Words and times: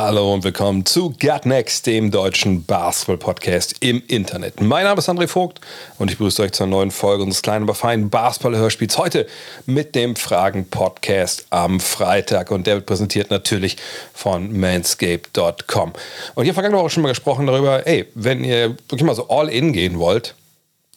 Hallo 0.00 0.32
und 0.32 0.44
willkommen 0.44 0.86
zu 0.86 1.10
Gut 1.10 1.44
Next, 1.44 1.84
dem 1.88 2.12
deutschen 2.12 2.64
Basketball-Podcast 2.64 3.78
im 3.80 4.00
Internet. 4.06 4.60
Mein 4.60 4.84
Name 4.84 5.00
ist 5.00 5.08
André 5.08 5.26
Vogt 5.26 5.60
und 5.98 6.08
ich 6.08 6.18
begrüße 6.18 6.40
euch 6.40 6.52
zur 6.52 6.68
neuen 6.68 6.92
Folge 6.92 7.24
unseres 7.24 7.42
kleinen, 7.42 7.64
aber 7.64 7.74
feinen 7.74 8.08
Basketball-Hörspiels. 8.08 8.96
Heute 8.96 9.26
mit 9.66 9.96
dem 9.96 10.14
Fragen-Podcast 10.14 11.48
am 11.50 11.80
Freitag 11.80 12.52
und 12.52 12.68
der 12.68 12.76
wird 12.76 12.86
präsentiert 12.86 13.32
natürlich 13.32 13.76
von 14.14 14.56
manscape.com. 14.56 15.92
Und 16.36 16.44
hier 16.44 16.54
vergangene 16.54 16.80
Woche 16.80 16.90
schon 16.90 17.02
mal 17.02 17.08
gesprochen 17.08 17.48
darüber, 17.48 17.84
ey, 17.88 18.06
wenn 18.14 18.44
ihr 18.44 18.76
wirklich 18.88 19.02
mal 19.02 19.16
so 19.16 19.28
all 19.28 19.48
in 19.48 19.72
gehen 19.72 19.98
wollt, 19.98 20.36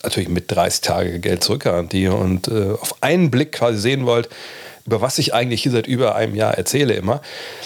natürlich 0.04 0.30
mit 0.30 0.52
30 0.52 0.82
Tage 0.82 1.20
Geld 1.20 1.44
zurückgarantie 1.44 2.08
und 2.08 2.50
äh, 2.50 2.74
auf 2.80 3.02
einen 3.02 3.32
Blick 3.32 3.54
quasi 3.54 3.80
sehen 3.80 4.06
wollt, 4.06 4.30
über 4.86 5.02
was 5.02 5.18
ich 5.18 5.34
eigentlich 5.34 5.64
hier 5.64 5.72
seit 5.72 5.88
über 5.88 6.16
einem 6.16 6.36
Jahr 6.36 6.56
erzähle 6.58 6.94
immer, 6.94 7.22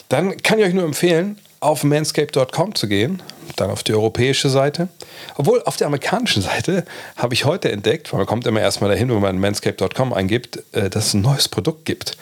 dann 0.09 0.37
kann 0.37 0.59
ich 0.59 0.65
euch 0.65 0.73
nur 0.73 0.85
empfehlen, 0.85 1.37
auf 1.59 1.83
manscape.com 1.83 2.75
zu 2.75 2.87
gehen, 2.87 3.23
dann 3.55 3.71
auf 3.71 3.83
die 3.83 3.93
europäische 3.93 4.49
Seite. 4.49 4.87
Obwohl 5.35 5.63
auf 5.63 5.77
der 5.77 5.87
amerikanischen 5.87 6.41
Seite 6.41 6.85
habe 7.15 7.33
ich 7.33 7.45
heute 7.45 7.71
entdeckt, 7.71 8.11
weil 8.11 8.19
man 8.19 8.27
kommt 8.27 8.45
immer 8.45 8.61
erstmal 8.61 8.89
dahin, 8.89 9.09
wenn 9.09 9.19
man 9.19 9.39
manscape.com 9.39 10.13
eingibt, 10.13 10.63
äh, 10.73 10.89
dass 10.89 11.07
es 11.07 11.13
ein 11.13 11.21
neues 11.21 11.47
Produkt 11.47 11.85
gibt. 11.85 12.17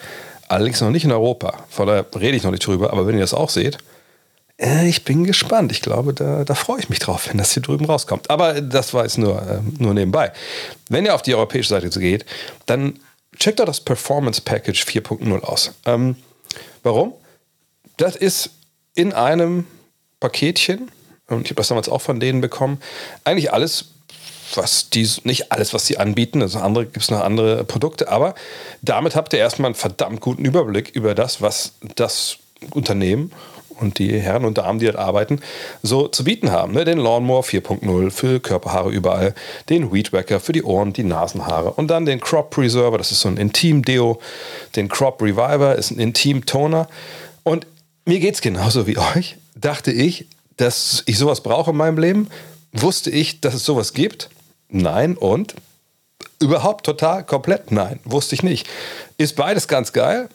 Allerdings 0.48 0.80
noch 0.80 0.90
nicht 0.90 1.04
in 1.04 1.12
Europa. 1.12 1.64
Von 1.68 1.86
daher 1.86 2.06
rede 2.18 2.36
ich 2.36 2.42
noch 2.42 2.50
nicht 2.50 2.66
drüber, 2.66 2.92
aber 2.92 3.06
wenn 3.06 3.14
ihr 3.14 3.20
das 3.20 3.34
auch 3.34 3.50
seht, 3.50 3.78
äh, 4.58 4.88
ich 4.88 5.04
bin 5.04 5.24
gespannt. 5.24 5.72
Ich 5.72 5.82
glaube, 5.82 6.14
da, 6.14 6.44
da 6.44 6.54
freue 6.54 6.78
ich 6.78 6.88
mich 6.88 6.98
drauf, 6.98 7.28
wenn 7.28 7.38
das 7.38 7.52
hier 7.52 7.62
drüben 7.62 7.84
rauskommt. 7.84 8.30
Aber 8.30 8.60
das 8.60 8.94
war 8.94 9.02
jetzt 9.02 9.18
nur, 9.18 9.40
äh, 9.42 9.60
nur 9.78 9.94
nebenbei. 9.94 10.32
Wenn 10.88 11.04
ihr 11.04 11.14
auf 11.14 11.22
die 11.22 11.34
europäische 11.34 11.70
Seite 11.70 11.88
geht, 11.88 12.24
dann 12.66 12.98
checkt 13.38 13.60
doch 13.60 13.64
das 13.64 13.80
Performance 13.80 14.40
Package 14.40 14.84
4.0 14.84 15.40
aus. 15.40 15.72
Ähm, 15.86 16.16
warum? 16.82 17.14
Das 17.96 18.16
ist 18.16 18.50
in 18.94 19.12
einem 19.12 19.66
Paketchen, 20.20 20.90
und 21.28 21.42
ich 21.42 21.50
habe 21.50 21.56
das 21.56 21.68
damals 21.68 21.88
auch 21.88 22.00
von 22.00 22.20
denen 22.20 22.40
bekommen, 22.40 22.80
eigentlich 23.24 23.52
alles, 23.52 23.86
was 24.54 24.90
die, 24.90 25.08
nicht 25.24 25.52
alles, 25.52 25.74
was 25.74 25.86
sie 25.86 25.98
anbieten, 25.98 26.42
also 26.42 26.58
andere 26.60 26.84
gibt 26.84 27.02
es 27.02 27.10
noch 27.10 27.20
andere 27.20 27.64
Produkte, 27.64 28.08
aber 28.08 28.34
damit 28.82 29.16
habt 29.16 29.32
ihr 29.32 29.38
erstmal 29.38 29.68
einen 29.68 29.74
verdammt 29.74 30.20
guten 30.20 30.44
Überblick 30.44 30.90
über 30.90 31.14
das, 31.14 31.40
was 31.40 31.72
das 31.96 32.38
Unternehmen 32.70 33.32
und 33.80 33.98
die 33.98 34.18
Herren 34.18 34.44
und 34.44 34.58
Damen, 34.58 34.78
die 34.78 34.86
dort 34.86 34.96
arbeiten, 34.96 35.40
so 35.82 36.08
zu 36.08 36.24
bieten 36.24 36.50
haben. 36.50 36.72
Ne? 36.72 36.84
Den 36.84 36.98
Lawnmower 36.98 37.42
4.0 37.42 38.10
für 38.10 38.40
Körperhaare 38.40 38.90
überall, 38.90 39.34
den 39.68 39.92
Weed 39.92 40.12
Wacker 40.12 40.40
für 40.40 40.52
die 40.52 40.62
Ohren, 40.62 40.92
die 40.92 41.04
Nasenhaare 41.04 41.72
und 41.72 41.88
dann 41.88 42.06
den 42.06 42.20
Crop 42.20 42.50
Preserver, 42.50 42.98
das 42.98 43.10
ist 43.10 43.20
so 43.20 43.28
ein 43.28 43.36
Intim-Deo, 43.36 44.20
den 44.76 44.88
Crop 44.88 45.22
Reviver 45.22 45.76
ist 45.76 45.90
ein 45.90 45.98
Intim-Toner 45.98 46.88
und 47.42 47.66
mir 48.04 48.20
geht 48.20 48.34
es 48.34 48.40
genauso 48.40 48.86
wie 48.86 48.98
euch. 48.98 49.36
Dachte 49.54 49.90
ich, 49.90 50.26
dass 50.56 51.02
ich 51.06 51.18
sowas 51.18 51.42
brauche 51.42 51.70
in 51.70 51.76
meinem 51.76 51.98
Leben? 51.98 52.28
Wusste 52.72 53.10
ich, 53.10 53.40
dass 53.40 53.54
es 53.54 53.64
sowas 53.64 53.92
gibt? 53.92 54.30
Nein 54.68 55.16
und? 55.16 55.54
Überhaupt 56.40 56.84
total, 56.84 57.24
komplett 57.24 57.70
nein. 57.70 58.00
Wusste 58.04 58.34
ich 58.34 58.42
nicht. 58.42 58.68
Ist 59.16 59.36
beides 59.36 59.68
ganz 59.68 59.92
geil? 59.92 60.28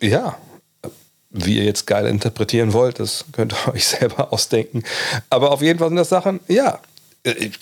Ja, 0.00 0.36
wie 1.30 1.58
ihr 1.58 1.64
jetzt 1.64 1.86
geil 1.86 2.06
interpretieren 2.06 2.72
wollt, 2.72 3.00
das 3.00 3.24
könnt 3.32 3.52
ihr 3.52 3.68
euch 3.74 3.86
selber 3.86 4.32
ausdenken. 4.32 4.82
Aber 5.30 5.50
auf 5.50 5.62
jeden 5.62 5.78
Fall 5.78 5.88
sind 5.88 5.96
das 5.96 6.08
Sachen, 6.08 6.40
ja. 6.48 6.80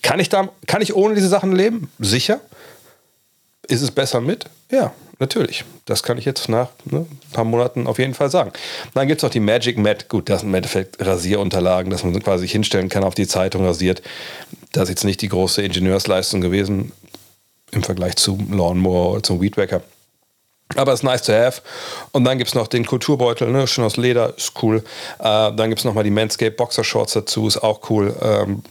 Kann 0.02 0.20
ich, 0.20 0.28
da, 0.28 0.50
kann 0.66 0.82
ich 0.82 0.94
ohne 0.94 1.14
diese 1.14 1.28
Sachen 1.28 1.52
leben? 1.52 1.90
Sicher. 1.98 2.40
Ist 3.66 3.80
es 3.80 3.90
besser 3.90 4.20
mit? 4.20 4.44
Ja, 4.70 4.92
natürlich. 5.18 5.64
Das 5.86 6.02
kann 6.02 6.18
ich 6.18 6.26
jetzt 6.26 6.50
nach 6.50 6.68
ne, 6.84 6.98
ein 6.98 7.32
paar 7.32 7.44
Monaten 7.44 7.86
auf 7.86 7.98
jeden 7.98 8.12
Fall 8.12 8.30
sagen. 8.30 8.52
Dann 8.92 9.08
gibt 9.08 9.20
es 9.20 9.22
noch 9.22 9.30
die 9.30 9.40
Magic 9.40 9.78
Mat. 9.78 10.10
Gut, 10.10 10.28
das 10.28 10.40
sind 10.40 10.50
im 10.50 10.54
Endeffekt 10.54 11.04
Rasierunterlagen, 11.04 11.90
dass 11.90 12.04
man 12.04 12.22
quasi 12.22 12.46
hinstellen 12.46 12.90
kann, 12.90 13.04
auf 13.04 13.14
die 13.14 13.26
Zeitung 13.26 13.64
rasiert. 13.64 14.02
Das 14.72 14.84
ist 14.84 14.90
jetzt 14.90 15.04
nicht 15.04 15.22
die 15.22 15.28
große 15.28 15.62
Ingenieursleistung 15.62 16.42
gewesen 16.42 16.92
im 17.70 17.82
Vergleich 17.82 18.16
zum 18.16 18.52
Lawnmower 18.52 19.12
oder 19.12 19.22
zum 19.22 19.40
Weedwacker. 19.40 19.82
Aber 20.76 20.92
ist 20.92 21.02
nice 21.02 21.22
to 21.22 21.32
have. 21.32 21.62
Und 22.12 22.24
dann 22.24 22.38
gibt 22.38 22.48
es 22.48 22.54
noch 22.54 22.66
den 22.66 22.84
Kulturbeutel, 22.84 23.50
ne? 23.50 23.66
schön 23.66 23.84
aus 23.84 23.96
Leder, 23.96 24.34
ist 24.36 24.52
cool. 24.62 24.78
Äh, 25.18 25.22
dann 25.22 25.68
gibt 25.68 25.78
es 25.78 25.84
nochmal 25.84 26.04
die 26.04 26.10
Manscape 26.10 26.52
Boxer 26.52 26.84
Shorts 26.84 27.12
dazu, 27.12 27.46
ist 27.46 27.58
auch 27.58 27.88
cool. 27.90 28.14
Ähm, 28.20 28.62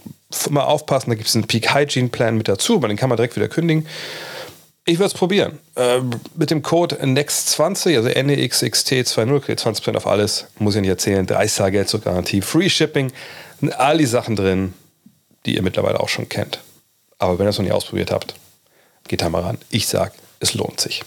mal 0.50 0.64
aufpassen, 0.64 1.10
da 1.10 1.16
gibt 1.16 1.28
es 1.28 1.36
einen 1.36 1.48
Peak 1.48 1.74
Hygiene 1.74 2.10
Plan 2.10 2.38
mit 2.38 2.48
dazu, 2.48 2.76
aber 2.76 2.88
den 2.88 2.98
kann 2.98 3.10
man 3.10 3.18
direkt 3.18 3.36
wieder 3.36 3.48
kündigen. 3.48 3.88
Ich 4.86 5.00
würde 5.00 5.08
es 5.08 5.14
probieren. 5.14 5.60
Äh, 5.76 6.02
mit 6.36 6.52
dem 6.52 6.62
Code 6.62 7.02
NEXT20, 7.02 7.96
also 7.96 8.10
NEXXT20, 8.10 9.40
kriegt 9.40 9.62
20% 9.62 9.96
auf 9.96 10.08
alles. 10.08 10.48
Muss 10.60 10.76
ich 10.76 10.82
nicht 10.82 10.90
erzählen. 10.90 11.26
30 11.26 11.58
Tage 11.58 11.72
Geld 11.72 11.90
zur 11.90 12.02
Garantie. 12.02 12.42
Free 12.42 12.70
Shipping. 12.70 13.14
All 13.78 13.98
die 13.98 14.06
Sachen 14.06 14.36
drin, 14.36 14.74
die 15.46 15.56
ihr 15.56 15.62
mittlerweile 15.62 16.02
auch 16.02 16.10
schon 16.10 16.28
kennt. 16.28 16.60
Aber 17.18 17.40
wenn 17.40 17.46
ihr 17.46 17.52
es 17.52 17.58
noch 17.58 17.64
nicht 17.64 17.74
ausprobiert 17.74 18.12
habt, 18.12 18.36
geht 19.08 19.22
da 19.22 19.30
mal 19.30 19.42
ran. 19.42 19.58
Ich 19.70 19.88
sage, 19.88 20.12
es 20.42 20.54
lohnt 20.54 20.82
sich. 20.82 21.04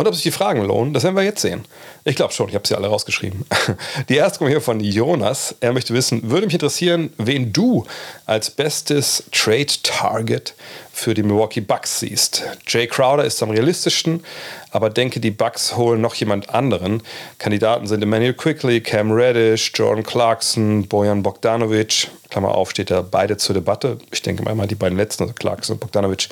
Und 0.00 0.06
ob 0.06 0.14
sich 0.14 0.22
die 0.22 0.30
Fragen 0.30 0.62
lohnen, 0.62 0.94
das 0.94 1.02
werden 1.02 1.14
wir 1.14 1.24
jetzt 1.24 1.42
sehen. 1.42 1.66
Ich 2.04 2.16
glaube 2.16 2.32
schon, 2.32 2.48
ich 2.48 2.54
habe 2.54 2.66
sie 2.66 2.74
alle 2.74 2.86
rausgeschrieben. 2.86 3.44
Die 4.08 4.16
erste 4.16 4.38
kommt 4.38 4.50
hier 4.50 4.62
von 4.62 4.80
Jonas. 4.80 5.54
Er 5.60 5.74
möchte 5.74 5.92
wissen, 5.92 6.30
würde 6.30 6.46
mich 6.46 6.54
interessieren, 6.54 7.12
wen 7.18 7.52
du 7.52 7.84
als 8.24 8.50
bestes 8.50 9.24
Trade 9.30 9.66
Target 9.82 10.54
für 10.90 11.12
die 11.12 11.22
Milwaukee 11.22 11.60
Bucks 11.60 12.00
siehst. 12.00 12.44
Jay 12.66 12.86
Crowder 12.86 13.26
ist 13.26 13.42
am 13.42 13.50
realistischsten, 13.50 14.24
aber 14.70 14.88
denke, 14.88 15.20
die 15.20 15.30
Bucks 15.30 15.76
holen 15.76 16.00
noch 16.00 16.14
jemand 16.14 16.48
anderen. 16.48 17.02
Kandidaten 17.36 17.86
sind 17.86 18.02
Emmanuel 18.02 18.32
Quickly, 18.32 18.80
Cam 18.80 19.12
Reddish, 19.12 19.70
Jordan 19.74 20.02
Clarkson, 20.02 20.88
Bojan 20.88 21.22
Bogdanovic. 21.22 22.08
Klammer 22.30 22.54
auf, 22.54 22.70
steht 22.70 22.90
da 22.90 23.02
beide 23.02 23.36
zur 23.36 23.52
Debatte. 23.52 23.98
Ich 24.10 24.22
denke 24.22 24.50
mal 24.50 24.66
die 24.66 24.76
beiden 24.76 24.96
letzten, 24.96 25.24
also 25.24 25.34
Clarkson 25.34 25.74
und 25.74 25.80
Bogdanovic. 25.80 26.30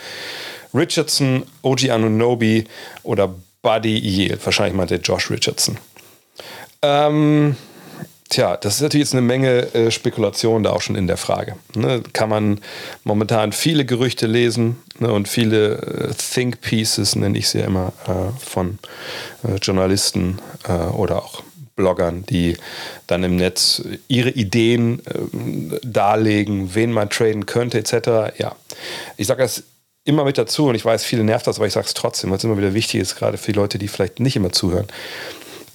Richardson, 0.73 1.45
OG 1.63 1.91
Anunobi 1.91 2.65
oder 3.03 3.35
Buddy 3.69 3.99
Yale. 3.99 4.39
Wahrscheinlich 4.43 4.75
meinte 4.75 4.95
Josh 4.95 5.31
Richardson. 5.31 5.77
Ähm, 6.81 7.55
tja, 8.31 8.57
das 8.57 8.77
ist 8.77 8.81
natürlich 8.81 9.09
jetzt 9.09 9.13
eine 9.13 9.21
Menge 9.21 9.75
äh, 9.75 9.91
Spekulation 9.91 10.63
da 10.63 10.71
auch 10.71 10.81
schon 10.81 10.97
in 10.97 11.07
der 11.07 11.19
Frage. 11.19 11.57
Ne? 11.75 12.03
Kann 12.15 12.31
man 12.31 12.61
momentan 13.05 13.53
viele 13.53 13.85
Gerüchte 13.85 14.27
lesen 14.27 14.79
ne? 15.01 15.13
und 15.13 15.29
viele 15.29 15.75
äh, 15.83 16.15
Think 16.15 16.63
Pieces, 16.63 17.15
nenne 17.15 17.37
ich 17.37 17.51
sie 17.51 17.59
ja 17.59 17.67
immer, 17.67 17.93
äh, 18.07 18.41
von 18.43 18.79
äh, 19.45 19.57
Journalisten 19.57 20.39
äh, 20.67 20.73
oder 20.73 21.23
auch 21.23 21.43
Bloggern, 21.77 22.25
die 22.25 22.57
dann 23.07 23.23
im 23.23 23.37
Netz 23.37 23.83
ihre 24.09 24.31
Ideen 24.31 25.03
äh, 25.05 25.79
darlegen, 25.83 26.75
wen 26.75 26.91
man 26.91 27.11
traden 27.11 27.45
könnte, 27.45 27.79
etc. 27.79 28.39
Ja, 28.39 28.57
ich 29.19 29.27
sage 29.27 29.43
das 29.43 29.63
immer 30.09 30.25
mit 30.25 30.39
dazu 30.39 30.67
und 30.69 30.75
ich 30.75 30.85
weiß, 30.85 31.05
viele 31.05 31.23
nervt 31.23 31.47
das, 31.47 31.59
aber 31.59 31.67
ich 31.67 31.75
sage 31.75 31.87
es 31.87 31.95
trotzdem, 31.95 32.31
weil 32.31 32.39
es 32.39 32.45
immer 32.45 32.57
wieder 32.57 32.73
wichtig 32.73 33.01
ist, 33.01 33.17
gerade 33.17 33.37
für 33.37 33.53
die 33.53 33.59
Leute, 33.59 33.79
die 33.79 33.89
vielleicht 33.89 34.21
nicht 34.21 34.37
immer 34.37 34.51
zuhören. 34.51 34.87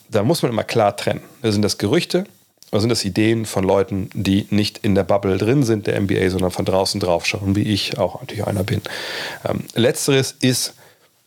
Da 0.09 0.23
muss 0.23 0.41
man 0.41 0.51
immer 0.51 0.63
klar 0.63 0.97
trennen. 0.97 1.21
Sind 1.43 1.61
das 1.61 1.77
Gerüchte 1.77 2.25
oder 2.71 2.81
sind 2.81 2.89
das 2.89 3.05
Ideen 3.05 3.45
von 3.45 3.63
Leuten, 3.63 4.09
die 4.13 4.47
nicht 4.49 4.79
in 4.79 4.95
der 4.95 5.03
Bubble 5.03 5.37
drin 5.37 5.61
sind, 5.61 5.85
der 5.85 6.01
NBA, 6.01 6.31
sondern 6.31 6.49
von 6.49 6.65
draußen 6.65 6.99
draufschauen, 6.99 7.55
wie 7.55 7.61
ich 7.61 7.99
auch 7.99 8.21
natürlich 8.21 8.45
einer 8.45 8.63
bin. 8.63 8.81
Ähm, 9.47 9.65
letzteres 9.75 10.35
ist 10.41 10.73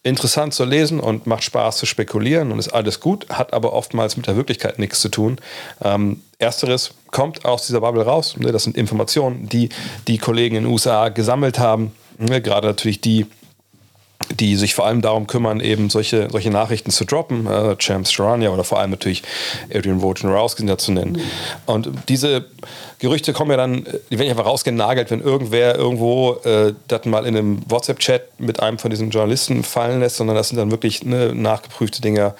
interessant 0.02 0.54
zu 0.54 0.64
lesen 0.64 0.98
und 0.98 1.26
macht 1.26 1.44
Spaß 1.44 1.78
zu 1.78 1.86
spekulieren 1.86 2.50
und 2.50 2.58
ist 2.58 2.68
alles 2.68 2.98
gut, 2.98 3.28
hat 3.28 3.52
aber 3.52 3.72
oftmals 3.72 4.16
mit 4.16 4.26
der 4.26 4.36
Wirklichkeit 4.36 4.80
nichts 4.80 5.00
zu 5.00 5.08
tun. 5.08 5.36
Ähm, 5.82 6.22
ersteres 6.38 6.92
kommt 7.12 7.44
aus 7.44 7.66
dieser 7.66 7.80
Bubble 7.80 8.02
raus. 8.02 8.36
Ne? 8.36 8.50
Das 8.50 8.64
sind 8.64 8.76
Informationen, 8.76 9.48
die 9.48 9.68
die 10.08 10.18
Kollegen 10.18 10.56
in 10.56 10.64
den 10.64 10.72
USA 10.72 11.08
gesammelt 11.08 11.60
haben 11.60 11.92
Ne, 12.18 12.40
gerade 12.40 12.66
natürlich 12.66 13.00
die, 13.00 13.26
die 14.34 14.56
sich 14.56 14.74
vor 14.74 14.86
allem 14.86 15.02
darum 15.02 15.26
kümmern, 15.26 15.60
eben 15.60 15.90
solche, 15.90 16.28
solche 16.30 16.50
Nachrichten 16.50 16.90
zu 16.90 17.04
droppen. 17.04 17.46
Äh, 17.46 17.76
Champs 17.76 18.12
Sharania 18.12 18.50
oder 18.50 18.64
vor 18.64 18.78
allem 18.78 18.90
natürlich 18.90 19.22
Adrian 19.72 20.02
Wojnarowski 20.02 20.64
zu 20.76 20.92
nennen. 20.92 21.12
Mhm. 21.12 21.20
Und 21.66 21.90
diese 22.08 22.46
Gerüchte 22.98 23.32
kommen 23.32 23.50
ja 23.50 23.56
dann, 23.56 23.86
die 24.10 24.18
werden 24.18 24.30
einfach 24.30 24.46
rausgenagelt, 24.46 25.10
wenn 25.10 25.20
irgendwer 25.20 25.76
irgendwo 25.76 26.34
äh, 26.44 26.72
das 26.88 27.04
mal 27.04 27.26
in 27.26 27.36
einem 27.36 27.62
WhatsApp-Chat 27.68 28.40
mit 28.40 28.60
einem 28.60 28.78
von 28.78 28.90
diesen 28.90 29.10
Journalisten 29.10 29.62
fallen 29.62 30.00
lässt, 30.00 30.16
sondern 30.16 30.36
das 30.36 30.48
sind 30.48 30.56
dann 30.56 30.70
wirklich 30.70 31.04
ne, 31.04 31.34
nachgeprüfte 31.34 32.00
Dinge, 32.00 32.34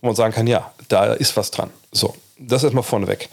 wo 0.00 0.08
man 0.08 0.16
sagen 0.16 0.34
kann, 0.34 0.46
ja, 0.46 0.72
da 0.88 1.12
ist 1.14 1.36
was 1.36 1.50
dran. 1.50 1.70
So, 1.92 2.14
das 2.38 2.64
erstmal 2.64 2.84
vorneweg. 2.84 3.28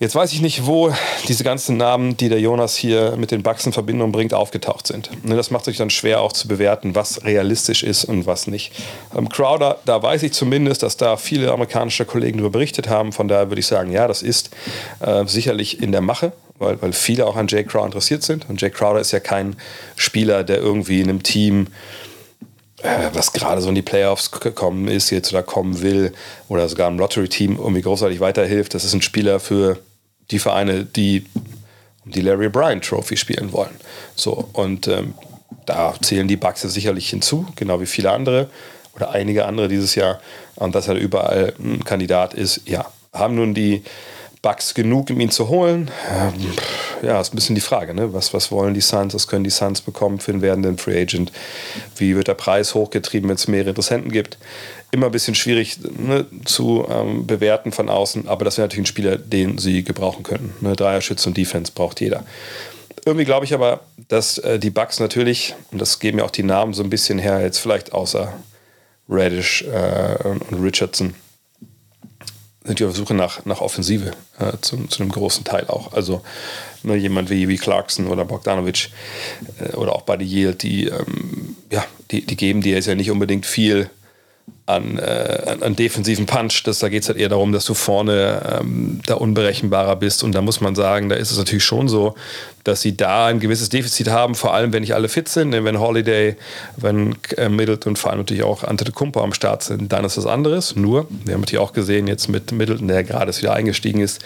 Jetzt 0.00 0.16
weiß 0.16 0.32
ich 0.32 0.40
nicht, 0.40 0.66
wo 0.66 0.92
diese 1.28 1.44
ganzen 1.44 1.76
Namen, 1.76 2.16
die 2.16 2.28
der 2.28 2.40
Jonas 2.40 2.74
hier 2.74 3.14
mit 3.16 3.30
den 3.30 3.44
Bucks 3.44 3.64
in 3.64 3.72
Verbindung 3.72 4.10
bringt, 4.10 4.34
aufgetaucht 4.34 4.88
sind. 4.88 5.08
Ne, 5.24 5.36
das 5.36 5.52
macht 5.52 5.66
sich 5.66 5.76
dann 5.76 5.88
schwer 5.88 6.20
auch 6.20 6.32
zu 6.32 6.48
bewerten, 6.48 6.96
was 6.96 7.24
realistisch 7.24 7.84
ist 7.84 8.04
und 8.04 8.26
was 8.26 8.48
nicht. 8.48 8.72
Ähm, 9.16 9.28
Crowder, 9.28 9.78
da 9.84 10.02
weiß 10.02 10.24
ich 10.24 10.32
zumindest, 10.32 10.82
dass 10.82 10.96
da 10.96 11.16
viele 11.16 11.52
amerikanische 11.52 12.04
Kollegen 12.04 12.38
darüber 12.38 12.58
berichtet 12.58 12.88
haben. 12.88 13.12
Von 13.12 13.28
daher 13.28 13.50
würde 13.50 13.60
ich 13.60 13.66
sagen, 13.66 13.92
ja, 13.92 14.08
das 14.08 14.22
ist 14.22 14.50
äh, 14.98 15.24
sicherlich 15.26 15.80
in 15.80 15.92
der 15.92 16.00
Mache, 16.00 16.32
weil, 16.58 16.82
weil 16.82 16.92
viele 16.92 17.24
auch 17.24 17.36
an 17.36 17.46
Jay 17.46 17.62
Crowder 17.62 17.86
interessiert 17.86 18.24
sind. 18.24 18.48
Und 18.48 18.60
Jay 18.60 18.70
Crowder 18.70 18.98
ist 18.98 19.12
ja 19.12 19.20
kein 19.20 19.54
Spieler, 19.94 20.42
der 20.42 20.58
irgendwie 20.58 21.02
in 21.02 21.08
einem 21.08 21.22
Team 21.22 21.68
äh, 21.68 22.03
was 23.12 23.32
gerade 23.32 23.60
so 23.60 23.68
in 23.68 23.74
die 23.74 23.82
Playoffs 23.82 24.30
gekommen 24.30 24.88
ist 24.88 25.10
jetzt 25.10 25.32
oder 25.32 25.42
kommen 25.42 25.80
will 25.80 26.12
oder 26.48 26.68
sogar 26.68 26.88
im 26.88 26.98
Lottery-Team 26.98 27.56
irgendwie 27.56 27.82
großartig 27.82 28.20
weiterhilft. 28.20 28.74
Das 28.74 28.84
ist 28.84 28.94
ein 28.94 29.02
Spieler 29.02 29.40
für 29.40 29.78
die 30.30 30.38
Vereine, 30.38 30.84
die 30.84 31.26
die 32.04 32.20
Larry 32.20 32.50
Bryan 32.50 32.82
Trophy 32.82 33.16
spielen 33.16 33.52
wollen. 33.52 33.74
So, 34.14 34.48
und 34.52 34.88
ähm, 34.88 35.14
da 35.64 35.94
zählen 36.02 36.28
die 36.28 36.36
Bucks 36.36 36.60
sicherlich 36.62 37.08
hinzu, 37.08 37.46
genau 37.56 37.80
wie 37.80 37.86
viele 37.86 38.10
andere 38.10 38.50
oder 38.94 39.10
einige 39.10 39.46
andere 39.46 39.68
dieses 39.68 39.94
Jahr. 39.94 40.20
Und 40.56 40.74
dass 40.74 40.88
er 40.88 40.96
überall 40.96 41.54
ein 41.58 41.84
Kandidat 41.84 42.34
ist, 42.34 42.62
ja. 42.66 42.86
Haben 43.12 43.36
nun 43.36 43.54
die 43.54 43.84
Bucks 44.44 44.74
genug, 44.74 45.08
um 45.08 45.18
ihn 45.20 45.30
zu 45.30 45.48
holen? 45.48 45.90
Ähm, 46.12 46.34
ja, 47.02 47.18
ist 47.18 47.32
ein 47.32 47.36
bisschen 47.36 47.54
die 47.54 47.62
Frage. 47.62 47.94
Ne? 47.94 48.12
Was, 48.12 48.34
was 48.34 48.52
wollen 48.52 48.74
die 48.74 48.82
Suns? 48.82 49.14
Was 49.14 49.26
können 49.26 49.42
die 49.42 49.48
Suns 49.48 49.80
bekommen 49.80 50.20
für 50.20 50.32
einen 50.32 50.42
werdenden 50.42 50.76
Free 50.76 51.00
Agent? 51.00 51.32
Wie 51.96 52.14
wird 52.14 52.28
der 52.28 52.34
Preis 52.34 52.74
hochgetrieben, 52.74 53.26
wenn 53.30 53.36
es 53.36 53.48
mehrere 53.48 53.70
Interessenten 53.70 54.12
gibt? 54.12 54.36
Immer 54.90 55.06
ein 55.06 55.12
bisschen 55.12 55.34
schwierig 55.34 55.78
ne, 55.96 56.26
zu 56.44 56.86
ähm, 56.90 57.26
bewerten 57.26 57.72
von 57.72 57.88
außen, 57.88 58.28
aber 58.28 58.44
das 58.44 58.58
wäre 58.58 58.66
natürlich 58.68 58.82
ein 58.82 58.86
Spieler, 58.86 59.16
den 59.16 59.56
sie 59.56 59.82
gebrauchen 59.82 60.24
könnten. 60.24 60.52
Ne? 60.60 60.76
Dreierschütze 60.76 61.26
und 61.26 61.38
Defense 61.38 61.72
braucht 61.74 62.02
jeder. 62.02 62.22
Irgendwie 63.06 63.24
glaube 63.24 63.46
ich 63.46 63.54
aber, 63.54 63.80
dass 64.08 64.36
äh, 64.36 64.58
die 64.58 64.70
Bucks 64.70 65.00
natürlich, 65.00 65.54
und 65.72 65.80
das 65.80 66.00
geben 66.00 66.18
ja 66.18 66.24
auch 66.26 66.30
die 66.30 66.42
Namen 66.42 66.74
so 66.74 66.82
ein 66.82 66.90
bisschen 66.90 67.18
her, 67.18 67.40
jetzt 67.40 67.58
vielleicht 67.58 67.94
außer 67.94 68.34
Radish 69.08 69.62
äh, 69.62 70.28
und 70.28 70.62
Richardson, 70.62 71.14
sind 72.64 72.80
die 72.80 72.84
auf 72.84 72.96
Suche 72.96 73.14
nach, 73.14 73.44
nach 73.44 73.60
Offensive 73.60 74.12
äh, 74.38 74.52
zu, 74.60 74.86
zu 74.86 75.02
einem 75.02 75.12
großen 75.12 75.44
Teil 75.44 75.66
auch. 75.68 75.92
Also 75.92 76.22
ne, 76.82 76.96
jemand 76.96 77.30
wie, 77.30 77.48
wie 77.48 77.58
Clarkson 77.58 78.06
oder 78.08 78.24
Bogdanovic 78.24 78.90
äh, 79.60 79.74
oder 79.76 79.94
auch 79.94 80.02
Buddy 80.02 80.24
Yield, 80.24 80.62
die, 80.62 80.86
ähm, 80.86 81.56
ja, 81.70 81.84
die, 82.10 82.24
die 82.24 82.36
geben 82.36 82.62
dir 82.62 82.74
jetzt 82.74 82.86
ja 82.86 82.94
nicht 82.94 83.10
unbedingt 83.10 83.46
viel 83.46 83.90
an, 84.66 84.98
äh, 84.98 85.56
an 85.60 85.76
defensiven 85.76 86.24
Punch. 86.24 86.62
Das, 86.64 86.78
da 86.78 86.88
geht 86.88 87.02
es 87.02 87.08
halt 87.08 87.18
eher 87.18 87.28
darum, 87.28 87.52
dass 87.52 87.66
du 87.66 87.74
vorne 87.74 88.60
ähm, 88.60 89.00
da 89.04 89.14
unberechenbarer 89.14 89.96
bist. 89.96 90.24
Und 90.24 90.34
da 90.34 90.40
muss 90.40 90.60
man 90.60 90.74
sagen, 90.74 91.10
da 91.10 91.16
ist 91.16 91.30
es 91.30 91.36
natürlich 91.36 91.64
schon 91.64 91.86
so, 91.86 92.14
dass 92.64 92.80
sie 92.80 92.96
da 92.96 93.26
ein 93.26 93.40
gewisses 93.40 93.68
Defizit 93.68 94.08
haben, 94.08 94.34
vor 94.34 94.54
allem 94.54 94.72
wenn 94.72 94.80
nicht 94.80 94.94
alle 94.94 95.10
fit 95.10 95.28
sind. 95.28 95.50
Denn 95.50 95.66
wenn 95.66 95.80
Holiday, 95.80 96.36
wenn 96.78 97.14
äh, 97.36 97.50
Middleton 97.50 97.90
und 97.90 97.98
vor 97.98 98.10
allem 98.10 98.20
natürlich 98.20 98.42
auch 98.42 98.64
Antetokounmpo 98.64 99.20
am 99.20 99.34
Start 99.34 99.62
sind, 99.62 99.92
dann 99.92 100.06
ist 100.06 100.16
das 100.16 100.24
anderes. 100.24 100.74
Nur, 100.74 101.06
wir 101.10 101.34
haben 101.34 101.42
natürlich 101.42 101.60
auch 101.60 101.74
gesehen 101.74 102.06
jetzt 102.06 102.28
mit 102.28 102.50
Middleton, 102.52 102.88
der 102.88 103.04
gerade 103.04 103.36
wieder 103.36 103.52
eingestiegen 103.52 104.00
ist, 104.00 104.24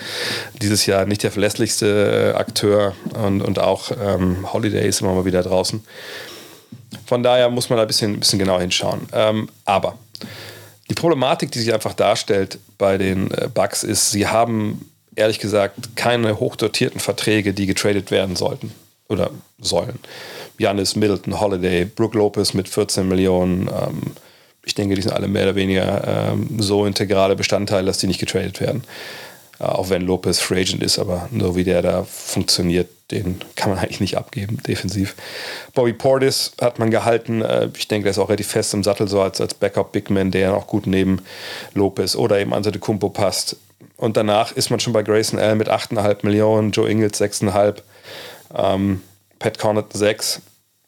dieses 0.62 0.86
Jahr 0.86 1.04
nicht 1.04 1.24
der 1.24 1.32
verlässlichste 1.32 2.34
äh, 2.34 2.38
Akteur 2.38 2.94
und, 3.24 3.42
und 3.42 3.58
auch 3.58 3.90
ähm, 3.90 4.52
Holiday 4.52 4.86
ist 4.86 5.00
immer 5.00 5.14
mal 5.14 5.24
wieder 5.24 5.42
draußen. 5.42 5.82
Von 7.06 7.24
daher 7.24 7.50
muss 7.50 7.70
man 7.70 7.78
da 7.78 7.82
ein 7.82 7.88
bisschen, 7.88 8.12
ein 8.12 8.20
bisschen 8.20 8.38
genau 8.38 8.60
hinschauen. 8.60 9.00
Ähm, 9.12 9.48
aber 9.64 9.98
die 10.90 10.94
Problematik, 10.94 11.50
die 11.50 11.58
sich 11.58 11.72
einfach 11.72 11.94
darstellt 11.94 12.58
bei 12.78 12.98
den 12.98 13.30
äh, 13.30 13.48
Bucks, 13.52 13.82
ist, 13.82 14.10
sie 14.10 14.26
haben 14.26 14.90
ehrlich 15.16 15.38
gesagt 15.38 15.96
keine 15.96 16.38
hochdotierten 16.40 17.00
Verträge, 17.00 17.52
die 17.52 17.66
getradet 17.66 18.10
werden 18.10 18.36
sollten 18.36 18.72
oder 19.08 19.30
sollen. 19.58 19.98
Janis, 20.58 20.96
Middleton, 20.96 21.40
Holiday, 21.40 21.84
Brooke 21.84 22.16
Lopez 22.16 22.54
mit 22.54 22.68
14 22.68 23.06
Millionen. 23.06 23.68
Ähm, 23.68 24.02
ich 24.64 24.74
denke, 24.74 24.94
die 24.94 25.02
sind 25.02 25.12
alle 25.12 25.28
mehr 25.28 25.44
oder 25.44 25.54
weniger 25.54 26.30
ähm, 26.32 26.60
so 26.60 26.84
integrale 26.84 27.36
Bestandteile, 27.36 27.86
dass 27.86 27.98
die 27.98 28.06
nicht 28.06 28.20
getradet 28.20 28.60
werden. 28.60 28.84
Äh, 29.60 29.64
auch 29.64 29.90
wenn 29.90 30.02
Lopez 30.02 30.40
Free 30.40 30.60
Agent 30.60 30.82
ist, 30.82 30.98
aber 30.98 31.28
so 31.36 31.56
wie 31.56 31.64
der 31.64 31.82
da 31.82 32.04
funktioniert, 32.04 32.88
den 33.10 33.40
kann 33.56 33.70
man 33.70 33.78
eigentlich 33.78 34.00
nicht 34.00 34.16
abgeben, 34.18 34.62
defensiv. 34.66 35.16
Bobby 35.74 35.92
Portis 35.92 36.52
hat 36.60 36.78
man 36.78 36.90
gehalten. 36.90 37.42
Äh, 37.42 37.68
ich 37.76 37.88
denke, 37.88 38.04
der 38.04 38.10
ist 38.10 38.18
auch 38.18 38.28
relativ 38.28 38.48
fest 38.48 38.74
im 38.74 38.84
Sattel, 38.84 39.08
so 39.08 39.20
als, 39.20 39.40
als 39.40 39.54
Backup-Bigman, 39.54 40.30
der 40.30 40.54
auch 40.54 40.66
gut 40.66 40.86
neben 40.86 41.22
Lopez 41.74 42.16
oder 42.16 42.38
eben 42.38 42.52
Anse 42.52 42.72
de 42.72 42.80
Kumpo 42.80 43.08
passt. 43.08 43.56
Und 43.96 44.16
danach 44.16 44.52
ist 44.52 44.70
man 44.70 44.78
schon 44.78 44.92
bei 44.92 45.02
Grayson 45.02 45.38
Allen 45.38 45.58
mit 45.58 45.68
8,5 45.68 46.18
Millionen, 46.22 46.70
Joe 46.70 46.88
Ingles 46.88 47.20
6,5, 47.20 47.76
ähm, 48.54 49.02
Pat 49.38 49.58
Connaught 49.58 49.92
6, 49.92 50.42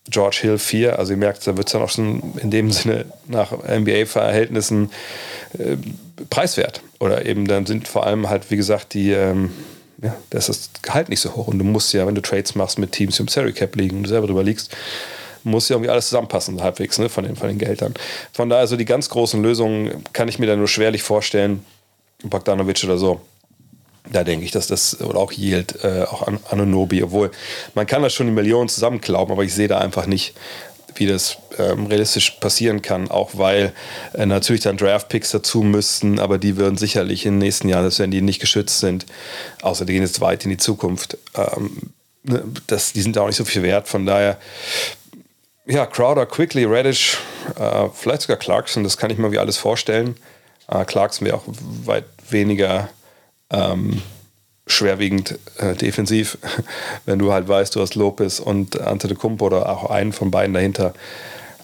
George 0.09 0.39
Hill 0.43 0.59
4. 0.59 0.99
Also 0.99 1.13
ihr 1.13 1.17
merkt, 1.17 1.47
da 1.47 1.57
wird 1.57 1.69
es 1.69 1.73
dann 1.73 1.83
auch 1.83 1.91
schon 1.91 2.35
in 2.39 2.51
dem 2.51 2.71
Sinne 2.71 3.07
nach 3.27 3.53
NBA-Verhältnissen 3.53 4.91
äh, 5.59 5.77
preiswert. 6.29 6.83
Oder 6.99 7.27
eben 7.27 7.47
dann 7.47 7.67
sind 7.67 7.89
vor 7.89 8.07
allem 8.07 8.29
halt, 8.29 8.51
wie 8.51 8.57
gesagt, 8.57 8.95
die, 8.95 9.13
ähm, 9.13 9.51
ja, 10.03 10.17
das 10.31 10.49
ist 10.49 10.83
Gehalt 10.83 11.09
nicht 11.09 11.21
so 11.21 11.35
hoch. 11.37 11.49
Und 11.49 11.59
du 11.59 11.65
musst 11.65 11.93
ja, 11.93 12.07
wenn 12.07 12.15
du 12.15 12.23
Trades 12.23 12.55
machst 12.55 12.79
mit 12.79 12.93
Teams, 12.93 13.17
die 13.17 13.23
im 13.23 13.29
Salary 13.29 13.53
Cap 13.53 13.77
liegen 13.77 13.99
und 13.99 14.03
du 14.05 14.09
selber 14.09 14.27
drüber 14.27 14.43
liegst, 14.43 14.75
muss 15.43 15.69
ja 15.69 15.77
irgendwie 15.77 15.91
alles 15.91 16.09
zusammenpassen, 16.09 16.63
halbwegs, 16.63 16.99
ne, 16.99 17.09
von 17.09 17.25
den, 17.25 17.37
von 17.37 17.49
den 17.49 17.59
Geldern. 17.59 17.95
Von 18.33 18.51
daher, 18.51 18.67
so 18.67 18.77
die 18.77 18.85
ganz 18.85 19.09
großen 19.09 19.43
Lösungen 19.43 20.05
kann 20.13 20.29
ich 20.29 20.39
mir 20.39 20.47
da 20.47 20.57
nur 20.57 20.69
schwerlich 20.69 21.03
vorstellen. 21.03 21.65
Bogdanovic 22.23 22.85
oder 22.85 22.99
so. 22.99 23.21
Da 24.13 24.25
denke 24.25 24.45
ich, 24.45 24.51
dass 24.51 24.67
das, 24.67 25.01
oder 25.01 25.19
auch 25.19 25.33
Yield, 25.33 25.85
äh, 25.85 26.03
auch 26.03 26.27
an 26.27 26.41
Anonobi, 26.51 27.03
obwohl 27.03 27.31
man 27.75 27.87
kann 27.87 28.03
das 28.03 28.13
schon 28.13 28.29
in 28.29 28.35
Millionen 28.35 28.69
zusammenklauben, 28.69 29.33
aber 29.33 29.45
ich 29.45 29.55
sehe 29.55 29.69
da 29.69 29.79
einfach 29.79 30.07
nicht, 30.07 30.35
wie 30.97 31.07
das 31.07 31.39
ähm, 31.59 31.87
realistisch 31.87 32.31
passieren 32.33 32.83
kann, 32.83 33.11
auch 33.11 33.31
weil 33.35 33.73
äh, 34.15 34.27
natürlich 34.27 34.63
dann 34.63 34.77
Draft-Picks 34.77 35.31
dazu 35.31 35.63
müssten, 35.63 36.19
aber 36.19 36.39
die 36.39 36.57
würden 36.57 36.77
sicherlich 36.77 37.25
in 37.25 37.35
den 37.35 37.39
nächsten 37.39 37.69
Jahren, 37.69 37.83
selbst 37.85 38.01
wenn 38.01 38.11
die 38.11 38.21
nicht 38.21 38.41
geschützt 38.41 38.81
sind, 38.81 39.07
außer 39.63 39.85
die 39.85 39.93
gehen 39.93 40.03
jetzt 40.03 40.21
weit 40.21 40.45
in 40.45 40.51
die 40.51 40.57
Zukunft, 40.57 41.17
ähm, 41.37 41.91
ne, 42.25 42.45
das, 42.67 42.93
die 42.93 43.03
sind 43.03 43.17
da 43.17 43.23
auch 43.23 43.29
nicht 43.29 43.37
so 43.37 43.45
viel 43.45 43.63
wert. 43.63 43.89
Von 43.89 44.07
daher, 44.07 44.39
ja, 45.67 45.87
Crowder, 45.87 46.27
Quickly, 46.27 46.65
Reddish, 46.65 47.19
äh, 47.59 47.89
vielleicht 47.95 48.23
sogar 48.23 48.37
Clarkson, 48.37 48.83
das 48.83 48.97
kann 48.97 49.11
ich 49.11 49.19
mir 49.19 49.31
wie 49.31 49.39
alles 49.39 49.57
vorstellen. 49.57 50.17
Äh, 50.69 50.85
Clarkson 50.85 51.27
wäre 51.27 51.37
auch 51.37 51.45
weit 51.47 52.05
weniger 52.29 52.89
ähm, 53.51 54.03
schwerwiegend 54.67 55.39
äh, 55.59 55.75
defensiv, 55.75 56.39
wenn 57.07 57.19
du 57.19 57.33
halt 57.33 57.49
weißt, 57.49 57.75
du 57.75 57.81
hast 57.81 57.95
Lopez 57.95 58.41
und 58.41 58.81
Antetokounmpo 58.81 59.47
oder 59.47 59.69
auch 59.69 59.91
einen 59.91 60.13
von 60.13 60.31
beiden 60.31 60.55
dahinter. 60.55 60.95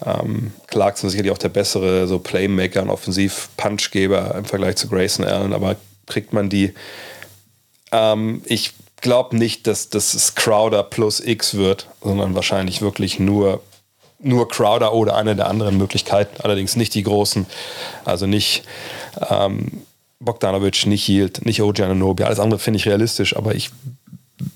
Ähm, 0.05 0.53
Clarkson 0.67 1.07
ist 1.07 1.13
sicherlich 1.13 1.31
auch 1.31 1.37
der 1.37 1.49
bessere 1.49 2.07
so 2.07 2.19
Playmaker 2.19 2.83
und 2.83 2.89
Offensiv-Punchgeber 2.89 4.35
im 4.35 4.45
Vergleich 4.45 4.75
zu 4.75 4.87
Grayson 4.87 5.25
Allen, 5.25 5.53
aber 5.53 5.75
kriegt 6.05 6.33
man 6.33 6.49
die? 6.49 6.73
Ähm, 7.91 8.41
ich 8.45 8.73
glaube 9.01 9.37
nicht, 9.37 9.67
dass 9.67 9.89
das 9.89 10.35
Crowder 10.35 10.83
plus 10.83 11.19
X 11.19 11.55
wird, 11.55 11.87
sondern 12.01 12.35
wahrscheinlich 12.35 12.81
wirklich 12.81 13.19
nur 13.19 13.61
nur 14.19 14.47
Crowder 14.47 14.93
oder 14.93 15.15
eine 15.15 15.35
der 15.35 15.47
anderen 15.47 15.77
Möglichkeiten, 15.77 16.41
allerdings 16.41 16.75
nicht 16.75 16.95
die 16.95 17.03
großen, 17.03 17.45
also 18.03 18.25
nicht 18.25 18.63
ähm, 19.29 19.83
Bogdanovic, 20.19 20.85
nicht 20.85 21.07
Yield, 21.07 21.45
nicht 21.45 21.61
OG 21.61 21.81
Ananobi. 21.81 22.23
Alles 22.23 22.39
andere 22.39 22.59
finde 22.59 22.77
ich 22.77 22.87
realistisch, 22.87 23.35
aber 23.35 23.55
ich 23.55 23.71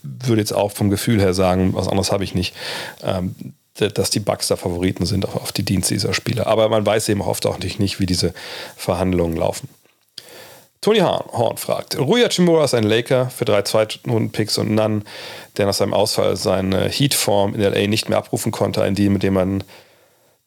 würde 0.04 0.42
jetzt 0.42 0.54
auch 0.54 0.72
vom 0.72 0.90
Gefühl 0.90 1.20
her 1.20 1.34
sagen, 1.34 1.74
was 1.74 1.88
anderes 1.88 2.12
habe 2.12 2.24
ich 2.24 2.36
nicht, 2.36 2.56
ähm, 3.04 3.36
dass 3.76 4.10
die 4.10 4.20
Bucks 4.20 4.48
da 4.48 4.56
Favoriten 4.56 5.06
sind 5.06 5.26
auf, 5.26 5.36
auf 5.36 5.52
die 5.52 5.64
Dienste 5.64 5.94
dieser 5.94 6.14
Spieler. 6.14 6.48
Aber 6.48 6.70
man 6.70 6.86
weiß 6.86 7.10
eben 7.10 7.22
oft 7.22 7.46
auch 7.46 7.60
nicht, 7.60 8.00
wie 8.00 8.06
diese 8.06 8.34
Verhandlungen 8.76 9.38
laufen. 9.38 9.70
Tony 10.82 10.98
Horn 10.98 11.58
fragt, 11.58 11.98
Rui 12.00 12.22
Hachimura 12.22 12.66
ist 12.66 12.74
ein 12.74 12.84
Laker 12.84 13.30
für 13.30 13.46
drei 13.46 13.62
Zweitrunden-Picks 13.62 14.58
und 14.58 14.74
Nunn, 14.74 15.04
der 15.58 15.68
nach 15.68 15.76
seinem 15.76 15.94
Ausfall 15.94 16.36
seine 16.38 16.90
Heat-Form 16.90 17.54
in 17.54 17.62
L.A. 17.62 17.88
nicht 17.88 18.10
mehr 18.10 18.18
abrufen 18.18 18.52
konnte, 18.52 18.82
ein 18.82 18.96
Deal, 18.96 19.12
mit 19.12 19.22
dem 19.22 19.36
man 19.36 19.64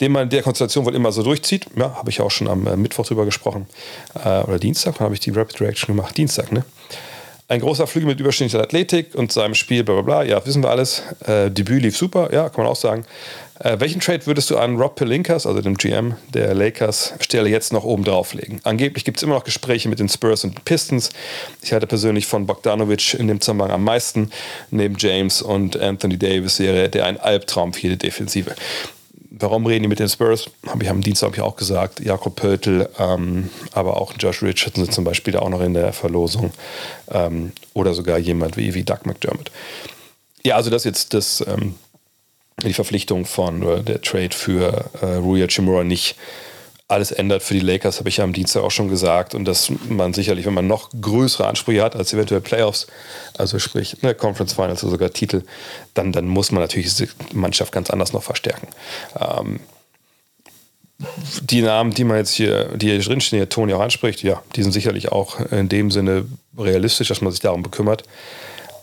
den 0.00 0.12
man 0.12 0.28
der 0.28 0.42
Konstellation 0.42 0.84
wohl 0.84 0.94
immer 0.94 1.12
so 1.12 1.22
durchzieht. 1.22 1.66
Ja, 1.76 1.94
habe 1.94 2.10
ich 2.10 2.20
auch 2.20 2.30
schon 2.30 2.48
am 2.48 2.66
äh, 2.66 2.76
Mittwoch 2.76 3.06
drüber 3.06 3.24
gesprochen. 3.24 3.66
Äh, 4.14 4.40
oder 4.40 4.58
Dienstag, 4.58 4.94
wann 4.98 5.06
habe 5.06 5.14
ich 5.14 5.20
die 5.20 5.30
Rapid 5.30 5.60
Reaction 5.60 5.96
gemacht? 5.96 6.16
Dienstag, 6.16 6.52
ne? 6.52 6.64
Ein 7.46 7.60
großer 7.60 7.86
Flügel 7.86 8.08
mit 8.08 8.20
überschnittlicher 8.20 8.62
Athletik 8.62 9.14
und 9.14 9.30
seinem 9.30 9.54
Spiel, 9.54 9.84
bla 9.84 10.00
bla 10.00 10.02
bla. 10.02 10.22
Ja, 10.22 10.44
wissen 10.46 10.62
wir 10.62 10.70
alles. 10.70 11.02
Äh, 11.26 11.50
Debüt 11.50 11.82
lief 11.82 11.96
super, 11.96 12.32
ja, 12.32 12.48
kann 12.48 12.64
man 12.64 12.72
auch 12.72 12.76
sagen. 12.76 13.04
Äh, 13.60 13.78
welchen 13.80 14.00
Trade 14.00 14.26
würdest 14.26 14.50
du 14.50 14.56
an 14.56 14.76
Rob 14.76 14.96
Pelinkas, 14.96 15.46
also 15.46 15.60
dem 15.60 15.76
GM 15.76 16.16
der 16.32 16.54
Lakers, 16.54 17.12
Stelle 17.20 17.50
jetzt 17.50 17.72
noch 17.72 17.84
oben 17.84 18.02
drauflegen? 18.02 18.60
Angeblich 18.64 19.04
gibt 19.04 19.18
es 19.18 19.22
immer 19.22 19.34
noch 19.34 19.44
Gespräche 19.44 19.90
mit 19.90 20.00
den 20.00 20.08
Spurs 20.08 20.42
und 20.44 20.64
Pistons. 20.64 21.10
Ich 21.62 21.74
hatte 21.74 21.86
persönlich 21.86 22.26
von 22.26 22.46
Bogdanovic 22.46 23.12
in 23.14 23.28
dem 23.28 23.42
Zusammenhang 23.42 23.72
am 23.72 23.84
meisten. 23.84 24.30
Neben 24.70 24.96
James 24.98 25.42
und 25.42 25.76
Anthony 25.76 26.16
Davis 26.16 26.58
wäre 26.58 26.88
der 26.88 27.04
ein 27.04 27.20
Albtraum 27.20 27.74
für 27.74 27.82
jede 27.82 27.98
Defensive 27.98 28.54
warum 29.38 29.66
reden 29.66 29.82
die 29.82 29.88
mit 29.88 29.98
den 29.98 30.08
Spurs? 30.08 30.50
Habe 30.66 30.82
ich 30.84 30.90
am 30.90 31.00
Dienstag 31.00 31.28
hab 31.28 31.34
ich 31.36 31.42
auch 31.42 31.56
gesagt. 31.56 32.00
Jakob 32.00 32.36
Pöltl, 32.36 32.88
ähm, 32.98 33.50
aber 33.72 34.00
auch 34.00 34.12
Josh 34.18 34.42
Richardson 34.42 34.84
sind 34.84 34.94
zum 34.94 35.04
Beispiel 35.04 35.32
da 35.32 35.40
auch 35.40 35.48
noch 35.48 35.60
in 35.60 35.74
der 35.74 35.92
Verlosung. 35.92 36.52
Ähm, 37.10 37.52
oder 37.72 37.94
sogar 37.94 38.18
jemand 38.18 38.56
wie, 38.56 38.74
wie 38.74 38.84
Doug 38.84 39.00
McDermott. 39.04 39.50
Ja, 40.44 40.56
also 40.56 40.70
das 40.70 40.84
jetzt 40.84 41.14
das, 41.14 41.44
ähm, 41.46 41.74
die 42.62 42.74
Verpflichtung 42.74 43.24
von 43.24 43.62
oder 43.62 43.82
der 43.82 44.00
Trade 44.02 44.34
für 44.34 44.90
äh, 45.00 45.16
Rui 45.16 45.46
Chimura 45.48 45.84
nicht 45.84 46.16
alles 46.86 47.12
ändert 47.12 47.42
für 47.42 47.54
die 47.54 47.60
Lakers, 47.60 47.98
habe 47.98 48.08
ich 48.08 48.18
ja 48.18 48.24
am 48.24 48.32
Dienstag 48.32 48.62
auch 48.62 48.70
schon 48.70 48.88
gesagt. 48.88 49.34
Und 49.34 49.46
dass 49.46 49.72
man 49.88 50.12
sicherlich, 50.12 50.44
wenn 50.44 50.54
man 50.54 50.66
noch 50.66 50.90
größere 51.00 51.46
Ansprüche 51.46 51.82
hat 51.82 51.96
als 51.96 52.12
eventuell 52.12 52.40
Playoffs, 52.40 52.86
also 53.38 53.58
sprich 53.58 54.02
ne, 54.02 54.14
Conference 54.14 54.52
Finals 54.52 54.82
oder 54.84 54.92
sogar 54.92 55.10
Titel, 55.10 55.42
dann, 55.94 56.12
dann 56.12 56.26
muss 56.26 56.52
man 56.52 56.62
natürlich 56.62 56.94
die 56.94 57.08
Mannschaft 57.32 57.72
ganz 57.72 57.90
anders 57.90 58.12
noch 58.12 58.22
verstärken. 58.22 58.68
Ähm, 59.18 59.60
die 61.42 61.62
Namen, 61.62 61.92
die 61.92 62.04
man 62.04 62.18
jetzt 62.18 62.32
hier, 62.32 62.76
die 62.76 62.86
hier 62.90 63.00
drinstehen, 63.00 63.42
die 63.42 63.48
Toni 63.48 63.72
auch 63.72 63.80
anspricht, 63.80 64.22
ja, 64.22 64.42
die 64.54 64.62
sind 64.62 64.72
sicherlich 64.72 65.10
auch 65.10 65.40
in 65.50 65.68
dem 65.68 65.90
Sinne 65.90 66.26
realistisch, 66.56 67.08
dass 67.08 67.20
man 67.20 67.32
sich 67.32 67.40
darum 67.40 67.62
bekümmert. 67.62 68.04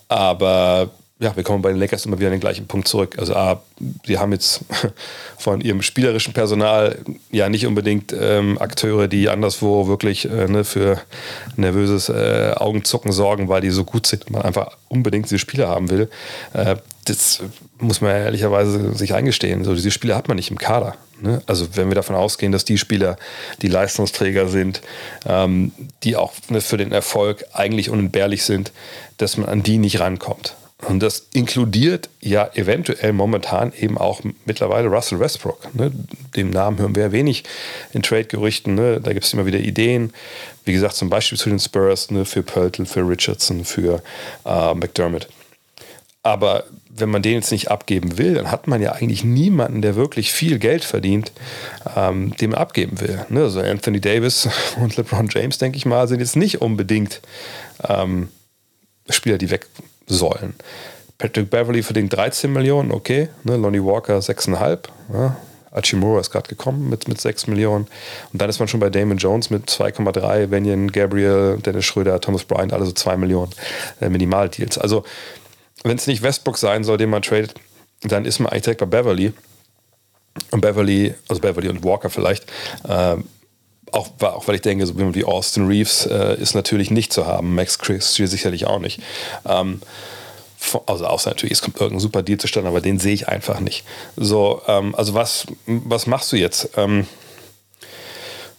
Aber 0.07 0.89
ja, 1.21 1.35
wir 1.35 1.43
kommen 1.43 1.61
bei 1.61 1.69
den 1.69 1.77
Lakers 1.77 2.07
immer 2.07 2.17
wieder 2.17 2.29
an 2.29 2.33
den 2.33 2.41
gleichen 2.41 2.65
Punkt 2.65 2.87
zurück. 2.87 3.17
Also 3.19 3.35
A, 3.35 3.61
sie 4.05 4.17
haben 4.17 4.31
jetzt 4.31 4.61
von 5.37 5.61
ihrem 5.61 5.83
spielerischen 5.83 6.33
Personal 6.33 6.97
ja 7.31 7.47
nicht 7.47 7.67
unbedingt 7.67 8.11
ähm, 8.11 8.57
Akteure, 8.59 9.07
die 9.07 9.29
anderswo 9.29 9.87
wirklich 9.87 10.25
äh, 10.25 10.47
ne, 10.47 10.63
für 10.63 10.99
nervöses 11.57 12.09
äh, 12.09 12.53
Augenzucken 12.55 13.11
sorgen, 13.11 13.49
weil 13.49 13.61
die 13.61 13.69
so 13.69 13.83
gut 13.83 14.07
sind 14.07 14.25
und 14.25 14.33
man 14.33 14.41
einfach 14.41 14.75
unbedingt 14.89 15.25
diese 15.25 15.37
Spieler 15.37 15.69
haben 15.69 15.91
will. 15.91 16.09
Äh, 16.53 16.77
das 17.05 17.43
muss 17.77 18.01
man 18.01 18.11
ehrlicherweise 18.11 18.95
sich 18.95 19.13
eingestehen. 19.13 19.63
So, 19.63 19.75
diese 19.75 19.91
Spieler 19.91 20.15
hat 20.15 20.27
man 20.27 20.37
nicht 20.37 20.49
im 20.49 20.57
Kader. 20.57 20.95
Ne? 21.21 21.43
Also 21.45 21.67
wenn 21.75 21.89
wir 21.89 21.95
davon 21.95 22.15
ausgehen, 22.15 22.51
dass 22.51 22.65
die 22.65 22.79
Spieler 22.79 23.15
die 23.61 23.67
Leistungsträger 23.67 24.47
sind, 24.47 24.81
ähm, 25.27 25.71
die 26.03 26.15
auch 26.15 26.33
ne, 26.49 26.61
für 26.61 26.77
den 26.77 26.91
Erfolg 26.91 27.45
eigentlich 27.53 27.91
unentbehrlich 27.91 28.43
sind, 28.43 28.71
dass 29.17 29.37
man 29.37 29.47
an 29.47 29.61
die 29.61 29.77
nicht 29.77 29.99
rankommt. 29.99 30.55
Und 30.87 31.01
das 31.03 31.27
inkludiert 31.33 32.09
ja 32.21 32.49
eventuell 32.55 33.13
momentan 33.13 33.71
eben 33.77 33.97
auch 33.97 34.21
mittlerweile 34.45 34.87
Russell 34.87 35.19
Westbrook. 35.19 35.73
Ne? 35.75 35.91
Den 36.35 36.49
Namen 36.49 36.79
hören 36.79 36.95
wir 36.95 37.03
ja 37.03 37.11
wenig 37.11 37.43
in 37.93 38.01
Trade-Gerüchten. 38.01 38.73
Ne? 38.75 38.99
Da 38.99 39.13
gibt 39.13 39.25
es 39.25 39.33
immer 39.33 39.45
wieder 39.45 39.59
Ideen. 39.59 40.11
Wie 40.65 40.73
gesagt, 40.73 40.95
zum 40.95 41.09
Beispiel 41.09 41.37
zu 41.37 41.49
den 41.49 41.59
Spurs, 41.59 42.09
ne? 42.09 42.25
für 42.25 42.41
Pöltl, 42.41 42.85
für 42.85 43.07
Richardson, 43.07 43.63
für 43.63 44.01
äh, 44.45 44.73
McDermott. 44.73 45.27
Aber 46.23 46.65
wenn 46.89 47.09
man 47.09 47.21
den 47.21 47.33
jetzt 47.33 47.51
nicht 47.51 47.69
abgeben 47.71 48.17
will, 48.17 48.35
dann 48.35 48.51
hat 48.51 48.67
man 48.67 48.81
ja 48.81 48.91
eigentlich 48.91 49.23
niemanden, 49.23 49.81
der 49.81 49.95
wirklich 49.95 50.31
viel 50.31 50.59
Geld 50.59 50.83
verdient, 50.83 51.31
ähm, 51.95 52.35
dem 52.37 52.51
man 52.51 52.59
abgeben 52.59 52.99
will. 52.99 53.25
Ne? 53.29 53.43
Also 53.43 53.61
Anthony 53.61 54.01
Davis 54.01 54.49
und 54.81 54.97
LeBron 54.97 55.29
James, 55.31 55.57
denke 55.57 55.77
ich 55.77 55.85
mal, 55.85 56.07
sind 56.07 56.19
jetzt 56.19 56.35
nicht 56.35 56.61
unbedingt 56.61 57.21
ähm, 57.87 58.29
Spieler, 59.09 59.37
die 59.37 59.49
weg 59.49 59.67
sollen. 60.11 60.53
Patrick 61.17 61.49
Beverly 61.49 61.83
verdient 61.83 62.13
13 62.13 62.51
Millionen, 62.51 62.91
okay. 62.91 63.29
Ne, 63.43 63.55
Lonnie 63.55 63.83
Walker 63.83 64.17
6,5. 64.17 64.79
Ja. 65.13 65.37
Achimura 65.71 66.19
ist 66.19 66.31
gerade 66.31 66.49
gekommen 66.49 66.89
mit, 66.89 67.07
mit 67.07 67.21
6 67.21 67.47
Millionen. 67.47 67.87
Und 68.33 68.41
dann 68.41 68.49
ist 68.49 68.59
man 68.59 68.67
schon 68.67 68.79
bei 68.79 68.89
Damon 68.89 69.17
Jones 69.17 69.49
mit 69.49 69.69
2,3, 69.69 70.51
Venyan, 70.51 70.91
Gabriel, 70.91 71.57
Dennis 71.57 71.85
Schröder, 71.85 72.19
Thomas 72.19 72.43
Bryant, 72.43 72.73
alle 72.73 72.85
so 72.85 72.91
2 72.91 73.17
Millionen 73.17 73.51
äh, 74.01 74.09
Minimaldeals. 74.09 74.77
Also, 74.77 75.03
wenn 75.83 75.97
es 75.97 76.07
nicht 76.07 76.21
Westbrook 76.21 76.57
sein 76.57 76.83
soll, 76.83 76.97
den 76.97 77.09
man 77.09 77.21
tradet, 77.21 77.53
dann 78.03 78.25
ist 78.25 78.39
man 78.39 78.51
eigentlich 78.51 78.63
direkt 78.63 78.81
bei 78.81 78.85
Beverly. 78.87 79.33
Und 80.51 80.61
Beverly, 80.61 81.13
also 81.27 81.41
Beverly 81.41 81.69
und 81.69 81.83
Walker 81.83 82.09
vielleicht, 82.09 82.45
äh, 82.87 83.15
auch, 83.91 84.09
auch 84.21 84.47
weil 84.47 84.55
ich 84.55 84.61
denke, 84.61 84.85
so 84.85 84.93
wie 84.97 85.23
Austin 85.23 85.67
Reeves 85.67 86.05
äh, 86.05 86.35
ist 86.39 86.55
natürlich 86.55 86.91
nicht 86.91 87.13
zu 87.13 87.25
haben, 87.25 87.55
Max 87.55 87.79
Christie 87.79 88.27
sicherlich 88.27 88.65
auch 88.65 88.79
nicht. 88.79 89.01
Ähm, 89.45 89.81
also 90.85 91.05
außer 91.05 91.29
natürlich, 91.29 91.53
es 91.53 91.61
kommt 91.61 91.77
irgendein 91.77 91.99
super 91.99 92.21
Deal 92.21 92.37
zustande, 92.37 92.69
aber 92.69 92.81
den 92.81 92.99
sehe 92.99 93.13
ich 93.13 93.27
einfach 93.27 93.59
nicht. 93.59 93.83
So, 94.15 94.61
ähm, 94.67 94.93
also 94.95 95.13
was, 95.13 95.47
was 95.65 96.05
machst 96.07 96.31
du 96.31 96.37
jetzt? 96.37 96.69
Ähm, 96.77 97.07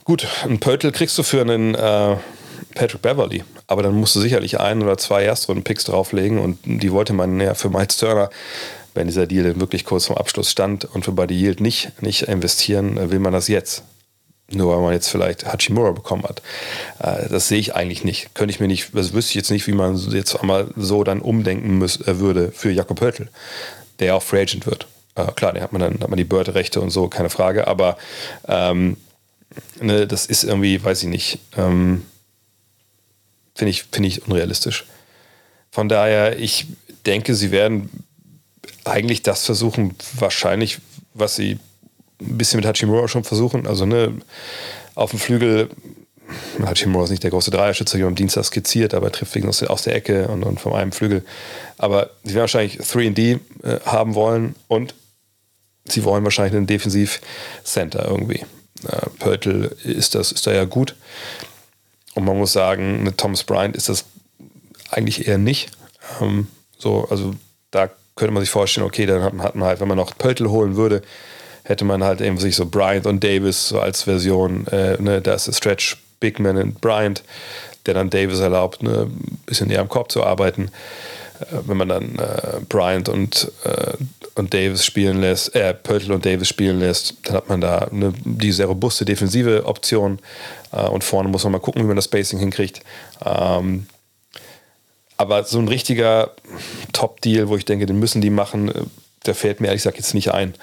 gut, 0.04 0.26
ein 0.44 0.58
Pötel 0.58 0.90
kriegst 0.92 1.16
du 1.16 1.22
für 1.22 1.40
einen 1.40 1.74
äh, 1.74 2.16
Patrick 2.74 3.02
Beverly, 3.02 3.44
aber 3.66 3.82
dann 3.82 3.94
musst 3.94 4.16
du 4.16 4.20
sicherlich 4.20 4.58
ein 4.58 4.82
oder 4.82 4.98
zwei 4.98 5.24
Erstrunden-Picks 5.24 5.84
drauflegen 5.84 6.38
und 6.38 6.58
die 6.64 6.92
wollte 6.92 7.12
man 7.12 7.40
ja 7.40 7.54
für 7.54 7.70
Miles 7.70 7.96
Turner 7.96 8.30
wenn 8.94 9.06
dieser 9.06 9.26
Deal 9.26 9.58
wirklich 9.58 9.84
kurz 9.84 10.06
vorm 10.06 10.18
Abschluss 10.18 10.50
stand 10.50 10.84
und 10.84 11.04
für 11.04 11.12
Buddy 11.12 11.34
Yield 11.34 11.60
nicht, 11.60 12.02
nicht 12.02 12.22
investieren, 12.22 13.10
will 13.10 13.18
man 13.18 13.32
das 13.32 13.48
jetzt 13.48 13.84
nur 14.54 14.74
weil 14.74 14.82
man 14.82 14.92
jetzt 14.92 15.08
vielleicht 15.08 15.46
Hachimura 15.46 15.92
bekommen 15.92 16.24
hat. 16.24 16.42
Äh, 16.98 17.28
das 17.28 17.48
sehe 17.48 17.58
ich 17.58 17.74
eigentlich 17.74 18.04
nicht. 18.04 18.34
Könnte 18.34 18.52
ich 18.52 18.60
mir 18.60 18.68
nicht, 18.68 18.90
das 18.94 19.12
wüsste 19.12 19.30
ich 19.30 19.36
jetzt 19.36 19.50
nicht, 19.50 19.66
wie 19.66 19.72
man 19.72 19.96
jetzt 20.10 20.36
einmal 20.36 20.68
so 20.76 21.04
dann 21.04 21.20
umdenken 21.20 21.78
müß, 21.78 22.02
äh, 22.06 22.18
würde 22.18 22.52
für 22.52 22.70
Jakob 22.70 23.00
Hörtl, 23.00 23.28
der 23.98 24.16
auch 24.16 24.22
Free 24.22 24.42
Agent 24.42 24.66
wird. 24.66 24.86
Äh, 25.14 25.30
klar, 25.32 25.52
den 25.52 25.62
hat 25.62 25.72
man 25.72 25.80
dann 25.80 26.00
hat 26.00 26.08
man 26.08 26.16
die 26.16 26.24
Börderechte 26.24 26.80
und 26.80 26.90
so, 26.90 27.08
keine 27.08 27.30
Frage, 27.30 27.66
aber 27.66 27.96
ähm, 28.48 28.96
ne, 29.80 30.06
das 30.06 30.26
ist 30.26 30.44
irgendwie, 30.44 30.82
weiß 30.82 31.02
ich 31.02 31.08
nicht, 31.08 31.38
ähm, 31.56 32.06
finde 33.54 33.70
ich, 33.70 33.84
find 33.84 34.06
ich 34.06 34.26
unrealistisch. 34.26 34.86
Von 35.70 35.88
daher, 35.88 36.38
ich 36.38 36.66
denke, 37.06 37.34
sie 37.34 37.50
werden 37.50 37.90
eigentlich 38.84 39.22
das 39.22 39.44
versuchen, 39.44 39.94
wahrscheinlich, 40.18 40.78
was 41.14 41.36
sie 41.36 41.58
ein 42.22 42.38
bisschen 42.38 42.58
mit 42.58 42.66
Hachimura 42.66 43.08
schon 43.08 43.24
versuchen. 43.24 43.66
Also 43.66 43.86
ne, 43.86 44.12
auf 44.94 45.10
dem 45.10 45.18
Flügel, 45.18 45.70
Hachimura 46.64 47.04
ist 47.04 47.10
nicht 47.10 47.22
der 47.22 47.30
große 47.30 47.50
Dreierschütze, 47.50 47.98
wie 47.98 48.04
am 48.04 48.14
Dienstag 48.14 48.44
skizziert, 48.44 48.94
aber 48.94 49.06
er 49.06 49.12
trifft 49.12 49.34
wegen 49.34 49.48
aus 49.48 49.58
der, 49.58 49.70
aus 49.70 49.82
der 49.82 49.94
Ecke 49.94 50.28
und, 50.28 50.42
und 50.42 50.60
vom 50.60 50.72
einem 50.72 50.92
Flügel. 50.92 51.24
Aber 51.78 52.10
sie 52.22 52.30
werden 52.30 52.42
wahrscheinlich 52.42 52.80
3D 52.80 53.40
äh, 53.62 53.80
haben 53.84 54.14
wollen 54.14 54.54
und 54.68 54.94
sie 55.84 56.04
wollen 56.04 56.24
wahrscheinlich 56.24 56.54
einen 56.54 56.66
Defensiv-Center 56.66 58.06
irgendwie. 58.08 58.44
Äh, 58.88 59.08
Pöltl 59.18 59.76
ist, 59.84 60.14
das, 60.14 60.32
ist 60.32 60.46
da 60.46 60.52
ja 60.52 60.64
gut. 60.64 60.94
Und 62.14 62.24
man 62.24 62.38
muss 62.38 62.52
sagen, 62.52 63.02
mit 63.02 63.18
Thomas 63.18 63.44
Bryant 63.44 63.76
ist 63.76 63.88
das 63.88 64.04
eigentlich 64.90 65.26
eher 65.26 65.38
nicht. 65.38 65.70
Ähm, 66.20 66.48
so, 66.78 67.06
also 67.10 67.34
da 67.70 67.90
könnte 68.16 68.32
man 68.32 68.42
sich 68.42 68.50
vorstellen, 68.50 68.86
okay, 68.86 69.06
dann 69.06 69.42
hat 69.42 69.54
man 69.54 69.66
halt, 69.66 69.80
wenn 69.80 69.88
man 69.88 69.96
noch 69.96 70.16
Pöltl 70.16 70.48
holen 70.48 70.76
würde, 70.76 71.02
hätte 71.64 71.84
man 71.84 72.02
halt 72.02 72.20
eben 72.20 72.38
sich 72.38 72.56
so 72.56 72.66
Bryant 72.66 73.06
und 73.06 73.22
Davis 73.22 73.68
so 73.68 73.80
als 73.80 74.02
Version, 74.04 74.66
äh, 74.68 75.00
ne, 75.00 75.20
da 75.20 75.34
ist 75.34 75.54
Stretch 75.54 75.98
Bigman 76.20 76.56
und 76.56 76.80
Bryant, 76.80 77.22
der 77.86 77.94
dann 77.94 78.10
Davis 78.10 78.40
erlaubt, 78.40 78.82
ne, 78.82 79.08
ein 79.10 79.38
bisschen 79.46 79.68
näher 79.68 79.80
am 79.80 79.88
Korb 79.88 80.10
zu 80.10 80.22
arbeiten. 80.24 80.70
Äh, 81.40 81.58
wenn 81.66 81.76
man 81.76 81.88
dann 81.88 82.18
äh, 82.18 82.60
Bryant 82.68 83.08
und, 83.08 83.50
äh, 83.64 83.92
und 84.34 84.54
Davis 84.54 84.84
spielen 84.84 85.20
lässt, 85.20 85.54
äh, 85.54 85.74
Pöltl 85.74 86.12
und 86.12 86.24
Davis 86.24 86.48
spielen 86.48 86.80
lässt, 86.80 87.16
dann 87.24 87.36
hat 87.36 87.48
man 87.48 87.60
da 87.60 87.88
eine, 87.90 88.12
die 88.24 88.52
sehr 88.52 88.66
robuste 88.66 89.04
defensive 89.04 89.66
Option 89.66 90.18
äh, 90.72 90.86
und 90.86 91.04
vorne 91.04 91.28
muss 91.28 91.44
man 91.44 91.52
mal 91.52 91.60
gucken, 91.60 91.82
wie 91.82 91.86
man 91.86 91.96
das 91.96 92.06
Spacing 92.06 92.38
hinkriegt. 92.38 92.80
Ähm, 93.24 93.86
aber 95.16 95.44
so 95.44 95.58
ein 95.58 95.68
richtiger 95.68 96.32
Top-Deal, 96.92 97.48
wo 97.48 97.56
ich 97.56 97.64
denke, 97.64 97.86
den 97.86 97.98
müssen 97.98 98.20
die 98.20 98.30
machen, 98.30 98.68
äh, 98.70 98.82
der 99.26 99.34
fällt 99.34 99.60
mir 99.60 99.68
ehrlich 99.68 99.82
gesagt 99.82 99.98
jetzt 99.98 100.14
nicht 100.14 100.32
ein. 100.32 100.54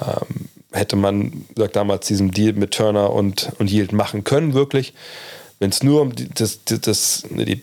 Ähm, 0.00 0.48
hätte 0.72 0.96
man 0.96 1.44
sagt, 1.56 1.76
damals 1.76 2.06
diesen 2.06 2.30
Deal 2.30 2.52
mit 2.52 2.72
Turner 2.72 3.12
und, 3.12 3.52
und 3.58 3.70
Yield 3.70 3.92
machen 3.92 4.24
können, 4.24 4.54
wirklich. 4.54 4.94
Wenn 5.58 5.70
es 5.70 5.82
nur 5.82 6.02
um 6.02 6.14
die, 6.14 6.28
das, 6.28 6.60
das, 6.64 7.24
die, 7.30 7.62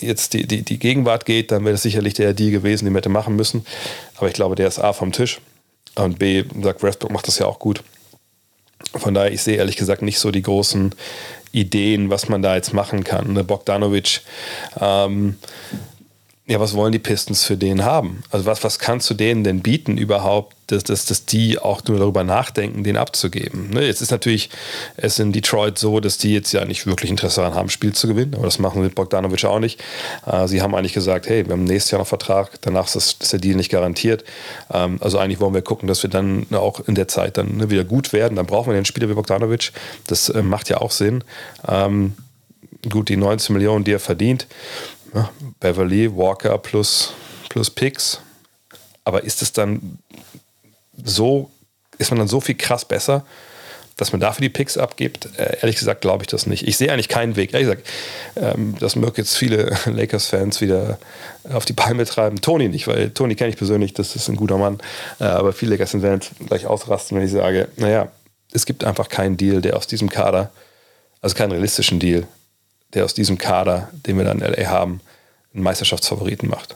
jetzt 0.00 0.34
die, 0.34 0.46
die, 0.46 0.62
die 0.62 0.78
Gegenwart 0.78 1.24
geht, 1.24 1.50
dann 1.50 1.64
wäre 1.64 1.72
das 1.72 1.82
sicherlich 1.82 2.14
der 2.14 2.34
Deal 2.34 2.50
gewesen, 2.50 2.84
den 2.84 2.92
man 2.92 2.98
hätte 2.98 3.08
machen 3.08 3.36
müssen. 3.36 3.64
Aber 4.16 4.28
ich 4.28 4.34
glaube, 4.34 4.54
der 4.56 4.68
ist 4.68 4.78
A 4.78 4.92
vom 4.92 5.12
Tisch. 5.12 5.40
Und 5.94 6.18
B, 6.18 6.44
sagt 6.62 6.82
Westbrook 6.82 7.12
macht 7.12 7.26
das 7.26 7.38
ja 7.38 7.46
auch 7.46 7.58
gut. 7.58 7.82
Von 8.94 9.14
daher, 9.14 9.32
ich 9.32 9.42
sehe 9.42 9.56
ehrlich 9.56 9.76
gesagt 9.76 10.02
nicht 10.02 10.18
so 10.18 10.30
die 10.30 10.42
großen 10.42 10.94
Ideen, 11.52 12.10
was 12.10 12.28
man 12.28 12.42
da 12.42 12.54
jetzt 12.54 12.72
machen 12.72 13.04
kann. 13.04 13.32
Ne, 13.32 13.42
Bogdanovic 13.42 14.20
ähm, 14.80 15.36
ja, 16.48 16.58
was 16.58 16.74
wollen 16.74 16.92
die 16.92 16.98
Pistons 16.98 17.44
für 17.44 17.58
den 17.58 17.84
haben? 17.84 18.22
Also 18.30 18.46
was, 18.46 18.64
was 18.64 18.78
kannst 18.78 19.08
du 19.10 19.14
denen 19.14 19.44
denn 19.44 19.60
bieten 19.60 19.98
überhaupt, 19.98 20.56
dass, 20.68 20.82
dass, 20.82 21.04
dass 21.04 21.26
die 21.26 21.58
auch 21.58 21.84
nur 21.84 21.98
darüber 21.98 22.24
nachdenken, 22.24 22.84
den 22.84 22.96
abzugeben? 22.96 23.68
Ne? 23.68 23.84
Jetzt 23.84 24.00
ist 24.00 24.10
natürlich 24.10 24.48
es 24.96 25.18
in 25.18 25.32
Detroit 25.32 25.78
so, 25.78 26.00
dass 26.00 26.16
die 26.16 26.32
jetzt 26.32 26.52
ja 26.52 26.64
nicht 26.64 26.86
wirklich 26.86 27.10
Interesse 27.10 27.42
daran 27.42 27.54
haben, 27.54 27.68
Spiel 27.68 27.92
zu 27.92 28.08
gewinnen, 28.08 28.34
aber 28.34 28.44
das 28.44 28.58
machen 28.58 28.76
sie 28.76 28.84
mit 28.84 28.94
Bogdanovic 28.94 29.44
auch 29.44 29.58
nicht. 29.58 29.78
Äh, 30.24 30.48
sie 30.48 30.62
haben 30.62 30.74
eigentlich 30.74 30.94
gesagt, 30.94 31.28
hey, 31.28 31.44
wir 31.44 31.52
haben 31.52 31.64
nächstes 31.64 31.90
Jahr 31.90 32.00
noch 32.00 32.08
Vertrag, 32.08 32.52
danach 32.62 32.86
ist, 32.86 32.96
das, 32.96 33.16
ist 33.20 33.32
der 33.34 33.40
Deal 33.40 33.56
nicht 33.56 33.70
garantiert. 33.70 34.24
Ähm, 34.72 34.96
also 35.02 35.18
eigentlich 35.18 35.40
wollen 35.40 35.52
wir 35.52 35.60
gucken, 35.60 35.86
dass 35.86 36.02
wir 36.02 36.08
dann 36.08 36.46
auch 36.52 36.80
in 36.88 36.94
der 36.94 37.08
Zeit 37.08 37.36
dann 37.36 37.58
ne, 37.58 37.68
wieder 37.68 37.84
gut 37.84 38.14
werden. 38.14 38.36
Dann 38.36 38.46
brauchen 38.46 38.70
wir 38.70 38.74
den 38.74 38.86
Spieler 38.86 39.10
wie 39.10 39.14
Bogdanovic. 39.14 39.72
Das 40.06 40.30
äh, 40.30 40.42
macht 40.42 40.70
ja 40.70 40.78
auch 40.78 40.92
Sinn. 40.92 41.24
Ähm, 41.68 42.14
gut, 42.88 43.08
die 43.08 43.16
19 43.16 43.54
Millionen, 43.54 43.84
die 43.84 43.92
er 43.92 44.00
verdient, 44.00 44.46
ja, 45.18 45.30
Beverly, 45.60 46.14
Walker 46.14 46.58
plus, 46.58 47.12
plus 47.48 47.70
Picks. 47.70 48.20
Aber 49.04 49.24
ist 49.24 49.42
es 49.42 49.52
dann 49.52 49.98
so 51.04 51.50
ist 51.98 52.10
man 52.10 52.18
dann 52.18 52.28
so 52.28 52.40
viel 52.40 52.54
krass 52.54 52.84
besser, 52.84 53.24
dass 53.96 54.12
man 54.12 54.20
dafür 54.20 54.42
die 54.42 54.48
Picks 54.48 54.78
abgibt? 54.78 55.28
Äh, 55.36 55.58
ehrlich 55.60 55.76
gesagt 55.76 56.00
glaube 56.00 56.22
ich 56.22 56.28
das 56.28 56.46
nicht. 56.46 56.66
Ich 56.66 56.76
sehe 56.76 56.92
eigentlich 56.92 57.08
keinen 57.08 57.36
Weg. 57.36 57.52
Ehrlich 57.52 57.68
gesagt, 57.68 57.86
ähm, 58.36 58.76
das 58.78 58.96
mögen 58.96 59.14
jetzt 59.16 59.36
viele 59.36 59.76
Lakers-Fans 59.86 60.60
wieder 60.60 60.98
auf 61.52 61.64
die 61.64 61.72
Palme 61.72 62.04
treiben. 62.04 62.40
Tony 62.40 62.68
nicht, 62.68 62.86
weil 62.86 63.10
Tony 63.10 63.34
kenne 63.34 63.50
ich 63.50 63.56
persönlich, 63.56 63.92
das 63.92 64.16
ist 64.16 64.28
ein 64.28 64.36
guter 64.36 64.58
Mann. 64.58 64.78
Äh, 65.20 65.24
aber 65.24 65.52
viele 65.52 65.72
Lakers-Fans 65.72 66.30
gleich 66.46 66.66
ausrasten, 66.66 67.18
wenn 67.18 67.24
ich 67.24 67.32
sage, 67.32 67.68
naja, 67.76 68.08
es 68.52 68.64
gibt 68.64 68.84
einfach 68.84 69.08
keinen 69.08 69.36
Deal, 69.36 69.60
der 69.60 69.76
aus 69.76 69.86
diesem 69.86 70.08
Kader, 70.08 70.50
also 71.20 71.34
keinen 71.36 71.50
realistischen 71.50 71.98
Deal, 71.98 72.26
der 72.94 73.04
aus 73.04 73.12
diesem 73.12 73.36
Kader, 73.36 73.90
den 74.06 74.16
wir 74.16 74.24
dann 74.24 74.40
in 74.40 74.52
LA 74.52 74.70
haben, 74.70 75.00
einen 75.58 75.64
Meisterschaftsfavoriten 75.64 76.48
macht. 76.48 76.74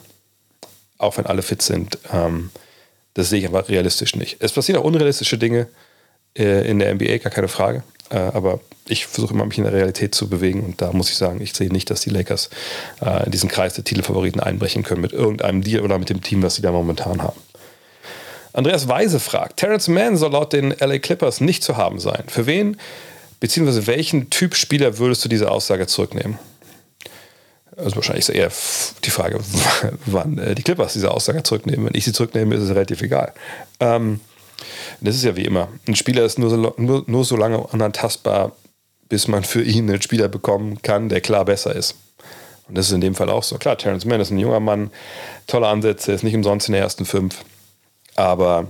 Auch 0.97 1.17
wenn 1.17 1.25
alle 1.25 1.41
fit 1.41 1.61
sind. 1.61 1.97
Ähm, 2.11 2.51
das 3.13 3.29
sehe 3.29 3.39
ich 3.39 3.45
einfach 3.45 3.69
realistisch 3.69 4.15
nicht. 4.15 4.37
Es 4.39 4.51
passieren 4.51 4.81
auch 4.81 4.85
unrealistische 4.85 5.37
Dinge 5.37 5.67
äh, 6.37 6.69
in 6.69 6.79
der 6.79 6.93
NBA, 6.93 7.17
gar 7.17 7.31
keine 7.31 7.47
Frage. 7.47 7.83
Äh, 8.09 8.17
aber 8.17 8.59
ich 8.87 9.05
versuche 9.05 9.33
immer, 9.33 9.45
mich 9.45 9.57
in 9.57 9.63
der 9.63 9.73
Realität 9.73 10.15
zu 10.15 10.29
bewegen. 10.29 10.61
Und 10.63 10.81
da 10.81 10.91
muss 10.91 11.09
ich 11.09 11.17
sagen, 11.17 11.41
ich 11.41 11.53
sehe 11.53 11.71
nicht, 11.71 11.89
dass 11.89 12.01
die 12.01 12.09
Lakers 12.09 12.49
äh, 13.01 13.25
in 13.25 13.31
diesen 13.31 13.49
Kreis 13.49 13.73
der 13.73 13.83
Titelfavoriten 13.83 14.41
einbrechen 14.41 14.83
können 14.83 15.01
mit 15.01 15.13
irgendeinem 15.13 15.61
Deal 15.61 15.81
oder 15.81 15.97
mit 15.99 16.09
dem 16.09 16.21
Team, 16.21 16.43
was 16.43 16.55
sie 16.55 16.61
da 16.61 16.71
momentan 16.71 17.21
haben. 17.21 17.39
Andreas 18.51 18.87
Weise 18.87 19.19
fragt, 19.19 19.57
Terrence 19.57 19.87
Mann 19.87 20.15
soll 20.15 20.31
laut 20.31 20.53
den 20.53 20.75
LA 20.79 20.99
Clippers 20.99 21.41
nicht 21.41 21.63
zu 21.63 21.75
haben 21.75 21.99
sein. 21.99 22.23
Für 22.27 22.45
wen 22.45 22.77
bzw. 23.39 23.87
welchen 23.87 24.29
Typ 24.29 24.55
Spieler 24.55 24.99
würdest 24.99 25.25
du 25.25 25.29
diese 25.29 25.49
Aussage 25.49 25.87
zurücknehmen? 25.87 26.37
Also 27.77 27.95
wahrscheinlich 27.95 28.27
ist 28.27 28.35
eher 28.35 28.51
die 29.03 29.09
Frage, 29.09 29.39
wann 30.05 30.55
die 30.55 30.63
Clippers 30.63 30.93
diese 30.93 31.11
Aussage 31.11 31.43
zurücknehmen. 31.43 31.85
Wenn 31.85 31.95
ich 31.95 32.05
sie 32.05 32.13
zurücknehme, 32.13 32.55
ist 32.55 32.63
es 32.63 32.69
relativ 32.69 33.01
egal. 33.01 33.33
Ähm, 33.79 34.19
das 35.01 35.15
ist 35.15 35.23
ja 35.23 35.35
wie 35.35 35.45
immer. 35.45 35.69
Ein 35.87 35.95
Spieler 35.95 36.23
ist 36.23 36.39
nur 36.39 36.49
so, 36.49 36.73
nur, 36.77 37.03
nur 37.07 37.25
so 37.25 37.35
lange 37.35 37.57
unantastbar, 37.57 38.53
bis 39.09 39.27
man 39.27 39.43
für 39.43 39.61
ihn 39.61 39.89
einen 39.89 40.01
Spieler 40.01 40.27
bekommen 40.27 40.81
kann, 40.81 41.09
der 41.09 41.21
klar 41.21 41.45
besser 41.45 41.75
ist. 41.75 41.95
Und 42.67 42.77
das 42.77 42.87
ist 42.87 42.93
in 42.93 43.01
dem 43.01 43.15
Fall 43.15 43.29
auch 43.29 43.43
so. 43.43 43.57
Klar, 43.57 43.77
Terrence 43.77 44.05
Mann 44.05 44.21
ist 44.21 44.31
ein 44.31 44.39
junger 44.39 44.59
Mann, 44.59 44.91
tolle 45.47 45.67
Ansätze, 45.67 46.13
ist 46.13 46.23
nicht 46.23 46.35
umsonst 46.35 46.67
in 46.67 46.73
der 46.73 46.81
ersten 46.81 47.05
fünf. 47.05 47.43
Aber 48.15 48.67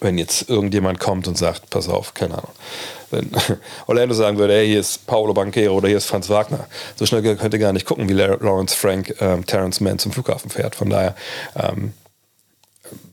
wenn 0.00 0.18
jetzt 0.18 0.48
irgendjemand 0.48 1.00
kommt 1.00 1.26
und 1.28 1.36
sagt, 1.36 1.70
pass 1.70 1.88
auf, 1.88 2.14
keine 2.14 2.34
Ahnung, 2.34 2.52
wenn 3.14 3.30
Orlando 3.86 4.14
sagen 4.14 4.38
würde, 4.38 4.54
hey, 4.54 4.66
hier 4.66 4.80
ist 4.80 5.06
Paolo 5.06 5.32
Banquero 5.32 5.74
oder 5.74 5.88
hier 5.88 5.98
ist 5.98 6.06
Franz 6.06 6.28
Wagner, 6.28 6.66
so 6.96 7.06
schnell 7.06 7.22
könnt 7.36 7.54
ihr 7.54 7.60
gar 7.60 7.72
nicht 7.72 7.86
gucken, 7.86 8.08
wie 8.08 8.12
Lawrence 8.12 8.76
Frank 8.76 9.14
ähm, 9.20 9.46
Terrence 9.46 9.80
Mann 9.80 9.98
zum 9.98 10.12
Flughafen 10.12 10.50
fährt. 10.50 10.74
Von 10.74 10.90
daher, 10.90 11.14
ähm, 11.56 11.92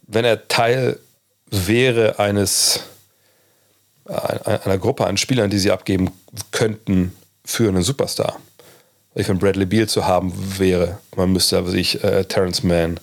wenn 0.08 0.26
er 0.26 0.48
Teil 0.48 1.00
wäre 1.50 2.20
eines 2.20 2.82
einer 4.06 4.78
Gruppe 4.78 5.06
an 5.06 5.18
Spielern, 5.18 5.50
die 5.50 5.60
sie 5.60 5.72
abgeben 5.72 6.12
könnten 6.52 7.14
für 7.46 7.70
einen 7.70 7.84
Superstar. 7.84 8.40
Ich 9.16 9.28
wenn 9.28 9.40
Bradley 9.40 9.66
Beal 9.66 9.88
zu 9.88 10.06
haben 10.06 10.34
wäre, 10.58 11.00
man 11.16 11.32
müsste 11.32 11.66
sich 11.68 12.04
äh, 12.04 12.26
Terrence 12.26 12.64
Mann, 12.64 13.00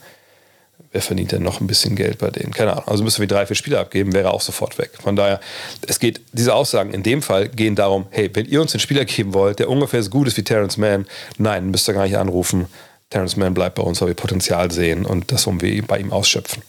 wer 0.92 1.02
verdient 1.02 1.32
denn 1.32 1.42
noch 1.42 1.60
ein 1.60 1.66
bisschen 1.66 1.96
Geld 1.96 2.18
bei 2.18 2.30
denen? 2.30 2.52
Keine 2.52 2.72
Ahnung. 2.72 2.88
Also 2.88 3.04
müsste 3.04 3.20
wir 3.20 3.28
drei, 3.28 3.46
vier 3.46 3.56
Spieler 3.56 3.80
abgeben, 3.80 4.12
wäre 4.12 4.32
auch 4.32 4.40
sofort 4.40 4.78
weg. 4.78 4.90
Von 5.02 5.16
daher, 5.16 5.40
es 5.86 5.98
geht, 5.98 6.20
diese 6.32 6.54
Aussagen 6.54 6.92
in 6.92 7.02
dem 7.02 7.22
Fall 7.22 7.48
gehen 7.48 7.74
darum, 7.74 8.06
hey, 8.10 8.30
wenn 8.32 8.46
ihr 8.46 8.60
uns 8.60 8.72
einen 8.74 8.80
Spieler 8.80 9.04
geben 9.04 9.34
wollt, 9.34 9.58
der 9.58 9.68
ungefähr 9.68 10.02
so 10.02 10.10
gut 10.10 10.28
ist 10.28 10.36
wie 10.36 10.44
Terrence 10.44 10.76
Mann, 10.76 11.06
nein, 11.36 11.70
müsst 11.70 11.88
ihr 11.88 11.94
gar 11.94 12.04
nicht 12.04 12.16
anrufen. 12.16 12.66
Terrence 13.10 13.36
Mann 13.36 13.54
bleibt 13.54 13.76
bei 13.76 13.82
uns, 13.82 14.00
weil 14.00 14.08
wir 14.08 14.14
Potenzial 14.14 14.70
sehen 14.70 15.06
und 15.06 15.32
das 15.32 15.46
wollen 15.46 15.60
wir 15.60 15.82
bei 15.86 15.98
ihm 15.98 16.12
ausschöpfen. 16.12 16.62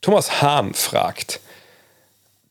Thomas 0.00 0.42
Hahn 0.42 0.74
fragt, 0.74 1.40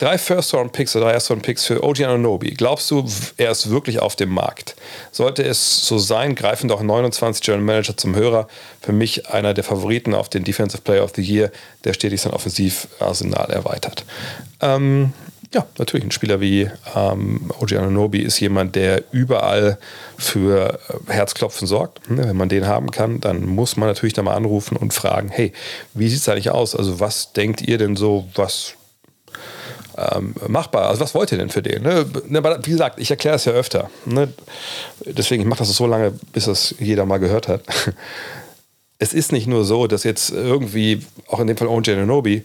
drei 0.04 0.18
First-Round-Picks 0.18 0.96
oder 0.98 1.06
drei 1.06 1.14
Erst-Round-Picks 1.14 1.66
für 1.66 1.82
OG 1.82 2.02
Ananobi. 2.02 2.52
Glaubst 2.52 2.92
du, 2.92 3.06
er 3.38 3.52
ist 3.52 3.70
wirklich 3.70 4.00
auf 4.00 4.18
dem 4.18 4.30
Markt? 4.30 4.76
Sollte 5.12 5.44
es 5.44 5.88
so 5.88 5.98
sein, 5.98 6.36
greifen 6.36 6.68
doch 6.68 6.82
29 6.82 7.42
General 7.42 7.64
Manager 7.64 7.96
zum 7.96 8.14
Hörer. 8.14 8.50
Für 8.82 8.92
mich 8.92 9.30
einer 9.30 9.54
der 9.54 9.64
Favoriten 9.64 10.14
auf 10.14 10.28
den 10.28 10.44
Defensive 10.44 10.82
Player 10.82 11.06
of 11.06 11.14
the 11.16 11.22
Year, 11.22 11.52
der 11.86 11.94
stetig 11.94 12.20
sein 12.20 12.34
Offensivarsenal 12.34 13.50
erweitert. 13.50 14.04
Ähm, 14.60 15.14
ja, 15.54 15.66
natürlich. 15.78 16.06
Ein 16.06 16.12
Spieler 16.12 16.42
wie 16.42 16.70
ähm, 16.96 17.50
OG 17.62 17.74
Ananobi 17.74 18.20
ist 18.20 18.42
jemand, 18.42 18.76
der 18.76 19.04
überall 19.14 19.78
für 20.18 20.80
äh, 21.08 21.14
Herzklopfen 21.14 21.66
sorgt. 21.66 22.10
Ne, 22.10 22.28
wenn 22.28 22.36
man 22.36 22.50
den 22.50 22.68
haben 22.68 22.92
kann, 22.92 23.22
dann 23.22 23.46
muss 23.46 23.78
man 23.78 23.88
natürlich 23.88 24.14
da 24.14 24.24
mal 24.24 24.36
anrufen 24.36 24.76
und 24.76 24.94
fragen, 24.94 25.30
hey, 25.30 25.54
wie 25.94 26.10
sieht 26.10 26.20
es 26.20 26.28
eigentlich 26.28 26.50
aus? 26.50 26.76
Also 26.76 27.00
was 27.00 27.32
denkt 27.32 27.62
ihr 27.62 27.78
denn 27.78 27.96
so, 27.96 28.28
was 28.36 28.74
ähm, 29.98 30.36
machbar. 30.48 30.90
Also 30.90 31.02
was 31.02 31.14
wollt 31.16 31.32
ihr 31.32 31.38
denn 31.38 31.50
für 31.50 31.62
den? 31.62 31.84
Ne? 31.84 32.06
ne 32.28 32.60
wie 32.64 32.72
gesagt, 32.72 33.00
ich 33.00 33.12
erkläre 33.12 33.36
es 33.36 33.46
ja 33.46 33.54
öfter. 33.54 33.90
Ne? 34.06 34.34
Deswegen, 35.06 35.44
ich 35.44 35.50
mache 35.50 35.60
das 35.60 35.76
so 35.76 35.88
lange, 35.88 36.14
bis 36.32 36.46
das 36.46 36.76
jeder 36.80 37.06
mal 37.06 37.20
gehört 37.20 37.48
hat. 37.48 37.64
Es 39.00 39.12
ist 39.14 39.34
nicht 39.34 39.48
nur 39.48 39.66
so, 39.66 39.88
dass 39.88 40.06
jetzt 40.06 40.30
irgendwie, 40.30 41.02
auch 41.28 41.42
in 41.42 41.48
dem 41.48 41.58
Fall 41.58 41.68
OJ 41.68 41.92
Ananobi, 41.92 42.44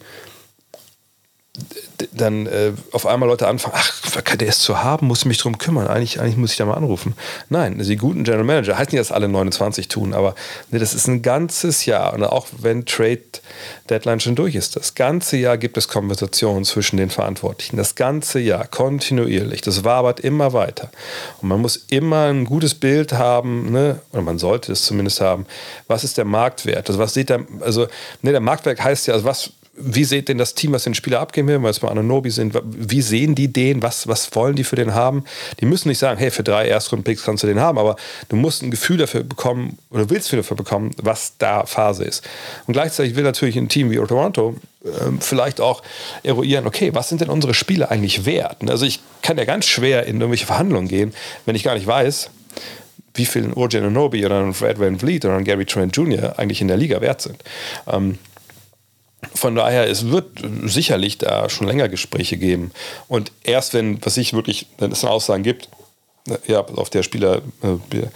dann 2.12 2.46
äh, 2.46 2.72
auf 2.92 3.06
einmal 3.06 3.28
Leute 3.28 3.48
anfangen, 3.48 3.74
ach, 3.76 4.20
der 4.36 4.48
ist 4.48 4.62
zu 4.62 4.82
haben, 4.82 5.06
muss 5.06 5.20
ich 5.20 5.24
mich 5.24 5.38
drum 5.38 5.58
kümmern. 5.58 5.88
Eigentlich, 5.88 6.20
eigentlich 6.20 6.36
muss 6.36 6.52
ich 6.52 6.56
da 6.56 6.64
mal 6.64 6.74
anrufen. 6.74 7.14
Nein, 7.48 7.78
die 7.78 7.96
guten 7.96 8.24
General 8.24 8.44
Manager, 8.44 8.78
heißt 8.78 8.92
nicht, 8.92 9.00
dass 9.00 9.12
alle 9.12 9.28
29 9.28 9.88
tun, 9.88 10.14
aber 10.14 10.34
nee, 10.70 10.78
das 10.78 10.94
ist 10.94 11.08
ein 11.08 11.22
ganzes 11.22 11.86
Jahr. 11.86 12.14
Und 12.14 12.24
auch 12.24 12.46
wenn 12.58 12.84
Trade 12.84 13.22
Deadline 13.90 14.20
schon 14.20 14.34
durch 14.34 14.54
ist, 14.54 14.76
das 14.76 14.94
ganze 14.94 15.36
Jahr 15.36 15.58
gibt 15.58 15.76
es 15.76 15.88
Konversationen 15.88 16.64
zwischen 16.64 16.96
den 16.96 17.10
Verantwortlichen. 17.10 17.76
Das 17.76 17.94
ganze 17.94 18.38
Jahr, 18.38 18.66
kontinuierlich. 18.66 19.60
Das 19.62 19.84
wabert 19.84 20.20
immer 20.20 20.52
weiter. 20.52 20.90
Und 21.40 21.48
man 21.48 21.60
muss 21.60 21.76
immer 21.88 22.26
ein 22.26 22.44
gutes 22.44 22.74
Bild 22.74 23.12
haben, 23.12 23.72
ne? 23.72 24.00
oder 24.12 24.22
man 24.22 24.38
sollte 24.38 24.72
es 24.72 24.84
zumindest 24.84 25.20
haben, 25.20 25.46
was 25.86 26.04
ist 26.04 26.18
der 26.18 26.24
Marktwert? 26.24 26.88
Also 26.88 27.00
was 27.00 27.14
sieht 27.14 27.30
der, 27.30 27.44
also 27.60 27.86
ne, 28.22 28.32
der 28.32 28.40
Marktwert 28.40 28.82
heißt 28.82 29.06
ja, 29.06 29.14
also 29.14 29.24
was 29.24 29.50
wie 29.80 30.04
seht 30.04 30.28
denn 30.28 30.38
das 30.38 30.54
Team, 30.54 30.72
was 30.72 30.84
den 30.84 30.94
Spieler 30.94 31.20
abgeben 31.20 31.48
will, 31.48 31.62
weil 31.62 31.70
es 31.70 31.80
bei 31.80 31.88
Ananobi 31.88 32.30
sind, 32.30 32.54
wie 32.64 33.02
sehen 33.02 33.34
die 33.34 33.52
den, 33.52 33.82
was, 33.82 34.08
was 34.08 34.34
wollen 34.34 34.56
die 34.56 34.64
für 34.64 34.76
den 34.76 34.94
haben? 34.94 35.24
Die 35.60 35.66
müssen 35.66 35.88
nicht 35.88 35.98
sagen, 35.98 36.18
hey, 36.18 36.30
für 36.30 36.42
drei 36.42 36.68
Erstrunden-Picks 36.68 37.24
kannst 37.24 37.42
du 37.42 37.46
den 37.46 37.60
haben, 37.60 37.78
aber 37.78 37.96
du 38.28 38.36
musst 38.36 38.62
ein 38.62 38.70
Gefühl 38.70 38.96
dafür 38.96 39.22
bekommen 39.22 39.78
oder 39.90 40.10
willst 40.10 40.32
dafür 40.32 40.56
bekommen, 40.56 40.90
was 41.00 41.34
da 41.38 41.64
Phase 41.66 42.04
ist. 42.04 42.26
Und 42.66 42.72
gleichzeitig 42.72 43.16
will 43.16 43.24
natürlich 43.24 43.56
ein 43.56 43.68
Team 43.68 43.90
wie 43.90 43.96
Toronto 43.96 44.56
äh, 44.84 44.88
vielleicht 45.20 45.60
auch 45.60 45.82
eruieren, 46.22 46.66
okay, 46.66 46.94
was 46.94 47.08
sind 47.08 47.20
denn 47.20 47.30
unsere 47.30 47.54
Spiele 47.54 47.90
eigentlich 47.90 48.26
wert? 48.26 48.56
Also 48.68 48.86
ich 48.86 49.00
kann 49.22 49.38
ja 49.38 49.44
ganz 49.44 49.66
schwer 49.66 50.06
in 50.06 50.16
irgendwelche 50.16 50.46
Verhandlungen 50.46 50.88
gehen, 50.88 51.14
wenn 51.46 51.54
ich 51.54 51.64
gar 51.64 51.74
nicht 51.74 51.86
weiß, 51.86 52.30
wie 53.14 53.26
viel 53.26 53.44
ein 53.44 53.54
Urgen 53.54 53.84
Anobi 53.84 54.24
oder 54.24 54.40
ein 54.40 54.54
Fred 54.54 54.78
Van 54.78 54.98
Vliet 54.98 55.24
oder 55.24 55.36
ein 55.36 55.44
Gary 55.44 55.66
Trent 55.66 55.96
Jr. 55.96 56.38
eigentlich 56.38 56.60
in 56.60 56.68
der 56.68 56.76
Liga 56.76 57.00
wert 57.00 57.20
sind. 57.20 57.42
Ähm, 57.86 58.18
von 59.34 59.54
daher, 59.54 59.88
es 59.88 60.08
wird 60.08 60.26
sicherlich 60.64 61.18
da 61.18 61.48
schon 61.48 61.66
länger 61.66 61.88
Gespräche 61.88 62.36
geben. 62.36 62.70
Und 63.08 63.32
erst 63.42 63.74
wenn, 63.74 64.04
was 64.04 64.16
ich 64.16 64.32
wirklich, 64.32 64.66
wenn 64.78 64.92
es 64.92 65.04
eine 65.04 65.12
Aussage 65.12 65.42
gibt, 65.42 65.68
ja, 66.46 66.60
auf 66.60 66.90
der 66.90 67.02
Spieler, 67.02 67.38
äh, 67.62 67.76
wir 67.90 68.10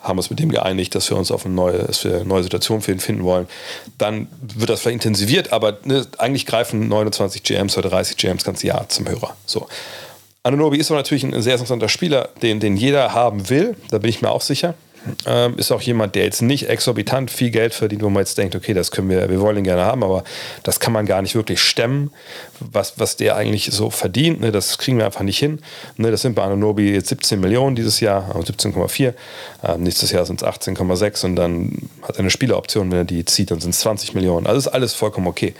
haben 0.00 0.18
uns 0.18 0.30
mit 0.30 0.40
dem 0.40 0.50
geeinigt, 0.50 0.94
dass 0.94 1.08
wir 1.10 1.16
uns 1.16 1.30
auf 1.30 1.46
eine 1.46 1.54
neue, 1.54 1.78
dass 1.78 2.04
wir 2.04 2.16
eine 2.16 2.24
neue 2.24 2.42
Situation 2.42 2.82
für 2.82 2.92
ihn 2.92 3.00
finden 3.00 3.22
wollen, 3.22 3.46
dann 3.98 4.28
wird 4.40 4.68
das 4.68 4.80
vielleicht 4.80 4.94
intensiviert, 4.96 5.52
aber 5.52 5.78
ne, 5.84 6.06
eigentlich 6.18 6.44
greifen 6.44 6.88
29 6.88 7.42
GMs 7.44 7.78
oder 7.78 7.88
30 7.90 8.16
GMs 8.16 8.44
ganz 8.44 8.62
Jahr 8.62 8.88
zum 8.88 9.08
Hörer. 9.08 9.36
So. 9.46 9.68
Ananobi 10.42 10.78
ist 10.78 10.90
aber 10.90 10.98
natürlich 10.98 11.22
ein 11.22 11.40
sehr 11.40 11.54
interessanter 11.54 11.88
Spieler, 11.88 12.30
den, 12.42 12.58
den 12.58 12.76
jeder 12.76 13.14
haben 13.14 13.48
will, 13.48 13.76
da 13.90 13.98
bin 13.98 14.10
ich 14.10 14.22
mir 14.22 14.30
auch 14.30 14.40
sicher. 14.40 14.74
Ähm, 15.26 15.58
ist 15.58 15.72
auch 15.72 15.80
jemand, 15.80 16.14
der 16.14 16.24
jetzt 16.24 16.42
nicht 16.42 16.68
exorbitant 16.68 17.30
viel 17.30 17.50
Geld 17.50 17.74
verdient, 17.74 18.02
wo 18.02 18.10
man 18.10 18.22
jetzt 18.22 18.38
denkt, 18.38 18.54
okay, 18.54 18.72
das 18.72 18.90
können 18.90 19.10
wir, 19.10 19.28
wir 19.28 19.40
wollen 19.40 19.56
ihn 19.56 19.64
gerne 19.64 19.84
haben, 19.84 20.04
aber 20.04 20.22
das 20.62 20.80
kann 20.80 20.92
man 20.92 21.06
gar 21.06 21.22
nicht 21.22 21.34
wirklich 21.34 21.60
stemmen, 21.60 22.12
was, 22.60 22.98
was 22.98 23.16
der 23.16 23.36
eigentlich 23.36 23.70
so 23.72 23.90
verdient. 23.90 24.40
Ne, 24.40 24.52
das 24.52 24.78
kriegen 24.78 24.98
wir 24.98 25.06
einfach 25.06 25.22
nicht 25.22 25.38
hin. 25.38 25.60
Ne, 25.96 26.10
das 26.10 26.22
sind 26.22 26.34
bei 26.34 26.42
Ananobi 26.42 26.92
jetzt 26.92 27.08
17 27.08 27.40
Millionen 27.40 27.74
dieses 27.74 28.00
Jahr, 28.00 28.34
17,4. 28.34 29.14
Ähm, 29.64 29.82
nächstes 29.82 30.12
Jahr 30.12 30.24
sind 30.24 30.42
es 30.42 30.48
18,6 30.48 31.24
und 31.24 31.36
dann 31.36 31.88
hat 32.02 32.16
er 32.16 32.20
eine 32.20 32.30
Spieleroption, 32.30 32.90
wenn 32.90 32.98
er 32.98 33.04
die 33.04 33.24
zieht, 33.24 33.50
dann 33.50 33.60
sind 33.60 33.70
es 33.70 33.80
20 33.80 34.14
Millionen. 34.14 34.46
Also 34.46 34.58
ist 34.58 34.68
alles 34.68 34.94
vollkommen 34.94 35.26
okay. 35.26 35.54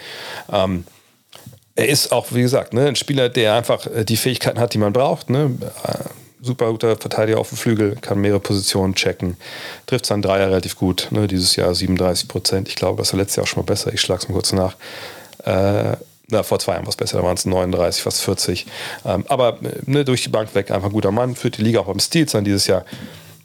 Ähm, 0.53 0.85
er 1.75 1.89
ist 1.89 2.13
auch, 2.13 2.27
wie 2.31 2.43
gesagt, 2.43 2.75
ne, 2.75 2.87
ein 2.87 2.97
Spieler, 2.97 3.29
der 3.29 3.55
einfach 3.55 3.87
äh, 3.87 4.05
die 4.05 4.17
Fähigkeiten 4.17 4.61
hat, 4.61 4.75
die 4.75 4.79
man 4.79 4.93
braucht. 4.93 5.31
Ne? 5.31 5.57
Äh, 6.43 6.47
super 6.47 6.71
guter 6.71 6.97
Verteidiger 6.97 7.39
auf 7.39 7.49
dem 7.49 7.59
Flügel, 7.59 7.97
kann 8.01 8.21
mehrere 8.21 8.41
Positionen 8.41 8.95
checken, 8.95 9.37
trifft 9.87 10.07
seinen 10.07 10.23
Dreier 10.23 10.49
relativ 10.49 10.77
gut. 10.77 11.09
Ne? 11.11 11.27
Dieses 11.27 11.57
Jahr 11.57 11.75
37 11.75 12.29
Prozent. 12.29 12.69
Ich 12.69 12.77
glaube, 12.77 12.99
das 12.99 13.13
war 13.13 13.21
letztes 13.21 13.37
Jahr 13.37 13.45
auch 13.45 13.49
schon 13.49 13.63
mal 13.63 13.67
besser. 13.67 13.93
Ich 13.93 14.01
schlage 14.01 14.23
es 14.23 14.29
mal 14.29 14.35
kurz 14.35 14.53
nach. 14.53 14.77
Äh, 15.45 15.97
na, 16.29 16.43
vor 16.43 16.59
zwei 16.59 16.73
Jahren 16.73 16.85
war 16.85 16.91
es 16.91 16.97
besser, 16.97 17.19
da 17.19 17.25
waren 17.25 17.37
es 17.37 17.45
39, 17.45 18.03
fast 18.03 18.23
40. 18.23 18.67
Ähm, 19.05 19.25
aber 19.29 19.59
ne, 19.85 20.05
durch 20.05 20.23
die 20.23 20.31
Bank 20.31 20.55
weg, 20.55 20.71
einfach 20.71 20.89
ein 20.89 20.93
guter 20.93 21.11
Mann, 21.11 21.37
führt 21.37 21.59
die 21.59 21.63
Liga 21.63 21.81
auch 21.81 21.87
beim 21.87 22.01
Stil 22.01 22.29
sein 22.29 22.45
dieses 22.45 22.67
Jahr. 22.67 22.85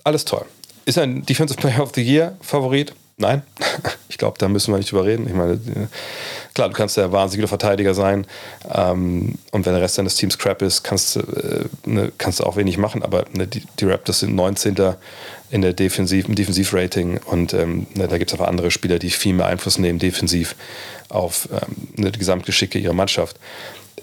Alles 0.04 0.24
toll. 0.24 0.46
Ist 0.86 0.98
ein 0.98 1.26
Defensive 1.26 1.60
Player 1.60 1.82
of 1.82 1.92
the 1.96 2.02
Year 2.02 2.38
Favorit? 2.42 2.94
Nein, 3.20 3.42
ich 4.10 4.20
glaube, 4.20 4.38
da 4.38 4.48
müssen 4.48 4.72
wir 4.72 4.78
nicht 4.78 4.92
drüber 4.92 5.06
reden. 5.06 5.26
Ich 5.28 5.34
meine, 5.34 5.60
klar, 6.54 6.70
du 6.70 6.76
kannst 6.76 6.98
ja 6.98 7.12
wahnsinniger 7.12 7.48
Verteidiger 7.48 7.96
sein 7.96 8.28
ähm, 8.72 9.40
und 9.52 9.66
wenn 9.66 9.74
der 9.74 9.82
Rest 9.82 9.98
deines 9.98 10.14
Teams 10.16 10.38
crap 10.38 10.62
ist, 10.62 10.84
kannst, 10.84 11.18
äh, 11.18 11.66
ne, 11.86 12.12
kannst 12.20 12.40
du 12.40 12.44
auch 12.44 12.58
wenig 12.58 12.78
machen, 12.78 13.02
aber 13.02 13.26
ne, 13.34 13.48
die, 13.48 13.64
die, 13.80 13.86
Raptors 13.86 14.20
sind 14.20 14.36
19. 14.36 14.76
in 15.50 15.64
der 15.64 15.74
Defensiv, 15.74 16.28
im 16.28 16.36
Defensivrating 16.36 17.20
und 17.26 17.56
ähm, 17.56 17.88
ne, 17.96 18.08
da 18.08 18.20
gibt 18.20 18.32
es 18.32 18.40
aber 18.40 18.48
andere 18.48 18.70
Spieler, 18.70 19.00
die 19.00 19.10
viel 19.10 19.34
mehr 19.34 19.48
Einfluss 19.48 19.80
nehmen 19.80 19.98
defensiv 19.98 20.56
auf 21.10 21.50
ähm, 21.52 21.88
ne, 21.96 22.12
die 22.12 22.20
Gesamtgeschicke 22.20 22.78
ihrer 22.78 22.94
Mannschaft. 22.94 23.38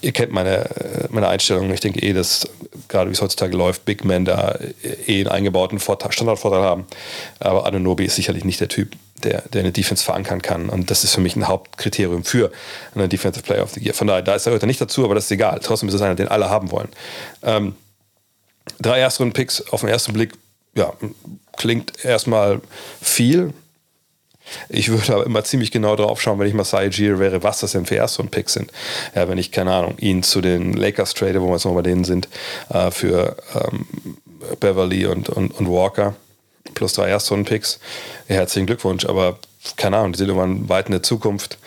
Ihr 0.05 0.13
kennt 0.13 0.33
meine, 0.33 0.69
meine 1.09 1.29
Einstellung. 1.29 1.73
Ich 1.73 1.81
denke 1.81 2.01
eh, 2.03 2.13
dass 2.13 2.47
gerade 2.89 3.09
wie 3.09 3.15
es 3.15 3.23
heutzutage 3.23 3.57
läuft, 3.57 3.87
Big 3.87 4.05
Men 4.05 4.27
da 4.27 4.59
eh 5.07 5.21
einen 5.21 5.29
eingebauten 5.29 5.79
Vorteil, 5.79 6.13
Standardvorteil 6.13 6.61
haben. 6.61 6.85
Aber 7.41 7.65
Anunobi 7.65 8.05
ist 8.05 8.17
sicherlich 8.17 8.45
nicht 8.45 8.61
der 8.61 8.69
Typ, 8.69 8.93
der, 9.23 9.43
der 9.53 9.63
eine 9.63 9.73
Defense 9.73 10.05
verankern 10.05 10.43
kann. 10.43 10.69
Und 10.69 10.91
das 10.91 11.05
ist 11.05 11.15
für 11.15 11.23
mich 11.23 11.37
ein 11.37 11.49
Hauptkriterium 11.49 12.23
für 12.23 12.53
einen 12.95 13.09
Defensive 13.09 13.43
Player 13.43 13.63
of 13.63 13.73
the 13.73 13.81
Year. 13.81 13.95
Von 13.95 14.07
daher, 14.07 14.21
da 14.21 14.35
ist 14.35 14.47
er 14.47 14.53
heute 14.53 14.67
nicht 14.67 14.81
dazu, 14.81 15.05
aber 15.05 15.15
das 15.15 15.25
ist 15.25 15.31
egal. 15.31 15.59
Trotzdem 15.63 15.89
ist 15.89 15.95
es 15.95 16.03
einer, 16.03 16.17
den 16.17 16.29
alle 16.29 16.51
haben 16.51 16.71
wollen. 16.71 16.89
Ähm, 17.43 17.75
drei 18.79 19.01
Erstrunden-Picks 19.01 19.73
auf 19.73 19.81
den 19.81 19.89
ersten 19.89 20.13
Blick, 20.13 20.35
ja, 20.75 20.93
klingt 21.57 22.05
erstmal 22.05 22.61
viel. 23.01 23.55
Ich 24.69 24.91
würde 24.91 25.15
aber 25.15 25.27
immer 25.27 25.45
ziemlich 25.45 25.71
genau 25.71 25.97
drauf 25.97 26.21
schauen, 26.21 26.39
wenn 26.39 26.47
ich 26.47 26.55
Masai 26.55 26.89
Ujiri 26.89 27.19
wäre, 27.19 27.43
was 27.43 27.61
das 27.61 27.73
denn 27.73 27.87
für 27.87 27.97
Erstrunden-Picks 27.97 28.53
sind. 28.53 28.71
Ja, 29.15 29.29
wenn 29.29 29.39
ich, 29.39 29.53
keine 29.53 29.73
Ahnung, 29.73 29.97
ihn 29.99 30.23
zu 30.23 30.41
den 30.41 30.75
Lakers 30.75 31.15
trade, 31.15 31.41
wo 31.41 31.47
wir 31.47 31.55
jetzt 31.55 31.65
noch 31.65 31.75
bei 31.75 31.83
denen 31.83 32.05
sind, 32.05 32.29
äh, 32.71 32.91
für 32.91 33.37
ähm, 33.55 33.87
Beverly 34.61 35.07
und, 35.07 35.29
und, 35.29 35.51
und 35.53 35.69
Walker 35.69 36.15
plus 36.75 36.95
drei 36.95 37.09
Erstrunden-Picks. 37.09 37.79
Herzlichen 38.27 38.67
Glückwunsch, 38.67 39.05
aber 39.07 39.39
keine 39.77 39.97
Ahnung, 39.97 40.13
die 40.13 40.19
sind 40.19 40.29
irgendwann 40.29 40.69
weit 40.69 40.87
in 40.87 40.93
der 40.93 41.03
Zukunft. 41.03 41.59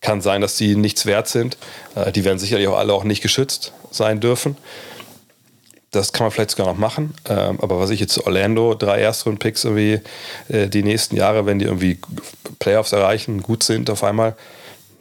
Kann 0.00 0.20
sein, 0.20 0.40
dass 0.40 0.56
die 0.56 0.76
nichts 0.76 1.06
wert 1.06 1.28
sind. 1.28 1.56
Äh, 1.94 2.12
die 2.12 2.24
werden 2.24 2.38
sicherlich 2.38 2.68
auch 2.68 2.78
alle 2.78 2.92
auch 2.92 3.04
nicht 3.04 3.22
geschützt 3.22 3.72
sein 3.90 4.20
dürfen. 4.20 4.56
Das 5.90 6.12
kann 6.12 6.24
man 6.24 6.30
vielleicht 6.30 6.52
sogar 6.52 6.66
noch 6.66 6.78
machen. 6.78 7.14
Ähm, 7.28 7.58
aber 7.60 7.80
was 7.80 7.90
ich 7.90 8.00
jetzt 8.00 8.18
Orlando, 8.24 8.74
drei 8.74 9.00
Erstrunden-Picks 9.00 9.64
irgendwie 9.64 10.00
äh, 10.48 10.68
die 10.68 10.82
nächsten 10.82 11.16
Jahre, 11.16 11.46
wenn 11.46 11.58
die 11.58 11.64
irgendwie 11.64 11.98
Playoffs 12.58 12.92
erreichen, 12.92 13.42
gut 13.42 13.62
sind 13.62 13.90
auf 13.90 14.04
einmal, 14.04 14.36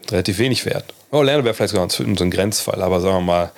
relativ 0.09 0.39
wenig 0.39 0.65
wert. 0.65 0.85
Orlando 1.11 1.43
wäre 1.43 1.53
vielleicht 1.53 1.73
sogar 1.73 1.89
so 1.89 2.03
ein 2.03 2.31
Grenzfall, 2.31 2.81
aber 2.81 3.01
sagen 3.01 3.17
wir 3.17 3.21
mal, 3.21 3.51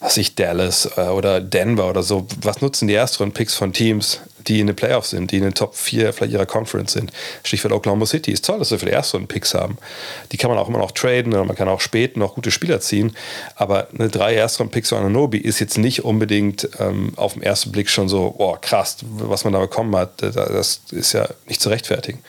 was 0.00 0.18
ich 0.18 0.34
Dallas 0.34 0.90
äh, 0.96 1.02
oder 1.02 1.40
Denver 1.40 1.88
oder 1.88 2.02
so, 2.02 2.26
was 2.42 2.60
nutzen 2.60 2.88
die 2.88 2.94
Erstrunden-Picks 2.94 3.54
von 3.54 3.72
Teams, 3.72 4.20
die 4.48 4.60
in 4.60 4.66
den 4.66 4.76
Playoffs 4.76 5.10
sind, 5.10 5.30
die 5.30 5.36
in 5.36 5.42
den 5.42 5.54
Top 5.54 5.74
4 5.74 6.12
vielleicht 6.12 6.32
ihrer 6.32 6.46
Conference 6.46 6.92
sind? 6.92 7.12
Stichwort 7.42 7.72
Oklahoma 7.72 8.06
City. 8.06 8.32
Ist 8.32 8.44
toll, 8.44 8.58
dass 8.58 8.70
wir 8.70 8.78
für 8.78 8.86
die 8.86 8.92
Erstrunden-Picks 8.92 9.54
haben. 9.54 9.78
Die 10.32 10.36
kann 10.36 10.50
man 10.50 10.58
auch 10.58 10.68
immer 10.68 10.78
noch 10.78 10.92
traden 10.92 11.32
oder 11.32 11.44
man 11.44 11.56
kann 11.56 11.68
auch 11.68 11.80
spät 11.80 12.16
noch 12.16 12.34
gute 12.34 12.50
Spieler 12.50 12.80
ziehen. 12.80 13.16
Aber 13.56 13.88
eine 13.96 14.08
drei 14.08 14.34
Erstrunden-Picks 14.34 14.90
von 14.90 14.98
Ananobi 14.98 15.38
ist 15.38 15.60
jetzt 15.60 15.78
nicht 15.78 16.04
unbedingt 16.04 16.68
ähm, 16.78 17.12
auf 17.16 17.34
den 17.34 17.42
ersten 17.42 17.72
Blick 17.72 17.88
schon 17.88 18.08
so, 18.08 18.34
boah, 18.36 18.60
krass, 18.60 18.98
was 19.02 19.44
man 19.44 19.52
da 19.52 19.60
bekommen 19.60 19.94
hat. 19.96 20.22
Das 20.22 20.80
ist 20.90 21.12
ja 21.12 21.28
nicht 21.46 21.60
zu 21.60 21.68
rechtfertigen. 21.68 22.20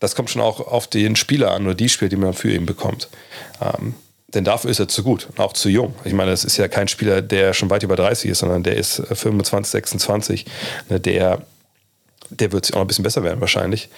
Das 0.00 0.16
kommt 0.16 0.30
schon 0.30 0.42
auch 0.42 0.60
auf 0.60 0.88
den 0.88 1.14
Spieler 1.14 1.52
an 1.52 1.64
oder 1.64 1.74
die 1.74 1.88
Spieler, 1.88 2.08
die 2.08 2.16
man 2.16 2.34
für 2.34 2.52
ihn 2.52 2.66
bekommt. 2.66 3.08
Ähm, 3.60 3.94
denn 4.34 4.44
dafür 4.44 4.70
ist 4.70 4.80
er 4.80 4.88
zu 4.88 5.02
gut, 5.02 5.28
auch 5.36 5.52
zu 5.52 5.68
jung. 5.68 5.94
Ich 6.04 6.14
meine, 6.14 6.30
es 6.30 6.44
ist 6.44 6.56
ja 6.56 6.68
kein 6.68 6.88
Spieler, 6.88 7.20
der 7.20 7.52
schon 7.52 7.70
weit 7.70 7.82
über 7.82 7.96
30 7.96 8.30
ist, 8.30 8.38
sondern 8.38 8.62
der 8.62 8.76
ist 8.76 9.02
25, 9.12 9.70
26. 9.70 10.46
Ne, 10.88 11.00
der, 11.00 11.42
der 12.30 12.52
wird 12.52 12.64
sich 12.64 12.74
auch 12.74 12.78
noch 12.78 12.84
ein 12.84 12.88
bisschen 12.88 13.04
besser 13.04 13.22
werden 13.22 13.40
wahrscheinlich. 13.40 13.90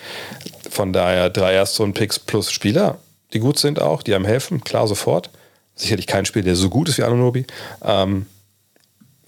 Von 0.70 0.92
daher 0.92 1.30
drei 1.30 1.52
Erstrunden-Picks 1.54 2.18
plus 2.18 2.50
Spieler, 2.50 2.98
die 3.32 3.38
gut 3.38 3.58
sind 3.58 3.80
auch, 3.80 4.02
die 4.02 4.14
einem 4.14 4.24
helfen, 4.24 4.62
klar 4.64 4.88
sofort. 4.88 5.30
Sicherlich 5.76 6.06
kein 6.06 6.24
Spieler, 6.24 6.44
der 6.44 6.56
so 6.56 6.68
gut 6.68 6.88
ist 6.88 6.98
wie 6.98 7.04
Anunobi. 7.04 7.46
Ähm, 7.82 8.26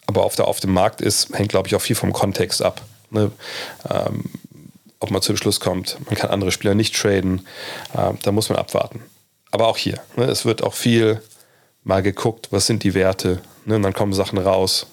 aber 0.06 0.24
auf, 0.24 0.34
der, 0.36 0.48
auf 0.48 0.60
dem 0.60 0.72
Markt 0.72 1.00
ist, 1.00 1.32
hängt, 1.32 1.50
glaube 1.50 1.68
ich, 1.68 1.74
auch 1.74 1.80
viel 1.80 1.96
vom 1.96 2.12
Kontext 2.12 2.62
ab. 2.62 2.82
Ne? 3.10 3.30
Ähm, 3.88 4.24
ob 4.98 5.10
man 5.10 5.22
zu 5.22 5.32
dem 5.32 5.36
Schluss 5.36 5.60
kommt, 5.60 5.98
man 6.06 6.16
kann 6.16 6.30
andere 6.30 6.50
Spieler 6.50 6.74
nicht 6.74 6.96
traden, 6.96 7.46
äh, 7.94 8.12
da 8.22 8.32
muss 8.32 8.48
man 8.48 8.58
abwarten 8.58 9.02
aber 9.56 9.68
auch 9.68 9.78
hier, 9.78 9.98
ne, 10.16 10.24
es 10.24 10.44
wird 10.44 10.62
auch 10.62 10.74
viel 10.74 11.22
mal 11.82 12.02
geguckt, 12.02 12.48
was 12.50 12.66
sind 12.66 12.84
die 12.84 12.92
Werte, 12.92 13.40
ne, 13.64 13.76
und 13.76 13.82
dann 13.82 13.94
kommen 13.94 14.12
Sachen 14.12 14.36
raus, 14.36 14.86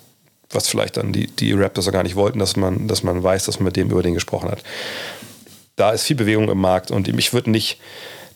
was 0.52 0.70
vielleicht 0.70 0.96
dann 0.96 1.12
die, 1.12 1.28
die 1.28 1.52
Raptors 1.52 1.92
gar 1.92 2.04
nicht 2.04 2.16
wollten, 2.16 2.40
dass 2.40 2.56
man, 2.56 2.88
dass 2.88 3.04
man 3.04 3.22
weiß, 3.22 3.44
dass 3.44 3.60
man 3.60 3.66
mit 3.66 3.76
dem 3.76 3.90
über 3.90 4.02
den 4.02 4.14
gesprochen 4.14 4.50
hat. 4.50 4.64
Da 5.76 5.92
ist 5.92 6.04
viel 6.04 6.16
Bewegung 6.16 6.50
im 6.50 6.60
Markt 6.62 6.92
und 6.92 7.10
ich 7.10 7.34
würde 7.34 7.52
nicht 7.52 7.78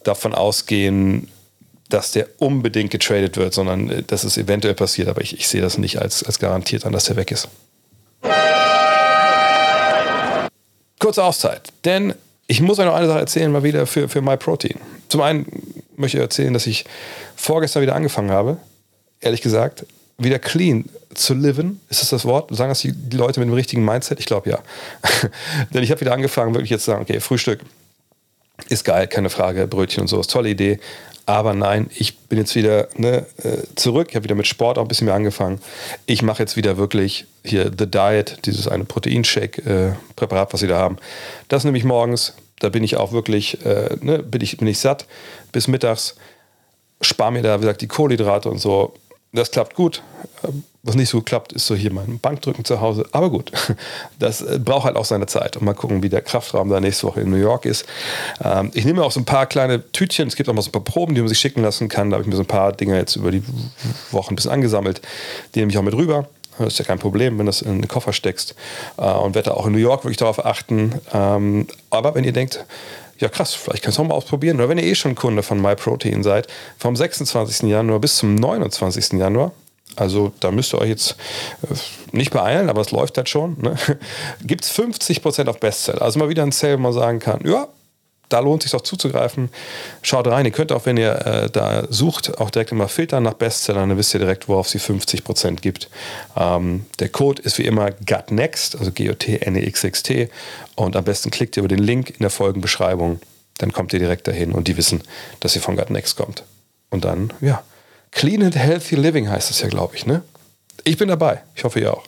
davon 0.03 0.35
ausgehen, 0.35 1.29
dass 1.87 2.11
der 2.11 2.27
unbedingt 2.39 2.91
getradet 2.91 3.37
wird, 3.37 3.53
sondern 3.53 3.89
äh, 3.89 4.03
dass 4.03 4.25
es 4.25 4.37
eventuell 4.37 4.73
passiert, 4.73 5.07
aber 5.07 5.21
ich, 5.21 5.33
ich 5.39 5.47
sehe 5.47 5.61
das 5.61 5.77
nicht 5.77 6.01
als, 6.01 6.23
als 6.23 6.39
garantiert 6.39 6.85
an, 6.85 6.91
dass 6.91 7.05
der 7.05 7.15
weg 7.15 7.31
ist. 7.31 7.47
Kurze 10.99 11.23
Auszeit, 11.23 11.71
denn 11.85 12.15
ich 12.47 12.61
muss 12.61 12.79
euch 12.79 12.85
noch 12.85 12.95
eine 12.95 13.07
Sache 13.07 13.19
erzählen, 13.19 13.51
mal 13.51 13.63
wieder 13.63 13.85
für, 13.85 14.07
für 14.07 14.21
MyProtein. 14.21 14.75
Zum 15.09 15.21
einen 15.21 15.45
möchte 15.97 16.17
ich 16.17 16.21
erzählen, 16.21 16.53
dass 16.53 16.65
ich 16.65 16.85
vorgestern 17.35 17.81
wieder 17.81 17.95
angefangen 17.95 18.31
habe, 18.31 18.57
ehrlich 19.19 19.41
gesagt, 19.41 19.85
wieder 20.17 20.39
clean 20.39 20.85
zu 21.13 21.33
liven. 21.33 21.81
Ist 21.89 22.01
das 22.01 22.09
das 22.09 22.25
Wort? 22.25 22.55
Sagen 22.55 22.69
das 22.69 22.79
die, 22.79 22.93
die 22.93 23.17
Leute 23.17 23.39
mit 23.39 23.49
dem 23.49 23.53
richtigen 23.53 23.83
Mindset? 23.83 24.19
Ich 24.19 24.25
glaube 24.25 24.49
ja. 24.49 24.59
Denn 25.73 25.83
ich 25.83 25.91
habe 25.91 26.01
wieder 26.01 26.13
angefangen, 26.13 26.53
wirklich 26.53 26.69
jetzt 26.69 26.85
zu 26.85 26.91
sagen, 26.91 27.01
okay, 27.01 27.19
Frühstück 27.19 27.59
ist 28.69 28.83
geil, 28.83 29.07
keine 29.07 29.29
Frage, 29.29 29.67
Brötchen 29.67 30.01
und 30.01 30.07
so, 30.07 30.19
ist 30.19 30.31
tolle 30.31 30.49
Idee. 30.49 30.79
Aber 31.27 31.53
nein, 31.53 31.89
ich 31.93 32.17
bin 32.19 32.39
jetzt 32.39 32.55
wieder 32.55 32.87
ne, 32.95 33.25
äh, 33.43 33.57
zurück. 33.75 34.07
Ich 34.09 34.15
habe 34.15 34.23
wieder 34.23 34.33
mit 34.33 34.47
Sport 34.47 34.77
auch 34.77 34.83
ein 34.83 34.87
bisschen 34.87 35.05
mehr 35.05 35.13
angefangen. 35.13 35.59
Ich 36.05 36.21
mache 36.21 36.41
jetzt 36.41 36.55
wieder 36.55 36.77
wirklich 36.77 37.25
hier 37.43 37.69
The 37.77 37.85
Diet, 37.85 38.39
dieses 38.45 38.69
eine 38.69 38.85
Proteinshake-Präparat, 38.85 40.49
äh, 40.49 40.53
was 40.53 40.59
sie 40.61 40.67
da 40.67 40.79
haben. 40.79 40.95
Das 41.49 41.65
nehme 41.65 41.77
ich 41.77 41.83
morgens. 41.83 42.33
Da 42.59 42.69
bin 42.69 42.81
ich 42.81 42.95
auch 42.95 43.11
wirklich, 43.11 43.63
äh, 43.65 43.97
ne, 43.99 44.19
bin, 44.23 44.39
ich, 44.39 44.55
bin 44.57 44.67
ich 44.67 44.79
satt 44.79 45.05
bis 45.51 45.67
mittags. 45.67 46.15
Spare 47.01 47.33
mir 47.33 47.41
da, 47.41 47.57
wie 47.57 47.61
gesagt, 47.61 47.81
die 47.81 47.89
Kohlenhydrate 47.89 48.49
und 48.49 48.59
so. 48.59 48.93
Das 49.33 49.51
klappt 49.51 49.75
gut. 49.75 50.01
Was 50.87 50.95
nicht 50.95 51.09
so 51.09 51.19
klappt, 51.19 51.51
ist 51.51 51.67
so 51.67 51.75
hier 51.75 51.91
mein 51.91 52.17
Bankdrücken 52.17 52.63
zu 52.63 52.79
Hause. 52.79 53.05
Aber 53.11 53.29
gut, 53.29 53.51
das 54.19 54.41
äh, 54.41 54.57
braucht 54.57 54.85
halt 54.85 54.95
auch 54.95 55.03
seine 55.03 55.25
Zeit. 55.25 55.57
Und 55.57 55.65
mal 55.65 55.73
gucken, 55.73 56.01
wie 56.01 56.07
der 56.07 56.21
Kraftraum 56.21 56.69
da 56.69 56.79
nächste 56.79 57.07
Woche 57.07 57.19
in 57.19 57.29
New 57.29 57.35
York 57.35 57.65
ist. 57.65 57.85
Ähm, 58.41 58.71
ich 58.73 58.85
nehme 58.85 59.03
auch 59.03 59.11
so 59.11 59.19
ein 59.19 59.25
paar 59.25 59.47
kleine 59.47 59.91
Tütchen. 59.91 60.29
Es 60.29 60.37
gibt 60.37 60.47
auch 60.47 60.53
mal 60.53 60.61
so 60.61 60.69
ein 60.69 60.71
paar 60.71 60.85
Proben, 60.85 61.13
die 61.13 61.19
man 61.19 61.27
sich 61.27 61.39
schicken 61.39 61.61
lassen 61.61 61.89
kann. 61.89 62.09
Da 62.09 62.15
habe 62.15 62.23
ich 62.23 62.29
mir 62.29 62.37
so 62.37 62.43
ein 62.43 62.47
paar 62.47 62.71
Dinge 62.71 62.95
jetzt 62.95 63.17
über 63.17 63.31
die 63.31 63.43
Wochen 64.11 64.31
ein 64.31 64.35
bisschen 64.37 64.51
angesammelt. 64.51 65.01
Die 65.53 65.59
nehme 65.59 65.73
ich 65.73 65.77
auch 65.77 65.83
mit 65.83 65.93
rüber. 65.93 66.29
Das 66.57 66.67
ist 66.69 66.79
ja 66.79 66.85
kein 66.85 66.99
Problem, 66.99 67.37
wenn 67.37 67.47
du 67.47 67.49
das 67.49 67.61
in 67.61 67.81
den 67.81 67.87
Koffer 67.89 68.13
steckst. 68.13 68.55
Äh, 68.95 69.11
und 69.11 69.35
werde 69.35 69.57
auch 69.57 69.65
in 69.65 69.73
New 69.73 69.79
York 69.79 70.05
wirklich 70.05 70.15
darauf 70.15 70.45
achten. 70.45 70.93
Ähm, 71.13 71.67
aber 71.89 72.15
wenn 72.15 72.23
ihr 72.23 72.31
denkt, 72.31 72.65
ja 73.19 73.27
krass, 73.27 73.53
vielleicht 73.53 73.83
kannst 73.83 73.97
du 73.97 74.03
auch 74.03 74.07
mal 74.07 74.15
ausprobieren. 74.15 74.55
Oder 74.55 74.69
wenn 74.69 74.77
ihr 74.77 74.85
eh 74.85 74.95
schon 74.95 75.15
Kunde 75.15 75.43
von 75.43 75.61
MyProtein 75.61 76.23
seid, 76.23 76.47
vom 76.77 76.95
26. 76.95 77.69
Januar 77.69 77.99
bis 77.99 78.15
zum 78.15 78.35
29. 78.35 79.19
Januar, 79.19 79.51
also 79.97 80.31
da 80.39 80.51
müsst 80.51 80.73
ihr 80.73 80.79
euch 80.79 80.89
jetzt 80.89 81.15
äh, 81.63 81.75
nicht 82.15 82.31
beeilen, 82.31 82.69
aber 82.69 82.81
es 82.81 82.91
läuft 82.91 83.17
halt 83.17 83.29
schon. 83.29 83.57
Ne? 83.61 83.75
Gibt 84.43 84.63
es 84.63 84.71
50% 84.71 85.47
auf 85.47 85.59
Bestseller. 85.59 86.01
Also 86.01 86.19
mal 86.19 86.29
wieder 86.29 86.43
ein 86.43 86.51
Sale, 86.51 86.77
wo 86.77 86.81
man 86.81 86.93
sagen 86.93 87.19
kann, 87.19 87.41
ja, 87.45 87.67
da 88.29 88.39
lohnt 88.39 88.63
es 88.63 88.71
sich 88.71 88.77
doch 88.77 88.83
zuzugreifen. 88.83 89.49
Schaut 90.01 90.27
rein. 90.27 90.45
Ihr 90.45 90.51
könnt 90.51 90.71
auch, 90.71 90.85
wenn 90.85 90.97
ihr 90.97 91.25
äh, 91.25 91.49
da 91.49 91.85
sucht, 91.89 92.37
auch 92.39 92.49
direkt 92.49 92.71
immer 92.71 92.89
filtern 92.89 93.23
nach 93.23 93.33
Bestsellern. 93.33 93.89
Dann 93.89 93.97
wisst 93.97 94.13
ihr 94.13 94.19
direkt, 94.19 94.49
worauf 94.49 94.67
sie 94.67 94.79
50% 94.79 95.61
gibt. 95.61 95.89
Ähm, 96.35 96.85
der 96.99 97.09
Code 97.09 97.41
ist 97.41 97.57
wie 97.57 97.65
immer 97.65 97.91
GUTNEXT, 97.91 98.77
also 98.77 98.91
G-O-T-N-E-X-X-T. 98.91 100.29
Und 100.75 100.95
am 100.95 101.05
besten 101.05 101.31
klickt 101.31 101.55
ihr 101.55 101.61
über 101.61 101.69
den 101.69 101.79
Link 101.83 102.09
in 102.09 102.19
der 102.19 102.29
Folgenbeschreibung. 102.29 103.21
Dann 103.59 103.71
kommt 103.71 103.93
ihr 103.93 103.99
direkt 103.99 104.27
dahin 104.27 104.51
und 104.51 104.67
die 104.67 104.77
wissen, 104.77 105.03
dass 105.39 105.55
ihr 105.55 105.61
von 105.61 105.77
GUTNEXT 105.77 106.17
kommt. 106.17 106.43
Und 106.89 107.05
dann, 107.05 107.31
ja, 107.39 107.63
Clean 108.11 108.43
and 108.43 108.55
Healthy 108.55 108.95
Living 108.95 109.29
heißt 109.29 109.51
es 109.51 109.61
ja, 109.61 109.67
glaube 109.67 109.95
ich. 109.95 110.05
Ne? 110.05 110.23
Ich 110.83 110.97
bin 110.97 111.09
dabei. 111.09 111.43
Ich 111.55 111.63
hoffe, 111.63 111.79
ihr 111.79 111.93
auch. 111.93 112.03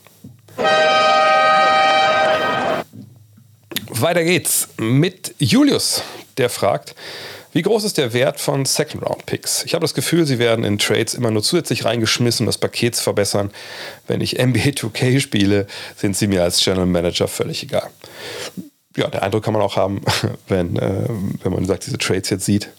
Weiter 3.89 4.23
geht's 4.23 4.69
mit 4.77 5.35
Julius, 5.39 6.03
der 6.37 6.49
fragt, 6.49 6.95
wie 7.51 7.63
groß 7.63 7.83
ist 7.83 7.97
der 7.97 8.13
Wert 8.13 8.39
von 8.39 8.63
Second-Round-Picks? 8.65 9.63
Ich 9.65 9.73
habe 9.73 9.81
das 9.81 9.95
Gefühl, 9.95 10.25
sie 10.27 10.37
werden 10.37 10.63
in 10.63 10.77
Trades 10.77 11.15
immer 11.15 11.31
nur 11.31 11.41
zusätzlich 11.41 11.83
reingeschmissen, 11.83 12.43
um 12.43 12.45
das 12.45 12.59
Paket 12.59 12.95
zu 12.95 13.03
verbessern. 13.03 13.49
Wenn 14.07 14.21
ich 14.21 14.37
NBA 14.37 14.69
2K 14.69 15.19
spiele, 15.19 15.65
sind 15.97 16.15
sie 16.15 16.27
mir 16.27 16.43
als 16.43 16.63
General 16.63 16.85
Manager 16.85 17.27
völlig 17.27 17.63
egal. 17.63 17.89
Ja, 18.95 19.07
der 19.07 19.23
Eindruck 19.23 19.43
kann 19.43 19.53
man 19.53 19.63
auch 19.63 19.75
haben, 19.75 20.01
wenn, 20.47 20.75
äh, 20.77 21.09
wenn 21.43 21.51
man 21.51 21.65
sagt, 21.65 21.87
diese 21.87 21.97
Trades 21.97 22.29
jetzt 22.29 22.45
sieht. 22.45 22.69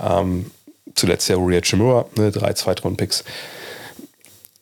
Ähm, 0.00 0.50
zuletzt 0.96 1.28
ja 1.28 1.36
Uriah 1.36 1.60
Chimura, 1.60 2.06
ne, 2.16 2.30
drei 2.30 2.52
Zweitrunden-Picks. 2.52 3.24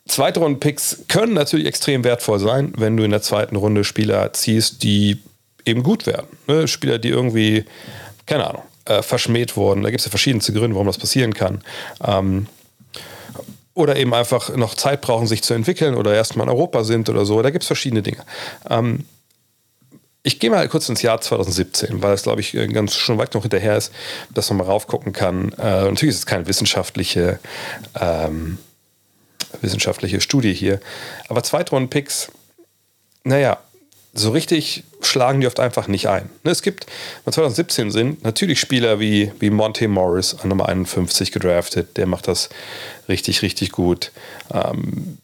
Zweitrunden-Picks 0.06 1.04
können 1.08 1.32
natürlich 1.32 1.66
extrem 1.66 2.04
wertvoll 2.04 2.38
sein, 2.38 2.74
wenn 2.76 2.96
du 2.96 3.04
in 3.04 3.10
der 3.10 3.22
zweiten 3.22 3.56
Runde 3.56 3.84
Spieler 3.84 4.32
ziehst, 4.34 4.82
die 4.82 5.18
eben 5.64 5.82
gut 5.82 6.06
werden. 6.06 6.26
Ne? 6.46 6.68
Spieler, 6.68 6.98
die 6.98 7.08
irgendwie, 7.08 7.64
keine 8.26 8.46
Ahnung, 8.46 8.62
äh, 8.84 9.02
verschmäht 9.02 9.56
wurden. 9.56 9.82
Da 9.82 9.90
gibt 9.90 10.00
es 10.00 10.06
ja 10.06 10.10
verschiedenste 10.10 10.52
Gründe, 10.52 10.74
warum 10.74 10.86
das 10.86 10.98
passieren 10.98 11.32
kann. 11.32 11.62
Ähm, 12.06 12.48
oder 13.72 13.96
eben 13.96 14.14
einfach 14.14 14.54
noch 14.54 14.74
Zeit 14.74 15.00
brauchen, 15.00 15.26
sich 15.26 15.42
zu 15.42 15.54
entwickeln 15.54 15.94
oder 15.94 16.14
erstmal 16.14 16.46
in 16.46 16.52
Europa 16.52 16.84
sind 16.84 17.08
oder 17.08 17.24
so. 17.24 17.40
Da 17.42 17.50
gibt 17.50 17.64
es 17.64 17.66
verschiedene 17.66 18.02
Dinge. 18.02 18.24
Ähm, 18.68 19.06
ich 20.26 20.40
gehe 20.40 20.50
mal 20.50 20.66
kurz 20.68 20.88
ins 20.88 21.02
Jahr 21.02 21.20
2017, 21.20 22.02
weil 22.02 22.14
es, 22.14 22.22
glaube 22.22 22.40
ich, 22.40 22.52
ganz 22.72 22.94
schon 22.94 23.18
weit 23.18 23.34
noch 23.34 23.42
hinterher 23.42 23.76
ist, 23.76 23.92
dass 24.32 24.48
man 24.48 24.56
mal 24.56 24.64
raufgucken 24.64 25.12
kann. 25.12 25.52
Äh, 25.52 25.84
natürlich 25.84 26.14
ist 26.14 26.20
es 26.20 26.26
keine 26.26 26.48
wissenschaftliche, 26.48 27.38
ähm, 28.00 28.56
wissenschaftliche 29.60 30.22
Studie 30.22 30.54
hier, 30.54 30.80
aber 31.28 31.42
Zweitrunden-Picks, 31.42 32.32
naja, 33.24 33.58
so 34.14 34.30
richtig 34.30 34.84
schlagen 35.02 35.40
die 35.42 35.46
oft 35.46 35.60
einfach 35.60 35.88
nicht 35.88 36.08
ein. 36.08 36.30
Ne, 36.42 36.52
es 36.52 36.62
gibt, 36.62 36.86
wenn 37.24 37.34
2017 37.34 37.90
sind, 37.90 38.24
natürlich 38.24 38.60
Spieler 38.60 39.00
wie, 39.00 39.30
wie 39.40 39.50
Monte 39.50 39.86
Morris 39.88 40.34
an 40.40 40.48
Nummer 40.48 40.70
51 40.70 41.32
gedraftet, 41.32 41.98
der 41.98 42.06
macht 42.06 42.28
das 42.28 42.48
richtig, 43.08 43.42
richtig 43.42 43.72
gut. 43.72 44.10
Ähm, 44.52 45.18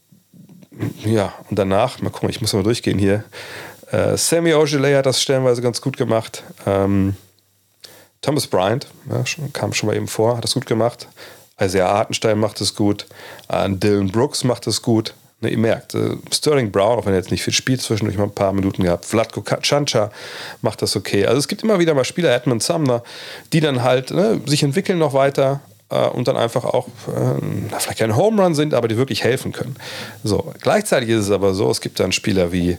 ja, 1.04 1.32
und 1.48 1.58
danach, 1.58 2.00
mal 2.00 2.10
gucken, 2.10 2.30
ich 2.30 2.40
muss 2.40 2.52
mal 2.52 2.62
durchgehen 2.62 2.98
hier. 2.98 3.24
Äh, 3.90 4.16
Sammy 4.16 4.55
Ogilvy 4.55 4.92
hat 4.92 5.07
das 5.07 5.22
stellenweise 5.22 5.62
ganz 5.62 5.81
gut 5.81 5.96
gemacht. 5.96 6.42
Ähm, 6.66 7.16
Thomas 8.22 8.46
Bryant 8.46 8.87
ja, 9.11 9.24
schon, 9.24 9.53
kam 9.53 9.72
schon 9.72 9.88
mal 9.88 9.96
eben 9.96 10.09
vor, 10.09 10.37
hat 10.37 10.44
das 10.44 10.55
gut 10.55 10.66
gemacht. 10.66 11.09
Isaiah 11.61 11.88
Hartenstein 11.88 12.38
macht 12.38 12.61
es 12.61 12.74
gut. 12.74 13.07
Äh, 13.48 13.68
Dylan 13.70 14.09
Brooks 14.09 14.44
macht 14.44 14.66
es 14.66 14.83
gut. 14.83 15.14
Ne, 15.40 15.48
ihr 15.50 15.59
merkt, 15.59 15.94
äh, 15.94 16.16
Sterling 16.31 16.70
Brown, 16.70 16.98
auch 16.98 17.07
wenn 17.07 17.14
er 17.14 17.18
jetzt 17.18 17.31
nicht 17.31 17.42
viel 17.42 17.55
spielt, 17.55 17.81
zwischendurch 17.81 18.18
mal 18.18 18.24
ein 18.24 18.35
paar 18.35 18.53
Minuten 18.53 18.83
gehabt. 18.83 19.07
Vladko 19.07 19.42
Chancha 19.62 20.11
macht 20.61 20.83
das 20.83 20.96
okay. 20.96 21.26
Also 21.26 21.38
es 21.38 21.48
gibt 21.48 21.62
immer 21.62 21.79
wieder 21.79 21.94
mal 21.94 22.05
Spieler, 22.05 22.35
Edmund 22.35 22.62
Sumner, 22.62 23.03
die 23.53 23.61
dann 23.61 23.83
halt 23.83 24.11
ne, 24.11 24.40
sich 24.44 24.62
entwickeln 24.62 24.98
noch 24.98 25.14
weiter 25.14 25.61
äh, 25.88 26.07
und 26.09 26.29
dann 26.29 26.37
einfach 26.37 26.64
auch 26.64 26.88
äh, 27.09 27.79
vielleicht 27.79 27.98
kein 27.98 28.16
Home 28.16 28.42
Run 28.42 28.55
sind, 28.55 28.74
aber 28.74 28.87
die 28.87 28.98
wirklich 28.98 29.24
helfen 29.24 29.53
können. 29.53 29.76
So, 30.22 30.53
gleichzeitig 30.61 31.09
ist 31.09 31.24
es 31.24 31.31
aber 31.31 31.55
so, 31.55 31.70
es 31.70 31.81
gibt 31.81 32.00
dann 32.00 32.12
Spieler 32.12 32.53
wie, 32.53 32.76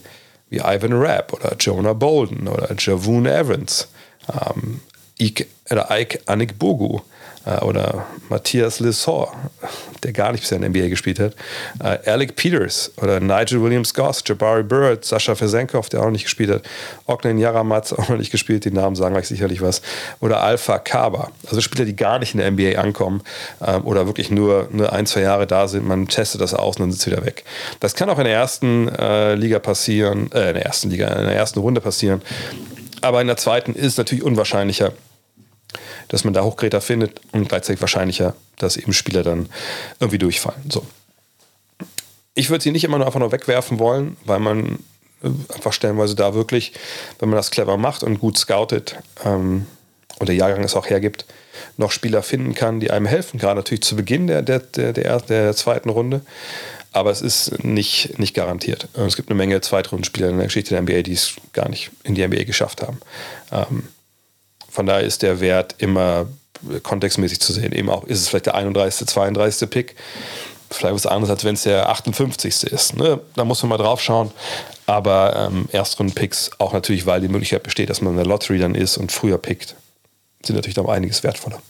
wie 0.52 0.60
Ivan 0.60 0.94
Rapp 0.94 1.34
oder 1.34 1.56
Jonah 1.58 1.94
Bolden 1.94 2.48
oder 2.48 2.70
Javon 2.78 3.26
Evans, 3.26 3.88
ähm, 4.30 4.82
Ike, 5.20 5.48
oder 5.72 5.88
Ike 5.90 6.20
Anikbogu, 6.28 6.98
äh, 6.98 7.02
oder 7.62 8.06
Matthias 8.30 8.80
Lissor, 8.80 9.34
der 10.04 10.14
gar 10.14 10.32
nicht 10.32 10.42
bisher 10.42 10.58
in 10.58 10.62
der 10.62 10.70
NBA 10.70 10.90
gespielt 10.90 11.20
hat, 11.20 11.36
äh, 11.84 12.10
Alec 12.10 12.36
Peters 12.36 12.92
oder 12.98 13.20
Nigel 13.20 13.62
Williams-Goss, 13.62 14.24
Jabari 14.26 14.64
Bird, 14.64 15.06
Sascha 15.06 15.36
Versenkov, 15.36 15.90
der 15.90 16.02
auch 16.02 16.10
nicht 16.10 16.24
gespielt 16.24 16.50
hat, 16.50 16.64
Ognen 17.06 17.38
Yaramatz 17.38 17.94
auch 17.94 18.10
noch 18.10 18.18
nicht 18.18 18.32
gespielt, 18.32 18.66
die 18.66 18.72
Namen 18.72 18.96
sagen 18.96 19.16
euch 19.16 19.28
sicherlich 19.28 19.62
was, 19.62 19.82
oder 20.20 20.42
Alpha 20.42 20.80
Kaba, 20.80 21.32
also 21.48 21.62
Spieler, 21.62 21.86
die 21.86 21.96
gar 21.96 22.20
nicht 22.20 22.34
in 22.34 22.40
der 22.40 22.52
NBA 22.52 22.80
ankommen 22.80 23.22
ähm, 23.66 23.86
oder 23.86 24.06
wirklich 24.06 24.32
nur, 24.32 24.68
nur 24.72 24.92
ein, 24.94 25.06
zwei 25.06 25.22
Jahre 25.22 25.48
da 25.48 25.68
sind, 25.68 25.88
man 25.88 26.08
testet 26.08 26.42
das 26.42 26.54
aus 26.54 26.78
und 26.78 26.84
dann 26.84 26.92
sind 26.92 27.02
sie 27.02 27.12
wieder 27.12 27.26
weg. 27.26 27.44
Das 27.80 27.96
kann 27.96 28.10
auch 28.10 28.18
in 28.18 28.26
der 28.26 28.34
ersten 28.34 28.88
äh, 28.90 29.36
Liga 29.36 29.60
passieren, 29.60 30.32
äh, 30.32 30.50
in 30.50 30.56
der 30.56 30.66
ersten 30.66 30.90
Liga, 30.90 31.08
in 31.08 31.26
der 31.26 31.36
ersten 31.36 31.60
Runde 31.60 31.82
passieren, 31.82 32.22
aber 33.02 33.22
in 33.22 33.28
der 33.28 33.38
zweiten 33.38 33.74
ist 33.74 33.86
es 33.86 33.98
natürlich 33.98 34.24
unwahrscheinlicher, 34.24 34.94
dass 36.12 36.26
man 36.26 36.34
da 36.34 36.44
Hochgräter 36.44 36.82
findet 36.82 37.22
und 37.32 37.48
gleichzeitig 37.48 37.80
wahrscheinlicher, 37.80 38.36
dass 38.58 38.76
eben 38.76 38.92
Spieler 38.92 39.24
dann 39.24 39.48
irgendwie 40.02 40.18
durchfallen. 40.18 40.70
So. 40.70 40.86
Ich 42.34 42.50
würde 42.50 42.62
sie 42.62 42.72
nicht 42.72 42.84
immer 42.84 42.98
nur 42.98 43.08
einfach 43.08 43.22
nur 43.22 43.32
wegwerfen 43.32 43.80
wollen, 43.80 44.18
weil 44.26 44.40
man 44.40 44.80
äh, 45.24 45.30
einfach 45.54 45.72
stellenweise 45.72 46.16
da 46.16 46.34
wirklich, 46.34 46.74
wenn 47.20 47.30
man 47.30 47.38
das 47.38 47.50
clever 47.50 47.78
macht 47.78 48.04
und 48.04 48.20
gut 48.20 48.38
scoutet 48.38 48.98
ähm, 49.24 49.68
und 50.20 50.28
der 50.28 50.36
Jahrgang 50.36 50.66
es 50.66 50.76
auch 50.76 50.90
hergibt, 50.90 51.26
noch 51.78 51.92
Spieler 51.92 52.24
finden 52.24 52.56
kann, 52.56 52.82
die 52.82 52.92
einem 52.92 53.06
helfen, 53.06 53.40
gerade 53.40 53.56
natürlich 53.56 53.84
zu 53.84 53.96
Beginn 53.96 54.28
der, 54.28 54.42
der, 54.42 54.60
der, 54.60 54.92
der, 54.92 55.20
der 55.22 55.56
zweiten 55.56 55.90
Runde. 55.90 56.22
Aber 56.92 57.10
es 57.10 57.22
ist 57.22 57.64
nicht, 57.64 58.20
nicht 58.20 58.34
garantiert. 58.34 58.90
Es 58.96 59.16
gibt 59.16 59.30
eine 59.30 59.38
Menge 59.38 59.62
Zweitrundenspieler 59.62 60.28
in 60.28 60.36
der 60.36 60.48
Geschichte 60.48 60.72
der 60.72 60.82
NBA, 60.82 61.04
die 61.04 61.14
es 61.14 61.36
gar 61.54 61.70
nicht 61.70 61.90
in 62.04 62.16
die 62.16 62.28
NBA 62.28 62.44
geschafft 62.44 62.82
haben. 62.82 63.00
Ähm, 63.50 63.88
von 64.72 64.86
daher 64.86 65.04
ist 65.04 65.22
der 65.22 65.40
Wert 65.40 65.76
immer 65.78 66.28
kontextmäßig 66.84 67.40
zu 67.40 67.54
sehen. 67.54 67.74
Eben 67.74 67.90
auch, 67.90 68.04
ist 68.06 68.20
es 68.20 68.30
vielleicht 68.30 68.48
der 68.48 68.56
31., 68.56 69.08
32. 69.08 69.70
Pick. 69.70 69.96
Vielleicht 70.70 70.96
was 70.96 71.06
anderes, 71.06 71.30
als 71.30 71.44
wenn 71.44 71.56
es 71.56 71.64
der 71.64 71.90
58. 71.90 72.64
ist. 72.64 72.96
Ne? 72.96 73.20
Da 73.36 73.44
muss 73.44 73.62
man 73.62 73.70
mal 73.70 73.78
drauf 73.78 74.02
schauen. 74.02 74.32
Aber 74.86 75.50
ähm, 75.52 75.68
Erstrunden-Picks, 75.72 76.52
auch 76.60 76.74
natürlich, 76.74 77.06
weil 77.06 77.22
die 77.22 77.28
Möglichkeit 77.28 77.64
besteht, 77.64 77.90
dass 77.90 78.02
man 78.02 78.14
in 78.14 78.18
der 78.18 78.26
Lottery 78.26 78.60
dann 78.60 78.76
ist 78.76 78.98
und 78.98 79.12
früher 79.12 79.38
pickt, 79.38 79.76
sind 80.44 80.56
natürlich 80.56 80.78
noch 80.78 80.88
einiges 80.88 81.24
wertvoller. 81.24 81.62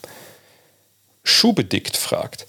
Schubedickt 1.24 1.98
fragt, 1.98 2.46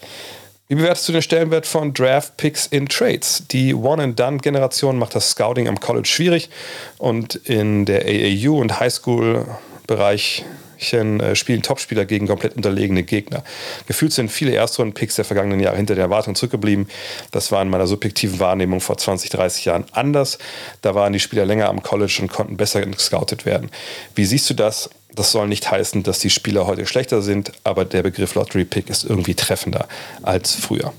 wie 0.69 0.77
bewertest 0.77 1.09
du 1.09 1.13
den 1.13 1.23
Stellenwert 1.23 1.67
von 1.67 1.93
Draft 1.93 2.39
Picks 2.39 2.67
in 2.67 2.89
Trades? 2.89 3.45
Die 3.51 3.75
One-and-Done-Generation 3.75 4.99
macht 4.99 5.15
das 5.15 5.31
Scouting 5.31 5.69
am 5.69 5.79
College 5.81 6.09
schwierig 6.09 6.49
und 6.97 7.35
in 7.35 7.85
der 7.85 8.07
AAU 8.07 8.59
und 8.59 8.81
Highschool 8.81 9.47
Bereichen 9.93 11.21
äh, 11.21 11.37
spielen 11.37 11.63
Topspieler 11.63 12.05
gegen 12.05 12.27
komplett 12.27 12.57
unterlegene 12.57 13.03
Gegner. 13.03 13.45
Gefühlt 13.87 14.13
sind 14.13 14.31
viele 14.31 14.53
Erstrunden-Picks 14.53 15.17
der 15.17 15.25
vergangenen 15.25 15.61
Jahre 15.61 15.77
hinter 15.77 15.95
der 15.95 16.05
Erwartung 16.05 16.35
zurückgeblieben. 16.35 16.89
Das 17.31 17.53
war 17.53 17.63
in 17.63 17.69
meiner 17.69 17.87
subjektiven 17.87 18.41
Wahrnehmung 18.41 18.81
vor 18.81 18.97
20, 18.97 19.31
30 19.31 19.67
Jahren 19.67 19.85
anders. 19.93 20.39
Da 20.81 20.95
waren 20.95 21.13
die 21.13 21.21
Spieler 21.21 21.45
länger 21.45 21.69
am 21.69 21.83
College 21.83 22.19
und 22.23 22.33
konnten 22.33 22.57
besser 22.57 22.85
gescoutet 22.87 23.45
werden. 23.47 23.71
Wie 24.15 24.25
siehst 24.25 24.49
du 24.51 24.55
das? 24.55 24.91
Das 25.15 25.31
soll 25.31 25.47
nicht 25.47 25.71
heißen, 25.71 26.03
dass 26.03 26.21
die 26.21 26.31
Spieler 26.31 26.67
heute 26.67 26.87
schlechter 26.87 27.21
sind, 27.21 27.53
aber 27.65 27.85
der 27.85 28.03
Begriff 28.03 28.35
Lottery 28.35 28.65
Pick 28.65 28.89
ist 28.89 29.05
irgendwie 29.05 29.35
treffender 29.35 29.87
als 30.23 30.55
früher. 30.55 30.95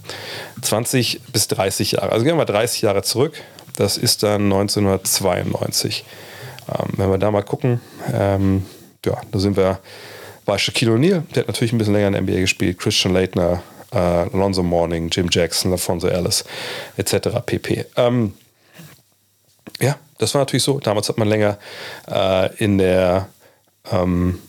20 0.62 1.22
bis 1.34 1.48
30 1.48 1.94
Jahre. 1.94 2.12
Also 2.12 2.24
gehen 2.24 2.38
wir 2.38 2.46
30 2.46 2.84
Jahre 2.84 3.02
zurück. 3.02 3.34
Das 3.76 3.98
ist 3.98 4.22
dann 4.22 4.44
1992. 4.44 6.06
Ähm, 6.70 6.90
wenn 6.96 7.10
wir 7.10 7.18
da 7.18 7.32
mal 7.32 7.42
gucken, 7.42 7.82
ähm, 8.14 8.66
ja, 9.06 9.22
da 9.32 9.40
sind 9.40 9.58
wir 9.58 9.80
bei 10.46 10.58
Shaquille 10.58 10.92
O'Neal, 10.92 11.24
der 11.34 11.42
hat 11.42 11.48
natürlich 11.48 11.74
ein 11.74 11.78
bisschen 11.78 11.94
länger 11.94 12.08
in 12.08 12.14
der 12.14 12.22
NBA 12.22 12.40
gespielt, 12.42 12.78
Christian 12.78 13.14
Leitner, 13.14 13.64
äh, 13.92 13.98
Alonzo 13.98 14.64
Mourning, 14.64 15.10
Jim 15.10 15.28
Jackson, 15.32 15.72
LaFonso 15.72 16.08
Ellis, 16.08 16.44
etc. 16.98 17.30
pp. 17.46 17.86
Ähm, 17.96 18.34
ja, 19.80 19.98
das 20.18 20.34
war 20.34 20.42
natürlich 20.42 20.64
so. 20.64 20.80
Damals 20.80 21.10
hat 21.10 21.18
man 21.18 21.28
länger 21.28 21.58
äh, 22.10 22.56
in 22.58 22.78
der 22.78 23.30
ähm, 23.92 24.40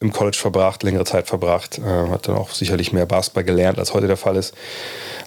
im 0.00 0.12
College 0.12 0.36
verbracht, 0.36 0.82
längere 0.82 1.04
Zeit 1.04 1.26
verbracht, 1.26 1.78
äh, 1.78 1.82
hat 1.82 2.28
dann 2.28 2.36
auch 2.36 2.50
sicherlich 2.50 2.92
mehr 2.92 3.06
Basketball 3.06 3.44
gelernt, 3.44 3.78
als 3.78 3.94
heute 3.94 4.06
der 4.06 4.16
Fall 4.16 4.36
ist. 4.36 4.54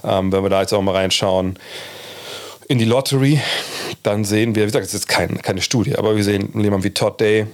Ähm, 0.04 0.32
wenn 0.32 0.44
wir 0.44 0.50
da 0.50 0.62
jetzt 0.62 0.74
auch 0.74 0.82
mal 0.82 0.96
reinschauen 0.96 1.58
in 2.68 2.78
die 2.78 2.86
Lottery, 2.86 3.42
dann 4.04 4.24
sehen 4.26 4.56
wir, 4.56 4.64
wie 4.64 4.68
gesagt, 4.68 4.86
es 4.86 4.94
ist 4.94 5.08
kein, 5.08 5.42
keine 5.42 5.62
Studie, 5.62 5.96
aber 5.96 6.16
wir 6.16 6.24
sehen 6.24 6.52
jemanden 6.54 6.84
wie 6.84 6.92
Todd 6.92 7.20
Day, 7.20 7.48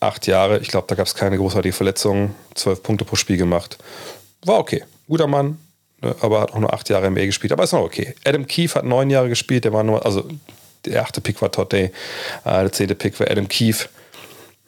acht 0.00 0.26
Jahre. 0.26 0.58
Ich 0.58 0.68
glaube, 0.68 0.86
da 0.88 0.94
gab 0.94 1.06
es 1.06 1.14
keine 1.14 1.36
großartige 1.36 1.72
Verletzung. 1.72 2.34
Zwölf 2.54 2.82
Punkte 2.82 3.04
pro 3.04 3.16
Spiel 3.16 3.36
gemacht. 3.36 3.78
War 4.44 4.58
okay. 4.58 4.84
Guter 5.08 5.26
Mann, 5.26 5.58
ne, 6.02 6.14
aber 6.20 6.40
hat 6.40 6.52
auch 6.52 6.58
nur 6.58 6.72
acht 6.72 6.88
Jahre 6.88 7.06
im 7.06 7.12
NBA 7.12 7.26
gespielt. 7.26 7.52
Aber 7.52 7.64
ist 7.64 7.72
noch 7.72 7.80
okay. 7.80 8.14
Adam 8.24 8.46
Keefe 8.46 8.76
hat 8.76 8.84
neun 8.84 9.10
Jahre 9.10 9.28
gespielt. 9.28 9.64
Der 9.64 9.72
war 9.72 9.82
nur, 9.82 10.04
also 10.04 10.24
der 10.84 11.02
achte 11.02 11.20
Pick 11.20 11.40
war 11.42 11.50
Todd 11.50 11.72
Day. 11.72 11.92
Äh, 12.44 12.62
der 12.62 12.72
zehnte 12.72 12.94
Pick 12.94 13.18
war 13.20 13.30
Adam 13.30 13.48
Keefe. 13.48 13.88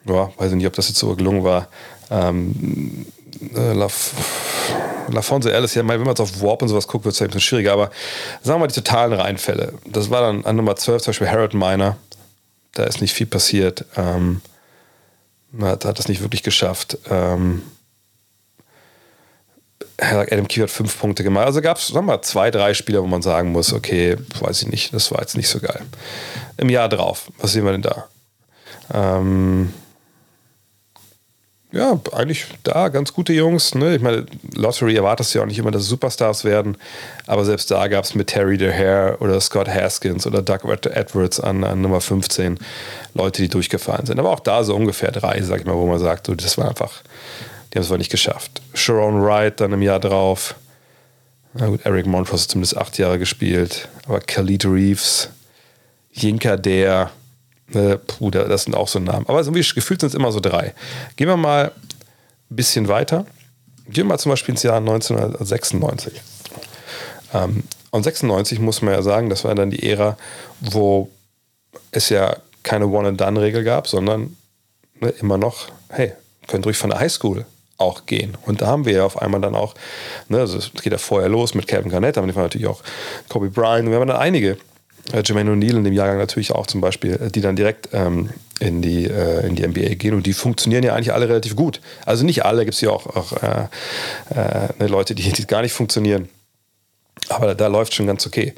Ja, 0.06 0.32
weiß 0.36 0.50
ich 0.50 0.56
nicht, 0.56 0.66
ob 0.66 0.74
das 0.74 0.88
jetzt 0.88 0.98
so 0.98 1.14
gelungen 1.14 1.44
war. 1.44 1.68
Ähm, 2.10 3.06
äh, 3.54 3.72
Laf 3.72 4.12
LaFonso 5.10 5.48
Ellis, 5.48 5.74
ja, 5.74 5.86
wenn 5.86 6.00
man 6.00 6.08
jetzt 6.08 6.20
auf 6.20 6.42
Warp 6.42 6.62
und 6.62 6.68
sowas 6.68 6.86
guckt, 6.86 7.04
wird 7.04 7.14
es 7.14 7.22
ein 7.22 7.28
bisschen 7.28 7.40
schwieriger. 7.40 7.72
Aber 7.72 7.90
sagen 8.42 8.56
wir 8.56 8.58
mal 8.58 8.66
die 8.68 8.74
totalen 8.74 9.12
Reinfälle. 9.12 9.72
Das 9.86 10.10
war 10.10 10.20
dann 10.20 10.44
an 10.44 10.56
Nummer 10.56 10.76
12 10.76 11.02
zum 11.02 11.10
Beispiel 11.12 11.30
Harold 11.30 11.54
Miner. 11.54 11.96
Da 12.72 12.84
ist 12.84 13.00
nicht 13.00 13.14
viel 13.14 13.26
passiert. 13.26 13.84
Ähm, 13.96 14.40
hat, 15.61 15.84
hat 15.84 15.98
das 15.98 16.08
nicht 16.08 16.20
wirklich 16.20 16.42
geschafft. 16.42 16.98
Ähm, 17.11 17.62
Adam 19.98 20.46
Key 20.46 20.61
hat 20.61 20.70
fünf 20.70 20.98
Punkte 20.98 21.24
gemacht. 21.24 21.46
Also 21.46 21.61
gab 21.61 21.78
es, 21.78 21.88
sagen 21.88 22.06
wir 22.06 22.14
mal, 22.14 22.22
zwei, 22.22 22.50
drei 22.50 22.72
Spieler, 22.74 23.02
wo 23.02 23.06
man 23.06 23.22
sagen 23.22 23.50
muss, 23.50 23.72
okay, 23.72 24.16
weiß 24.40 24.62
ich 24.62 24.68
nicht, 24.68 24.94
das 24.94 25.11
war 25.11 25.20
jetzt 25.20 25.37
nicht 25.37 25.48
so 25.48 25.58
geil. 25.58 25.82
Im 26.56 26.68
Jahr 26.68 26.88
drauf, 26.88 27.30
was 27.38 27.52
sehen 27.52 27.64
wir 27.64 27.72
denn 27.72 27.82
da? 27.82 28.08
Ähm, 28.92 29.74
ja, 31.70 32.00
eigentlich 32.12 32.46
da 32.62 32.88
ganz 32.88 33.12
gute 33.12 33.35
Jungs. 33.35 33.74
Ne? 33.74 33.96
Ich 33.96 34.00
meine, 34.00 34.24
Lottery 34.54 34.96
erwartest 34.96 35.35
ja 35.35 35.42
auch 35.42 35.46
nicht 35.46 35.59
immer, 35.59 35.70
dass 35.70 35.85
Superstars 35.85 36.44
werden, 36.44 36.78
aber 37.26 37.44
selbst 37.44 37.70
da 37.70 37.88
gab 37.88 38.04
es 38.04 38.14
mit 38.14 38.28
Terry 38.28 38.57
DeHare 38.57 39.18
oder 39.20 39.38
Scott 39.40 39.68
Haskins 39.68 40.26
oder 40.26 40.40
Doug 40.40 40.61
Edwards 40.64 41.40
an, 41.40 41.64
an, 41.64 41.83
Nummer 41.83 42.00
15 42.00 42.59
Leute, 43.14 43.42
die 43.42 43.48
durchgefallen 43.48 44.07
sind. 44.07 44.18
Aber 44.18 44.31
auch 44.31 44.40
da 44.40 44.64
so 44.64 44.74
ungefähr 44.74 45.12
drei, 45.12 45.42
sag 45.42 45.61
ich 45.61 45.66
mal, 45.66 45.74
wo 45.74 45.87
man 45.87 45.98
sagt, 45.98 46.26
so, 46.26 46.35
das 46.35 46.57
war 46.57 46.68
einfach, 46.68 47.02
die 47.72 47.78
haben 47.78 47.85
es 47.85 47.90
wohl 47.90 47.98
nicht 47.98 48.11
geschafft. 48.11 48.62
Sharon 48.72 49.22
Wright 49.22 49.61
dann 49.61 49.72
im 49.72 49.83
Jahr 49.83 50.00
drauf. 50.00 50.54
Na 51.52 51.66
gut, 51.66 51.81
Eric 51.85 52.07
Montrose 52.07 52.44
hat 52.44 52.50
zumindest 52.50 52.78
acht 52.78 52.96
Jahre 52.96 53.18
gespielt, 53.18 53.88
aber 54.07 54.20
Khalid 54.20 54.64
Reeves, 54.64 55.28
Jinka 56.12 56.57
Der, 56.57 57.11
äh, 57.74 57.98
puh, 57.98 58.31
das 58.31 58.64
sind 58.64 58.74
auch 58.74 58.88
so 58.88 58.98
Namen. 58.98 59.26
Aber 59.28 59.40
irgendwie 59.40 59.61
gefühlt 59.74 60.00
sind 60.00 60.09
es 60.09 60.14
immer 60.14 60.33
so 60.33 60.40
drei. 60.40 60.74
Gehen 61.16 61.28
wir 61.28 61.37
mal 61.37 61.72
bisschen 62.48 62.88
weiter. 62.88 63.26
Gehen 63.87 64.04
wir 64.04 64.11
mal 64.11 64.18
zum 64.18 64.31
Beispiel 64.31 64.52
ins 64.54 64.62
Jahr 64.62 64.78
1996. 64.78 66.20
Ähm, 67.35 67.64
und 67.90 68.02
96 68.02 68.59
muss 68.59 68.83
man 68.83 68.94
ja 68.94 69.02
sagen, 69.02 69.31
das 69.31 69.44
war 69.44 69.54
dann 69.54 69.70
die 69.70 69.88
Ära, 69.88 70.16
wo 70.61 71.11
es 71.90 72.09
ja 72.11 72.37
keine 72.62 72.87
One-and-Done-Regel 72.87 73.64
gab, 73.64 73.88
sondern 73.88 74.37
ne, 75.00 75.09
immer 75.20 75.38
noch, 75.38 75.68
hey, 75.88 76.12
könnt 76.46 76.66
ruhig 76.66 76.76
von 76.76 76.90
der 76.90 77.00
Highschool 77.00 77.46
auch 77.78 78.07
gehen. 78.07 78.37
Und 78.44 78.61
da 78.61 78.66
haben 78.66 78.85
wir 78.85 78.92
ja 78.92 79.04
auf 79.04 79.20
einmal 79.20 79.40
dann 79.40 79.54
auch, 79.54 79.74
ne, 80.28 80.40
also 80.40 80.59
es 80.59 80.72
geht 80.72 80.92
ja 80.92 80.98
vorher 80.98 81.28
los 81.28 81.54
mit 81.54 81.66
Kevin 81.66 81.90
Garnett, 81.90 82.18
aber 82.18 82.26
wir 82.26 82.35
natürlich 82.35 82.66
auch 82.66 82.83
Kobe 83.28 83.48
Bryant. 83.48 83.88
Wir 83.88 83.98
haben 83.98 84.09
dann 84.09 84.16
einige, 84.16 84.59
äh, 85.12 85.22
Jermaine 85.24 85.52
O'Neal 85.52 85.76
in 85.76 85.84
dem 85.84 85.92
Jahrgang 85.92 86.18
natürlich 86.18 86.52
auch 86.52 86.66
zum 86.66 86.80
Beispiel, 86.80 87.14
äh, 87.14 87.30
die 87.30 87.40
dann 87.40 87.56
direkt 87.56 87.88
ähm, 87.92 88.30
in, 88.60 88.82
die, 88.82 89.04
äh, 89.04 89.46
in 89.46 89.56
die 89.56 89.66
NBA 89.66 89.94
gehen 89.94 90.14
und 90.14 90.26
die 90.26 90.32
funktionieren 90.32 90.82
ja 90.82 90.94
eigentlich 90.94 91.12
alle 91.12 91.28
relativ 91.28 91.56
gut. 91.56 91.80
Also 92.04 92.24
nicht 92.24 92.44
alle, 92.44 92.64
gibt 92.64 92.74
es 92.74 92.80
ja 92.80 92.90
auch, 92.90 93.06
auch 93.06 93.32
äh, 93.42 93.68
äh, 94.34 94.68
ne, 94.78 94.86
Leute, 94.86 95.14
die, 95.14 95.32
die 95.32 95.46
gar 95.46 95.62
nicht 95.62 95.72
funktionieren. 95.72 96.28
Aber 97.28 97.46
da, 97.48 97.54
da 97.54 97.66
läuft 97.66 97.94
schon 97.94 98.06
ganz 98.06 98.26
okay. 98.26 98.54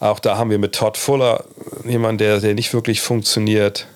Auch 0.00 0.18
da 0.18 0.36
haben 0.36 0.50
wir 0.50 0.58
mit 0.58 0.74
Todd 0.74 0.96
Fuller 0.96 1.44
jemanden, 1.84 2.18
der, 2.18 2.40
der 2.40 2.54
nicht 2.54 2.72
wirklich 2.74 3.00
funktioniert. 3.00 3.86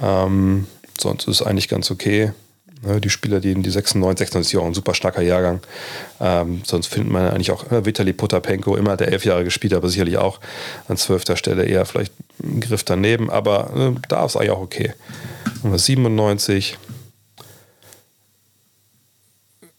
Ähm, 0.00 0.66
sonst 1.00 1.28
ist 1.28 1.40
es 1.40 1.46
eigentlich 1.46 1.68
ganz 1.68 1.90
okay. 1.90 2.32
Ne, 2.82 2.98
die 2.98 3.10
Spieler, 3.10 3.40
die 3.40 3.52
in 3.52 3.62
die 3.62 3.70
96, 3.70 4.26
96 4.26 4.54
ist 4.54 4.60
auch 4.60 4.66
ein 4.66 4.74
super 4.74 4.94
starker 4.94 5.20
Jahrgang. 5.20 5.60
Ähm, 6.18 6.62
sonst 6.64 6.86
findet 6.86 7.12
man 7.12 7.28
eigentlich 7.28 7.50
auch 7.50 7.70
äh, 7.70 7.84
Vitali 7.84 8.14
Potapenko, 8.14 8.74
immer 8.76 8.96
der 8.96 9.08
elf 9.08 9.26
Jahre 9.26 9.44
gespielt, 9.44 9.74
aber 9.74 9.88
sicherlich 9.88 10.16
auch 10.16 10.40
an 10.88 10.96
zwölfter 10.96 11.36
Stelle 11.36 11.64
eher 11.64 11.84
vielleicht 11.84 12.14
einen 12.42 12.60
Griff 12.60 12.82
daneben. 12.82 13.28
Aber 13.28 13.70
äh, 13.76 14.00
da 14.08 14.24
ist 14.24 14.36
eigentlich 14.36 14.50
auch 14.50 14.62
okay. 14.62 14.94
Nummer 15.62 15.78
97. 15.78 16.78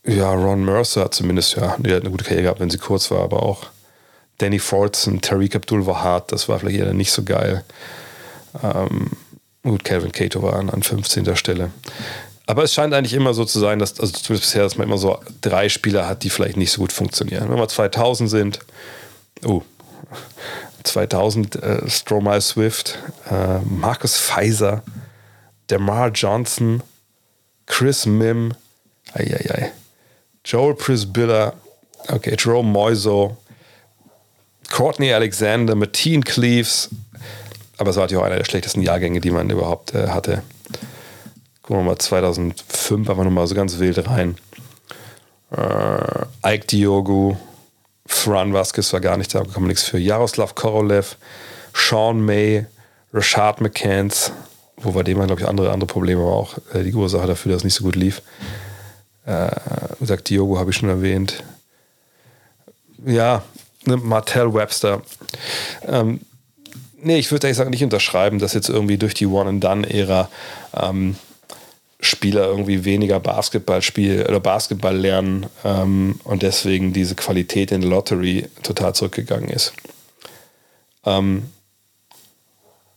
Ja, 0.05 0.33
Ron 0.33 0.63
Mercer 0.63 1.05
hat 1.05 1.15
zumindest, 1.15 1.55
ja, 1.55 1.75
die 1.79 1.93
hat 1.93 2.01
eine 2.01 2.11
gute 2.11 2.23
Karriere 2.23 2.43
gehabt, 2.43 2.59
wenn 2.59 2.69
sie 2.69 2.77
kurz 2.77 3.09
war, 3.09 3.21
aber 3.21 3.43
auch 3.43 3.67
Danny 4.37 4.59
Fortson, 4.59 5.21
Tariq 5.21 5.55
Abdul 5.55 5.85
Wahad, 5.85 6.31
das 6.31 6.49
war 6.49 6.59
vielleicht 6.59 6.79
eher 6.79 6.93
nicht 6.93 7.11
so 7.11 7.23
geil. 7.23 7.63
Ähm, 8.63 9.11
gut, 9.63 9.83
Calvin 9.83 10.11
Cato 10.11 10.41
war 10.41 10.53
an, 10.53 10.69
an 10.69 10.83
15. 10.83 11.35
Stelle. 11.35 11.71
Aber 12.51 12.63
es 12.63 12.73
scheint 12.73 12.93
eigentlich 12.93 13.13
immer 13.13 13.33
so 13.33 13.45
zu 13.45 13.61
sein, 13.61 13.79
dass, 13.79 13.97
also 13.97 14.11
zumindest 14.11 14.49
bisher, 14.49 14.63
dass 14.63 14.77
man 14.77 14.85
immer 14.85 14.97
so 14.97 15.17
drei 15.39 15.69
Spieler 15.69 16.05
hat, 16.05 16.23
die 16.23 16.29
vielleicht 16.29 16.57
nicht 16.57 16.73
so 16.73 16.81
gut 16.81 16.91
funktionieren. 16.91 17.49
Wenn 17.49 17.55
wir 17.55 17.65
2000 17.69 18.29
sind, 18.29 18.59
oh, 19.45 19.61
2000 20.83 21.55
äh, 21.55 21.89
Stromae 21.89 22.41
Swift, 22.41 22.99
äh, 23.29 23.59
Marcus 23.59 24.19
Pfizer, 24.19 24.83
Demar 25.69 26.09
Johnson, 26.09 26.83
Chris 27.67 28.05
Mim, 28.05 28.53
ei, 29.13 29.71
Joel 30.43 30.75
Prisbilla, 30.75 31.53
okay, 32.09 32.35
Jerome 32.37 32.69
Moiso, 32.69 33.37
Courtney 34.69 35.13
Alexander, 35.13 35.73
Mateen 35.73 36.21
Cleaves, 36.21 36.89
aber 37.77 37.91
es 37.91 37.95
war 37.95 38.03
natürlich 38.03 38.21
auch 38.21 38.27
einer 38.27 38.39
der 38.39 38.43
schlechtesten 38.43 38.81
Jahrgänge, 38.81 39.21
die 39.21 39.31
man 39.31 39.49
überhaupt 39.49 39.95
äh, 39.95 40.09
hatte. 40.09 40.43
Gucken 41.71 41.86
wir 41.86 41.91
mal 41.91 41.97
2005 41.99 43.10
einfach 43.10 43.23
nochmal 43.23 43.47
so 43.47 43.55
ganz 43.55 43.79
wild 43.79 44.05
rein. 44.05 44.36
Äh, 45.51 46.55
Ike 46.55 46.67
Diogo, 46.67 47.38
Fran 48.05 48.51
Vasquez 48.51 48.91
war 48.91 48.99
gar 48.99 49.15
nicht 49.15 49.34
da, 49.34 49.45
kann 49.45 49.63
nichts 49.63 49.84
für. 49.84 49.97
Jaroslav 49.97 50.53
Korolev, 50.53 51.15
Sean 51.73 52.19
May, 52.25 52.65
Rashad 53.13 53.62
McCants, 53.62 54.34
wo 54.75 54.91
bei 54.91 55.03
dem 55.03 55.25
glaube 55.25 55.39
ich, 55.39 55.47
andere, 55.47 55.71
andere 55.71 55.88
Probleme 55.88 56.21
war 56.21 56.34
auch 56.34 56.57
äh, 56.73 56.84
die 56.84 56.93
Ursache 56.93 57.25
dafür, 57.25 57.53
dass 57.53 57.62
es 57.62 57.63
nicht 57.63 57.75
so 57.75 57.86
gut 57.86 57.95
lief. 57.95 58.21
Äh, 59.25 59.51
gesagt, 59.97 60.29
Diogo 60.29 60.60
habe 60.60 60.71
ich 60.71 60.75
schon 60.75 60.89
erwähnt. 60.89 61.41
Ja, 63.05 63.43
ne, 63.86 63.95
Martell 63.95 64.53
Webster. 64.53 65.03
Ähm, 65.88 66.19
nee, 67.01 67.17
ich 67.17 67.31
würde 67.31 67.47
eigentlich 67.47 67.55
sagen, 67.55 67.69
nicht 67.69 67.86
unterschreiben, 67.86 68.39
dass 68.39 68.55
jetzt 68.55 68.67
irgendwie 68.67 68.97
durch 68.97 69.13
die 69.13 69.25
One-and-Done-Ära 69.25 70.29
ähm, 70.73 71.15
Spieler 72.01 72.47
irgendwie 72.47 72.83
weniger 72.83 73.19
Basketball 73.19 73.81
spielen 73.81 74.25
oder 74.25 74.39
Basketball 74.39 74.97
lernen 74.97 75.45
ähm, 75.63 76.19
und 76.23 76.41
deswegen 76.41 76.93
diese 76.93 77.15
Qualität 77.15 77.71
in 77.71 77.81
der 77.81 77.89
Lottery 77.91 78.47
total 78.63 78.95
zurückgegangen 78.95 79.49
ist. 79.49 79.73
Ähm, 81.05 81.43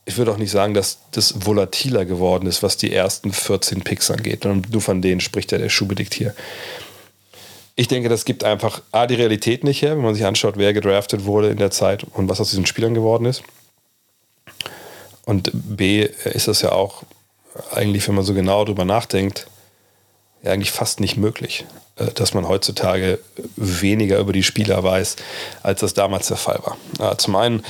ich 0.07 0.17
würde 0.17 0.33
auch 0.33 0.39
nicht 0.39 0.51
sagen, 0.51 0.75
dass 0.75 0.99
das 1.13 1.47
volatiler 1.47 2.05
geworden 2.05 2.47
ist, 2.47 2.63
was 2.63 2.77
die 2.77 2.93
ersten 2.93 3.33
14 3.33 3.83
Picks 3.83 4.11
angeht. 4.11 4.45
Und 4.45 4.71
nur 4.71 4.83
von 4.83 5.01
denen 5.01 5.21
spricht 5.21 5.53
ja 5.53 5.59
der 5.59 5.71
Schuhbedickt 5.71 6.15
hier. 6.15 6.35
Ich 7.77 7.89
denke, 7.89 8.09
das 8.09 8.25
gibt 8.25 8.45
einfach 8.45 8.83
A, 8.93 9.07
die 9.07 9.15
Realität 9.15 9.65
nicht 9.65 9.83
her, 9.83 9.97
wenn 9.97 10.05
man 10.05 10.15
sich 10.15 10.25
anschaut, 10.25 10.55
wer 10.57 10.73
gedraftet 10.73 11.25
wurde 11.25 11.49
in 11.49 11.57
der 11.57 11.71
Zeit 11.71 12.05
und 12.05 12.29
was 12.29 12.41
aus 12.41 12.51
diesen 12.51 12.67
Spielern 12.67 12.95
geworden 12.95 13.25
ist. 13.25 13.43
Und 15.25 15.51
B, 15.53 16.03
ist 16.25 16.49
das 16.49 16.61
ja 16.63 16.73
auch 16.73 17.03
eigentlich, 17.73 18.07
wenn 18.09 18.15
man 18.15 18.25
so 18.25 18.35
genau 18.35 18.65
darüber 18.65 18.85
nachdenkt, 18.85 19.47
ja 20.43 20.53
eigentlich 20.53 20.71
fast 20.71 21.01
nicht 21.01 21.17
möglich, 21.17 21.65
äh, 21.97 22.07
dass 22.15 22.35
man 22.35 22.49
heutzutage 22.49 23.19
weniger 23.57 24.19
über 24.19 24.33
die 24.33 24.43
Spieler 24.43 24.83
weiß, 24.83 25.17
als 25.63 25.81
das 25.81 25.95
damals 25.95 26.29
der 26.29 26.37
Fall 26.37 26.61
war. 26.99 27.19
Zum 27.19 27.37
einen 27.37 27.65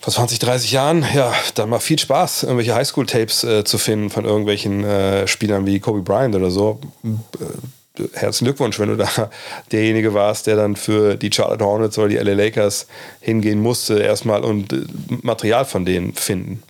vor 0.00 0.14
20, 0.14 0.38
30 0.38 0.72
Jahren, 0.72 1.04
ja, 1.14 1.32
dann 1.54 1.68
mal 1.68 1.78
viel 1.78 1.98
Spaß, 1.98 2.44
irgendwelche 2.44 2.74
Highschool-Tapes 2.74 3.44
äh, 3.44 3.64
zu 3.64 3.76
finden 3.76 4.08
von 4.08 4.24
irgendwelchen 4.24 4.82
äh, 4.82 5.26
Spielern 5.26 5.66
wie 5.66 5.78
Kobe 5.78 6.00
Bryant 6.00 6.34
oder 6.34 6.50
so. 6.50 6.80
Äh, 7.04 8.08
herzlichen 8.14 8.46
Glückwunsch, 8.46 8.78
wenn 8.78 8.88
du 8.88 8.96
da 8.96 9.08
derjenige 9.72 10.14
warst, 10.14 10.46
der 10.46 10.56
dann 10.56 10.74
für 10.74 11.16
die 11.16 11.30
Charlotte 11.30 11.64
Hornets 11.64 11.98
oder 11.98 12.08
die 12.08 12.16
LA 12.16 12.32
Lakers 12.32 12.86
hingehen 13.20 13.60
musste, 13.60 13.98
erstmal 13.98 14.42
und 14.42 14.72
äh, 14.72 14.86
Material 15.22 15.66
von 15.66 15.84
denen 15.84 16.14
finden 16.14 16.62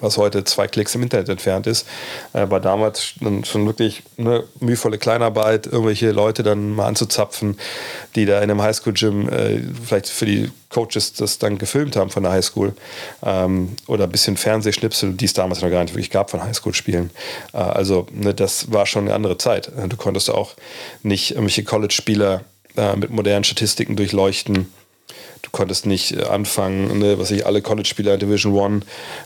was 0.00 0.16
heute 0.16 0.44
zwei 0.44 0.66
Klicks 0.66 0.94
im 0.94 1.02
Internet 1.02 1.28
entfernt 1.28 1.66
ist, 1.66 1.86
äh, 2.32 2.48
war 2.50 2.60
damals 2.60 3.14
schon 3.44 3.66
wirklich 3.66 4.02
eine 4.18 4.44
mühevolle 4.60 4.98
Kleinarbeit, 4.98 5.66
irgendwelche 5.66 6.10
Leute 6.10 6.42
dann 6.42 6.74
mal 6.74 6.86
anzuzapfen, 6.86 7.58
die 8.14 8.26
da 8.26 8.38
in 8.38 8.50
einem 8.50 8.62
Highschool-Gym 8.62 9.28
äh, 9.28 9.60
vielleicht 9.84 10.08
für 10.08 10.26
die 10.26 10.50
Coaches 10.68 11.14
das 11.14 11.38
dann 11.38 11.58
gefilmt 11.58 11.96
haben 11.96 12.10
von 12.10 12.22
der 12.22 12.32
Highschool 12.32 12.74
ähm, 13.22 13.76
oder 13.86 14.04
ein 14.04 14.10
bisschen 14.10 14.36
Fernsehschnipsel, 14.36 15.14
die 15.14 15.24
es 15.24 15.32
damals 15.32 15.62
noch 15.62 15.70
gar 15.70 15.82
nicht 15.82 15.94
wirklich 15.94 16.10
gab 16.10 16.30
von 16.30 16.42
Highschool-Spielen. 16.42 17.10
Äh, 17.52 17.58
also 17.58 18.06
ne, 18.12 18.34
das 18.34 18.72
war 18.72 18.86
schon 18.86 19.04
eine 19.04 19.14
andere 19.14 19.38
Zeit. 19.38 19.70
Du 19.88 19.96
konntest 19.96 20.30
auch 20.30 20.54
nicht 21.02 21.30
irgendwelche 21.30 21.64
College-Spieler 21.64 22.42
äh, 22.76 22.96
mit 22.96 23.10
modernen 23.10 23.44
Statistiken 23.44 23.96
durchleuchten 23.96 24.72
Du 25.46 25.50
konntest 25.52 25.86
nicht 25.86 26.10
äh, 26.10 26.24
anfangen, 26.24 26.98
ne, 26.98 27.20
was 27.20 27.30
ich 27.30 27.46
alle 27.46 27.62
College-Spieler 27.62 28.14
in 28.14 28.20
Division 28.20 28.52
One, 28.52 28.80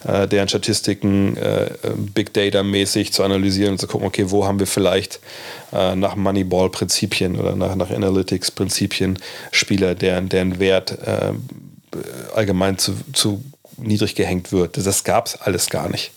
äh, 0.07 0.29
deren 0.29 0.49
Statistiken 0.49 1.35
äh, 1.39 1.65
äh, 1.65 1.71
Big 1.97 2.35
Data-mäßig 2.35 3.15
zu 3.15 3.25
analysieren 3.25 3.73
und 3.73 3.79
zu 3.79 3.87
gucken, 3.87 4.07
okay, 4.07 4.31
wo 4.31 4.47
haben 4.47 4.59
wir 4.59 4.67
vielleicht 4.67 5.19
äh, 5.73 5.97
nach 5.97 6.17
Moneyball-Prinzipien 6.17 7.41
oder 7.41 7.57
nach, 7.57 7.75
nach 7.75 7.91
Analytics-Prinzipien 7.91 9.19
Spieler, 9.51 9.95
deren, 9.95 10.29
deren 10.29 10.59
Wert 10.59 10.91
äh, 11.07 11.33
allgemein 12.35 12.77
zu, 12.77 12.93
zu 13.15 13.43
niedrig 13.79 14.15
gehängt 14.15 14.53
wird. 14.53 14.77
Das 14.77 15.05
gab 15.05 15.27
es 15.27 15.41
alles 15.41 15.71
gar 15.71 15.89
nicht. 15.89 16.13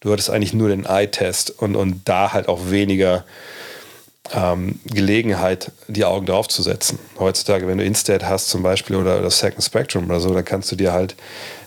Du 0.00 0.12
hattest 0.12 0.28
eigentlich 0.28 0.52
nur 0.52 0.68
den 0.68 0.84
Eye-Test 0.84 1.48
und, 1.62 1.76
und 1.76 2.02
da 2.04 2.34
halt 2.34 2.48
auch 2.48 2.68
weniger 2.68 3.24
ähm, 4.32 4.80
Gelegenheit, 4.84 5.72
die 5.88 6.04
Augen 6.04 6.26
drauf 6.26 6.48
zu 6.48 6.62
setzen. 6.62 6.98
Heutzutage, 7.18 7.66
wenn 7.66 7.78
du 7.78 7.84
Instat 7.84 8.24
hast 8.24 8.48
zum 8.48 8.62
Beispiel 8.62 8.96
oder 8.96 9.20
das 9.20 9.38
Second 9.38 9.62
Spectrum 9.62 10.06
oder 10.06 10.20
so, 10.20 10.32
dann 10.34 10.44
kannst 10.44 10.70
du 10.72 10.76
dir 10.76 10.92
halt 10.92 11.16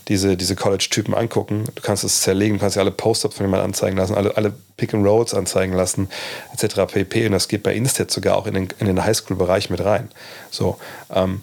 diese, 0.07 0.35
diese 0.35 0.55
College-Typen 0.55 1.13
angucken. 1.13 1.65
Du 1.75 1.81
kannst 1.81 2.03
es 2.03 2.21
zerlegen, 2.21 2.55
du 2.55 2.61
kannst 2.61 2.75
dir 2.75 2.81
alle 2.81 2.91
Post-ups 2.91 3.35
von 3.35 3.45
jemandem 3.45 3.69
anzeigen 3.69 3.95
lassen, 3.95 4.15
alle, 4.15 4.35
alle 4.35 4.53
Pick-and-Rolls 4.77 5.33
anzeigen 5.33 5.73
lassen, 5.73 6.09
etc. 6.53 6.91
pp. 6.91 7.27
Und 7.27 7.33
das 7.33 7.47
geht 7.47 7.63
bei 7.63 7.75
Instat 7.75 8.09
sogar 8.09 8.35
auch 8.35 8.47
in 8.47 8.55
den, 8.55 8.69
in 8.79 8.87
den 8.87 9.03
Highschool-Bereich 9.03 9.69
mit 9.69 9.83
rein. 9.83 10.09
So, 10.49 10.77
ähm, 11.13 11.41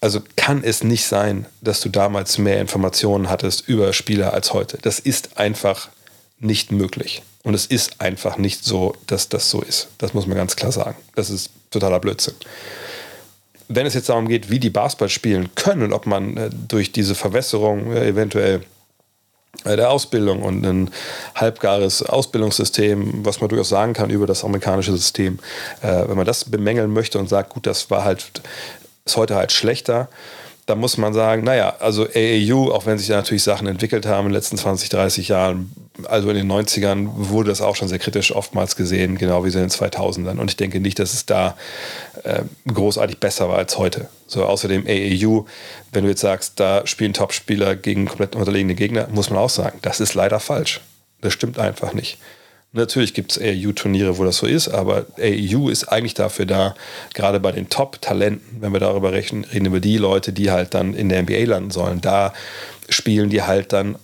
also 0.00 0.20
kann 0.36 0.62
es 0.62 0.84
nicht 0.84 1.06
sein, 1.06 1.46
dass 1.62 1.80
du 1.80 1.88
damals 1.88 2.36
mehr 2.36 2.60
Informationen 2.60 3.30
hattest 3.30 3.66
über 3.68 3.92
Spieler 3.92 4.34
als 4.34 4.52
heute. 4.52 4.76
Das 4.82 4.98
ist 4.98 5.38
einfach 5.38 5.88
nicht 6.40 6.72
möglich. 6.72 7.22
Und 7.44 7.52
es 7.52 7.66
ist 7.66 8.00
einfach 8.00 8.38
nicht 8.38 8.64
so, 8.64 8.94
dass 9.06 9.28
das 9.28 9.50
so 9.50 9.60
ist. 9.60 9.88
Das 9.98 10.14
muss 10.14 10.26
man 10.26 10.36
ganz 10.36 10.56
klar 10.56 10.72
sagen. 10.72 10.96
Das 11.14 11.28
ist 11.30 11.50
totaler 11.70 12.00
Blödsinn. 12.00 12.34
Wenn 13.68 13.86
es 13.86 13.94
jetzt 13.94 14.08
darum 14.08 14.28
geht, 14.28 14.50
wie 14.50 14.58
die 14.58 14.70
Basketball 14.70 15.10
spielen 15.10 15.54
können 15.54 15.82
und 15.82 15.92
ob 15.92 16.06
man 16.06 16.36
äh, 16.36 16.50
durch 16.50 16.90
diese 16.90 17.14
Verwässerung 17.14 17.92
äh, 17.92 18.08
eventuell 18.08 18.62
äh, 19.64 19.76
der 19.76 19.90
Ausbildung 19.90 20.42
und 20.42 20.64
ein 20.64 20.90
halbgares 21.34 22.02
Ausbildungssystem, 22.02 23.24
was 23.26 23.40
man 23.40 23.50
durchaus 23.50 23.68
sagen 23.68 23.92
kann 23.92 24.08
über 24.08 24.26
das 24.26 24.42
amerikanische 24.42 24.92
System, 24.92 25.38
wenn 25.80 26.16
man 26.16 26.26
das 26.26 26.46
bemängeln 26.46 26.92
möchte 26.92 27.18
und 27.18 27.28
sagt, 27.28 27.50
gut, 27.50 27.66
das 27.66 27.90
war 27.90 28.04
halt, 28.04 28.42
ist 29.04 29.16
heute 29.16 29.34
halt 29.34 29.52
schlechter, 29.52 30.08
da 30.66 30.74
muss 30.74 30.96
man 30.96 31.12
sagen, 31.12 31.44
naja, 31.44 31.76
also 31.80 32.06
AAU, 32.06 32.72
auch 32.72 32.86
wenn 32.86 32.96
sich 32.96 33.08
da 33.08 33.16
natürlich 33.16 33.42
Sachen 33.42 33.66
entwickelt 33.66 34.06
haben 34.06 34.26
in 34.26 34.30
den 34.30 34.34
letzten 34.34 34.56
20, 34.56 34.88
30 34.88 35.28
Jahren, 35.28 35.70
also 36.04 36.30
in 36.30 36.36
den 36.36 36.50
90ern 36.50 37.08
wurde 37.12 37.50
das 37.50 37.60
auch 37.60 37.76
schon 37.76 37.88
sehr 37.88 37.98
kritisch 37.98 38.34
oftmals 38.34 38.74
gesehen, 38.74 39.18
genau 39.18 39.44
wie 39.44 39.48
in 39.48 39.54
den 39.54 39.68
2000ern. 39.68 40.38
Und 40.38 40.50
ich 40.50 40.56
denke 40.56 40.80
nicht, 40.80 40.98
dass 40.98 41.12
es 41.12 41.26
da 41.26 41.56
äh, 42.22 42.42
großartig 42.72 43.18
besser 43.18 43.48
war 43.48 43.58
als 43.58 43.76
heute. 43.76 44.08
So, 44.26 44.44
außerdem 44.44 44.86
AAU, 44.86 45.46
wenn 45.92 46.04
du 46.04 46.10
jetzt 46.10 46.22
sagst, 46.22 46.58
da 46.58 46.86
spielen 46.86 47.12
Topspieler 47.12 47.76
gegen 47.76 48.06
komplett 48.06 48.34
unterlegene 48.34 48.74
Gegner, 48.74 49.08
muss 49.10 49.28
man 49.30 49.38
auch 49.38 49.50
sagen, 49.50 49.78
das 49.82 50.00
ist 50.00 50.14
leider 50.14 50.40
falsch. 50.40 50.80
Das 51.20 51.32
stimmt 51.32 51.58
einfach 51.58 51.92
nicht. 51.92 52.18
Natürlich 52.76 53.14
gibt 53.14 53.30
es 53.30 53.38
AU-Turniere, 53.40 54.18
wo 54.18 54.24
das 54.24 54.38
so 54.38 54.46
ist, 54.46 54.66
aber 54.66 55.06
AU 55.16 55.68
ist 55.68 55.84
eigentlich 55.84 56.14
dafür 56.14 56.44
da, 56.44 56.74
gerade 57.14 57.38
bei 57.38 57.52
den 57.52 57.68
Top-Talenten, 57.68 58.60
wenn 58.60 58.72
wir 58.72 58.80
darüber 58.80 59.12
reden, 59.12 59.44
reden 59.44 59.66
über 59.66 59.78
die 59.78 59.96
Leute, 59.96 60.32
die 60.32 60.50
halt 60.50 60.74
dann 60.74 60.92
in 60.92 61.08
der 61.08 61.22
NBA 61.22 61.44
landen 61.44 61.70
sollen, 61.70 62.00
da 62.00 62.32
spielen 62.88 63.30
die 63.30 63.42
halt 63.42 63.72
dann 63.72 63.94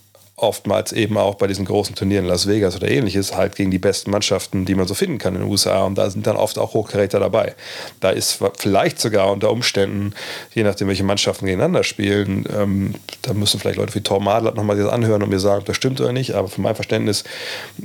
oftmals 0.43 0.93
eben 0.93 1.17
auch 1.17 1.35
bei 1.35 1.47
diesen 1.47 1.65
großen 1.65 1.95
Turnieren 1.95 2.25
in 2.25 2.31
Las 2.31 2.47
Vegas 2.47 2.77
oder 2.77 2.91
ähnliches 2.91 3.37
halt 3.37 3.57
gegen 3.57 3.71
die 3.71 3.79
besten 3.79 4.11
Mannschaften, 4.11 4.65
die 4.65 4.75
man 4.75 4.87
so 4.87 4.95
finden 4.95 5.19
kann 5.19 5.35
in 5.35 5.43
den 5.43 5.51
USA. 5.51 5.85
Und 5.85 5.97
da 5.97 6.09
sind 6.11 6.27
dann 6.27 6.37
oft 6.37 6.59
auch 6.59 6.75
Hochkaräter 6.75 7.21
dabei. 7.21 7.55
Da 8.01 8.11
ist 8.11 8.39
vielleicht 8.57 9.01
sogar 9.01 9.31
unter 9.31 9.51
Umständen, 9.51 10.15
je 10.55 10.63
nachdem, 10.63 10.89
welche 10.89 11.05
Mannschaften 11.05 11.47
gegeneinander 11.47 11.85
spielen, 11.85 12.45
ähm, 12.57 12.95
da 13.23 13.35
müssen 13.35 13.61
vielleicht 13.61 13.79
Leute 13.79 13.95
wie 13.95 14.01
Tom 14.01 14.25
Madler 14.25 14.53
nochmal 14.53 14.77
das 14.77 14.91
anhören 14.91 15.23
und 15.23 15.29
mir 15.29 15.41
sagen, 15.41 15.61
ob 15.61 15.67
das 15.67 15.77
stimmt 15.77 16.01
oder 16.01 16.13
nicht. 16.13 16.35
Aber 16.35 16.49
von 16.49 16.63
meinem 16.63 16.77
Verständnis 16.77 17.25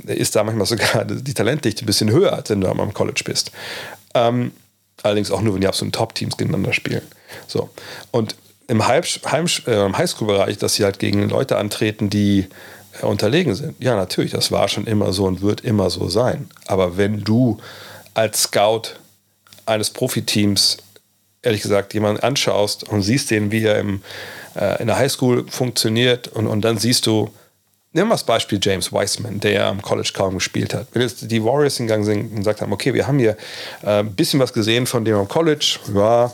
ist 0.06 0.34
da 0.34 0.44
manchmal 0.44 0.66
sogar 0.66 1.04
die 1.04 1.34
Talentdichte 1.34 1.84
ein 1.84 1.86
bisschen 1.86 2.10
höher, 2.10 2.32
als 2.32 2.50
wenn 2.50 2.60
du 2.60 2.68
am 2.68 2.94
College 2.94 3.22
bist. 3.24 3.52
Ähm, 4.14 4.52
allerdings 5.02 5.30
auch 5.30 5.42
nur, 5.42 5.54
wenn 5.54 5.60
die 5.60 5.68
absoluten 5.68 5.92
Top-Teams 5.92 6.36
gegeneinander 6.36 6.72
spielen. 6.72 7.02
So. 7.46 7.68
Und 8.10 8.36
im, 8.68 8.80
äh, 8.80 8.82
Highschool-Bereich, 8.82 10.58
dass 10.58 10.74
sie 10.74 10.84
halt 10.84 10.98
gegen 10.98 11.28
Leute 11.28 11.56
antreten, 11.56 12.10
die 12.10 12.48
äh, 13.00 13.06
unterlegen 13.06 13.54
sind. 13.54 13.74
Ja, 13.82 13.96
natürlich, 13.96 14.32
das 14.32 14.50
war 14.52 14.68
schon 14.68 14.86
immer 14.86 15.12
so 15.12 15.24
und 15.24 15.42
wird 15.42 15.62
immer 15.62 15.90
so 15.90 16.08
sein. 16.08 16.48
Aber 16.66 16.96
wenn 16.96 17.22
du 17.22 17.58
als 18.14 18.44
Scout 18.44 18.94
eines 19.66 19.90
Profiteams, 19.90 20.78
ehrlich 21.42 21.62
gesagt, 21.62 21.94
jemanden 21.94 22.22
anschaust 22.22 22.88
und 22.88 23.02
siehst 23.02 23.30
den, 23.30 23.50
wie 23.50 23.64
er 23.64 23.78
im, 23.78 24.02
äh, 24.54 24.80
in 24.80 24.86
der 24.86 24.96
Highschool 24.96 25.46
funktioniert 25.48 26.28
und, 26.28 26.46
und 26.46 26.62
dann 26.62 26.78
siehst 26.78 27.06
du, 27.06 27.30
Nehmen 27.96 28.10
wir 28.10 28.14
das 28.14 28.24
Beispiel 28.24 28.58
James 28.60 28.92
Wiseman, 28.92 29.40
der 29.40 29.68
am 29.68 29.80
College 29.80 30.10
kaum 30.12 30.34
gespielt 30.34 30.74
hat. 30.74 30.86
Wenn 30.92 31.00
jetzt 31.00 31.30
die 31.30 31.42
Warriors 31.42 31.78
hingegangen 31.78 32.04
sind 32.04 32.30
und 32.30 32.36
gesagt 32.40 32.60
haben, 32.60 32.70
okay, 32.70 32.92
wir 32.92 33.06
haben 33.06 33.18
hier 33.18 33.38
äh, 33.82 34.00
ein 34.00 34.12
bisschen 34.12 34.38
was 34.38 34.52
gesehen 34.52 34.86
von 34.86 35.06
dem 35.06 35.16
am 35.16 35.26
College, 35.26 35.78
ja, 35.94 36.30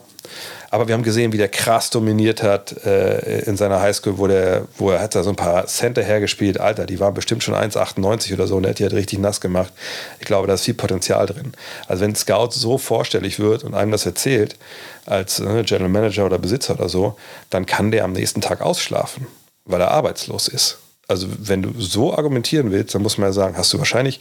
aber 0.72 0.88
wir 0.88 0.94
haben 0.94 1.02
gesehen, 1.02 1.34
wie 1.34 1.36
der 1.36 1.50
krass 1.50 1.90
dominiert 1.90 2.42
hat 2.42 2.86
äh, 2.86 3.40
in 3.40 3.58
seiner 3.58 3.82
Highschool, 3.82 4.16
wo, 4.16 4.26
der, 4.26 4.66
wo 4.78 4.88
er 4.88 5.00
hat 5.00 5.14
da 5.14 5.22
so 5.22 5.28
ein 5.28 5.36
paar 5.36 5.66
Center 5.66 6.02
hergespielt. 6.02 6.58
Alter, 6.58 6.86
die 6.86 6.98
waren 6.98 7.12
bestimmt 7.12 7.42
schon 7.44 7.54
1,98 7.54 8.32
oder 8.32 8.46
so 8.46 8.56
und 8.56 8.62
der 8.62 8.70
hat 8.70 8.78
die 8.78 8.84
halt 8.84 8.94
richtig 8.94 9.18
nass 9.18 9.42
gemacht. 9.42 9.70
Ich 10.18 10.24
glaube, 10.24 10.46
da 10.46 10.54
ist 10.54 10.64
viel 10.64 10.72
Potenzial 10.72 11.26
drin. 11.26 11.52
Also 11.88 12.00
wenn 12.00 12.12
ein 12.12 12.16
Scout 12.16 12.52
so 12.52 12.78
vorstellig 12.78 13.38
wird 13.38 13.64
und 13.64 13.74
einem 13.74 13.92
das 13.92 14.06
erzählt, 14.06 14.56
als 15.04 15.40
äh, 15.40 15.62
General 15.62 15.90
Manager 15.90 16.24
oder 16.24 16.38
Besitzer 16.38 16.72
oder 16.72 16.88
so, 16.88 17.16
dann 17.50 17.66
kann 17.66 17.90
der 17.90 18.04
am 18.04 18.12
nächsten 18.12 18.40
Tag 18.40 18.62
ausschlafen, 18.62 19.26
weil 19.66 19.82
er 19.82 19.90
arbeitslos 19.90 20.48
ist. 20.48 20.78
Also 21.06 21.26
wenn 21.38 21.60
du 21.60 21.78
so 21.78 22.16
argumentieren 22.16 22.72
willst, 22.72 22.94
dann 22.94 23.02
muss 23.02 23.18
man 23.18 23.28
ja 23.28 23.32
sagen, 23.34 23.58
hast 23.58 23.74
du 23.74 23.78
wahrscheinlich 23.78 24.20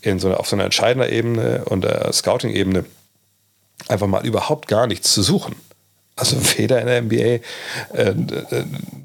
in 0.00 0.18
so 0.18 0.26
einer, 0.26 0.40
auf 0.40 0.48
so 0.48 0.56
einer 0.56 0.64
entscheidender 0.64 1.10
Ebene 1.10 1.62
und 1.66 1.84
der 1.84 2.12
Scouting-Ebene 2.12 2.86
einfach 3.86 4.08
mal 4.08 4.26
überhaupt 4.26 4.66
gar 4.66 4.88
nichts 4.88 5.12
zu 5.12 5.22
suchen. 5.22 5.54
Also 6.22 6.36
weder 6.56 6.80
in 6.80 6.86
der 6.86 7.02
NBA 7.02 7.40
äh, 7.98 8.14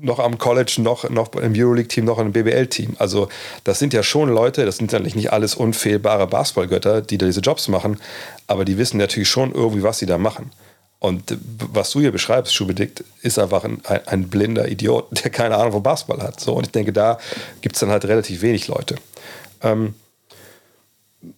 noch 0.02 0.20
am 0.20 0.38
College, 0.38 0.76
noch, 0.78 1.10
noch 1.10 1.34
im 1.34 1.54
Euroleague-Team, 1.56 2.06
noch 2.06 2.20
im 2.20 2.32
BBL-Team. 2.32 2.96
Also 3.00 3.28
das 3.64 3.80
sind 3.80 3.92
ja 3.92 4.04
schon 4.04 4.30
Leute, 4.30 4.66
das 4.66 4.78
sind 4.78 4.92
natürlich 4.92 5.16
nicht 5.16 5.34
alles 5.34 5.56
unfehlbare 5.56 6.28
Basketballgötter, 6.28 7.02
die 7.02 7.18
da 7.18 7.26
diese 7.26 7.40
Jobs 7.40 7.70
machen, 7.70 8.00
aber 8.46 8.66
die 8.66 8.78
wissen 8.78 8.98
natürlich 8.98 9.30
schon 9.30 9.52
irgendwie, 9.52 9.82
was 9.82 9.98
sie 9.98 10.06
da 10.06 10.20
machen. 10.20 10.52
Und 11.00 11.36
was 11.74 11.90
du 11.90 12.02
hier 12.02 12.12
beschreibst, 12.12 12.54
Schubedickt, 12.54 13.04
ist 13.24 13.40
einfach 13.40 13.64
ein, 13.64 13.82
ein, 14.06 14.30
blinder 14.30 14.68
Idiot, 14.68 15.08
der 15.24 15.32
keine 15.32 15.58
Ahnung 15.58 15.72
von 15.72 15.82
Basketball 15.82 16.22
hat. 16.22 16.40
So, 16.40 16.54
und 16.54 16.68
ich 16.68 16.72
denke, 16.72 16.94
da 16.94 17.18
gibt 17.62 17.78
es 17.78 17.80
dann 17.80 17.90
halt 17.90 18.06
relativ 18.06 18.44
wenig 18.44 18.68
Leute. 18.68 18.96
Ähm, 19.64 19.96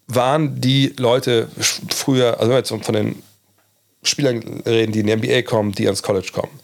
waren 0.07 0.59
die 0.59 0.93
Leute 0.97 1.47
früher, 1.89 2.38
also 2.41 2.51
jetzt 2.51 2.67
von 2.67 2.93
den 2.93 3.23
Spielern 4.04 4.62
reden, 4.66 4.91
die 4.91 5.00
in 5.02 5.08
die 5.08 5.16
NBA 5.16 5.41
kommen, 5.41 5.74
die 5.74 5.86
ans 5.86 6.04
College 6.04 6.30
kommen. 6.34 6.60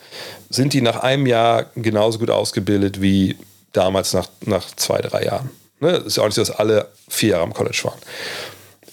Sind 0.49 0.73
die 0.73 0.81
nach 0.81 1.03
einem 1.03 1.27
Jahr 1.27 1.65
genauso 1.75 2.19
gut 2.19 2.29
ausgebildet 2.29 3.01
wie 3.01 3.35
damals 3.73 4.13
nach, 4.13 4.29
nach 4.45 4.73
zwei, 4.75 4.99
drei 4.99 5.25
Jahren? 5.25 5.49
Ne? 5.79 5.91
Ist 5.91 6.17
ja 6.17 6.23
auch 6.23 6.27
nicht 6.27 6.35
so, 6.35 6.41
dass 6.41 6.51
alle 6.51 6.89
vier 7.09 7.31
Jahre 7.31 7.43
am 7.43 7.53
College 7.53 7.81
waren. 7.83 7.99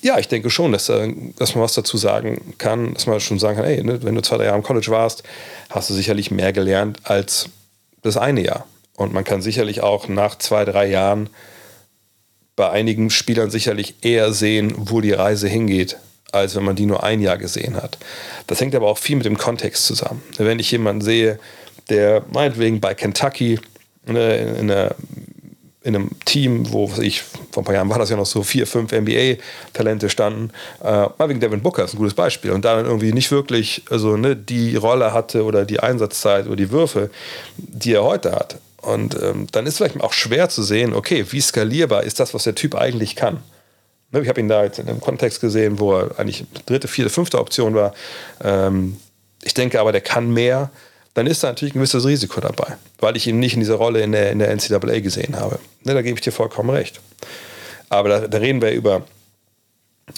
Ja, 0.03 0.18
ich 0.18 0.26
denke 0.26 0.51
schon, 0.51 0.72
dass, 0.72 0.88
äh, 0.88 1.12
dass 1.36 1.55
man 1.55 1.62
was 1.62 1.74
dazu 1.74 1.97
sagen 1.97 2.55
kann, 2.59 2.95
dass 2.95 3.07
man 3.07 3.20
schon 3.20 3.38
sagen 3.38 3.57
kann, 3.57 3.66
ey, 3.66 3.84
ne, 3.84 4.03
wenn 4.03 4.16
du 4.16 4.22
zwei, 4.22 4.36
drei 4.36 4.47
Jahre 4.47 4.57
am 4.57 4.64
College 4.64 4.88
warst, 4.88 5.22
hast 5.70 5.90
du 5.90 5.95
sicherlich 5.95 6.32
mehr 6.32 6.53
gelernt 6.53 6.99
als 7.05 7.49
das 8.03 8.16
eine 8.16 8.40
Jahr. 8.40 8.66
Und 8.97 9.12
man 9.12 9.22
kann 9.22 9.43
sicherlich 9.43 9.80
auch 9.80 10.09
nach 10.09 10.36
zwei, 10.38 10.64
drei 10.64 10.86
Jahren 10.86 11.30
bei 12.57 12.68
einigen 12.68 13.11
Spielern 13.11 13.51
sicherlich 13.51 13.95
eher 14.03 14.32
sehen, 14.32 14.74
wo 14.76 15.01
die 15.01 15.12
Reise 15.12 15.49
hingeht, 15.49 15.97
als 16.33 16.57
wenn 16.57 16.64
man 16.64 16.76
die 16.76 16.87
nur 16.87 17.05
ein 17.05 17.20
Jahr 17.20 17.39
gesehen 17.39 17.76
hat. 17.76 17.99
Das 18.47 18.61
hängt 18.61 18.74
aber 18.74 18.89
auch 18.89 18.99
viel 18.99 19.16
mit 19.16 19.26
dem 19.26 19.39
Kontext 19.39 19.87
zusammen. 19.87 20.22
Wenn 20.39 20.59
ich 20.59 20.70
jemanden 20.70 21.03
sehe, 21.03 21.39
der 21.89 22.22
meinetwegen 22.33 22.80
bei 22.80 22.95
Kentucky 22.95 23.61
ne, 24.07 24.37
in, 24.37 24.70
einer, 24.70 24.95
in, 25.83 25.95
einem 25.95 26.11
Team, 26.24 26.72
wo 26.72 26.91
ich 27.01 27.22
vor 27.22 27.62
ein 27.62 27.64
paar 27.64 27.74
Jahren 27.74 27.91
war 27.91 27.99
das 27.99 28.11
ja 28.11 28.16
noch 28.16 28.26
so 28.26 28.43
vier, 28.43 28.66
fünf 28.66 28.93
NBA-Talente 28.93 30.09
standen, 30.09 30.51
äh, 30.83 30.87
mal 30.87 31.28
wegen 31.28 31.41
Devin 31.41 31.61
Booker 31.61 31.85
ist 31.85 31.95
ein 31.95 31.99
gutes 31.99 32.14
Beispiel 32.14 32.53
und 32.53 32.64
da 32.64 32.76
dann 32.76 32.87
irgendwie 32.87 33.12
nicht 33.12 33.30
wirklich 33.30 33.83
also, 33.91 34.16
ne, 34.16 34.35
die 34.35 34.76
Rolle 34.76 35.12
hatte 35.12 35.45
oder 35.45 35.64
die 35.64 35.80
Einsatzzeit 35.80 36.47
oder 36.47 36.57
die 36.57 36.70
Würfe, 36.70 37.11
die 37.57 37.93
er 37.93 38.05
heute 38.05 38.33
hat. 38.33 38.59
Und 38.78 39.14
ähm, 39.22 39.47
dann 39.53 39.66
ist 39.66 39.76
vielleicht 39.76 40.01
auch 40.01 40.12
schwer 40.12 40.49
zu 40.49 40.62
sehen, 40.62 40.93
okay, 40.93 41.24
wie 41.30 41.41
skalierbar 41.41 42.03
ist 42.03 42.18
das, 42.18 42.35
was 42.35 42.45
der 42.45 42.57
Typ 42.57 42.74
eigentlich 42.74 43.14
kann. 43.14 43.39
Ne, 44.12 44.20
ich 44.20 44.28
habe 44.28 44.40
ihn 44.40 44.48
da 44.48 44.62
jetzt 44.62 44.78
in 44.78 44.88
einem 44.88 45.00
Kontext 45.00 45.40
gesehen, 45.40 45.78
wo 45.78 45.94
er 45.94 46.18
eigentlich 46.18 46.44
dritte, 46.66 46.86
vierte, 46.86 47.10
fünfte 47.10 47.38
Option 47.38 47.74
war. 47.74 47.94
Ähm, 48.44 48.98
ich 49.42 49.54
denke 49.54 49.80
aber, 49.80 49.92
der 49.92 50.02
kann 50.02 50.32
mehr. 50.32 50.70
Dann 51.14 51.26
ist 51.26 51.42
da 51.42 51.48
natürlich 51.48 51.74
ein 51.74 51.78
gewisses 51.78 52.06
Risiko 52.06 52.40
dabei, 52.40 52.76
weil 53.00 53.16
ich 53.16 53.26
ihn 53.26 53.38
nicht 53.38 53.54
in 53.54 53.60
dieser 53.60 53.74
Rolle 53.74 54.00
in 54.00 54.12
der, 54.12 54.30
in 54.30 54.38
der 54.38 54.54
NCAA 54.54 55.00
gesehen 55.00 55.36
habe. 55.36 55.58
Ne, 55.82 55.94
da 55.94 56.02
gebe 56.02 56.18
ich 56.18 56.22
dir 56.22 56.32
vollkommen 56.32 56.70
recht. 56.70 57.00
Aber 57.88 58.08
da, 58.08 58.28
da 58.28 58.38
reden 58.38 58.62
wir 58.62 58.70
über 58.70 59.02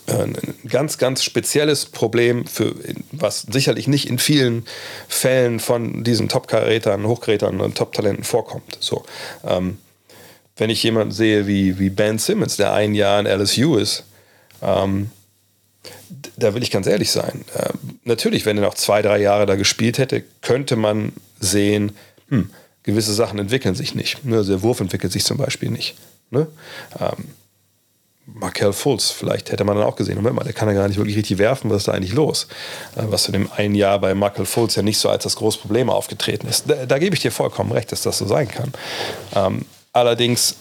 äh, 0.07 0.13
ein 0.13 0.37
ganz, 0.69 0.99
ganz 0.99 1.23
spezielles 1.23 1.87
Problem, 1.87 2.47
für, 2.47 2.75
was 3.13 3.43
sicherlich 3.43 3.87
nicht 3.87 4.09
in 4.09 4.19
vielen 4.19 4.67
Fällen 5.09 5.61
von 5.61 6.05
diesen 6.05 6.29
Top-Karätern, 6.29 7.07
Hochkarätern 7.07 7.61
und 7.61 7.77
Top-Talenten 7.77 8.25
vorkommt. 8.25 8.79
So, 8.81 9.05
ähm, 9.47 9.79
wenn 10.57 10.71
ich 10.71 10.83
jemanden 10.83 11.13
sehe 11.13 11.47
wie, 11.47 11.79
wie 11.79 11.91
Ben 11.91 12.19
Simmons, 12.19 12.57
der 12.57 12.73
ein 12.73 12.95
Jahr 12.95 13.21
in 13.21 13.27
LSU 13.27 13.77
ist, 13.77 14.05
ähm, 14.63 15.11
da 16.37 16.55
will 16.55 16.63
ich 16.63 16.71
ganz 16.71 16.87
ehrlich 16.87 17.11
sein. 17.11 17.45
Äh, 17.55 17.71
natürlich, 18.05 18.47
wenn 18.47 18.57
er 18.57 18.65
noch 18.65 18.75
zwei, 18.75 19.03
drei 19.03 19.21
Jahre 19.21 19.47
da 19.47 19.57
gespielt 19.57 19.99
hätte, 19.99 20.23
könnte 20.43 20.77
man 20.77 21.13
sehen, 21.41 21.93
hm, 22.29 22.51
gewisse 22.83 23.13
Sachen 23.13 23.39
entwickeln 23.39 23.75
sich 23.75 23.95
nicht. 23.95 24.25
Ne? 24.25 24.37
Also 24.37 24.53
der 24.53 24.63
Wurf 24.63 24.81
entwickelt 24.81 25.13
sich 25.13 25.25
zum 25.25 25.37
Beispiel 25.37 25.71
nicht. 25.71 25.97
Ne? 26.31 26.47
Ähm, 27.01 27.29
Markel 28.27 28.73
Fultz, 28.73 29.11
vielleicht 29.11 29.53
hätte 29.53 29.65
man 29.65 29.77
dann 29.77 29.85
auch 29.85 29.97
gesehen, 29.97 30.17
Moment 30.17 30.37
mal, 30.37 30.45
der 30.45 30.55
kann 30.55 30.69
ja 30.69 30.75
gar 30.75 30.89
nicht 30.89 30.97
wirklich 30.97 31.17
richtig 31.17 31.37
werfen, 31.39 31.69
was 31.69 31.79
ist 31.79 31.89
da 31.89 31.93
eigentlich 31.93 32.15
los? 32.15 32.47
Äh, 32.97 33.03
was 33.07 33.27
in 33.27 33.33
dem 33.33 33.53
einen 33.53 33.75
Jahr 33.75 33.99
bei 33.99 34.15
Markel 34.15 34.47
Fultz 34.47 34.77
ja 34.77 34.83
nicht 34.83 34.99
so 34.99 35.09
als 35.09 35.25
das 35.25 35.37
große 35.37 35.59
Problem 35.59 35.91
aufgetreten 35.91 36.47
ist. 36.47 36.71
Da, 36.71 36.87
da, 36.87 36.99
gebe 36.99 37.15
ich 37.15 37.23
dir 37.23 37.33
vollkommen 37.33 37.73
recht, 37.73 37.93
dass 37.93 38.03
das 38.03 38.19
so 38.19 38.27
sein 38.27 38.49
kann. 38.49 38.73
Ähm, 39.35 39.67
Allerdings 39.95 40.57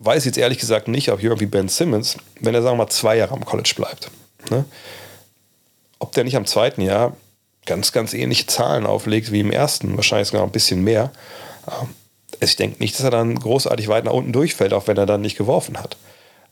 weiß 0.00 0.22
ich 0.22 0.26
jetzt 0.26 0.38
ehrlich 0.38 0.58
gesagt 0.58 0.88
nicht, 0.88 1.12
ob 1.12 1.22
jemand 1.22 1.40
wie 1.40 1.46
Ben 1.46 1.68
Simmons, 1.68 2.16
wenn 2.40 2.54
er 2.54 2.62
sagen 2.62 2.78
wir 2.78 2.84
mal 2.84 2.90
zwei 2.90 3.16
Jahre 3.16 3.34
am 3.34 3.44
College 3.44 3.74
bleibt, 3.76 4.10
ne, 4.50 4.64
ob 5.98 6.12
der 6.12 6.24
nicht 6.24 6.36
am 6.36 6.46
zweiten 6.46 6.80
Jahr 6.80 7.14
ganz, 7.66 7.92
ganz 7.92 8.14
ähnliche 8.14 8.46
Zahlen 8.46 8.86
auflegt 8.86 9.30
wie 9.32 9.40
im 9.40 9.52
ersten, 9.52 9.96
wahrscheinlich 9.96 10.28
sogar 10.28 10.42
ein 10.42 10.50
bisschen 10.50 10.82
mehr. 10.82 11.12
Ähm, 11.68 11.90
ich 12.40 12.56
denke 12.56 12.78
nicht, 12.80 12.94
dass 12.94 13.04
er 13.04 13.10
dann 13.10 13.38
großartig 13.38 13.88
weit 13.88 14.04
nach 14.04 14.12
unten 14.12 14.32
durchfällt, 14.32 14.72
auch 14.72 14.86
wenn 14.86 14.96
er 14.96 15.04
dann 15.04 15.20
nicht 15.20 15.36
geworfen 15.36 15.78
hat. 15.78 15.98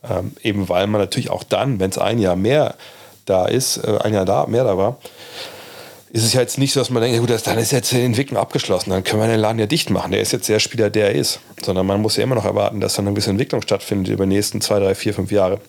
Ähm, 0.07 0.33
eben 0.43 0.69
weil 0.69 0.85
man 0.85 1.01
natürlich 1.01 1.31
auch 1.31 1.43
dann, 1.43 1.79
wenn 1.79 1.89
es 1.89 1.97
ein 1.97 2.19
Jahr 2.19 2.35
mehr 2.35 2.75
da 3.25 3.47
ist, 3.47 3.77
äh, 3.77 3.97
ein 4.01 4.13
Jahr 4.13 4.25
da, 4.25 4.45
mehr 4.45 4.63
da 4.63 4.77
war, 4.77 4.97
ist 6.11 6.23
es 6.23 6.33
ja 6.33 6.41
jetzt 6.41 6.57
nicht 6.57 6.73
so, 6.73 6.79
dass 6.79 6.89
man 6.89 7.03
denkt, 7.03 7.19
gut, 7.19 7.29
dann 7.45 7.57
ist 7.59 7.71
jetzt 7.71 7.91
die 7.91 8.01
Entwicklung 8.01 8.39
abgeschlossen, 8.39 8.89
dann 8.89 9.03
können 9.03 9.21
wir 9.21 9.27
den 9.27 9.39
Laden 9.39 9.59
ja 9.59 9.67
dicht 9.67 9.89
machen. 9.89 10.11
Der 10.11 10.21
ist 10.21 10.31
jetzt 10.31 10.49
der 10.49 10.59
Spieler, 10.59 10.89
der 10.89 11.09
er 11.09 11.15
ist. 11.15 11.39
Sondern 11.63 11.85
man 11.85 12.01
muss 12.01 12.17
ja 12.17 12.23
immer 12.23 12.35
noch 12.35 12.45
erwarten, 12.45 12.79
dass 12.79 12.95
dann 12.95 13.07
ein 13.07 13.13
bisschen 13.13 13.31
Entwicklung 13.31 13.61
stattfindet 13.61 14.11
über 14.11 14.25
die 14.25 14.35
nächsten 14.35 14.59
zwei, 14.61 14.79
drei, 14.79 14.95
vier, 14.95 15.13
fünf 15.13 15.31
Jahre. 15.31 15.61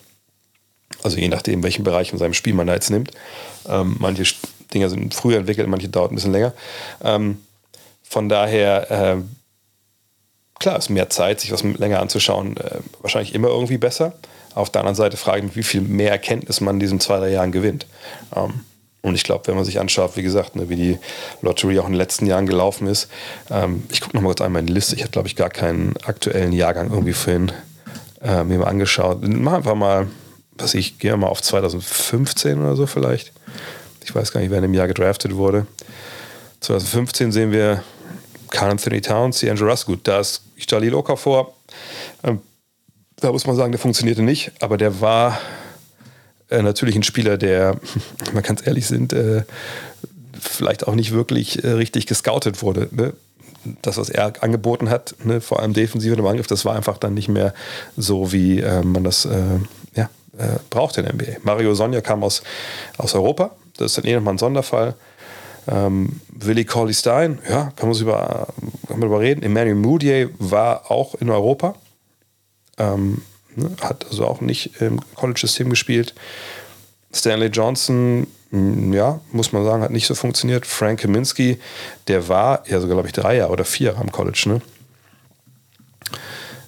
Also 1.03 1.17
je 1.17 1.27
nachdem, 1.27 1.63
welchen 1.63 1.83
Bereich 1.83 2.11
in 2.11 2.17
seinem 2.17 2.33
Spiel 2.33 2.53
man 2.53 2.67
da 2.67 2.73
jetzt 2.73 2.89
nimmt. 2.89 3.11
Ähm, 3.69 3.97
manche 3.99 4.23
Dinger 4.73 4.89
sind 4.89 5.13
früher 5.13 5.37
entwickelt, 5.37 5.67
manche 5.67 5.89
dauert 5.89 6.11
ein 6.11 6.15
bisschen 6.15 6.31
länger. 6.31 6.53
Ähm, 7.03 7.37
von 8.03 8.27
daher, 8.27 8.91
äh, 8.91 9.17
klar, 10.59 10.77
ist 10.77 10.89
mehr 10.89 11.09
Zeit, 11.09 11.39
sich 11.41 11.51
was 11.51 11.63
länger 11.63 11.99
anzuschauen, 11.99 12.57
äh, 12.57 12.79
wahrscheinlich 13.01 13.35
immer 13.35 13.49
irgendwie 13.49 13.77
besser. 13.77 14.13
Auf 14.53 14.69
der 14.69 14.81
anderen 14.81 14.95
Seite 14.95 15.17
frage 15.17 15.39
ich 15.39 15.43
mich, 15.45 15.55
wie 15.55 15.63
viel 15.63 15.81
mehr 15.81 16.11
Erkenntnis 16.11 16.61
man 16.61 16.75
in 16.75 16.79
diesen 16.79 16.99
zwei, 16.99 17.19
drei 17.19 17.29
Jahren 17.29 17.51
gewinnt. 17.51 17.85
Ähm, 18.35 18.65
und 19.01 19.15
ich 19.15 19.23
glaube, 19.23 19.47
wenn 19.47 19.55
man 19.55 19.65
sich 19.65 19.79
anschaut, 19.79 20.15
wie 20.15 20.21
gesagt, 20.21 20.55
ne, 20.55 20.69
wie 20.69 20.75
die 20.75 20.99
Lottery 21.41 21.79
auch 21.79 21.85
in 21.85 21.93
den 21.93 21.97
letzten 21.97 22.27
Jahren 22.27 22.45
gelaufen 22.45 22.87
ist, 22.87 23.07
ähm, 23.49 23.83
ich 23.91 24.01
gucke 24.01 24.15
nochmal 24.15 24.29
kurz 24.29 24.41
einmal 24.41 24.59
in 24.59 24.67
die 24.67 24.73
Liste. 24.73 24.95
Ich 24.95 25.01
habe, 25.01 25.11
glaube 25.11 25.27
ich, 25.27 25.35
gar 25.35 25.49
keinen 25.49 25.95
aktuellen 26.05 26.53
Jahrgang 26.53 26.91
irgendwie 26.91 27.13
vorhin 27.13 27.51
äh, 28.21 28.43
mir 28.43 28.59
mal 28.59 28.67
angeschaut. 28.67 29.19
Mach 29.21 29.53
einfach 29.53 29.75
mal, 29.75 30.07
was 30.53 30.75
ich, 30.75 30.99
gehe 30.99 31.15
mal 31.17 31.27
auf 31.27 31.41
2015 31.41 32.59
oder 32.59 32.75
so 32.75 32.85
vielleicht. 32.85 33.31
Ich 34.03 34.13
weiß 34.13 34.31
gar 34.31 34.41
nicht, 34.41 34.51
wer 34.51 34.57
in 34.57 34.63
dem 34.63 34.73
Jahr 34.73 34.87
gedraftet 34.87 35.35
wurde. 35.35 35.65
2015 36.59 37.31
sehen 37.31 37.51
wir 37.51 37.83
Carl 38.51 38.69
Anthony 38.69 39.01
Towns, 39.01 39.39
die 39.39 39.49
Andrew 39.49 39.67
Russ. 39.67 39.85
Gut, 39.85 40.01
da 40.03 40.19
ist 40.19 40.43
Jalil 40.69 40.93
Okafor. 40.93 41.53
Ähm, 42.23 42.39
da 43.15 43.31
muss 43.31 43.47
man 43.47 43.55
sagen, 43.55 43.71
der 43.71 43.79
funktionierte 43.79 44.21
nicht, 44.21 44.51
aber 44.59 44.77
der 44.77 45.01
war 45.01 45.39
äh, 46.51 46.61
natürlich 46.61 46.95
ein 46.95 47.03
Spieler, 47.03 47.37
der, 47.37 47.77
wenn 48.25 48.35
wir 48.35 48.41
ganz 48.41 48.65
ehrlich 48.65 48.87
sind, 48.87 49.13
äh, 49.13 49.43
vielleicht 50.39 50.87
auch 50.87 50.95
nicht 50.95 51.11
wirklich 51.11 51.63
äh, 51.63 51.71
richtig 51.71 52.05
gescoutet 52.07 52.61
wurde. 52.61 52.89
Ne? 52.91 53.13
Das, 53.81 53.97
was 53.97 54.09
er 54.09 54.43
angeboten 54.43 54.89
hat, 54.89 55.15
ne, 55.23 55.39
vor 55.39 55.59
allem 55.59 55.73
defensiv 55.73 56.17
im 56.17 56.25
Angriff, 56.25 56.47
das 56.47 56.65
war 56.65 56.75
einfach 56.75 56.97
dann 56.97 57.13
nicht 57.13 57.29
mehr 57.29 57.53
so, 57.95 58.31
wie 58.31 58.59
äh, 58.59 58.81
man 58.81 59.03
das 59.03 59.25
äh, 59.25 59.59
ja, 59.95 60.09
äh, 60.37 60.57
braucht 60.71 60.97
in 60.97 61.05
der 61.05 61.13
NBA. 61.13 61.37
Mario 61.43 61.75
Sonja 61.75 62.01
kam 62.01 62.23
aus, 62.23 62.41
aus 62.97 63.13
Europa, 63.13 63.51
das 63.77 63.91
ist 63.91 63.97
dann 63.99 64.05
eh 64.05 64.15
nochmal 64.15 64.33
ein 64.33 64.39
Sonderfall. 64.39 64.95
Ähm, 65.67 66.21
Willi 66.29 66.65
Corley 66.65 66.93
Stein, 66.95 67.37
ja, 67.47 67.71
kann 67.75 67.87
man, 67.87 67.97
über, 67.99 68.47
kann 68.87 69.13
reden. 69.13 69.43
Emmanuel 69.43 69.75
Moutier 69.75 70.31
war 70.39 70.89
auch 70.89 71.13
in 71.13 71.29
Europa. 71.29 71.75
Ähm, 72.79 73.21
Ne? 73.55 73.71
Hat 73.81 74.05
also 74.09 74.25
auch 74.25 74.41
nicht 74.41 74.81
im 74.81 74.99
College-System 75.15 75.69
gespielt. 75.69 76.13
Stanley 77.13 77.47
Johnson, 77.47 78.27
hm, 78.51 78.93
ja, 78.93 79.19
muss 79.31 79.51
man 79.51 79.63
sagen, 79.63 79.83
hat 79.83 79.91
nicht 79.91 80.07
so 80.07 80.15
funktioniert. 80.15 80.65
Frank 80.65 81.01
Kaminski, 81.01 81.59
der 82.07 82.27
war 82.27 82.63
ja 82.67 82.79
sogar, 82.79 82.95
glaube 82.95 83.07
ich, 83.07 83.13
drei 83.13 83.37
Jahre 83.37 83.51
oder 83.51 83.65
vier 83.65 83.87
Jahre 83.87 84.01
am 84.01 84.11
College, 84.11 84.43
ne? 84.47 84.61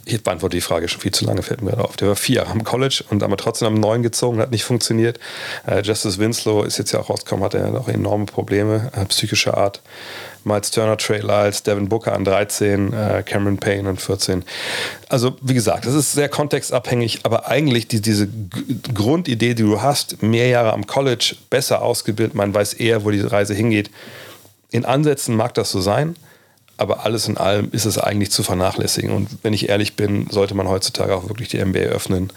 Ich 0.05 0.21
beantworte 0.21 0.57
die 0.57 0.61
Frage 0.61 0.89
schon 0.89 0.99
viel 0.99 1.13
zu 1.13 1.25
lange, 1.25 1.43
fällt 1.43 1.61
mir 1.61 1.71
gerade 1.71 1.85
auf. 1.85 1.95
Der 1.95 2.09
war 2.09 2.15
vier 2.15 2.47
am 2.47 2.63
College 2.63 3.03
und 3.09 3.23
aber 3.23 3.37
trotzdem 3.37 3.69
am 3.69 3.75
neuen 3.75 4.03
gezogen, 4.03 4.39
hat 4.39 4.51
nicht 4.51 4.65
funktioniert. 4.65 5.19
Äh, 5.65 5.81
Justice 5.81 6.17
Winslow 6.17 6.63
ist 6.63 6.77
jetzt 6.77 6.91
ja 6.91 6.99
auch 6.99 7.09
rausgekommen, 7.09 7.45
hat 7.45 7.53
er 7.53 7.69
noch 7.69 7.87
enorme 7.87 8.25
Probleme, 8.25 8.91
äh, 8.95 9.05
psychischer 9.05 9.55
Art. 9.55 9.81
Miles 10.43 10.71
Turner, 10.71 10.97
Trey 10.97 11.21
Lyles, 11.21 11.63
Devin 11.63 11.87
Booker 11.87 12.13
an 12.13 12.25
13, 12.25 12.91
äh, 12.91 13.23
Cameron 13.25 13.57
Payne 13.57 13.87
an 13.87 13.97
14. 13.97 14.43
Also, 15.07 15.37
wie 15.41 15.53
gesagt, 15.53 15.85
das 15.85 15.93
ist 15.93 16.11
sehr 16.11 16.27
kontextabhängig, 16.27 17.21
aber 17.23 17.47
eigentlich 17.47 17.87
die, 17.87 18.01
diese 18.01 18.27
Grundidee, 18.93 19.53
die 19.53 19.63
du 19.63 19.81
hast, 19.81 20.21
mehr 20.21 20.47
Jahre 20.47 20.73
am 20.73 20.85
College, 20.85 21.35
besser 21.49 21.81
ausgebildet, 21.81 22.35
man 22.35 22.53
weiß 22.53 22.73
eher, 22.73 23.05
wo 23.05 23.11
die 23.11 23.21
Reise 23.21 23.53
hingeht. 23.53 23.89
In 24.71 24.83
Ansätzen 24.83 25.35
mag 25.35 25.53
das 25.53 25.71
so 25.71 25.79
sein, 25.79 26.17
aber 26.77 27.05
alles 27.05 27.27
in 27.27 27.37
allem 27.37 27.69
ist 27.71 27.85
es 27.85 27.97
eigentlich 27.97 28.31
zu 28.31 28.43
vernachlässigen. 28.43 29.11
Und 29.11 29.29
wenn 29.43 29.53
ich 29.53 29.69
ehrlich 29.69 29.95
bin, 29.95 30.27
sollte 30.29 30.55
man 30.55 30.67
heutzutage 30.67 31.15
auch 31.15 31.29
wirklich 31.29 31.49
die 31.49 31.63
NBA 31.63 31.79
öffnen, 31.79 32.31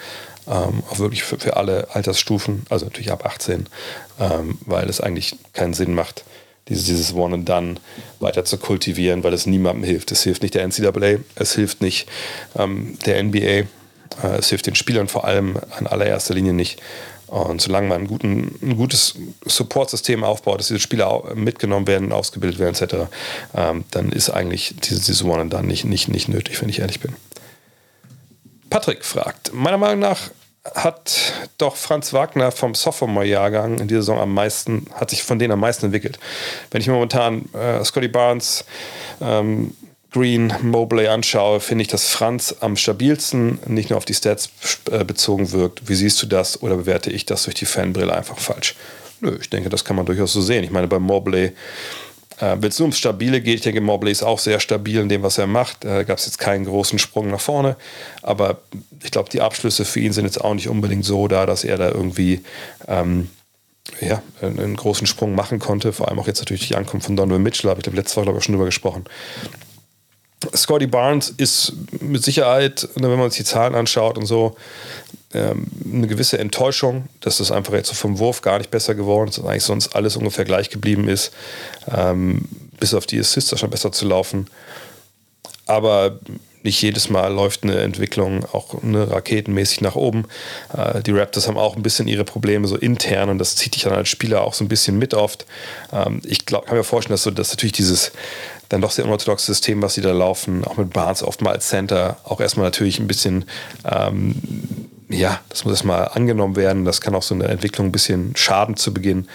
ähm, 0.47 0.83
auch 0.91 0.99
wirklich 0.99 1.23
für, 1.23 1.39
für, 1.39 1.57
alle 1.57 1.89
Altersstufen, 1.95 2.67
also 2.69 2.85
natürlich 2.85 3.11
ab 3.11 3.25
18, 3.25 3.67
ähm, 4.21 4.59
weil 4.65 4.89
es 4.89 5.01
eigentlich 5.01 5.37
keinen 5.53 5.75
Sinn 5.75 5.95
macht, 5.95 6.25
dieses, 6.69 6.85
dieses 6.85 7.15
One 7.15 7.35
and 7.35 7.49
Done 7.49 7.75
weiter 8.21 8.45
zu 8.45 8.59
kultivieren, 8.59 9.25
weil 9.25 9.33
es 9.33 9.47
niemandem 9.47 9.85
hilft. 9.85 10.13
Es 10.13 10.23
hilft 10.23 10.43
nicht 10.43 10.55
der 10.55 10.67
NCAA, 10.67 11.19
es 11.35 11.55
hilft 11.55 11.81
nicht 11.81 12.09
ähm, 12.57 12.99
der 13.07 13.23
NBA, 13.23 13.39
äh, 13.39 13.67
es 14.39 14.49
hilft 14.49 14.67
den 14.67 14.75
Spielern 14.75 15.09
vor 15.09 15.25
allem 15.25 15.57
an 15.77 15.87
allererster 15.87 16.35
Linie 16.35 16.53
nicht. 16.53 16.81
Und 17.27 17.61
solange 17.61 17.89
man 17.89 18.03
ein, 18.03 18.07
guten, 18.07 18.57
ein 18.63 18.77
gutes 18.77 19.15
Support-System 19.45 20.23
aufbaut, 20.23 20.61
dass 20.61 20.69
diese 20.69 20.81
Spieler 20.81 21.35
mitgenommen 21.35 21.87
werden, 21.87 22.13
ausgebildet 22.13 22.59
werden, 22.59 22.75
etc., 22.75 23.11
ähm, 23.55 23.85
dann 23.91 24.11
ist 24.11 24.31
eigentlich 24.31 24.77
dieses, 24.77 25.07
dieses 25.07 25.25
One 25.25 25.49
Done 25.49 25.67
nicht, 25.67 25.85
nicht, 25.85 26.09
nicht 26.09 26.29
nötig, 26.29 26.61
wenn 26.63 26.69
ich 26.69 26.79
ehrlich 26.79 27.01
bin. 27.01 27.15
Patrick 28.71 29.05
fragt, 29.05 29.53
meiner 29.53 29.79
Meinung 29.79 30.01
nach 30.01 30.31
hat 30.75 31.33
doch 31.59 31.77
Franz 31.77 32.13
Wagner 32.13 32.51
vom 32.51 32.75
Sophomore-Jahrgang 32.75 33.79
in 33.79 33.89
dieser 33.89 34.03
Saison 34.03 34.19
am 34.19 34.35
meisten, 34.35 34.87
hat 34.95 35.11
sich 35.11 35.23
von 35.23 35.39
denen 35.39 35.53
am 35.53 35.61
meisten 35.61 35.87
entwickelt. 35.87 36.19
Wenn 36.71 36.81
ich 36.81 36.89
momentan 36.89 37.49
äh, 37.53 37.85
Scotty 37.85 38.09
Barnes, 38.09 38.65
ähm, 39.21 39.75
Green, 40.17 40.51
Mobley 40.63 41.09
anschaue, 41.09 41.61
finde 41.61 41.83
ich, 41.83 41.89
dass 41.89 42.09
Franz 42.09 42.57
am 42.61 42.77
stabilsten 42.77 43.59
nicht 43.67 43.91
nur 43.91 43.99
auf 43.99 44.07
die 44.07 44.15
Stats 44.15 44.49
äh, 44.91 45.05
bezogen 45.05 45.53
wirkt. 45.53 45.91
Wie 45.91 45.95
siehst 45.95 46.23
du 46.23 46.27
das 46.27 46.63
oder 46.63 46.77
bewerte 46.77 47.11
ich 47.11 47.27
das 47.27 47.43
durch 47.43 47.57
die 47.57 47.67
Fanbrille 47.67 48.17
einfach 48.17 48.39
falsch? 48.39 48.77
Nö, 49.21 49.37
ich 49.39 49.51
denke, 49.51 49.69
das 49.69 49.85
kann 49.85 49.95
man 49.95 50.07
durchaus 50.07 50.33
so 50.33 50.41
sehen. 50.41 50.65
Ich 50.65 50.71
meine, 50.71 50.89
bei 50.89 50.99
Mobley 50.99 51.53
äh, 52.39 52.57
Wenn 52.59 52.71
es 52.71 52.79
nur 52.79 52.87
ums 52.87 52.97
Stabile 52.97 53.43
geht, 53.43 53.57
ich 53.57 53.61
denke, 53.61 53.83
Mobley 53.83 54.11
ist 54.11 54.23
auch 54.23 54.39
sehr 54.39 54.59
stabil 54.59 55.01
in 55.01 55.11
dem, 55.11 55.23
was 55.23 55.37
er 55.37 55.47
macht. 55.47 55.85
Da 55.85 56.01
äh, 56.01 56.05
gab 56.07 56.17
es 56.17 56.25
jetzt 56.25 56.39
keinen 56.39 56.65
großen 56.65 56.99
Sprung 56.99 57.31
nach 57.31 57.41
vorne. 57.41 57.77
Aber 58.23 58.61
ich 59.05 59.11
glaube, 59.11 59.29
die 59.29 59.43
Abschlüsse 59.43 59.85
für 59.85 60.01
ihn 60.01 60.15
sind 60.15 60.25
jetzt 60.25 60.41
auch 60.41 60.55
nicht 60.55 60.69
unbedingt 60.69 61.05
so 61.05 61.29
da, 61.29 61.45
dass 61.45 61.63
er 61.63 61.77
da 61.77 61.91
irgendwie 61.91 62.43
ähm, 62.89 63.29
ja, 64.01 64.23
einen 64.41 64.77
großen 64.77 65.07
Sprung 65.07 65.35
machen 65.35 65.59
konnte. 65.59 65.93
Vor 65.93 66.09
allem 66.09 66.19
auch 66.19 66.27
jetzt 66.27 66.39
natürlich 66.39 66.69
die 66.69 66.77
Ankunft 66.77 67.07
von 67.07 67.17
Donovan 67.17 67.43
Mitchell, 67.43 67.69
habe 67.69 67.81
ich 67.81 67.85
glaube, 67.85 67.99
letzte 67.99 68.17
Woche 68.17 68.25
glaube 68.25 68.39
ich, 68.39 68.45
schon 68.45 68.55
drüber 68.55 68.67
gesprochen. 68.67 69.05
Scotty 70.55 70.87
Barnes 70.87 71.31
ist 71.37 71.73
mit 72.01 72.23
Sicherheit, 72.23 72.89
ne, 72.97 73.11
wenn 73.11 73.19
man 73.19 73.31
sich 73.31 73.39
die 73.39 73.45
Zahlen 73.45 73.75
anschaut 73.75 74.19
und 74.19 74.27
so, 74.27 74.57
ähm, 75.35 75.67
eine 75.93 76.07
gewisse 76.07 76.39
Enttäuschung, 76.39 77.09
dass 77.21 77.39
das 77.39 77.51
einfach 77.51 77.73
jetzt 77.73 77.89
so 77.89 77.95
vom 77.95 78.19
Wurf 78.19 78.43
gar 78.43 78.59
nicht 78.59 78.71
besser 78.71 78.95
geworden 78.95 79.29
ist, 79.29 79.39
dass 79.39 79.47
eigentlich 79.47 79.65
sonst 79.65 79.97
alles 79.97 80.17
ungefähr 80.17 80.45
gleich 80.45 80.71
geblieben 80.71 81.09
ist. 81.09 81.33
Ähm, 81.91 82.49
bis 82.79 82.95
auf 82.95 83.07
die 83.07 83.19
Assists 83.19 83.59
schon 83.59 83.71
besser 83.71 83.93
zu 83.93 84.07
laufen. 84.07 84.47
Aber 85.67 86.19
nicht 86.63 86.83
jedes 86.83 87.09
Mal 87.09 87.33
läuft 87.33 87.63
eine 87.63 87.79
Entwicklung 87.79 88.45
auch 88.45 88.83
eine 88.83 89.11
raketenmäßig 89.11 89.81
nach 89.81 89.95
oben. 89.95 90.25
Äh, 90.77 91.03
die 91.03 91.13
Raptors 91.13 91.47
haben 91.49 91.57
auch 91.57 91.77
ein 91.77 91.83
bisschen 91.83 92.09
ihre 92.09 92.25
Probleme 92.25 92.67
so 92.67 92.77
intern 92.77 93.31
und 93.31 93.39
das 93.39 93.57
zieht 93.57 93.75
dich 93.75 93.85
dann 93.85 93.95
als 93.95 94.09
Spieler 94.09 94.43
auch 94.43 94.53
so 94.53 94.65
ein 94.65 94.69
bisschen 94.69 94.99
mit 94.99 95.15
oft. 95.15 95.47
Ähm, 95.93 96.21
ich 96.25 96.45
glaub, 96.45 96.67
kann 96.67 96.77
mir 96.77 96.85
vorstellen, 96.85 97.15
dass, 97.15 97.23
so, 97.23 97.31
dass 97.31 97.51
natürlich 97.51 97.73
dieses 97.73 98.13
dann 98.69 98.81
doch 98.81 98.91
sehr 98.91 99.05
unorthodoxe 99.05 99.47
System, 99.47 99.83
was 99.83 99.95
sie 99.95 100.01
da 100.01 100.13
laufen, 100.13 100.65
auch 100.65 100.77
mit 100.77 100.93
Barnes 100.93 101.23
oft 101.23 101.43
mal 101.43 101.53
als 101.53 101.69
Center, 101.69 102.17
auch 102.25 102.41
erstmal 102.41 102.67
natürlich 102.67 102.99
ein 102.99 103.07
bisschen, 103.07 103.45
ähm, 103.85 104.35
ja, 105.09 105.41
das 105.49 105.65
muss 105.65 105.75
erstmal 105.75 106.09
angenommen 106.09 106.57
werden. 106.57 106.85
Das 106.85 107.01
kann 107.01 107.15
auch 107.15 107.23
so 107.23 107.35
eine 107.35 107.45
Entwicklung 107.45 107.89
ein 107.89 107.93
bisschen 107.93 108.35
schaden 108.37 108.77
zu 108.77 108.93
Beginn. 108.93 109.29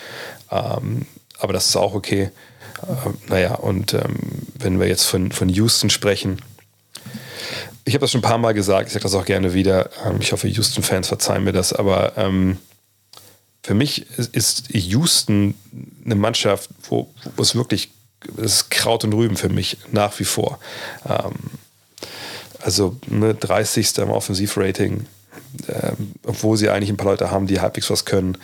Ähm, 0.51 1.05
aber 1.39 1.53
das 1.53 1.67
ist 1.67 1.75
auch 1.75 1.93
okay. 1.93 2.31
Äh, 2.81 3.29
naja, 3.29 3.55
und 3.55 3.93
ähm, 3.93 4.17
wenn 4.59 4.79
wir 4.79 4.87
jetzt 4.87 5.05
von, 5.05 5.31
von 5.31 5.49
Houston 5.49 5.89
sprechen, 5.89 6.41
ich 7.85 7.93
habe 7.93 8.01
das 8.01 8.11
schon 8.11 8.19
ein 8.19 8.23
paar 8.23 8.37
Mal 8.37 8.53
gesagt, 8.53 8.87
ich 8.87 8.93
sage 8.93 9.03
das 9.03 9.15
auch 9.15 9.25
gerne 9.25 9.53
wieder. 9.53 9.89
Ähm, 10.05 10.17
ich 10.19 10.33
hoffe, 10.33 10.47
Houston-Fans 10.47 11.07
verzeihen 11.07 11.43
mir 11.43 11.53
das, 11.53 11.73
aber 11.73 12.17
ähm, 12.17 12.57
für 13.63 13.73
mich 13.73 14.07
ist 14.17 14.73
Houston 14.73 15.53
eine 16.03 16.15
Mannschaft, 16.15 16.69
wo, 16.89 17.09
wo 17.35 17.41
es 17.41 17.55
wirklich 17.55 17.91
ist 18.37 18.69
Kraut 18.69 19.03
und 19.03 19.13
Rüben 19.13 19.37
für 19.37 19.49
mich 19.49 19.77
nach 19.91 20.19
wie 20.19 20.25
vor. 20.25 20.59
Ähm, 21.07 21.33
also 22.63 22.95
ne, 23.07 23.33
30. 23.33 23.97
im 23.97 24.09
Offensivrating, 24.09 25.05
ähm, 25.67 26.13
obwohl 26.25 26.57
sie 26.57 26.69
eigentlich 26.69 26.89
ein 26.89 26.97
paar 26.97 27.11
Leute 27.11 27.31
haben, 27.31 27.47
die 27.47 27.59
halbwegs 27.59 27.89
was 27.89 28.05
können. 28.05 28.37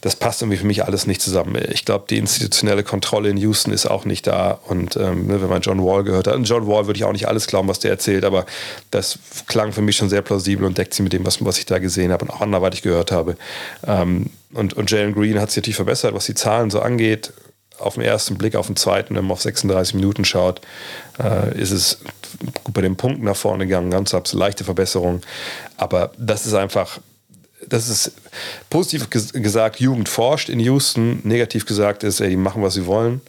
Das 0.00 0.14
passt 0.14 0.42
irgendwie 0.42 0.58
für 0.58 0.66
mich 0.66 0.84
alles 0.84 1.08
nicht 1.08 1.20
zusammen. 1.20 1.60
Ich 1.72 1.84
glaube, 1.84 2.04
die 2.08 2.18
institutionelle 2.18 2.84
Kontrolle 2.84 3.30
in 3.30 3.36
Houston 3.36 3.72
ist 3.72 3.86
auch 3.86 4.04
nicht 4.04 4.28
da. 4.28 4.52
Und 4.68 4.96
ähm, 4.96 5.26
ne, 5.26 5.42
wenn 5.42 5.48
man 5.48 5.60
John 5.60 5.84
Wall 5.84 6.04
gehört 6.04 6.28
hat, 6.28 6.36
und 6.36 6.44
John 6.44 6.68
Wall 6.68 6.86
würde 6.86 6.98
ich 6.98 7.04
auch 7.04 7.12
nicht 7.12 7.26
alles 7.26 7.48
glauben, 7.48 7.66
was 7.66 7.80
der 7.80 7.90
erzählt, 7.90 8.24
aber 8.24 8.46
das 8.92 9.18
klang 9.48 9.72
für 9.72 9.82
mich 9.82 9.96
schon 9.96 10.08
sehr 10.08 10.22
plausibel 10.22 10.66
und 10.66 10.78
deckt 10.78 10.94
sich 10.94 11.02
mit 11.02 11.12
dem, 11.12 11.26
was, 11.26 11.44
was 11.44 11.58
ich 11.58 11.66
da 11.66 11.80
gesehen 11.80 12.12
habe 12.12 12.26
und 12.26 12.30
auch 12.30 12.40
anderweitig 12.40 12.82
gehört 12.82 13.10
habe. 13.10 13.36
Ähm, 13.84 14.26
und, 14.52 14.74
und 14.74 14.88
Jalen 14.88 15.14
Green 15.14 15.40
hat 15.40 15.50
sich 15.50 15.62
natürlich 15.62 15.76
verbessert, 15.76 16.14
was 16.14 16.26
die 16.26 16.34
Zahlen 16.34 16.70
so 16.70 16.80
angeht 16.80 17.32
auf 17.78 17.94
den 17.94 18.02
ersten 18.02 18.36
Blick, 18.36 18.56
auf 18.56 18.66
den 18.66 18.76
zweiten, 18.76 19.14
wenn 19.14 19.24
man 19.24 19.32
auf 19.32 19.42
36 19.42 19.94
Minuten 19.94 20.24
schaut, 20.24 20.60
äh, 21.18 21.58
ist 21.58 21.70
es 21.70 21.98
bei 22.72 22.82
den 22.82 22.96
Punkten 22.96 23.24
nach 23.24 23.36
vorne 23.36 23.66
gegangen, 23.66 23.90
ganz 23.90 24.12
leichte 24.32 24.64
Verbesserung. 24.64 25.22
Aber 25.76 26.12
das 26.18 26.46
ist 26.46 26.54
einfach, 26.54 27.00
das 27.66 27.88
ist 27.88 28.12
positiv 28.70 29.10
gesagt, 29.10 29.80
Jugend 29.80 30.08
forscht 30.08 30.48
in 30.48 30.60
Houston, 30.60 31.20
negativ 31.24 31.66
gesagt 31.66 32.04
ist, 32.04 32.20
ey, 32.20 32.30
die 32.30 32.36
machen, 32.36 32.62
was 32.62 32.74
sie 32.74 32.86
wollen. 32.86 33.20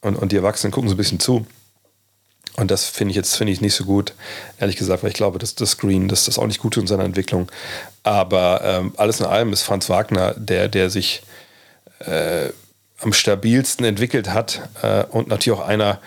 Und, 0.00 0.16
und 0.16 0.32
die 0.32 0.36
Erwachsenen 0.36 0.70
gucken 0.70 0.88
so 0.88 0.94
ein 0.94 0.98
bisschen 0.98 1.20
zu. 1.20 1.46
Und 2.56 2.72
das 2.72 2.86
finde 2.86 3.10
ich 3.10 3.16
jetzt 3.16 3.36
finde 3.36 3.52
ich 3.52 3.60
nicht 3.60 3.74
so 3.74 3.84
gut, 3.84 4.14
ehrlich 4.58 4.76
gesagt, 4.76 5.04
weil 5.04 5.10
ich 5.10 5.16
glaube, 5.16 5.38
dass 5.38 5.54
das 5.54 5.70
Screen, 5.70 6.08
dass 6.08 6.24
das 6.24 6.40
auch 6.40 6.46
nicht 6.46 6.58
gut 6.58 6.74
tut 6.74 6.82
in 6.82 6.88
seiner 6.88 7.04
Entwicklung. 7.04 7.50
Aber 8.02 8.62
ähm, 8.64 8.92
alles 8.96 9.20
in 9.20 9.26
allem 9.26 9.52
ist 9.52 9.62
Franz 9.62 9.88
Wagner, 9.88 10.34
der, 10.34 10.66
der 10.66 10.90
sich 10.90 11.22
äh, 12.00 12.48
am 13.00 13.12
stabilsten 13.12 13.84
entwickelt 13.84 14.30
hat 14.30 14.68
äh, 14.82 15.04
und 15.04 15.28
natürlich 15.28 15.58
auch 15.58 15.66
einer, 15.66 16.00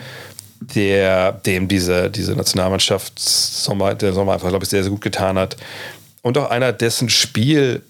der 0.59 1.31
dem 1.31 1.67
diese, 1.67 2.09
diese 2.09 2.33
Nationalmannschaft 2.35 3.17
Sommer, 3.19 3.95
der 3.95 4.13
Sommer 4.13 4.33
einfach, 4.33 4.49
glaube 4.49 4.63
ich, 4.63 4.69
sehr, 4.69 4.83
sehr 4.83 4.91
gut 4.91 5.01
getan 5.01 5.37
hat. 5.37 5.57
Und 6.21 6.37
auch 6.37 6.51
einer, 6.51 6.71
dessen 6.71 7.09
Spiel 7.09 7.81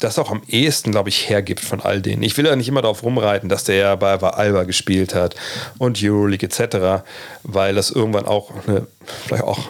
das 0.00 0.18
auch 0.18 0.30
am 0.30 0.42
ehesten, 0.46 0.92
glaube 0.92 1.08
ich, 1.08 1.28
hergibt 1.28 1.60
von 1.60 1.80
all 1.80 2.00
denen. 2.00 2.22
Ich 2.22 2.36
will 2.36 2.46
ja 2.46 2.54
nicht 2.54 2.68
immer 2.68 2.82
darauf 2.82 3.02
rumreiten, 3.02 3.48
dass 3.48 3.64
der 3.64 3.74
ja 3.74 3.96
bei, 3.96 4.14
Alba 4.14 4.64
gespielt 4.64 5.14
hat 5.14 5.34
und 5.78 5.98
Euroleague 6.00 6.48
etc., 6.48 7.04
weil 7.42 7.74
das 7.74 7.90
irgendwann 7.90 8.26
auch 8.26 8.52
eine, 8.66 8.86
vielleicht 9.26 9.44
auch 9.44 9.68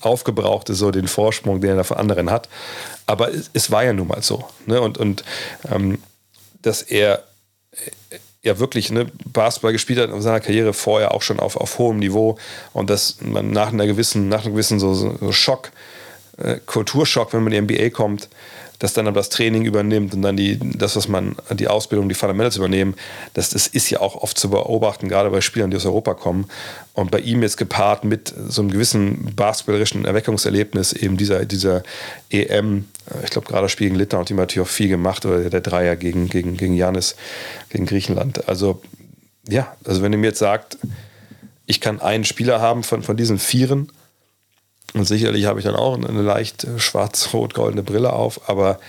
aufgebraucht 0.00 0.68
ist, 0.70 0.78
so 0.78 0.90
den 0.90 1.06
Vorsprung, 1.06 1.60
den 1.60 1.76
er 1.76 1.84
von 1.84 1.96
anderen 1.96 2.30
hat. 2.30 2.48
Aber 3.06 3.32
es, 3.32 3.50
es 3.52 3.70
war 3.70 3.84
ja 3.84 3.92
nun 3.92 4.08
mal 4.08 4.22
so. 4.22 4.44
Ne? 4.66 4.80
Und, 4.80 4.98
und 4.98 5.22
ähm, 5.70 6.02
dass 6.62 6.82
er 6.82 7.22
ja 8.42 8.58
wirklich 8.58 8.90
ne, 8.90 9.06
Basketball 9.32 9.72
gespielt 9.72 9.98
hat 9.98 10.10
in 10.10 10.22
seiner 10.22 10.40
Karriere 10.40 10.72
vorher 10.72 11.12
auch 11.12 11.22
schon 11.22 11.40
auf, 11.40 11.56
auf 11.56 11.78
hohem 11.78 11.98
Niveau 11.98 12.38
und 12.72 12.90
dass 12.90 13.18
man 13.20 13.50
nach 13.50 13.72
einer 13.72 13.86
gewissen, 13.86 14.28
nach 14.28 14.44
einem 14.44 14.54
gewissen 14.54 14.78
so, 14.78 14.94
so 14.94 15.32
Schock, 15.32 15.70
äh, 16.38 16.58
Kulturschock, 16.64 17.32
wenn 17.32 17.42
man 17.42 17.52
in 17.52 17.66
die 17.66 17.74
NBA 17.74 17.90
kommt, 17.90 18.28
das 18.78 18.92
dann 18.92 19.08
aber 19.08 19.18
das 19.18 19.28
Training 19.28 19.64
übernimmt 19.64 20.14
und 20.14 20.22
dann 20.22 20.36
die, 20.36 20.58
das, 20.58 20.94
was 20.94 21.08
man, 21.08 21.34
die 21.50 21.68
Ausbildung, 21.68 22.08
die 22.08 22.14
Fundamentals 22.14 22.56
übernehmen, 22.56 22.94
das, 23.34 23.50
das 23.50 23.66
ist 23.66 23.90
ja 23.90 24.00
auch 24.00 24.14
oft 24.14 24.38
zu 24.38 24.50
beobachten, 24.50 25.08
gerade 25.08 25.30
bei 25.30 25.40
Spielern, 25.40 25.70
die 25.70 25.76
aus 25.76 25.86
Europa 25.86 26.14
kommen. 26.14 26.46
Und 26.94 27.10
bei 27.10 27.18
ihm 27.18 27.42
jetzt 27.42 27.56
gepaart 27.56 28.04
mit 28.04 28.32
so 28.48 28.62
einem 28.62 28.70
gewissen 28.70 29.34
basketballerischen 29.34 30.04
Erweckungserlebnis, 30.04 30.92
eben 30.92 31.16
dieser, 31.16 31.44
dieser 31.44 31.82
EM, 32.30 32.86
ich 33.24 33.30
glaube, 33.30 33.46
gerade 33.46 33.62
das 33.62 33.72
Spiel 33.72 33.88
gegen 33.88 33.98
Litauen 33.98 34.22
hat 34.22 34.30
ihm 34.30 34.36
natürlich 34.36 34.68
auch 34.68 34.72
viel 34.72 34.88
gemacht, 34.88 35.24
oder 35.24 35.48
der 35.48 35.60
Dreier 35.60 35.96
gegen, 35.96 36.28
gegen, 36.28 36.56
gegen 36.56 36.74
Janis, 36.74 37.16
gegen 37.70 37.86
Griechenland. 37.86 38.48
Also, 38.48 38.82
ja, 39.48 39.74
also 39.84 40.02
wenn 40.02 40.12
ihr 40.12 40.18
mir 40.18 40.28
jetzt 40.28 40.38
sagt, 40.38 40.78
ich 41.66 41.80
kann 41.80 42.00
einen 42.00 42.24
Spieler 42.24 42.60
haben 42.60 42.82
von, 42.82 43.02
von 43.02 43.16
diesen 43.16 43.38
Vieren, 43.38 43.90
und 44.94 45.04
sicherlich 45.04 45.44
habe 45.44 45.60
ich 45.60 45.66
dann 45.66 45.76
auch 45.76 45.94
eine 45.94 46.22
leicht 46.22 46.66
schwarz-rot-goldene 46.78 47.82
Brille 47.82 48.12
auf, 48.12 48.48
aber 48.48 48.80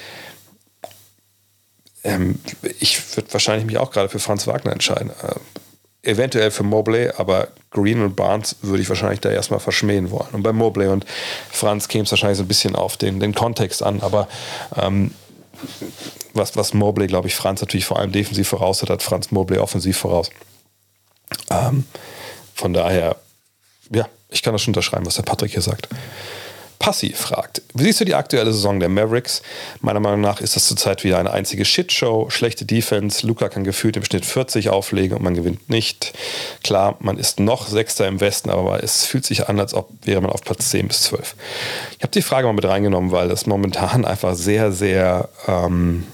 ähm, 2.03 2.39
ich 2.79 3.17
würde 3.17 3.33
wahrscheinlich 3.33 3.65
mich 3.65 3.77
auch 3.77 3.91
gerade 3.91 4.07
für 4.07 4.19
Franz 4.19 4.47
Wagner 4.47 4.71
entscheiden. 4.71 5.11
Eventuell 6.01 6.51
für 6.51 6.63
Mobley, 6.63 7.09
aber 7.17 7.49
Green 7.71 8.01
und 8.01 8.15
Barnes 8.15 8.55
würde 8.61 8.81
ich 8.81 8.89
wahrscheinlich 8.89 9.19
da 9.19 9.29
erstmal 9.29 9.59
verschmähen 9.59 10.11
wollen. 10.11 10.29
Und 10.31 10.43
bei 10.43 10.53
Mobley 10.53 10.87
und 10.87 11.05
Franz 11.51 11.87
käme 11.87 12.05
es 12.05 12.11
wahrscheinlich 12.11 12.37
so 12.37 12.43
ein 12.43 12.47
bisschen 12.47 12.75
auf 12.75 12.97
den, 12.97 13.19
den 13.19 13.35
Kontext 13.35 13.83
an, 13.83 14.01
aber 14.01 14.27
ähm, 14.75 15.11
was, 16.33 16.55
was 16.55 16.73
Mobley, 16.73 17.07
glaube 17.07 17.27
ich, 17.27 17.35
Franz 17.35 17.61
natürlich 17.61 17.85
vor 17.85 17.99
allem 17.99 18.11
defensiv 18.11 18.47
voraus 18.47 18.81
hat, 18.81 18.89
hat 18.89 19.03
Franz 19.03 19.31
Mobley 19.31 19.59
offensiv 19.59 19.97
voraus. 19.97 20.29
Ähm, 21.49 21.85
von 22.55 22.73
daher, 22.73 23.17
ja, 23.91 24.07
ich 24.29 24.41
kann 24.41 24.53
das 24.53 24.61
schon 24.61 24.71
unterschreiben, 24.71 25.05
was 25.05 25.15
der 25.15 25.23
Patrick 25.23 25.51
hier 25.51 25.61
sagt. 25.61 25.89
Passi 26.79 27.11
fragt, 27.11 27.61
wie 27.73 27.83
siehst 27.83 27.99
du 27.99 28.05
die 28.05 28.15
aktuelle 28.15 28.53
Saison 28.53 28.79
der 28.79 28.87
Mavericks? 28.87 29.41
Meiner 29.81 29.99
Meinung 29.99 30.21
nach 30.21 30.39
ist 30.39 30.55
das 30.55 30.65
zurzeit 30.65 31.03
wieder 31.03 31.19
eine 31.19 31.31
einzige 31.31 31.65
Shitshow, 31.65 32.29
schlechte 32.29 32.63
Defense, 32.63 33.27
Luca 33.27 33.49
kann 33.49 33.65
gefühlt 33.65 33.97
im 33.97 34.05
Schnitt 34.05 34.25
40 34.25 34.69
auflegen 34.69 35.17
und 35.17 35.23
man 35.23 35.35
gewinnt 35.35 35.69
nicht. 35.69 36.13
Klar, 36.63 36.95
man 37.01 37.17
ist 37.17 37.41
noch 37.41 37.67
Sechster 37.67 38.07
im 38.07 38.21
Westen, 38.21 38.49
aber 38.49 38.81
es 38.81 39.05
fühlt 39.05 39.25
sich 39.25 39.49
an, 39.49 39.59
als 39.59 39.73
ob 39.73 39.89
wäre 40.03 40.21
man 40.21 40.31
auf 40.31 40.41
Platz 40.41 40.69
10 40.69 40.87
bis 40.87 41.01
12. 41.03 41.35
Ich 41.97 42.03
habe 42.03 42.11
die 42.11 42.21
Frage 42.21 42.47
mal 42.47 42.53
mit 42.53 42.65
reingenommen, 42.65 43.11
weil 43.11 43.27
das 43.27 43.45
momentan 43.45 44.05
einfach 44.09 44.35
sehr, 44.35 44.71
sehr 44.71 45.27
ähm, 45.49 46.05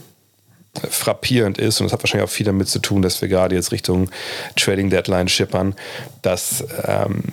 frappierend 0.90 1.60
ist, 1.60 1.80
und 1.80 1.86
das 1.86 1.94
hat 1.94 2.02
wahrscheinlich 2.02 2.28
auch 2.28 2.34
viel 2.34 2.48
damit 2.48 2.70
zu 2.70 2.80
tun, 2.80 3.04
dass 3.04 3.22
wir 3.22 3.30
gerade 3.30 3.54
jetzt 3.54 3.72
Richtung 3.72 4.10
Trading 4.56 4.90
Deadline 4.90 5.28
schippern, 5.28 5.76
dass 6.24 6.66
ähm, 6.84 7.24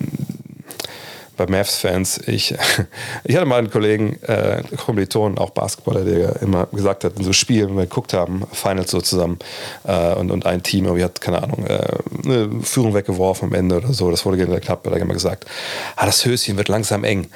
bei 1.47 1.59
Mavs-Fans. 1.59 2.20
Ich, 2.26 2.55
ich 3.24 3.36
hatte 3.36 3.47
mal 3.47 3.59
einen 3.59 3.70
Kollegen, 3.70 4.22
äh, 4.22 4.62
Kommilitonen, 4.76 5.38
auch 5.38 5.51
Basketballer, 5.51 6.05
der 6.05 6.43
immer 6.43 6.66
gesagt 6.66 7.05
hat, 7.05 7.18
in 7.18 7.24
so 7.24 7.32
Spielen, 7.32 7.70
wenn 7.70 7.76
wir 7.76 7.82
geguckt 7.84 8.12
haben, 8.12 8.43
Finals 8.53 8.90
so 8.90 9.01
zusammen 9.01 9.38
äh, 9.84 10.14
und, 10.14 10.30
und 10.30 10.47
ein 10.47 10.62
Team 10.62 10.84
irgendwie 10.84 11.05
hat, 11.05 11.20
keine 11.20 11.43
Ahnung, 11.43 11.66
äh, 11.66 11.80
eine 12.24 12.62
Führung 12.62 12.95
weggeworfen 12.95 13.49
am 13.49 13.55
Ende 13.55 13.76
oder 13.76 13.93
so, 13.93 14.11
das 14.11 14.24
wurde 14.24 14.38
knapp, 14.61 14.86
hat 14.86 14.93
er 14.93 15.01
immer 15.01 15.14
gesagt, 15.14 15.47
ah, 15.97 16.07
das 16.07 16.24
Höschen 16.24 16.57
wird 16.57 16.68
langsam 16.68 17.05
eng. 17.05 17.28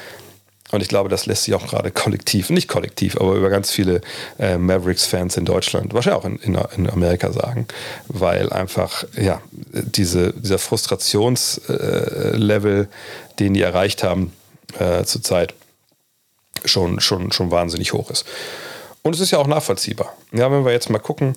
Und 0.73 0.83
ich 0.83 0.89
glaube, 0.89 1.09
das 1.09 1.27
lässt 1.27 1.45
sich 1.45 1.55
auch 1.55 1.65
gerade 1.67 1.93
kollektiv, 1.93 2.51
nicht 2.51 2.67
kollektiv, 2.67 3.17
aber 3.17 3.35
über 3.35 3.51
ganz 3.51 3.71
viele 3.71 4.01
äh, 4.39 4.59
Mavericks-Fans 4.59 5.37
in 5.37 5.45
Deutschland, 5.45 5.95
wahrscheinlich 5.95 6.21
auch 6.21 6.25
in, 6.25 6.39
in, 6.39 6.59
in, 6.77 6.91
Amerika 6.91 7.31
sagen, 7.33 7.69
weil 8.09 8.53
einfach 8.53 9.05
ja, 9.17 9.41
diese, 9.73 10.33
dieser 10.33 10.59
Frustrationslevel, 10.59 12.81
äh, 12.83 12.87
den 13.39 13.55
die 13.55 13.63
erreicht 13.63 14.03
haben 14.03 14.33
äh, 14.79 15.05
zurzeit, 15.05 15.55
schon, 16.65 16.99
schon, 17.01 17.31
schon 17.33 17.53
wahnsinnig 17.53 17.93
hoch 17.93 18.11
ist. 18.11 18.25
Und 19.03 19.15
es 19.15 19.21
ist 19.21 19.31
ja 19.31 19.39
auch 19.39 19.47
nachvollziehbar. 19.47 20.17
Ja, 20.33 20.51
wenn 20.51 20.65
wir 20.65 20.73
jetzt 20.73 20.91
mal 20.91 20.99
gucken, 20.99 21.35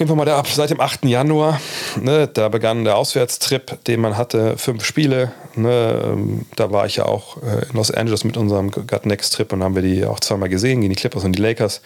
Nehmen 0.00 0.12
wir 0.12 0.16
mal 0.16 0.24
da 0.24 0.38
ab, 0.38 0.46
seit 0.46 0.70
dem 0.70 0.80
8. 0.80 1.04
Januar, 1.04 1.60
ne, 2.00 2.26
da 2.26 2.48
begann 2.48 2.84
der 2.84 2.96
Auswärtstrip, 2.96 3.84
den 3.84 4.00
man 4.00 4.16
hatte, 4.16 4.56
fünf 4.56 4.82
Spiele. 4.82 5.32
Ne, 5.56 6.02
ähm, 6.02 6.46
da 6.56 6.72
war 6.72 6.86
ich 6.86 6.96
ja 6.96 7.04
auch 7.04 7.36
äh, 7.42 7.68
in 7.68 7.74
Los 7.76 7.90
Angeles 7.90 8.24
mit 8.24 8.38
unserem 8.38 8.70
Gut 8.70 9.04
Next 9.04 9.34
Trip 9.34 9.52
und 9.52 9.62
haben 9.62 9.74
wir 9.74 9.82
die 9.82 10.06
auch 10.06 10.18
zweimal 10.18 10.48
gesehen, 10.48 10.80
gegen 10.80 10.94
die 10.94 10.98
Clippers 10.98 11.24
und 11.24 11.32
die 11.32 11.42
Lakers. 11.42 11.82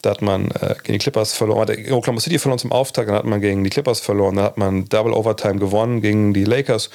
Da 0.00 0.08
hat 0.08 0.22
man 0.22 0.50
äh, 0.52 0.74
gegen 0.82 0.94
die 0.94 0.98
Clippers 1.00 1.34
verloren, 1.34 1.68
hat 1.68 1.70
Oklahoma 1.90 2.20
City 2.20 2.38
verloren 2.38 2.58
zum 2.58 2.72
Auftakt, 2.72 3.10
dann 3.10 3.16
hat 3.16 3.26
man 3.26 3.42
gegen 3.42 3.62
die 3.62 3.68
Clippers 3.68 4.00
verloren, 4.00 4.36
dann 4.36 4.44
hat 4.46 4.56
man 4.56 4.86
Double 4.86 5.12
Overtime 5.12 5.56
gewonnen 5.56 6.00
gegen 6.00 6.32
die 6.32 6.44
Lakers 6.44 6.88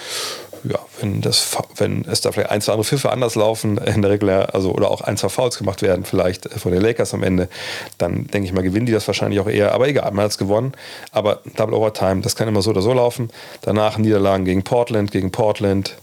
ja, 0.69 0.79
wenn, 0.99 1.21
das, 1.21 1.57
wenn 1.77 2.05
es 2.05 2.21
da 2.21 2.31
vielleicht 2.31 2.51
ein, 2.51 2.61
zwei 2.61 2.73
andere 2.73 2.85
Pfiffe 2.85 3.11
anders 3.11 3.35
laufen, 3.35 3.77
in 3.77 4.01
der 4.01 4.11
Regel, 4.11 4.29
also 4.29 4.71
oder 4.71 4.89
auch 4.91 5.01
ein, 5.01 5.17
zwei 5.17 5.29
Fouls 5.29 5.57
gemacht 5.57 5.81
werden, 5.81 6.05
vielleicht 6.05 6.51
von 6.53 6.71
den 6.71 6.81
Lakers 6.81 7.13
am 7.13 7.23
Ende, 7.23 7.49
dann 7.97 8.27
denke 8.27 8.47
ich 8.47 8.53
mal, 8.53 8.61
gewinnen 8.61 8.85
die 8.85 8.91
das 8.91 9.07
wahrscheinlich 9.07 9.39
auch 9.39 9.47
eher. 9.47 9.73
Aber 9.73 9.87
egal, 9.87 10.11
man 10.11 10.25
hat 10.25 10.31
es 10.31 10.37
gewonnen. 10.37 10.73
Aber 11.11 11.41
Double 11.55 11.75
Overtime, 11.75 12.21
das 12.21 12.35
kann 12.35 12.47
immer 12.47 12.61
so 12.61 12.71
oder 12.71 12.81
so 12.81 12.93
laufen. 12.93 13.29
Danach 13.61 13.97
Niederlagen 13.97 14.45
gegen 14.45 14.63
Portland, 14.63 15.11
gegen 15.11 15.31
Portland, 15.31 15.97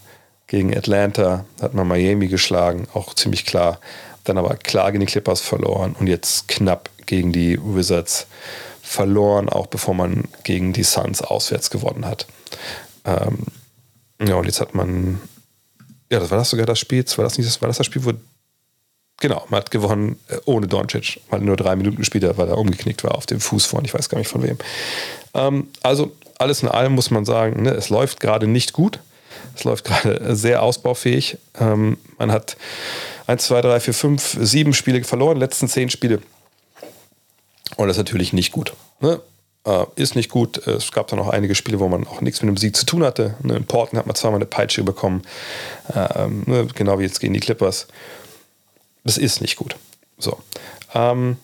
gegen 0.47 0.77
Atlanta, 0.77 1.45
hat 1.61 1.75
man 1.75 1.89
Miami 1.89 2.29
geschlagen, 2.29 2.87
auch 2.95 3.15
ziemlich 3.15 3.47
klar. 3.47 3.79
Dann 4.25 4.39
aber 4.39 4.57
klar 4.57 4.93
gegen 4.93 5.05
die 5.05 5.11
Clippers 5.11 5.41
verloren 5.41 5.97
und 5.99 6.07
jetzt 6.07 6.47
knapp 6.49 6.91
gegen 7.07 7.33
die 7.33 7.59
Wizards 7.61 8.27
verloren, 8.83 9.49
auch 9.49 9.67
bevor 9.67 9.95
man 9.95 10.25
gegen 10.45 10.73
die 10.73 10.85
Suns 10.85 11.23
auswärts 11.23 11.71
gewonnen 11.71 12.07
hat. 12.07 12.27
Ähm, 13.05 13.39
ja, 14.27 14.35
und 14.37 14.47
jetzt 14.47 14.61
hat 14.61 14.75
man, 14.75 15.21
ja, 16.11 16.21
das 16.21 16.31
war 16.31 16.39
das 16.39 16.51
sogar 16.51 16.67
das 16.67 16.79
Spiel, 16.79 17.05
war 17.17 17.25
das 17.25 17.39
nicht 17.39 17.49
das, 17.49 17.61
war 17.61 17.69
das 17.69 17.79
das 17.79 17.87
Spiel, 17.87 18.05
wo, 18.05 18.13
genau, 19.21 19.47
man 19.49 19.61
hat 19.61 19.71
gewonnen 19.71 20.19
äh, 20.29 20.39
ohne 20.45 20.67
Doncic, 20.67 21.21
weil 21.31 21.41
nur 21.41 21.57
drei 21.57 21.77
Minuten 21.77 22.05
später, 22.05 22.37
weil 22.39 22.49
er 22.49 22.59
umgeknickt 22.59 23.05
war 23.05 23.15
auf 23.15 23.27
dem 23.27 23.41
Fuß 23.41 23.67
vorne, 23.67 23.87
ich 23.87 23.95
weiß 23.95 24.09
gar 24.09 24.19
nicht 24.19 24.29
von 24.29 24.43
wem. 24.43 24.59
Ähm, 25.35 25.69
also 25.83 26.13
alles 26.39 26.63
in 26.63 26.69
allem 26.69 26.93
muss 26.93 27.11
man 27.11 27.25
sagen, 27.25 27.63
ne, 27.63 27.71
es 27.71 27.89
läuft 27.89 28.21
gerade 28.21 28.47
nicht 28.47 28.73
gut. 28.73 28.99
Es 29.55 29.65
läuft 29.65 29.85
gerade 29.85 30.35
sehr 30.37 30.63
ausbaufähig. 30.63 31.39
Ähm, 31.59 31.99
man 32.19 32.33
hat 32.33 32.57
1, 33.27 33.45
2, 33.45 33.63
3, 33.63 33.81
4, 33.81 33.95
5, 33.95 34.39
7 34.41 34.73
Spiele 34.75 35.05
verloren, 35.05 35.39
letzten 35.39 35.69
10 35.69 35.91
Spiele. 35.91 36.21
Und 37.77 37.89
das 37.89 37.97
ist 37.97 37.99
natürlich 37.99 38.33
nicht 38.33 38.53
gut. 38.53 38.75
Ne? 39.01 39.21
Äh, 39.65 39.85
ist 39.97 40.17
nicht 40.17 40.31
gut. 40.31 40.67
Es 40.67 40.91
gab 40.91 41.07
da 41.09 41.17
noch 41.17 41.29
einige 41.29 41.55
Spiele, 41.55 41.79
wo 41.79 41.89
man 41.89 42.07
auch 42.07 42.21
nichts 42.21 42.43
mit 42.43 42.49
dem 42.49 42.57
Sieg 42.57 42.77
zu 42.77 42.85
tun 42.85 43.05
hatte. 43.05 43.37
Ne, 43.43 43.57
in 43.57 43.67
Portland 43.67 43.99
hat 43.99 44.07
man 44.07 44.17
zweimal 44.17 44.39
eine 44.39 44.47
Peitsche 44.47 44.83
bekommen, 44.83 45.23
ne, 45.95 46.67
genau 46.75 46.99
wie 46.99 47.05
jetzt 47.05 47.21
gegen 47.21 47.35
die 47.35 47.41
Clippers. 47.41 47.87
Das 49.05 49.19
ist 49.19 49.41
nicht 49.41 49.57
gut. 49.57 49.77
So. 50.19 50.39
Ähm, 50.95 51.37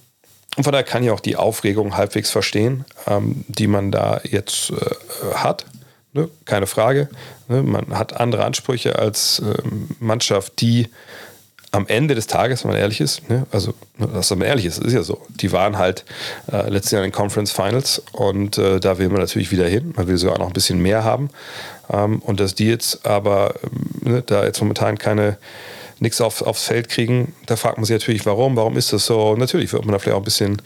und 0.56 0.64
von 0.64 0.72
daher 0.72 0.84
kann 0.84 1.04
ich 1.04 1.10
auch 1.10 1.20
die 1.20 1.36
Aufregung 1.36 1.96
halbwegs 1.96 2.30
verstehen, 2.30 2.84
ähm, 3.06 3.44
die 3.48 3.66
man 3.66 3.92
da 3.92 4.20
jetzt 4.24 4.70
äh, 4.70 5.34
hat. 5.34 5.66
Ne? 6.12 6.28
Keine 6.44 6.66
Frage. 6.66 7.08
Ne? 7.48 7.62
Man 7.62 7.96
hat 7.96 8.18
andere 8.18 8.44
Ansprüche 8.44 8.98
als 8.98 9.42
Mannschaft, 10.00 10.60
die 10.60 10.88
am 11.70 11.86
Ende 11.86 12.14
des 12.14 12.26
Tages, 12.26 12.64
wenn 12.64 12.72
man 12.72 12.80
ehrlich 12.80 13.00
ist, 13.00 13.28
ne, 13.28 13.46
also 13.50 13.74
dass 13.98 14.30
man 14.30 14.42
ehrlich 14.42 14.64
ist, 14.64 14.78
ist 14.78 14.92
ja 14.92 15.02
so, 15.02 15.20
die 15.28 15.52
waren 15.52 15.76
halt 15.76 16.04
äh, 16.50 16.68
letztes 16.70 16.92
Jahr 16.92 17.02
in 17.02 17.10
den 17.10 17.14
Conference 17.14 17.52
Finals 17.52 18.02
und 18.12 18.56
äh, 18.58 18.80
da 18.80 18.98
will 18.98 19.08
man 19.08 19.20
natürlich 19.20 19.50
wieder 19.50 19.66
hin, 19.66 19.92
man 19.96 20.06
will 20.06 20.16
sogar 20.16 20.38
noch 20.38 20.46
ein 20.46 20.52
bisschen 20.52 20.80
mehr 20.80 21.04
haben 21.04 21.30
ähm, 21.92 22.20
und 22.20 22.40
dass 22.40 22.54
die 22.54 22.68
jetzt 22.68 23.04
aber 23.06 23.54
ähm, 23.62 24.12
ne, 24.12 24.22
da 24.22 24.44
jetzt 24.44 24.60
momentan 24.60 24.96
keine 24.98 25.36
nichts 26.00 26.20
auf, 26.20 26.42
aufs 26.42 26.64
Feld 26.64 26.88
kriegen, 26.88 27.34
da 27.46 27.56
fragt 27.56 27.76
man 27.76 27.84
sich 27.84 27.94
natürlich, 27.94 28.24
warum, 28.24 28.56
warum 28.56 28.76
ist 28.76 28.92
das 28.92 29.04
so? 29.06 29.34
Natürlich 29.36 29.72
wird 29.72 29.84
man 29.84 29.92
da 29.92 29.98
vielleicht 29.98 30.14
auch 30.14 30.20
ein 30.20 30.24
bisschen 30.24 30.62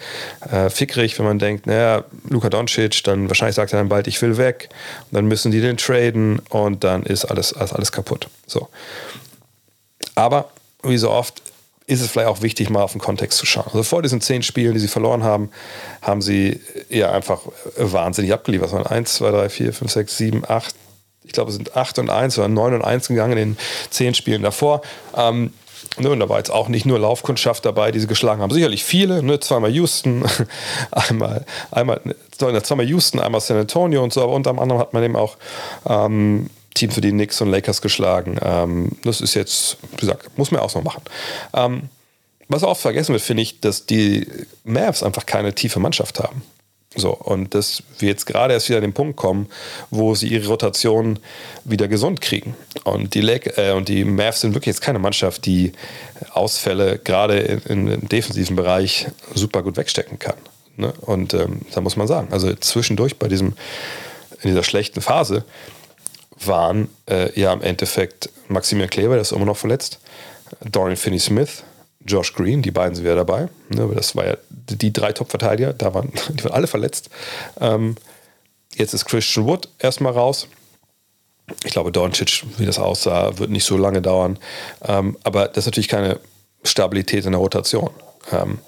äh, 0.51 0.69
fickrig, 0.69 1.19
wenn 1.19 1.25
man 1.25 1.39
denkt, 1.39 1.67
naja, 1.67 2.05
Luka 2.29 2.51
Doncic, 2.51 3.03
dann 3.05 3.29
wahrscheinlich 3.29 3.57
sagt 3.57 3.73
er 3.73 3.79
dann 3.79 3.89
bald, 3.89 4.07
ich 4.07 4.21
will 4.21 4.37
weg, 4.37 4.69
und 5.11 5.15
dann 5.15 5.27
müssen 5.27 5.51
die 5.51 5.63
den 5.63 5.79
traden 5.79 6.41
und 6.51 6.85
dann 6.85 7.03
ist 7.05 7.25
alles, 7.25 7.55
alles 7.55 7.93
kaputt. 7.93 8.29
So. 8.47 8.69
Aber 10.15 10.51
wie 10.83 10.99
so 10.99 11.11
oft, 11.11 11.43
ist 11.87 12.01
es 12.01 12.11
vielleicht 12.11 12.29
auch 12.29 12.43
wichtig, 12.43 12.71
mal 12.71 12.83
auf 12.83 12.93
den 12.93 13.01
Kontext 13.01 13.39
zu 13.39 13.47
schauen. 13.47 13.67
Also 13.67 13.83
vor 13.83 14.03
diesen 14.03 14.21
zehn 14.21 14.43
Spielen, 14.43 14.75
die 14.75 14.81
sie 14.81 14.89
verloren 14.89 15.25
haben, 15.25 15.51
haben 16.01 16.23
sie 16.23 16.61
ja 16.89 17.11
einfach 17.11 17.41
wahnsinnig 17.77 18.33
abgeliefert. 18.33 18.69
Es 18.69 18.75
waren 18.75 18.87
1, 18.87 19.15
2, 19.15 19.31
3, 19.31 19.49
4, 19.49 19.73
5, 19.73 19.93
6, 19.93 20.17
7, 20.17 20.43
8, 20.49 20.75
ich 21.25 21.33
glaube, 21.33 21.51
es 21.51 21.57
sind 21.57 21.77
8 21.77 21.99
und 22.01 22.11
1 22.11 22.39
oder 22.39 22.49
9 22.49 22.75
und 22.75 22.83
1 22.83 23.09
gegangen 23.09 23.33
in 23.33 23.39
den 23.39 23.59
zehn 23.91 24.15
Spielen 24.15 24.43
davor. 24.43 24.83
Ähm, 25.17 25.53
Ne, 25.99 26.09
und 26.09 26.21
da 26.21 26.29
war 26.29 26.39
jetzt 26.39 26.51
auch 26.51 26.69
nicht 26.69 26.87
nur 26.87 26.99
Laufkundschaft 26.99 27.67
dabei, 27.67 27.91
die 27.91 28.01
sie 28.01 28.07
geschlagen 28.07 28.41
haben. 28.41 28.51
Sicherlich 28.51 28.83
viele, 28.83 29.23
ne? 29.23 29.41
zweimal 29.41 29.71
Houston, 29.73 30.25
einmal, 30.91 31.45
einmal, 31.71 32.01
zweimal 32.39 32.87
Houston, 32.87 33.21
einmal 33.21 33.43
San 33.43 33.59
Antonio 33.59 34.03
und 34.03 34.13
so, 34.13 34.23
aber 34.23 34.33
unter 34.33 34.51
anderem 34.51 34.79
hat 34.79 34.95
man 34.95 35.03
eben 35.03 35.17
auch 35.17 35.37
ähm, 35.87 36.49
Teams 36.75 36.95
für 36.95 37.01
die 37.01 37.11
Knicks 37.11 37.41
und 37.41 37.51
Lakers 37.51 37.83
geschlagen. 37.83 38.39
Ähm, 38.43 38.93
das 39.05 39.21
ist 39.21 39.35
jetzt, 39.35 39.77
wie 39.93 39.97
gesagt, 39.99 40.37
muss 40.39 40.51
man 40.51 40.61
auch 40.61 40.75
noch 40.75 40.83
machen. 40.83 41.03
Ähm, 41.55 41.83
was 42.49 42.65
auch 42.65 42.77
vergessen 42.77 43.13
wird, 43.13 43.23
finde 43.23 43.43
ich, 43.43 43.61
dass 43.61 43.87
die 43.87 44.27
Mavs 44.65 45.03
einfach 45.03 45.27
keine 45.27 45.55
tiefe 45.55 45.81
Mannschaft 45.81 46.21
haben. 46.21 46.43
So, 46.95 47.13
und 47.13 47.55
dass 47.55 47.83
wir 47.99 48.11
jetzt 48.11 48.27
gerade 48.27 48.53
erst 48.53 48.69
wieder 48.69 48.77
an 48.77 48.83
den 48.83 48.93
Punkt 48.93 49.17
kommen, 49.17 49.49
wo 49.91 50.15
sie 50.15 50.29
ihre 50.29 50.47
Rotation 50.49 51.19
wieder 51.65 51.89
gesund 51.89 52.21
kriegen. 52.21 52.55
Und 52.85 53.15
die, 53.15 53.23
Lake, 53.23 53.57
äh, 53.57 53.73
und 53.73 53.89
die 53.89 54.05
Mavs 54.05 54.43
sind 54.43 54.55
wirklich 54.55 54.75
jetzt 54.75 54.83
keine 54.83 54.99
Mannschaft, 54.99 55.47
die 55.47 55.73
Ausfälle 56.33 56.99
gerade 56.99 57.39
im 57.69 58.07
defensiven 58.09 58.57
Bereich 58.57 59.07
super 59.35 59.63
gut 59.63 59.79
wegstecken 59.79 60.19
kann. 60.19 60.37
Ne? 60.77 60.93
Und 61.01 61.33
ähm, 61.33 61.63
da 61.73 61.81
muss 61.81 61.97
man 61.97 62.07
sagen, 62.07 62.29
also 62.31 62.53
zwischendurch 62.55 63.19
bei 63.19 63.29
diesem, 63.29 63.55
in 64.43 64.51
dieser 64.51 64.63
schlechten 64.63 65.01
Phase 65.01 65.45
waren 66.47 66.89
äh, 67.09 67.39
ja 67.39 67.53
im 67.53 67.63
Endeffekt 67.63 68.31
Maximilian 68.49 68.91
Kleber, 68.91 69.15
der 69.15 69.23
ist 69.23 69.33
immer 69.33 69.45
noch 69.45 69.57
verletzt, 69.57 70.01
Dorian 70.65 70.97
Finney-Smith, 70.97 71.65
Josh 72.05 72.35
Green, 72.35 72.63
die 72.63 72.71
beiden 72.71 72.95
sind 72.95 73.05
wieder 73.05 73.17
dabei. 73.17 73.49
Ne, 73.69 73.89
das 73.95 74.17
war 74.17 74.27
ja 74.27 74.37
die 74.51 74.93
drei 74.93 75.13
Top-Verteidiger, 75.13 75.73
da 75.73 75.95
waren, 75.95 76.13
die 76.31 76.45
waren 76.45 76.53
alle 76.53 76.67
verletzt. 76.67 77.11
Ähm, 77.61 77.97
jetzt 78.75 78.95
ist 78.95 79.05
Christian 79.05 79.47
Wood 79.47 79.69
erstmal 79.79 80.13
raus. 80.13 80.49
Ich 81.65 81.73
glaube, 81.73 81.93
Doncic, 81.93 82.45
wie 82.59 82.67
das 82.67 82.79
aussah, 82.79 83.39
wird 83.39 83.51
nicht 83.51 83.65
so 83.65 83.77
lange 83.77 84.01
dauern. 84.01 84.39
Ähm, 84.83 85.17
aber 85.25 85.49
das 85.49 85.59
ist 85.59 85.67
natürlich 85.67 85.89
keine 85.89 86.21
Stabilität 86.65 87.25
in 87.25 87.33
der 87.33 87.41
Rotation. 87.41 87.91
Ähm, 88.31 88.59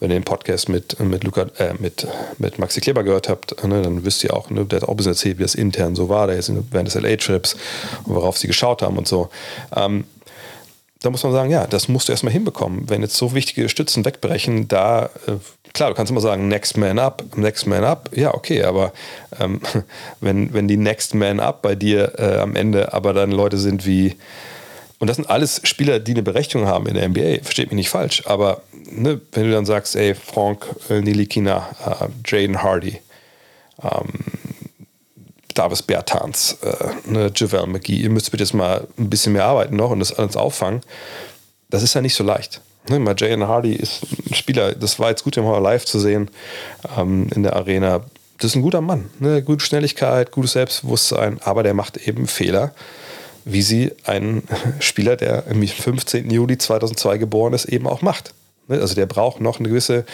wenn 0.00 0.10
ihr 0.10 0.18
den 0.18 0.24
Podcast 0.24 0.68
mit, 0.68 0.98
mit, 1.00 1.24
Luca, 1.24 1.46
äh, 1.58 1.74
mit, 1.78 2.06
mit 2.38 2.58
Maxi 2.58 2.80
Kleber 2.80 3.02
gehört 3.02 3.28
habt, 3.28 3.62
ne, 3.64 3.82
dann 3.82 4.04
wisst 4.04 4.22
ihr 4.24 4.34
auch, 4.34 4.50
ne, 4.50 4.64
der 4.64 4.80
hat 4.80 4.88
auch 4.88 4.92
ein 4.92 4.96
bisschen 4.96 5.12
erzählt, 5.12 5.38
wie 5.38 5.42
das 5.42 5.54
intern 5.54 5.94
so 5.94 6.08
war, 6.08 6.28
während 6.28 6.86
des 6.86 6.94
LA-Trips 6.94 7.56
und 8.04 8.14
worauf 8.14 8.38
sie 8.38 8.46
geschaut 8.46 8.82
haben 8.82 8.96
und 8.96 9.08
so. 9.08 9.28
Ähm, 9.74 10.04
da 11.00 11.10
muss 11.10 11.22
man 11.22 11.32
sagen, 11.32 11.50
ja, 11.50 11.66
das 11.66 11.88
musst 11.88 12.08
du 12.08 12.12
erstmal 12.12 12.32
hinbekommen. 12.32 12.88
Wenn 12.88 13.02
jetzt 13.02 13.16
so 13.16 13.32
wichtige 13.34 13.68
Stützen 13.68 14.04
wegbrechen, 14.04 14.66
da, 14.66 15.10
äh, 15.26 15.34
klar, 15.72 15.90
du 15.90 15.94
kannst 15.94 16.10
immer 16.10 16.20
sagen, 16.20 16.48
next 16.48 16.76
man 16.76 16.98
up, 16.98 17.22
next 17.36 17.66
man 17.66 17.84
up, 17.84 18.10
ja, 18.14 18.34
okay, 18.34 18.64
aber 18.64 18.92
ähm, 19.38 19.60
wenn, 20.20 20.52
wenn 20.52 20.66
die 20.66 20.76
next 20.76 21.14
man 21.14 21.38
up 21.38 21.62
bei 21.62 21.76
dir 21.76 22.18
äh, 22.18 22.38
am 22.38 22.56
Ende 22.56 22.92
aber 22.92 23.12
dann 23.12 23.30
Leute 23.30 23.58
sind 23.58 23.86
wie, 23.86 24.16
und 24.98 25.08
das 25.08 25.16
sind 25.16 25.30
alles 25.30 25.60
Spieler, 25.64 26.00
die 26.00 26.12
eine 26.12 26.22
Berechtigung 26.22 26.66
haben 26.66 26.86
in 26.86 26.94
der 26.94 27.08
NBA, 27.08 27.42
versteht 27.42 27.68
mich 27.68 27.76
nicht 27.76 27.90
falsch, 27.90 28.22
aber 28.26 28.62
ne, 28.90 29.20
wenn 29.32 29.44
du 29.44 29.52
dann 29.52 29.66
sagst, 29.66 29.94
ey, 29.96 30.14
Frank 30.14 30.66
äh, 30.90 31.00
Nilikina, 31.00 31.68
äh, 31.86 32.08
Jaden 32.26 32.62
Hardy, 32.62 33.00
ähm, 33.82 34.08
Davis 35.54 35.82
Bertans, 35.82 36.58
äh, 36.62 37.10
ne, 37.10 37.32
Javel 37.34 37.66
McGee, 37.66 37.96
ihr 37.96 38.10
müsst 38.10 38.30
bitte 38.30 38.44
jetzt 38.44 38.54
mal 38.54 38.86
ein 38.98 39.10
bisschen 39.10 39.32
mehr 39.32 39.44
arbeiten 39.44 39.76
noch 39.76 39.90
und 39.90 40.00
das 40.00 40.12
alles 40.12 40.36
auffangen. 40.36 40.80
Das 41.70 41.82
ist 41.82 41.94
ja 41.94 42.00
nicht 42.00 42.14
so 42.14 42.24
leicht. 42.24 42.60
Ne, 42.88 42.98
mal 42.98 43.14
Jalen 43.16 43.46
Hardy 43.46 43.74
ist 43.74 44.02
ein 44.30 44.34
Spieler, 44.34 44.74
das 44.74 44.98
war 44.98 45.10
jetzt 45.10 45.24
gut, 45.24 45.36
den 45.36 45.44
mal 45.44 45.58
live 45.58 45.84
zu 45.84 45.98
sehen 45.98 46.30
ähm, 46.96 47.28
in 47.34 47.42
der 47.42 47.54
Arena. 47.54 48.00
Das 48.38 48.52
ist 48.52 48.56
ein 48.56 48.62
guter 48.62 48.80
Mann. 48.80 49.10
Ne? 49.18 49.42
Gute 49.42 49.64
Schnelligkeit, 49.64 50.30
gutes 50.30 50.52
Selbstbewusstsein, 50.52 51.40
aber 51.42 51.62
der 51.62 51.74
macht 51.74 51.96
eben 51.96 52.26
Fehler, 52.26 52.72
wie 53.50 53.62
sie 53.62 53.92
ein 54.04 54.42
Spieler, 54.80 55.16
der 55.16 55.46
im 55.46 55.66
15. 55.66 56.30
Juli 56.30 56.58
2002 56.58 57.18
geboren 57.18 57.52
ist, 57.52 57.64
eben 57.64 57.86
auch 57.86 58.02
macht. 58.02 58.32
Ne, 58.68 58.80
also 58.80 58.94
der 58.94 59.06
braucht 59.06 59.40
noch 59.40 59.58
eine 59.58 59.68
gewisse 59.68 60.04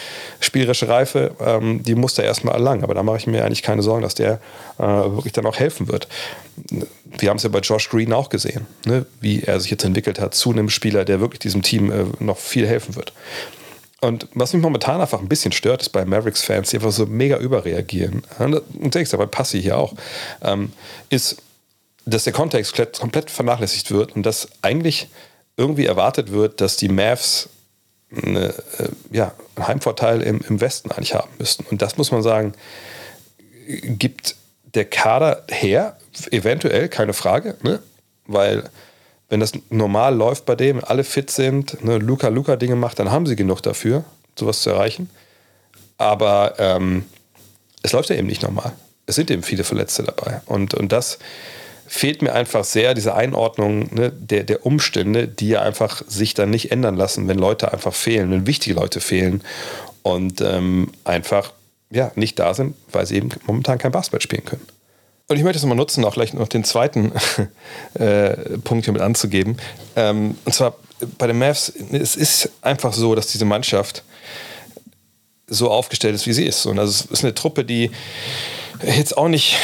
spielerische 0.40 0.88
Reife, 0.88 1.32
ähm, 1.40 1.82
die 1.82 1.96
muss 1.96 2.16
er 2.18 2.24
erstmal 2.24 2.54
erlangen. 2.54 2.84
Aber 2.84 2.94
da 2.94 3.02
mache 3.02 3.16
ich 3.16 3.26
mir 3.26 3.44
eigentlich 3.44 3.62
keine 3.62 3.82
Sorgen, 3.82 4.02
dass 4.02 4.14
der 4.14 4.40
äh, 4.78 4.82
wirklich 4.82 5.32
dann 5.32 5.46
auch 5.46 5.58
helfen 5.58 5.88
wird. 5.88 6.08
Wir 7.18 7.30
haben 7.30 7.36
es 7.36 7.42
ja 7.42 7.48
bei 7.48 7.58
Josh 7.58 7.88
Green 7.90 8.12
auch 8.12 8.28
gesehen, 8.28 8.66
ne? 8.86 9.06
wie 9.20 9.42
er 9.42 9.58
sich 9.60 9.70
jetzt 9.70 9.84
entwickelt 9.84 10.20
hat 10.20 10.34
zu 10.34 10.52
einem 10.52 10.70
Spieler, 10.70 11.04
der 11.04 11.20
wirklich 11.20 11.40
diesem 11.40 11.62
Team 11.62 11.90
äh, 11.90 12.04
noch 12.20 12.38
viel 12.38 12.66
helfen 12.66 12.94
wird. 12.94 13.12
Und 14.00 14.28
was 14.34 14.52
mich 14.52 14.62
momentan 14.62 15.00
einfach 15.00 15.20
ein 15.20 15.28
bisschen 15.28 15.52
stört, 15.52 15.80
ist 15.80 15.88
bei 15.88 16.04
Mavericks-Fans, 16.04 16.70
die 16.70 16.76
einfach 16.76 16.92
so 16.92 17.06
mega 17.06 17.38
überreagieren. 17.38 18.22
Und 18.38 18.62
denkst 18.94 19.14
aber 19.14 19.26
Passi 19.26 19.62
hier 19.62 19.78
auch, 19.78 19.94
ähm, 20.42 20.72
ist, 21.08 21.38
dass 22.06 22.24
der 22.24 22.32
Kontext 22.32 22.74
komplett 22.98 23.30
vernachlässigt 23.30 23.90
wird 23.90 24.14
und 24.14 24.24
dass 24.24 24.48
eigentlich 24.62 25.08
irgendwie 25.56 25.86
erwartet 25.86 26.32
wird, 26.32 26.60
dass 26.60 26.76
die 26.76 26.88
Mavs 26.88 27.48
eine, 28.14 28.48
äh, 28.78 28.88
ja, 29.10 29.32
einen 29.56 29.66
Heimvorteil 29.66 30.22
im, 30.22 30.40
im 30.48 30.60
Westen 30.60 30.90
eigentlich 30.90 31.14
haben 31.14 31.30
müssten. 31.38 31.64
Und 31.70 31.82
das 31.82 31.96
muss 31.96 32.10
man 32.10 32.22
sagen, 32.22 32.54
gibt 33.66 34.36
der 34.74 34.84
Kader 34.84 35.44
her, 35.48 35.96
eventuell, 36.30 36.88
keine 36.88 37.12
Frage, 37.12 37.56
ne? 37.62 37.80
weil 38.26 38.64
wenn 39.28 39.40
das 39.40 39.52
normal 39.70 40.14
läuft 40.14 40.46
bei 40.46 40.54
dem, 40.54 40.84
alle 40.84 41.04
fit 41.04 41.30
sind, 41.30 41.82
ne, 41.84 41.98
Luca 41.98 42.28
Luca 42.28 42.56
Dinge 42.56 42.76
macht, 42.76 42.98
dann 42.98 43.10
haben 43.10 43.26
sie 43.26 43.36
genug 43.36 43.62
dafür, 43.62 44.04
sowas 44.38 44.60
zu 44.60 44.70
erreichen. 44.70 45.10
Aber 45.96 46.54
ähm, 46.58 47.04
es 47.82 47.92
läuft 47.92 48.10
ja 48.10 48.16
eben 48.16 48.26
nicht 48.26 48.42
normal. 48.42 48.72
Es 49.06 49.16
sind 49.16 49.30
eben 49.30 49.42
viele 49.42 49.64
Verletzte 49.64 50.02
dabei. 50.02 50.40
Und, 50.46 50.74
und 50.74 50.92
das 50.92 51.18
fehlt 51.94 52.22
mir 52.22 52.32
einfach 52.32 52.64
sehr 52.64 52.92
diese 52.92 53.14
Einordnung 53.14 53.94
ne, 53.94 54.10
der, 54.10 54.42
der 54.42 54.66
Umstände, 54.66 55.28
die 55.28 55.50
ja 55.50 55.62
einfach 55.62 56.02
sich 56.08 56.34
dann 56.34 56.50
nicht 56.50 56.72
ändern 56.72 56.96
lassen, 56.96 57.28
wenn 57.28 57.38
Leute 57.38 57.72
einfach 57.72 57.94
fehlen, 57.94 58.32
wenn 58.32 58.48
wichtige 58.48 58.74
Leute 58.74 59.00
fehlen 59.00 59.42
und 60.02 60.40
ähm, 60.40 60.90
einfach 61.04 61.52
ja, 61.90 62.10
nicht 62.16 62.36
da 62.40 62.52
sind, 62.52 62.74
weil 62.90 63.06
sie 63.06 63.14
eben 63.14 63.28
momentan 63.46 63.78
kein 63.78 63.92
Basketball 63.92 64.20
spielen 64.20 64.44
können. 64.44 64.66
Und 65.28 65.36
ich 65.36 65.44
möchte 65.44 65.58
es 65.58 65.64
mal 65.64 65.76
nutzen, 65.76 66.04
auch 66.04 66.14
gleich 66.14 66.34
noch 66.34 66.48
den 66.48 66.64
zweiten 66.64 67.12
äh, 67.94 68.58
Punkt 68.64 68.86
hier 68.86 68.92
mit 68.92 69.00
anzugeben. 69.00 69.56
Ähm, 69.94 70.36
und 70.44 70.52
zwar 70.52 70.74
bei 71.16 71.28
den 71.28 71.38
Mavs, 71.38 71.72
es 71.92 72.16
ist 72.16 72.50
einfach 72.60 72.92
so, 72.92 73.14
dass 73.14 73.28
diese 73.28 73.44
Mannschaft 73.44 74.02
so 75.46 75.70
aufgestellt 75.70 76.16
ist, 76.16 76.26
wie 76.26 76.32
sie 76.32 76.44
ist. 76.44 76.66
Und 76.66 76.80
also 76.80 76.90
es 76.90 77.10
ist 77.10 77.24
eine 77.24 77.34
Truppe, 77.34 77.64
die 77.64 77.92
jetzt 78.86 79.16
auch 79.16 79.28
nicht 79.28 79.56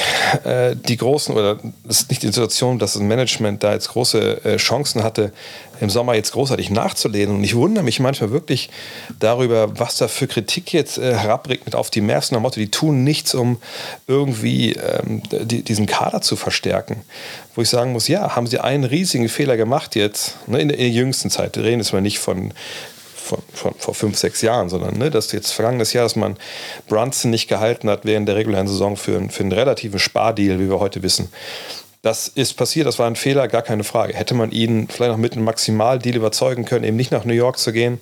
äh, 0.45 0.75
die 0.77 0.97
großen, 0.97 1.35
oder 1.35 1.59
es 1.89 2.01
ist 2.01 2.11
nicht 2.11 2.23
die 2.23 2.29
Situation, 2.29 2.79
dass 2.79 2.95
das 2.95 3.03
Management 3.03 3.63
da 3.63 3.73
jetzt 3.73 3.89
große 3.89 4.45
äh, 4.45 4.57
Chancen 4.57 5.03
hatte, 5.03 5.33
im 5.81 5.91
Sommer 5.91 6.15
jetzt 6.15 6.33
großartig 6.33 6.71
nachzulehnen. 6.71 7.37
Und 7.37 7.45
ich 7.45 7.57
wundere 7.57 7.85
mich 7.85 8.01
manchmal 8.01 8.31
wirklich 8.31 8.71
darüber, 9.19 9.79
was 9.79 9.97
da 9.97 10.09
für 10.09 10.27
Kritik 10.27 10.73
jetzt 10.73 10.99
äh, 10.99 11.15
herabregnet 11.15 11.75
auf 11.75 11.91
die 11.91 12.01
Mavs 12.01 12.31
nach 12.31 12.41
Motto, 12.41 12.61
die 12.61 12.71
tun 12.71 13.03
nichts, 13.03 13.35
um 13.35 13.59
irgendwie 14.07 14.73
ähm, 14.73 15.23
die, 15.31 15.63
diesen 15.63 15.87
Kader 15.87 16.21
zu 16.21 16.37
verstärken. 16.37 17.03
Wo 17.55 17.63
ich 17.63 17.69
sagen 17.69 17.93
muss, 17.93 18.09
ja, 18.09 18.37
haben 18.37 18.47
sie 18.47 18.59
einen 18.59 18.85
riesigen 18.85 19.29
Fehler 19.29 19.57
gemacht 19.57 19.97
jetzt, 19.97 20.37
ne, 20.47 20.61
in, 20.61 20.69
der, 20.69 20.79
in 20.79 20.85
der 20.85 20.93
jüngsten 20.93 21.31
Zeit. 21.31 21.57
Wir 21.57 21.65
reden 21.65 21.81
jetzt 21.81 21.93
mal 21.93 22.03
nicht 22.03 22.19
von 22.19 22.53
von, 23.31 23.43
von, 23.53 23.75
vor 23.79 23.95
fünf, 23.95 24.19
sechs 24.19 24.43
Jahren, 24.43 24.69
sondern 24.69 24.99
ne, 24.99 25.11
dass 25.11 25.31
jetzt 25.33 25.53
vergangenes 25.53 25.93
Jahr, 25.93 26.05
dass 26.05 26.17
man 26.17 26.37
Brunson 26.89 27.31
nicht 27.31 27.49
gehalten 27.49 27.89
hat 27.89 28.05
während 28.05 28.29
der 28.29 28.37
regulären 28.37 28.67
Saison 28.67 28.97
für, 28.97 29.29
für 29.29 29.43
einen 29.43 29.53
relativen 29.53 29.99
Spardeal, 29.99 30.59
wie 30.59 30.69
wir 30.69 30.81
heute 30.81 31.03
wissen. 31.03 31.29
Das 32.03 32.29
ist 32.29 32.55
passiert, 32.55 32.87
das 32.87 32.99
war 32.99 33.07
ein 33.07 33.17
Fehler, 33.17 33.47
gar 33.47 33.63
keine 33.63 33.85
Frage. 33.85 34.15
Hätte 34.15 34.35
man 34.35 34.51
ihn 34.53 34.89
vielleicht 34.89 35.13
noch 35.13 35.19
mit 35.19 35.35
einem 35.35 35.45
Maximaldeal 35.45 36.17
überzeugen 36.17 36.65
können, 36.65 36.85
eben 36.85 36.97
nicht 36.97 37.13
nach 37.13 37.25
New 37.25 37.35
York 37.35 37.59
zu 37.59 37.73
gehen, 37.73 38.01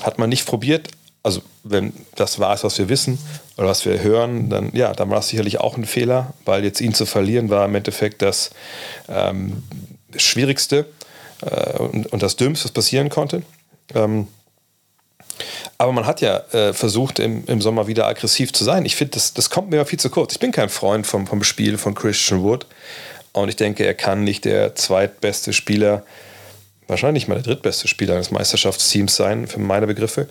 hat 0.00 0.18
man 0.18 0.30
nicht 0.30 0.46
probiert. 0.46 0.88
Also, 1.22 1.42
wenn 1.64 1.92
das 2.14 2.38
war 2.38 2.54
es, 2.54 2.64
was 2.64 2.78
wir 2.78 2.88
wissen 2.88 3.18
oder 3.58 3.66
was 3.66 3.84
wir 3.84 4.00
hören, 4.00 4.48
dann 4.48 4.70
ja, 4.72 4.92
dann 4.94 5.10
war 5.10 5.18
es 5.18 5.28
sicherlich 5.28 5.60
auch 5.60 5.76
ein 5.76 5.84
Fehler, 5.84 6.32
weil 6.46 6.64
jetzt 6.64 6.80
ihn 6.80 6.94
zu 6.94 7.04
verlieren 7.04 7.50
war 7.50 7.66
im 7.66 7.74
Endeffekt 7.74 8.22
das 8.22 8.50
ähm, 9.08 9.64
Schwierigste 10.16 10.86
äh, 11.42 11.78
und 11.78 12.22
das 12.22 12.36
Dümmste, 12.36 12.64
was 12.64 12.72
passieren 12.72 13.10
konnte. 13.10 13.42
Ähm, 13.94 14.28
aber 15.78 15.92
man 15.92 16.06
hat 16.06 16.20
ja 16.20 16.38
äh, 16.52 16.72
versucht, 16.72 17.18
im, 17.18 17.44
im 17.46 17.60
Sommer 17.60 17.86
wieder 17.86 18.06
aggressiv 18.06 18.52
zu 18.52 18.64
sein. 18.64 18.84
Ich 18.84 18.96
finde, 18.96 19.12
das, 19.12 19.32
das 19.32 19.48
kommt 19.50 19.70
mir 19.70 19.84
viel 19.86 19.98
zu 19.98 20.10
kurz. 20.10 20.34
Ich 20.34 20.40
bin 20.40 20.52
kein 20.52 20.68
Freund 20.68 21.06
vom, 21.06 21.26
vom 21.26 21.42
Spiel 21.42 21.78
von 21.78 21.94
Christian 21.94 22.42
Wood. 22.42 22.66
Und 23.32 23.48
ich 23.48 23.56
denke, 23.56 23.86
er 23.86 23.94
kann 23.94 24.24
nicht 24.24 24.44
der 24.44 24.74
zweitbeste 24.74 25.52
Spieler, 25.52 26.04
wahrscheinlich 26.88 27.28
mal 27.28 27.36
der 27.36 27.44
drittbeste 27.44 27.88
Spieler 27.88 28.14
eines 28.14 28.30
Meisterschaftsteams 28.30 29.14
sein, 29.14 29.46
für 29.46 29.60
meine 29.60 29.86
Begriffe. 29.86 30.28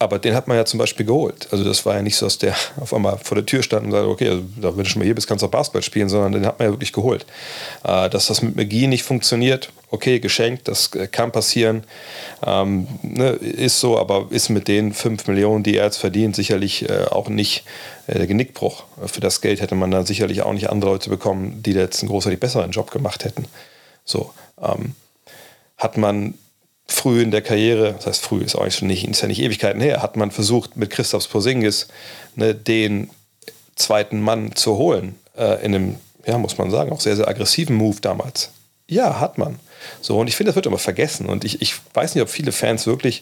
Aber 0.00 0.20
den 0.20 0.34
hat 0.34 0.46
man 0.46 0.56
ja 0.56 0.64
zum 0.64 0.78
Beispiel 0.78 1.04
geholt. 1.04 1.48
Also 1.50 1.64
das 1.64 1.84
war 1.84 1.96
ja 1.96 2.02
nicht 2.02 2.16
so, 2.16 2.26
dass 2.26 2.38
der 2.38 2.54
auf 2.80 2.94
einmal 2.94 3.18
vor 3.18 3.34
der 3.34 3.46
Tür 3.46 3.62
stand 3.62 3.86
und 3.86 3.92
sagte, 3.92 4.08
okay, 4.08 4.28
also, 4.28 4.44
wenn 4.76 4.84
du 4.84 4.84
schon 4.84 5.00
mal 5.00 5.06
hier 5.06 5.14
bist, 5.14 5.26
kannst 5.26 5.42
du 5.42 5.46
auch 5.46 5.50
Basketball 5.50 5.82
spielen, 5.82 6.08
sondern 6.08 6.32
den 6.32 6.46
hat 6.46 6.58
man 6.58 6.68
ja 6.68 6.72
wirklich 6.72 6.92
geholt. 6.92 7.26
Äh, 7.82 8.08
dass 8.08 8.26
das 8.26 8.40
mit 8.42 8.54
McGee 8.54 8.86
nicht 8.86 9.02
funktioniert, 9.02 9.72
okay, 9.90 10.20
geschenkt, 10.20 10.68
das 10.68 10.94
äh, 10.94 11.08
kann 11.08 11.32
passieren, 11.32 11.82
ähm, 12.46 12.86
ne, 13.02 13.30
ist 13.30 13.80
so, 13.80 13.98
aber 13.98 14.28
ist 14.30 14.50
mit 14.50 14.68
den 14.68 14.92
5 14.92 15.26
Millionen, 15.26 15.64
die 15.64 15.76
er 15.76 15.86
jetzt 15.86 15.96
verdient, 15.96 16.36
sicherlich 16.36 16.88
äh, 16.88 17.06
auch 17.10 17.28
nicht 17.28 17.64
äh, 18.06 18.18
der 18.18 18.28
Genickbruch. 18.28 18.84
Für 19.06 19.20
das 19.20 19.40
Geld 19.40 19.60
hätte 19.60 19.74
man 19.74 19.90
dann 19.90 20.06
sicherlich 20.06 20.42
auch 20.42 20.52
nicht 20.52 20.70
andere 20.70 20.92
Leute 20.92 21.10
bekommen, 21.10 21.60
die 21.64 21.72
jetzt 21.72 22.02
einen 22.02 22.10
großartig 22.10 22.38
besseren 22.38 22.70
Job 22.70 22.92
gemacht 22.92 23.24
hätten. 23.24 23.46
So, 24.04 24.32
ähm, 24.62 24.94
hat 25.76 25.96
man 25.96 26.34
früh 26.88 27.22
in 27.22 27.30
der 27.30 27.42
Karriere, 27.42 27.92
das 27.92 28.06
heißt 28.06 28.22
früh 28.22 28.42
ist 28.42 28.54
auch 28.54 28.64
nicht, 28.64 28.82
nicht, 28.82 29.06
ist 29.06 29.20
ja 29.20 29.28
nicht 29.28 29.40
Ewigkeiten 29.40 29.80
her, 29.80 30.02
hat 30.02 30.16
man 30.16 30.30
versucht 30.30 30.76
mit 30.76 30.90
Christoph 30.90 31.30
Porzingis 31.30 31.88
ne, 32.34 32.54
den 32.54 33.10
zweiten 33.76 34.20
Mann 34.20 34.56
zu 34.56 34.76
holen 34.76 35.14
äh, 35.36 35.64
in 35.64 35.74
einem, 35.74 35.96
ja 36.26 36.38
muss 36.38 36.58
man 36.58 36.70
sagen, 36.70 36.90
auch 36.90 37.00
sehr, 37.00 37.16
sehr 37.16 37.28
aggressiven 37.28 37.76
Move 37.76 37.98
damals. 38.00 38.50
Ja, 38.88 39.20
hat 39.20 39.36
man. 39.36 39.58
So, 40.00 40.18
und 40.18 40.28
ich 40.28 40.36
finde, 40.36 40.48
das 40.48 40.56
wird 40.56 40.66
immer 40.66 40.78
vergessen. 40.78 41.26
Und 41.26 41.44
ich, 41.44 41.60
ich 41.60 41.74
weiß 41.92 42.14
nicht, 42.14 42.22
ob 42.22 42.30
viele 42.30 42.52
Fans 42.52 42.86
wirklich 42.86 43.20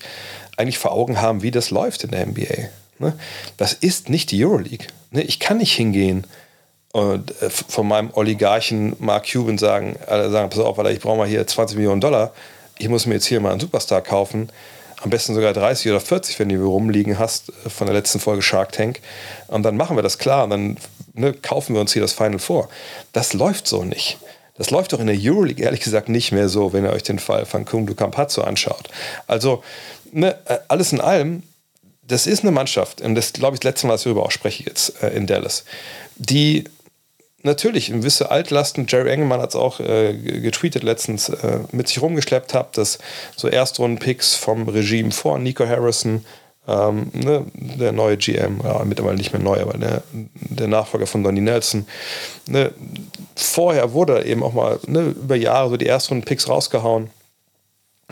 eigentlich 0.56 0.78
vor 0.78 0.92
Augen 0.92 1.20
haben, 1.20 1.42
wie 1.42 1.50
das 1.50 1.70
läuft 1.70 2.04
in 2.04 2.12
der 2.12 2.24
NBA. 2.24 2.68
Ne? 2.98 3.18
Das 3.56 3.72
ist 3.72 4.08
nicht 4.08 4.30
die 4.30 4.44
Euroleague. 4.44 4.86
Ne? 5.10 5.22
Ich 5.22 5.40
kann 5.40 5.58
nicht 5.58 5.74
hingehen 5.74 6.24
und 6.92 7.42
äh, 7.42 7.50
von 7.50 7.86
meinem 7.86 8.10
Oligarchen 8.14 8.96
Mark 9.00 9.30
Cuban 9.30 9.58
sagen, 9.58 9.96
äh, 10.06 10.30
sagen 10.30 10.48
pass 10.48 10.60
auf, 10.60 10.78
weil 10.78 10.94
ich 10.94 11.00
brauche 11.00 11.18
mal 11.18 11.28
hier 11.28 11.46
20 11.46 11.76
Millionen 11.76 12.00
Dollar 12.00 12.32
ich 12.78 12.88
muss 12.88 13.06
mir 13.06 13.14
jetzt 13.14 13.26
hier 13.26 13.40
mal 13.40 13.50
einen 13.50 13.60
Superstar 13.60 14.02
kaufen, 14.02 14.50
am 15.02 15.10
besten 15.10 15.34
sogar 15.34 15.52
30 15.52 15.90
oder 15.90 16.00
40, 16.00 16.38
wenn 16.38 16.48
du 16.48 16.66
rumliegen 16.66 17.18
hast 17.18 17.50
äh, 17.50 17.70
von 17.70 17.86
der 17.86 17.94
letzten 17.94 18.20
Folge 18.20 18.42
Shark 18.42 18.72
Tank. 18.72 19.00
Und 19.48 19.62
dann 19.62 19.76
machen 19.76 19.96
wir 19.96 20.02
das 20.02 20.18
klar 20.18 20.44
und 20.44 20.50
dann 20.50 20.76
ne, 21.12 21.32
kaufen 21.32 21.74
wir 21.74 21.80
uns 21.80 21.92
hier 21.92 22.02
das 22.02 22.12
Final 22.12 22.38
vor. 22.38 22.68
Das 23.12 23.32
läuft 23.32 23.66
so 23.66 23.84
nicht. 23.84 24.18
Das 24.58 24.70
läuft 24.70 24.94
doch 24.94 25.00
in 25.00 25.06
der 25.06 25.16
Euroleague 25.18 25.62
ehrlich 25.62 25.80
gesagt 25.80 26.08
nicht 26.08 26.32
mehr 26.32 26.48
so, 26.48 26.72
wenn 26.72 26.84
ihr 26.84 26.92
euch 26.92 27.02
den 27.02 27.18
Fall 27.18 27.44
von 27.44 27.66
Kung 27.66 27.86
du 27.86 27.94
Campazzo 27.94 28.42
anschaut. 28.42 28.88
Also 29.26 29.62
ne, 30.12 30.38
äh, 30.46 30.58
alles 30.68 30.92
in 30.92 31.00
allem, 31.00 31.42
das 32.02 32.26
ist 32.26 32.42
eine 32.42 32.52
Mannschaft, 32.52 33.00
und 33.00 33.16
das 33.16 33.32
glaube 33.32 33.56
ich 33.56 33.60
das 33.60 33.70
letzte 33.70 33.86
Mal, 33.86 33.94
dass 33.94 34.00
ich 34.02 34.04
darüber 34.04 34.24
auch 34.24 34.30
spreche 34.30 34.64
jetzt 34.64 35.02
äh, 35.02 35.10
in 35.10 35.26
Dallas, 35.26 35.64
die 36.16 36.64
natürlich 37.46 37.90
gewisse 37.90 38.30
Altlasten, 38.30 38.86
Jerry 38.86 39.10
Engelmann 39.10 39.40
hat 39.40 39.50
es 39.50 39.56
auch 39.56 39.80
äh, 39.80 40.12
getweetet 40.12 40.82
letztens, 40.82 41.30
äh, 41.30 41.60
mit 41.72 41.88
sich 41.88 42.02
rumgeschleppt 42.02 42.52
hat, 42.52 42.76
dass 42.76 42.98
so 43.36 43.48
Erstrunden-Picks 43.48 44.34
vom 44.34 44.68
Regime 44.68 45.12
vor 45.12 45.38
Nico 45.38 45.66
Harrison, 45.66 46.26
ähm, 46.68 47.10
ne, 47.14 47.46
der 47.54 47.92
neue 47.92 48.16
GM, 48.16 48.60
ja, 48.62 48.84
mittlerweile 48.84 49.16
nicht 49.16 49.32
mehr 49.32 49.40
neu, 49.40 49.60
aber 49.62 49.78
der, 49.78 50.02
der 50.12 50.68
Nachfolger 50.68 51.06
von 51.06 51.24
Donny 51.24 51.40
Nelson, 51.40 51.86
ne, 52.48 52.72
vorher 53.34 53.92
wurde 53.92 54.24
eben 54.24 54.42
auch 54.42 54.52
mal 54.52 54.78
ne, 54.86 55.14
über 55.20 55.36
Jahre 55.36 55.70
so 55.70 55.76
die 55.76 55.86
Erstrunden-Picks 55.86 56.48
rausgehauen 56.48 57.10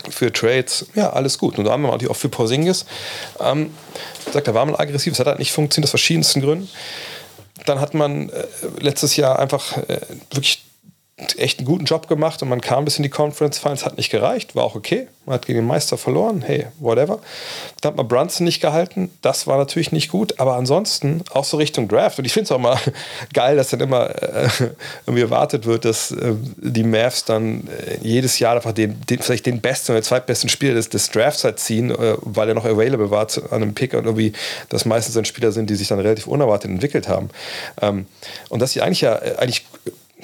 für 0.09 0.31
Trades, 0.31 0.87
ja, 0.95 1.11
alles 1.11 1.37
gut. 1.37 1.57
Und 1.57 1.65
da 1.65 1.71
haben 1.71 1.83
wir 1.83 1.91
natürlich 1.91 2.11
auch 2.11 2.17
für 2.17 2.29
Porzingis. 2.29 2.85
Ähm, 3.39 3.71
sagt, 4.31 4.47
er 4.47 4.53
war 4.53 4.65
mal 4.65 4.79
aggressiv, 4.79 5.13
es 5.13 5.19
hat 5.19 5.27
halt 5.27 5.39
nicht 5.39 5.53
funktioniert 5.53 5.85
aus 5.85 5.91
verschiedensten 5.91 6.41
Gründen 6.41 6.69
dann 7.65 7.79
hat 7.79 7.93
man 7.93 8.29
äh, 8.29 8.45
letztes 8.79 9.15
Jahr 9.15 9.39
einfach 9.39 9.77
äh, 9.77 10.01
wirklich 10.31 10.63
echt 11.37 11.59
einen 11.59 11.65
guten 11.65 11.85
Job 11.85 12.09
gemacht 12.09 12.41
und 12.41 12.49
man 12.49 12.59
kam 12.59 12.83
bis 12.83 12.97
in 12.97 13.03
die 13.03 13.09
Conference 13.09 13.57
Finals, 13.57 13.85
hat 13.85 13.95
nicht 13.95 14.09
gereicht, 14.09 14.53
war 14.53 14.65
auch 14.65 14.75
okay. 14.75 15.07
Man 15.25 15.35
hat 15.35 15.45
gegen 15.45 15.59
den 15.59 15.67
Meister 15.67 15.97
verloren, 15.97 16.43
hey, 16.45 16.67
whatever. 16.77 17.19
Dann 17.79 17.91
hat 17.91 17.97
man 17.97 18.07
Brunson 18.07 18.43
nicht 18.43 18.59
gehalten, 18.59 19.09
das 19.21 19.47
war 19.47 19.57
natürlich 19.57 19.93
nicht 19.93 20.11
gut, 20.11 20.39
aber 20.41 20.55
ansonsten 20.55 21.23
auch 21.31 21.45
so 21.45 21.55
Richtung 21.55 21.87
Draft. 21.87 22.19
Und 22.19 22.25
ich 22.25 22.33
finde 22.33 22.45
es 22.45 22.51
auch 22.51 22.59
mal 22.59 22.77
geil, 23.33 23.55
dass 23.55 23.69
dann 23.69 23.79
immer 23.79 24.09
äh, 24.09 24.49
irgendwie 25.07 25.21
erwartet 25.21 25.65
wird, 25.65 25.85
dass 25.85 26.11
äh, 26.11 26.33
die 26.57 26.83
Mavs 26.83 27.23
dann 27.23 27.67
äh, 27.67 27.97
jedes 28.01 28.37
Jahr 28.39 28.57
einfach 28.57 28.73
den, 28.73 28.99
den, 29.09 29.19
vielleicht 29.19 29.45
den 29.45 29.61
besten 29.61 29.93
oder 29.93 30.01
zweitbesten 30.01 30.49
Spieler 30.49 30.73
des, 30.73 30.89
des 30.89 31.09
Drafts 31.11 31.45
halt 31.45 31.59
ziehen, 31.59 31.91
äh, 31.91 32.17
weil 32.21 32.49
er 32.49 32.55
noch 32.55 32.65
available 32.65 33.09
war 33.09 33.29
zu, 33.29 33.41
an 33.51 33.61
einem 33.61 33.73
Pick 33.73 33.93
und 33.93 34.03
irgendwie 34.03 34.33
das 34.67 34.83
meistens 34.83 35.15
dann 35.15 35.23
Spieler 35.23 35.53
sind, 35.53 35.69
die 35.69 35.75
sich 35.75 35.87
dann 35.87 35.99
relativ 35.99 36.27
unerwartet 36.27 36.69
entwickelt 36.69 37.07
haben. 37.07 37.29
Ähm, 37.81 38.05
und 38.49 38.61
dass 38.61 38.73
sie 38.73 38.81
eigentlich 38.81 39.01
ja 39.01 39.15
äh, 39.15 39.37
eigentlich 39.37 39.65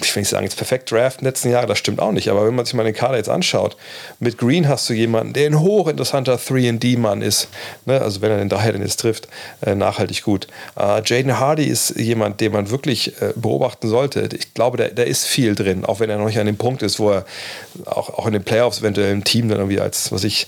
ich 0.06 0.16
will 0.16 0.22
nicht 0.22 0.30
sagen, 0.30 0.43
jetzt 0.43 0.58
perfekt 0.58 0.91
Draft 0.91 1.22
letzten 1.22 1.49
Jahren, 1.49 1.68
das 1.68 1.78
stimmt 1.78 1.99
auch 1.99 2.12
nicht, 2.12 2.30
aber 2.30 2.45
wenn 2.45 2.56
man 2.56 2.66
sich 2.66 2.74
mal 2.74 2.84
den 2.84 2.93
Kader 2.93 3.18
jetzt 3.18 3.30
anschaut, 3.30 3.78
mit 4.20 4.38
Green 4.38 4.68
hast 4.68 4.89
du 4.89 4.93
jemanden, 4.93 5.34
der 5.34 5.47
ein 5.47 5.60
hochinteressanter 5.60 6.36
3D-Mann 6.36 7.22
ist, 7.22 7.47
ne? 7.86 8.02
also 8.02 8.22
wenn 8.22 8.32
er 8.32 8.38
den 8.38 8.49
Dreier 8.49 8.74
denn 8.74 8.82
jetzt 8.82 8.99
trifft, 8.99 9.28
äh, 9.62 9.76
nachhaltig 9.76 10.24
gut. 10.24 10.47
Äh, 10.78 11.02
Jaden 11.06 11.39
Hardy 11.39 11.66
ist 11.66 11.97
jemand, 11.97 12.41
den 12.41 12.52
man 12.52 12.70
wirklich 12.70 13.22
äh, 13.22 13.34
beobachten 13.36 13.88
sollte. 13.88 14.30
Ich 14.34 14.54
glaube, 14.54 14.78
da, 14.78 14.88
da 14.88 15.04
ist 15.04 15.26
viel 15.26 15.56
drin, 15.56 15.86
auch 15.86 15.99
wenn 15.99 16.10
er 16.10 16.18
noch 16.18 16.26
nicht 16.26 16.39
an 16.39 16.45
dem 16.45 16.58
Punkt 16.58 16.82
ist, 16.84 16.99
wo 16.99 17.12
er 17.12 17.26
auch, 17.86 18.10
auch 18.10 18.28
in 18.28 18.34
den 18.34 18.43
Playoffs 18.43 18.80
eventuell 18.80 19.12
im 19.12 19.24
Team 19.24 19.49
dann 19.49 19.60
irgendwie 19.60 19.80
als, 19.80 20.12
was 20.12 20.24
ich, 20.24 20.47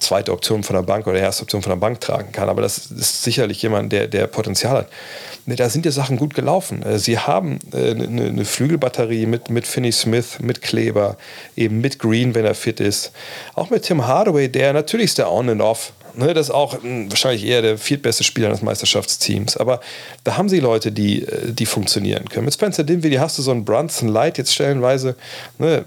zweite 0.00 0.32
Option 0.32 0.62
von 0.62 0.74
der 0.74 0.82
Bank 0.82 1.06
oder 1.06 1.18
erste 1.18 1.42
Option 1.42 1.62
von 1.62 1.70
der 1.70 1.76
Bank 1.76 2.00
tragen 2.00 2.32
kann. 2.32 2.48
Aber 2.48 2.62
das 2.62 2.86
ist 2.90 3.22
sicherlich 3.22 3.62
jemand, 3.62 3.92
der, 3.92 4.08
der 4.08 4.26
Potenzial 4.26 4.78
hat. 4.78 4.88
Da 5.46 5.68
sind 5.70 5.86
ja 5.86 5.92
Sachen 5.92 6.16
gut 6.16 6.34
gelaufen. 6.34 6.82
Äh, 6.82 6.98
sie 6.98 7.18
haben 7.18 7.60
eine, 7.72 8.04
äh, 8.04 8.28
eine 8.28 8.44
Flügelbatterie 8.44 9.26
mit, 9.26 9.48
mit 9.48 9.66
Finney 9.66 9.92
Smith, 9.92 10.38
mit 10.40 10.60
Kleber, 10.60 11.16
eben 11.56 11.80
mit 11.80 11.98
Green, 11.98 12.34
wenn 12.34 12.44
er 12.44 12.54
fit 12.54 12.80
ist. 12.80 13.12
Auch 13.54 13.70
mit 13.70 13.84
Tim 13.84 14.06
Hardaway, 14.06 14.48
der 14.48 14.72
natürlich 14.72 15.06
ist 15.06 15.18
der 15.18 15.30
On 15.30 15.48
and 15.48 15.62
Off. 15.62 15.92
Ne, 16.14 16.32
das 16.32 16.46
ist 16.46 16.54
auch 16.54 16.82
hm, 16.82 17.10
wahrscheinlich 17.10 17.44
eher 17.44 17.60
der 17.60 17.76
viertbeste 17.76 18.24
Spieler 18.24 18.48
des 18.48 18.62
Meisterschaftsteams. 18.62 19.56
Aber 19.58 19.80
da 20.24 20.36
haben 20.38 20.48
sie 20.48 20.60
Leute, 20.60 20.90
die, 20.90 21.22
äh, 21.22 21.52
die 21.52 21.66
funktionieren 21.66 22.28
können. 22.28 22.46
Mit 22.46 22.54
Spencer 22.54 22.84
Dinwiddie 22.84 23.20
hast 23.20 23.38
du 23.38 23.42
so 23.42 23.50
einen 23.50 23.64
Brunson 23.64 24.08
Light 24.08 24.38
jetzt 24.38 24.54
stellenweise. 24.54 25.14
Ne, 25.58 25.84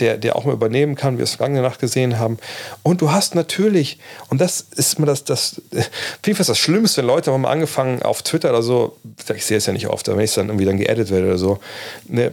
der, 0.00 0.16
der 0.18 0.36
auch 0.36 0.44
mal 0.44 0.52
übernehmen 0.52 0.94
kann, 0.94 1.14
wie 1.14 1.18
wir 1.18 1.24
es 1.24 1.34
vergangene 1.34 1.62
Nacht 1.62 1.80
gesehen 1.80 2.18
haben. 2.18 2.38
Und 2.82 3.00
du 3.00 3.12
hast 3.12 3.34
natürlich, 3.34 3.98
und 4.28 4.40
das 4.40 4.60
ist 4.60 4.98
mir 4.98 5.06
das, 5.06 5.24
das, 5.24 5.60
vielfach 6.22 6.46
das 6.46 6.58
Schlimmste, 6.58 7.00
wenn 7.00 7.08
Leute 7.08 7.32
haben 7.32 7.40
mal 7.42 7.50
angefangen 7.50 8.02
auf 8.02 8.22
Twitter 8.22 8.50
oder 8.50 8.62
so, 8.62 8.96
ich 9.34 9.44
sehe 9.44 9.56
es 9.56 9.66
ja 9.66 9.72
nicht 9.72 9.88
oft, 9.88 10.08
wenn 10.08 10.18
ich 10.20 10.34
dann 10.34 10.48
irgendwie 10.48 10.64
dann 10.64 10.76
geedit 10.76 11.10
werde 11.10 11.26
oder 11.26 11.38
so, 11.38 11.58
ne, 12.06 12.32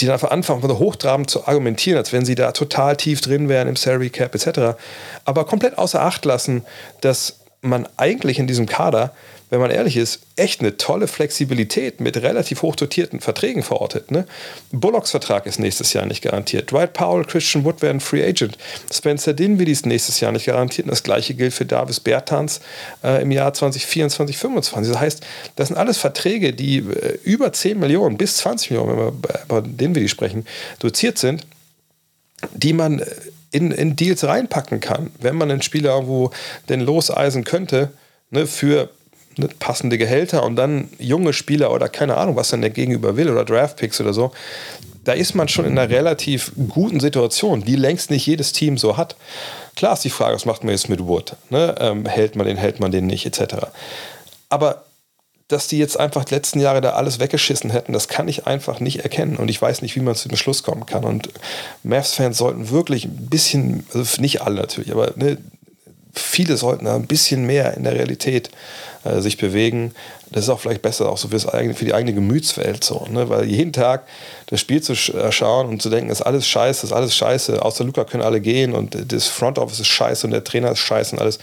die 0.00 0.06
dann 0.06 0.14
einfach 0.14 0.30
anfangen, 0.30 0.62
hochtrabend 0.62 1.30
zu 1.30 1.46
argumentieren, 1.46 1.98
als 1.98 2.12
wenn 2.12 2.24
sie 2.24 2.34
da 2.34 2.52
total 2.52 2.96
tief 2.96 3.20
drin 3.20 3.48
wären 3.48 3.68
im 3.68 3.76
Salary 3.76 4.10
Cap 4.10 4.34
etc. 4.34 4.78
Aber 5.24 5.44
komplett 5.44 5.78
außer 5.78 6.02
Acht 6.02 6.24
lassen, 6.24 6.62
dass 7.00 7.40
man 7.62 7.88
eigentlich 7.96 8.38
in 8.38 8.46
diesem 8.46 8.66
Kader 8.66 9.12
wenn 9.52 9.60
man 9.60 9.70
ehrlich 9.70 9.98
ist, 9.98 10.20
echt 10.36 10.60
eine 10.60 10.78
tolle 10.78 11.06
Flexibilität 11.06 12.00
mit 12.00 12.16
relativ 12.16 12.62
hoch 12.62 12.74
dotierten 12.74 13.20
Verträgen 13.20 13.62
verortet. 13.62 14.10
Ne? 14.10 14.24
Bullocks 14.70 15.10
Vertrag 15.10 15.44
ist 15.44 15.58
nächstes 15.58 15.92
Jahr 15.92 16.06
nicht 16.06 16.22
garantiert. 16.22 16.70
Dwight 16.70 16.94
Powell, 16.94 17.26
Christian 17.26 17.62
Wood 17.62 17.82
werden 17.82 18.00
Free 18.00 18.26
Agent. 18.26 18.56
Spencer 18.90 19.34
Dinwiddie 19.34 19.72
ist 19.72 19.84
nächstes 19.84 20.20
Jahr 20.20 20.32
nicht 20.32 20.46
garantiert. 20.46 20.86
Und 20.86 20.90
das 20.92 21.02
gleiche 21.02 21.34
gilt 21.34 21.52
für 21.52 21.66
Davis 21.66 22.00
Bertans 22.00 22.62
äh, 23.04 23.20
im 23.20 23.30
Jahr 23.30 23.52
2024, 23.52 24.38
2025. 24.38 24.90
Das 24.90 25.02
heißt, 25.02 25.22
das 25.56 25.68
sind 25.68 25.76
alles 25.76 25.98
Verträge, 25.98 26.54
die 26.54 26.78
äh, 26.78 27.18
über 27.22 27.52
10 27.52 27.78
Millionen 27.78 28.16
bis 28.16 28.38
20 28.38 28.70
Millionen, 28.70 28.96
wenn 28.96 29.04
wir 29.04 29.12
bei 29.48 29.60
Dinwiddie 29.60 30.08
sprechen, 30.08 30.46
doziert 30.78 31.18
sind, 31.18 31.46
die 32.54 32.72
man 32.72 33.00
äh, 33.00 33.06
in, 33.50 33.70
in 33.70 33.96
Deals 33.96 34.24
reinpacken 34.24 34.80
kann, 34.80 35.10
wenn 35.20 35.36
man 35.36 35.50
einen 35.50 35.60
Spieler 35.60 35.90
irgendwo 35.90 36.30
denn 36.70 36.80
loseisen 36.80 37.44
könnte, 37.44 37.92
ne, 38.30 38.46
für 38.46 38.88
passende 39.58 39.98
Gehälter 39.98 40.42
und 40.42 40.56
dann 40.56 40.88
junge 40.98 41.32
Spieler 41.32 41.72
oder 41.72 41.88
keine 41.88 42.16
Ahnung, 42.16 42.36
was 42.36 42.50
dann 42.50 42.60
der 42.60 42.70
Gegenüber 42.70 43.16
will 43.16 43.30
oder 43.30 43.44
Draftpicks 43.44 44.00
oder 44.00 44.12
so, 44.12 44.32
da 45.04 45.12
ist 45.12 45.34
man 45.34 45.48
schon 45.48 45.64
in 45.64 45.78
einer 45.78 45.90
relativ 45.90 46.52
guten 46.68 47.00
Situation, 47.00 47.64
die 47.64 47.76
längst 47.76 48.10
nicht 48.10 48.26
jedes 48.26 48.52
Team 48.52 48.78
so 48.78 48.96
hat. 48.96 49.16
Klar 49.74 49.94
ist 49.94 50.04
die 50.04 50.10
Frage, 50.10 50.34
was 50.34 50.44
macht 50.44 50.64
man 50.64 50.72
jetzt 50.72 50.88
mit 50.88 51.04
Wood? 51.06 51.36
Ne? 51.50 51.74
Ähm, 51.78 52.06
hält 52.06 52.36
man 52.36 52.46
den, 52.46 52.56
hält 52.56 52.78
man 52.78 52.92
den 52.92 53.06
nicht, 53.06 53.26
etc. 53.26 53.66
Aber 54.48 54.84
dass 55.48 55.68
die 55.68 55.78
jetzt 55.78 55.98
einfach 55.98 56.24
die 56.24 56.34
letzten 56.34 56.60
Jahre 56.60 56.80
da 56.80 56.90
alles 56.90 57.20
weggeschissen 57.20 57.70
hätten, 57.70 57.92
das 57.92 58.08
kann 58.08 58.26
ich 58.28 58.46
einfach 58.46 58.80
nicht 58.80 59.00
erkennen. 59.00 59.36
Und 59.36 59.50
ich 59.50 59.60
weiß 59.60 59.82
nicht, 59.82 59.96
wie 59.96 60.00
man 60.00 60.14
zu 60.14 60.28
dem 60.28 60.36
Schluss 60.36 60.62
kommen 60.62 60.86
kann. 60.86 61.04
Und 61.04 61.28
Mavs-Fans 61.82 62.38
sollten 62.38 62.70
wirklich 62.70 63.04
ein 63.04 63.28
bisschen, 63.28 63.86
also 63.92 64.20
nicht 64.20 64.40
alle 64.42 64.56
natürlich, 64.56 64.92
aber 64.92 65.12
ne, 65.16 65.38
viele 66.12 66.56
sollten 66.56 66.86
ein 66.86 67.06
bisschen 67.06 67.44
mehr 67.46 67.74
in 67.74 67.84
der 67.84 67.94
Realität 67.94 68.50
äh, 69.04 69.20
sich 69.20 69.36
bewegen. 69.36 69.94
Das 70.30 70.44
ist 70.44 70.50
auch 70.50 70.60
vielleicht 70.60 70.82
besser, 70.82 71.10
auch 71.10 71.18
so 71.18 71.28
fürs 71.28 71.46
eigene, 71.46 71.74
für 71.74 71.84
die 71.84 71.94
eigene 71.94 72.14
Gemütswelt 72.14 72.84
so, 72.84 73.06
ne? 73.10 73.28
weil 73.28 73.44
jeden 73.44 73.72
Tag 73.72 74.06
das 74.46 74.60
Spiel 74.60 74.82
zu 74.82 74.92
äh, 74.92 75.32
schauen 75.32 75.68
und 75.68 75.82
zu 75.82 75.90
denken, 75.90 76.10
ist 76.10 76.22
alles 76.22 76.46
scheiße, 76.46 76.86
ist 76.86 76.92
alles 76.92 77.16
scheiße, 77.16 77.62
außer 77.62 77.84
Luca 77.84 78.04
können 78.04 78.22
alle 78.22 78.40
gehen 78.40 78.72
und 78.72 79.12
das 79.12 79.26
Front 79.26 79.58
Office 79.58 79.80
ist 79.80 79.88
scheiße 79.88 80.26
und 80.26 80.30
der 80.32 80.44
Trainer 80.44 80.72
ist 80.72 80.78
scheiße 80.78 81.16
und 81.16 81.20
alles. 81.20 81.38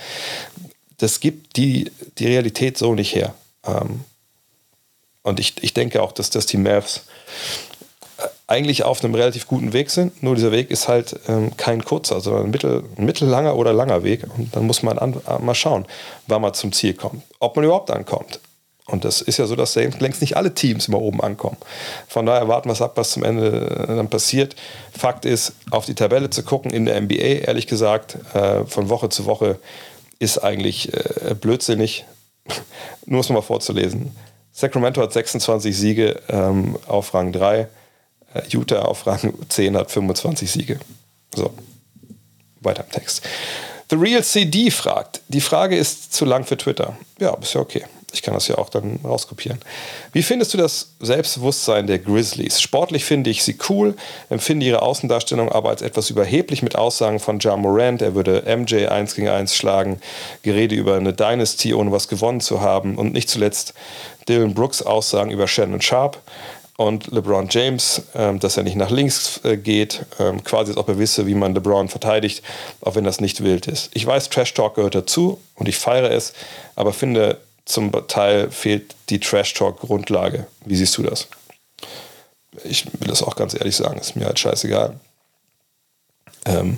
Das 0.98 1.20
gibt 1.20 1.56
die, 1.56 1.92
die 2.18 2.28
Realität 2.28 2.78
so 2.78 2.94
nicht 2.94 3.16
her. 3.16 3.34
Ähm, 3.66 4.02
und 5.22 5.40
ich, 5.40 5.56
ich 5.62 5.74
denke 5.74 6.02
auch, 6.02 6.12
dass, 6.12 6.30
dass 6.30 6.46
die 6.46 6.58
Mavs 6.58 7.04
eigentlich 8.50 8.84
auf 8.84 9.04
einem 9.04 9.14
relativ 9.14 9.48
guten 9.48 9.74
Weg 9.74 9.92
sind. 9.92 10.24
Nur 10.24 10.34
dieser 10.34 10.52
Weg 10.52 10.72
ist 10.72 10.88
halt 10.88 11.20
ähm, 11.28 11.56
kein 11.56 11.86
kurzer, 11.86 12.20
sondern 12.20 12.46
ein, 12.46 12.52
mittel, 12.52 12.84
mittellanger 12.98 13.56
oder 13.56 13.74
langer 13.74 14.04
Weg. 14.04 14.24
Und 14.36 14.56
dann 14.56 14.66
muss 14.66 14.82
man 14.82 14.98
an, 14.98 15.22
mal 15.42 15.54
schauen, 15.54 15.86
wann 16.26 16.42
man 16.42 16.56
zum 16.56 16.72
Ziel 16.72 16.96
kommt. 16.96 17.22
Ob 17.40 17.56
man 17.56 17.66
überhaupt 17.66 17.92
ankommt. 17.92 18.40
Und 18.88 19.06
das 19.06 19.22
ist 19.22 19.38
ja 19.38 19.46
so, 19.46 19.56
dass 19.56 19.76
längst 19.76 20.22
nicht 20.22 20.36
alle 20.36 20.56
Teams 20.56 20.88
immer 20.88 21.00
oben 21.00 21.22
ankommen. 21.22 21.58
Von 22.08 22.26
daher 22.26 22.48
warten 22.48 22.70
wir 22.70 22.74
es 22.74 22.82
ab, 22.82 22.94
was 22.96 23.12
zum 23.12 23.24
Ende 23.24 23.86
äh, 23.88 23.96
dann 23.96 24.10
passiert. 24.10 24.56
Fakt 24.98 25.26
ist, 25.26 25.54
auf 25.70 25.86
die 25.86 25.94
Tabelle 25.94 26.32
zu 26.32 26.42
gucken 26.42 26.72
in 26.72 26.86
der 26.86 27.00
NBA, 27.00 27.46
ehrlich 27.46 27.68
gesagt, 27.68 28.18
äh, 28.34 28.66
von 28.66 28.90
Woche 28.90 29.10
zu 29.10 29.28
Woche 29.28 29.60
ist 30.18 30.40
eigentlich 30.40 30.92
äh, 30.92 31.36
blödsinnig. 31.36 32.06
Nur 33.06 33.20
es 33.20 33.30
mal 33.30 33.44
vorzulesen. 33.44 34.16
Sacramento 34.52 35.02
hat 35.02 35.14
26 35.14 35.78
Siege 35.78 36.20
ähm, 36.28 36.76
auf 36.88 37.14
Rang 37.14 37.32
3. 37.32 37.68
Äh, 38.34 38.42
Utah 38.50 38.84
auf 38.84 39.08
Rang 39.08 39.34
10 39.48 39.78
hat 39.78 39.92
25 39.92 40.52
Siege. 40.52 40.80
So, 41.36 41.54
weiter 42.62 42.84
im 42.84 42.92
Text. 42.92 43.22
The 43.90 43.96
Real 43.96 44.24
CD 44.24 44.70
fragt, 44.70 45.22
die 45.30 45.42
Frage 45.42 45.76
ist 45.76 46.14
zu 46.14 46.26
lang 46.26 46.46
für 46.46 46.58
Twitter. 46.58 46.96
Ja, 47.20 47.36
ist 47.42 47.54
ja 47.54 47.62
okay. 47.62 47.86
Ich 48.12 48.24
kann 48.24 48.34
das 48.34 48.48
ja 48.48 48.58
auch 48.58 48.70
dann 48.70 49.00
rauskopieren. 49.04 49.60
Wie 50.14 50.24
findest 50.24 50.54
du 50.54 50.58
das 50.58 50.94
Selbstbewusstsein 51.00 51.86
der 51.86 52.00
Grizzlies? 52.00 52.60
Sportlich 52.60 53.06
finde 53.06 53.30
ich 53.30 53.44
sie 53.44 53.58
cool, 53.70 53.96
empfinde 54.30 54.66
ihre 54.66 54.82
Außendarstellung 54.82 55.52
aber 55.52 55.70
als 55.70 55.84
etwas 55.84 56.10
überheblich 56.10 56.64
mit 56.64 56.76
Aussagen 56.76 57.20
von 57.20 57.40
Ja 57.40 57.56
Morant, 57.56 58.02
er 58.02 58.16
würde 58.16 58.44
MJ 58.48 58.88
1 58.88 59.14
gegen 59.16 59.30
1 59.30 59.56
schlagen, 59.56 60.02
Gerede 60.42 60.76
über 60.76 60.96
eine 60.96 61.14
Dynasty, 61.14 61.74
ohne 61.74 61.92
was 61.92 62.08
gewonnen 62.08 62.42
zu 62.42 62.62
haben 62.62 62.98
und 62.98 63.14
nicht 63.14 63.30
zuletzt 63.30 63.74
Dylan 64.28 64.54
Brooks 64.54 64.82
Aussagen 64.82 65.30
über 65.30 65.48
Shannon 65.48 65.82
Sharp 65.82 66.20
und 66.80 67.08
LeBron 67.08 67.50
James, 67.50 68.04
ähm, 68.16 68.40
dass 68.40 68.56
er 68.56 68.64
nicht 68.64 68.78
nach 68.78 68.90
links 68.90 69.42
äh, 69.44 69.58
geht, 69.58 70.06
ähm, 70.18 70.46
quasi 70.46 70.72
als 70.72 70.78
ob 70.78 70.88
er 70.88 70.98
wisse, 70.98 71.28
wie 71.28 71.34
man 71.34 71.54
LeBron 71.54 71.90
verteidigt, 71.90 72.42
auch 72.80 72.96
wenn 72.96 73.04
das 73.04 73.20
nicht 73.20 73.44
wild 73.44 73.68
ist. 73.68 73.90
Ich 73.94 74.06
weiß, 74.06 74.30
Trash 74.30 74.54
Talk 74.54 74.76
gehört 74.76 74.96
dazu 74.96 75.42
und 75.56 75.68
ich 75.68 75.78
feiere 75.78 76.10
es, 76.10 76.32
aber 76.78 76.94
finde, 76.94 77.38
zum 77.66 77.92
Teil 78.08 78.50
fehlt 78.50 78.96
die 79.10 79.20
Trash 79.20 79.56
Talk 79.56 79.82
Grundlage. 79.82 80.48
Wie 80.64 80.78
siehst 80.78 80.98
du 80.98 81.04
das? 81.04 81.28
Ich 82.64 82.86
will 82.86 83.10
das 83.10 83.24
auch 83.24 83.36
ganz 83.36 83.56
ehrlich 83.56 83.76
sagen, 83.76 84.00
ist 84.00 84.16
mir 84.16 84.28
halt 84.28 84.40
scheißegal. 84.40 84.98
Ähm, 86.46 86.78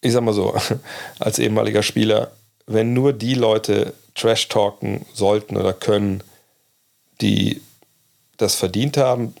ich 0.00 0.12
sag 0.12 0.24
mal 0.24 0.34
so, 0.34 0.56
als 1.20 1.38
ehemaliger 1.38 1.84
Spieler, 1.84 2.32
wenn 2.66 2.92
nur 2.92 3.12
die 3.12 3.34
Leute 3.34 3.94
Trash 4.16 4.48
talken 4.48 5.06
sollten 5.14 5.56
oder 5.56 5.72
können, 5.72 6.24
die 7.20 7.62
das 8.38 8.54
verdient 8.54 8.96
haben, 8.96 9.34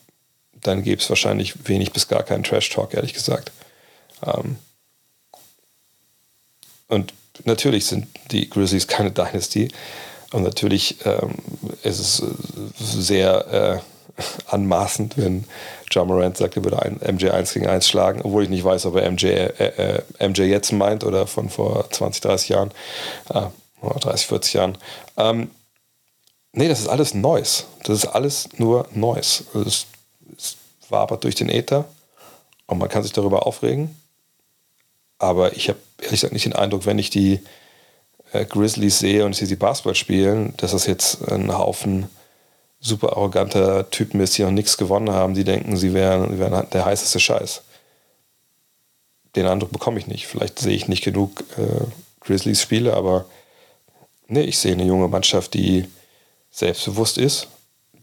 dann 0.52 0.82
gäbe 0.82 1.00
es 1.00 1.08
wahrscheinlich 1.08 1.68
wenig 1.68 1.92
bis 1.92 2.08
gar 2.08 2.22
keinen 2.22 2.44
Trash 2.44 2.68
Talk, 2.68 2.94
ehrlich 2.94 3.14
gesagt. 3.14 3.52
Ähm, 4.24 4.58
und 6.88 7.14
natürlich 7.44 7.86
sind 7.86 8.06
die 8.30 8.50
Grizzlies 8.50 8.86
keine 8.86 9.10
Dynasty. 9.12 9.68
Und 10.32 10.42
natürlich 10.42 10.96
ähm, 11.06 11.36
ist 11.82 12.00
es 12.00 12.22
sehr 12.78 13.82
äh, 14.18 14.22
anmaßend, 14.50 15.16
wenn 15.16 15.44
John 15.90 16.08
Morant 16.08 16.36
sagt, 16.36 16.56
er 16.56 16.64
würde 16.64 16.82
ein 16.82 17.00
MJ 17.14 17.30
1 17.30 17.54
gegen 17.54 17.66
1 17.66 17.88
schlagen, 17.88 18.20
obwohl 18.22 18.42
ich 18.42 18.50
nicht 18.50 18.64
weiß, 18.64 18.86
ob 18.86 18.96
er 18.96 19.10
MJ, 19.10 19.26
äh, 19.26 20.02
äh 20.18 20.28
MJ 20.28 20.42
jetzt 20.42 20.72
meint 20.72 21.04
oder 21.04 21.26
von 21.26 21.48
vor 21.48 21.88
20, 21.90 22.20
30 22.20 22.48
Jahren, 22.50 22.70
äh, 23.32 23.42
30, 24.00 24.26
40 24.26 24.52
Jahren. 24.54 24.78
Ähm, 25.16 25.50
nee, 26.52 26.68
das 26.68 26.80
ist 26.80 26.88
alles 26.88 27.14
Neues. 27.14 27.66
Das 27.84 27.98
ist 27.98 28.06
alles 28.06 28.48
nur 28.58 28.88
Neues. 28.92 29.44
Es, 29.54 29.86
es 30.36 30.56
wabert 30.88 31.24
durch 31.24 31.34
den 31.34 31.48
Äther 31.48 31.84
und 32.66 32.78
man 32.78 32.88
kann 32.88 33.02
sich 33.02 33.12
darüber 33.12 33.46
aufregen. 33.46 33.96
Aber 35.18 35.56
ich 35.56 35.68
habe 35.68 35.78
ehrlich 35.98 36.20
gesagt 36.20 36.32
nicht 36.32 36.46
den 36.46 36.52
Eindruck, 36.52 36.86
wenn 36.86 36.98
ich 36.98 37.10
die 37.10 37.40
äh, 38.32 38.44
Grizzlies 38.44 38.98
sehe 38.98 39.24
und 39.24 39.32
ich 39.32 39.38
sehe 39.38 39.48
sie 39.48 39.56
Basketball 39.56 39.94
spielen, 39.94 40.54
dass 40.58 40.72
das 40.72 40.86
jetzt 40.86 41.26
ein 41.30 41.56
Haufen 41.56 42.08
super 42.80 43.16
arroganter 43.16 43.90
Typen 43.90 44.20
ist, 44.20 44.38
die 44.38 44.42
noch 44.42 44.50
nichts 44.50 44.76
gewonnen 44.76 45.10
haben, 45.10 45.34
die 45.34 45.44
denken, 45.44 45.76
sie 45.76 45.94
wären, 45.94 46.30
sie 46.30 46.38
wären 46.38 46.68
der 46.70 46.84
heißeste 46.84 47.18
Scheiß. 47.18 47.62
Den 49.34 49.46
Eindruck 49.46 49.72
bekomme 49.72 49.98
ich 49.98 50.06
nicht. 50.06 50.26
Vielleicht 50.26 50.58
sehe 50.58 50.76
ich 50.76 50.88
nicht 50.88 51.02
genug 51.04 51.44
äh, 51.58 51.84
Grizzlies-Spiele, 52.20 52.94
aber 52.94 53.24
nee, 54.28 54.42
ich 54.42 54.58
sehe 54.58 54.72
eine 54.72 54.84
junge 54.84 55.08
Mannschaft, 55.08 55.54
die 55.54 55.86
selbstbewusst 56.58 57.18
ist, 57.18 57.48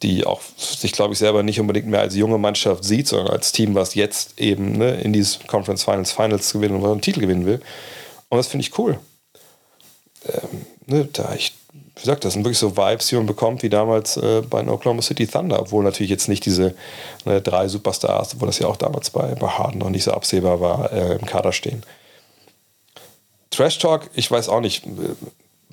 die 0.02 0.26
auch 0.26 0.42
sich, 0.58 0.92
glaube 0.92 1.14
ich, 1.14 1.20
selber 1.20 1.44
nicht 1.44 1.60
unbedingt 1.60 1.88
mehr 1.88 2.02
als 2.02 2.16
junge 2.16 2.38
Mannschaft 2.38 2.84
sieht, 2.84 3.08
sondern 3.08 3.30
als 3.30 3.52
Team, 3.52 3.76
was 3.76 3.96
jetzt 3.96 4.40
eben 4.40 4.78
ne, 4.78 4.96
in 5.02 5.14
dieses 5.14 5.40
Conference 5.48 5.84
Finals 5.84 6.12
Finals 6.12 6.52
gewinnen 6.54 6.76
und 6.76 6.86
einen 6.90 7.02
Titel 7.02 7.22
gewinnen 7.22 7.46
will. 7.46 7.62
Und 8.30 8.38
das 8.38 8.48
finde 8.48 8.66
ich 8.66 8.78
cool. 8.78 9.00
Ähm, 10.28 10.66
ne, 10.88 11.10
da 11.12 11.34
ich, 11.34 11.54
wie 11.74 12.02
gesagt, 12.02 12.26
das 12.26 12.34
sind 12.34 12.44
wirklich 12.44 12.60
so 12.60 12.76
Vibes, 12.76 13.08
die 13.08 13.16
man 13.16 13.26
bekommt, 13.26 13.64
wie 13.64 13.70
damals 13.70 14.18
äh, 14.18 14.42
bei 14.42 14.60
den 14.60 14.70
Oklahoma 14.70 15.02
City 15.02 15.28
Thunder, 15.28 15.60
obwohl 15.60 15.84
natürlich 15.84 16.10
jetzt 16.10 16.28
nicht 16.28 16.46
diese 16.46 16.76
ne, 17.24 17.42
drei 17.42 17.68
Superstars, 17.68 18.36
obwohl 18.36 18.48
das 18.48 18.60
ja 18.60 18.68
auch 18.68 18.78
damals 18.78 19.10
bei, 19.12 19.36
bei 19.36 19.48
Harden 19.48 19.80
noch 19.80 19.90
nicht 19.90 20.04
so 20.04 20.12
absehbar 20.12 20.60
war, 20.60 20.92
äh, 20.92 21.16
im 21.16 21.26
Kader 21.26 21.54
stehen. 21.54 21.84
Trash 23.50 23.80
Talk, 23.80 24.10
ich 24.14 24.30
weiß 24.30 24.50
auch 24.50 24.60
nicht, 24.60 24.84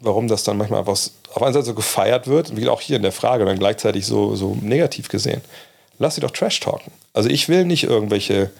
warum 0.03 0.29
das 0.29 0.45
dann 0.45 0.59
manchmal 0.59 0.81
einfach 0.81 0.93
auf 0.93 1.43
einer 1.43 1.53
Seite 1.53 1.67
so 1.67 1.75
gefeiert 1.75 2.27
wird, 2.27 2.57
wie 2.57 2.69
auch 2.69 2.81
hier 2.81 2.97
in 2.97 3.03
der 3.03 3.13
Frage, 3.13 3.45
dann 3.45 3.59
gleichzeitig 3.59 4.05
so, 4.05 4.35
so 4.37 4.57
negativ 4.61 5.09
gesehen. 5.09 5.41
Lass 5.99 6.17
sie 6.17 6.21
doch 6.21 6.31
Trash 6.31 6.61
talken. 6.61 6.93
Also 7.15 7.29
ich 7.29 7.49
will 7.49 7.65
nicht 7.65 7.85
irgendwelche 7.85 8.51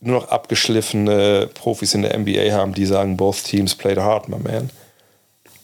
nur 0.00 0.20
noch 0.20 0.28
abgeschliffene 0.28 1.48
Profis 1.54 1.94
in 1.94 2.02
der 2.02 2.16
NBA 2.16 2.52
haben, 2.52 2.74
die 2.74 2.86
sagen, 2.86 3.16
both 3.16 3.42
teams 3.44 3.74
played 3.74 3.98
hard, 3.98 4.28
my 4.28 4.38
man. 4.38 4.70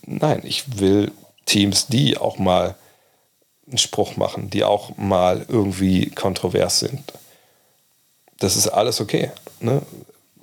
Nein, 0.07 0.41
ich 0.45 0.81
will 0.81 1.13
Teams, 1.47 1.87
die 1.87 2.17
auch 2.17 2.39
mal 2.39 2.75
einen 3.69 3.79
Spruch 3.79 4.17
machen, 4.17 4.51
die 4.51 4.65
auch 4.65 4.97
mal 4.97 5.45
irgendwie 5.49 6.11
kontrovers 6.11 6.81
sind. 6.81 7.13
Das 8.39 8.57
ist 8.57 8.69
alles 8.69 9.01
okay. 9.01 9.31
Ne? 9.61 9.83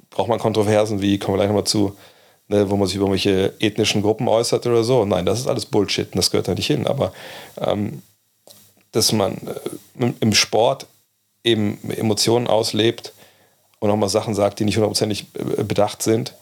Braucht 0.10 0.30
man 0.30 0.40
Kontroversen 0.40 1.02
wie, 1.02 1.20
kommen 1.20 1.36
wir 1.36 1.40
gleich 1.40 1.50
nochmal 1.50 1.66
zu, 1.66 1.96
ne, 2.52 2.70
wo 2.70 2.76
man 2.76 2.88
sich 2.88 2.98
über 2.98 3.10
welche 3.10 3.54
ethnischen 3.60 4.02
Gruppen 4.02 4.28
äußert 4.28 4.68
oder 4.68 4.84
so. 4.84 5.06
Nein, 5.06 5.26
das 5.26 5.40
ist 5.40 5.48
alles 5.48 5.66
Bullshit 5.66 6.08
und 6.08 6.18
das 6.18 6.30
gehört 6.30 6.48
da 6.48 6.54
nicht 6.54 6.68
hin. 6.68 6.86
Aber 6.86 7.14
ähm, 7.60 8.02
dass 8.92 9.12
man 9.14 9.38
äh, 9.98 10.14
im 10.20 10.34
Sport 10.34 10.86
eben 11.44 11.80
Emotionen 11.90 12.48
auslebt 12.48 13.14
und 13.80 13.90
auch 13.90 13.96
mal 13.96 14.10
Sachen 14.10 14.36
sagt, 14.36 14.60
die 14.60 14.66
nicht 14.66 14.76
hundertprozentig 14.76 15.26
äh, 15.34 15.64
bedacht 15.64 16.04
sind, 16.04 16.36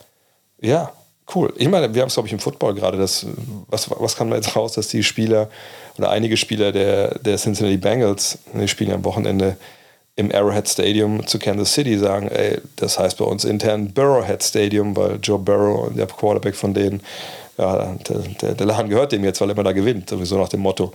ja, 0.60 0.92
cool. 1.36 1.54
Ich 1.56 1.70
meine, 1.70 1.94
wir 1.94 2.02
haben 2.02 2.10
es, 2.10 2.16
glaube 2.16 2.28
ich, 2.28 2.34
im 2.34 2.40
Football 2.40 2.74
gerade, 2.74 2.98
das, 2.98 3.26
was, 3.68 3.90
was 3.90 4.16
kann 4.16 4.28
man 4.28 4.40
jetzt 4.40 4.56
raus, 4.56 4.74
dass 4.74 4.90
die 4.90 5.04
Spieler 5.04 5.50
oder 5.98 6.10
einige 6.10 6.36
Spieler 6.36 6.72
der, 6.72 7.20
der 7.20 7.38
Cincinnati 7.38 7.78
Bengals, 7.78 8.40
die 8.54 8.68
spielen 8.68 8.90
ja 8.90 8.96
am 8.96 9.06
Wochenende 9.06 9.56
im 10.20 10.34
Arrowhead 10.34 10.68
Stadium 10.68 11.26
zu 11.26 11.40
Kansas 11.40 11.74
City 11.74 11.98
sagen, 11.98 12.28
ey, 12.28 12.60
das 12.76 13.00
heißt 13.00 13.18
bei 13.18 13.24
uns 13.24 13.46
intern 13.46 13.94
Burrowhead 13.94 14.44
Stadium, 14.44 14.96
weil 14.98 15.18
Joe 15.24 15.40
Burrow, 15.40 15.90
der 15.96 16.08
Quarterback 16.08 16.56
von 16.56 16.74
denen, 16.74 17.02
ja, 17.58 17.96
der, 18.42 18.54
der 18.54 18.68
Laden 18.68 18.90
gehört 18.90 19.14
dem 19.14 19.24
jetzt, 19.24 19.40
weil 19.40 19.50
er 19.50 19.54
immer 19.54 19.64
da 19.64 19.72
gewinnt, 19.72 20.10
sowieso 20.10 20.38
nach 20.38 20.50
dem 20.50 20.60
Motto. 20.60 20.92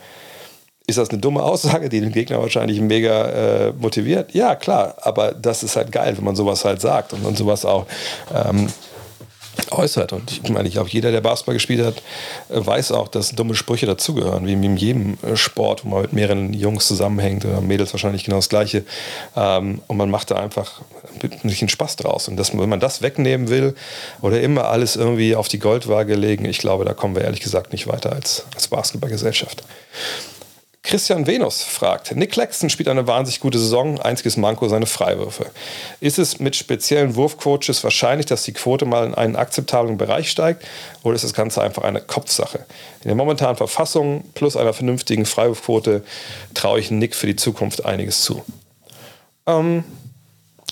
Ist 0.86 0.98
das 0.98 1.08
eine 1.08 1.18
dumme 1.18 1.42
Aussage, 1.42 1.88
die 1.88 2.00
den 2.00 2.12
Gegner 2.12 2.42
wahrscheinlich 2.42 2.78
mega 2.82 3.68
äh, 3.68 3.72
motiviert? 3.72 4.34
Ja, 4.34 4.54
klar, 4.56 4.94
aber 5.00 5.32
das 5.32 5.62
ist 5.62 5.76
halt 5.76 5.90
geil, 5.90 6.14
wenn 6.18 6.24
man 6.24 6.36
sowas 6.36 6.62
halt 6.66 6.82
sagt 6.82 7.14
und 7.14 7.22
man 7.22 7.34
sowas 7.34 7.64
auch 7.64 7.86
ähm, 8.34 8.68
äußert. 9.70 10.12
Und 10.12 10.40
ich 10.42 10.50
meine, 10.50 10.68
ich 10.68 10.74
glaube, 10.74 10.90
jeder, 10.90 11.12
der 11.12 11.20
Basketball 11.20 11.54
gespielt 11.54 11.84
hat, 11.84 12.02
weiß 12.48 12.92
auch, 12.92 13.08
dass 13.08 13.30
dumme 13.30 13.54
Sprüche 13.54 13.86
dazugehören, 13.86 14.46
wie 14.46 14.52
in 14.52 14.76
jedem 14.76 15.18
äh, 15.22 15.36
Sport, 15.36 15.84
wo 15.84 15.88
man 15.88 16.02
mit 16.02 16.12
mehreren 16.12 16.52
Jungs 16.52 16.86
zusammenhängt 16.86 17.44
oder 17.44 17.60
Mädels 17.60 17.92
wahrscheinlich 17.92 18.24
genau 18.24 18.36
das 18.36 18.48
Gleiche. 18.48 18.84
Ähm, 19.36 19.82
und 19.86 19.96
man 19.96 20.10
macht 20.10 20.30
da 20.30 20.36
einfach 20.36 20.82
ein 21.22 21.30
bisschen 21.42 21.68
Spaß 21.68 21.96
draus. 21.96 22.28
Und 22.28 22.36
das, 22.36 22.56
wenn 22.56 22.68
man 22.68 22.80
das 22.80 23.02
wegnehmen 23.02 23.48
will 23.48 23.74
oder 24.20 24.40
immer 24.40 24.66
alles 24.68 24.96
irgendwie 24.96 25.36
auf 25.36 25.48
die 25.48 25.58
Goldwaage 25.58 26.14
legen, 26.14 26.44
ich 26.44 26.58
glaube, 26.58 26.84
da 26.84 26.94
kommen 26.94 27.14
wir 27.14 27.22
ehrlich 27.22 27.40
gesagt 27.40 27.72
nicht 27.72 27.86
weiter 27.86 28.12
als, 28.12 28.44
als 28.54 28.68
Basketballgesellschaft. 28.68 29.62
Christian 30.84 31.26
Venus 31.26 31.62
fragt, 31.62 32.14
Nick 32.14 32.32
Claxton 32.32 32.68
spielt 32.68 32.90
eine 32.90 33.06
wahnsinnig 33.06 33.40
gute 33.40 33.58
Saison, 33.58 33.98
einziges 33.98 34.36
Manko 34.36 34.68
seine 34.68 34.84
Freiwürfe. 34.84 35.46
Ist 36.00 36.18
es 36.18 36.40
mit 36.40 36.56
speziellen 36.56 37.16
Wurfcoaches 37.16 37.82
wahrscheinlich, 37.82 38.26
dass 38.26 38.42
die 38.42 38.52
Quote 38.52 38.84
mal 38.84 39.06
in 39.06 39.14
einen 39.14 39.34
akzeptablen 39.34 39.96
Bereich 39.96 40.30
steigt 40.30 40.62
oder 41.02 41.14
ist 41.14 41.24
das 41.24 41.32
Ganze 41.32 41.62
einfach 41.62 41.84
eine 41.84 42.02
Kopfsache? 42.02 42.66
In 43.00 43.08
der 43.08 43.14
momentanen 43.14 43.56
Verfassung 43.56 44.24
plus 44.34 44.58
einer 44.58 44.74
vernünftigen 44.74 45.24
Freiwurfquote 45.24 46.04
traue 46.52 46.80
ich 46.80 46.90
Nick 46.90 47.14
für 47.14 47.26
die 47.26 47.36
Zukunft 47.36 47.86
einiges 47.86 48.20
zu. 48.20 48.44
Ähm, 49.46 49.84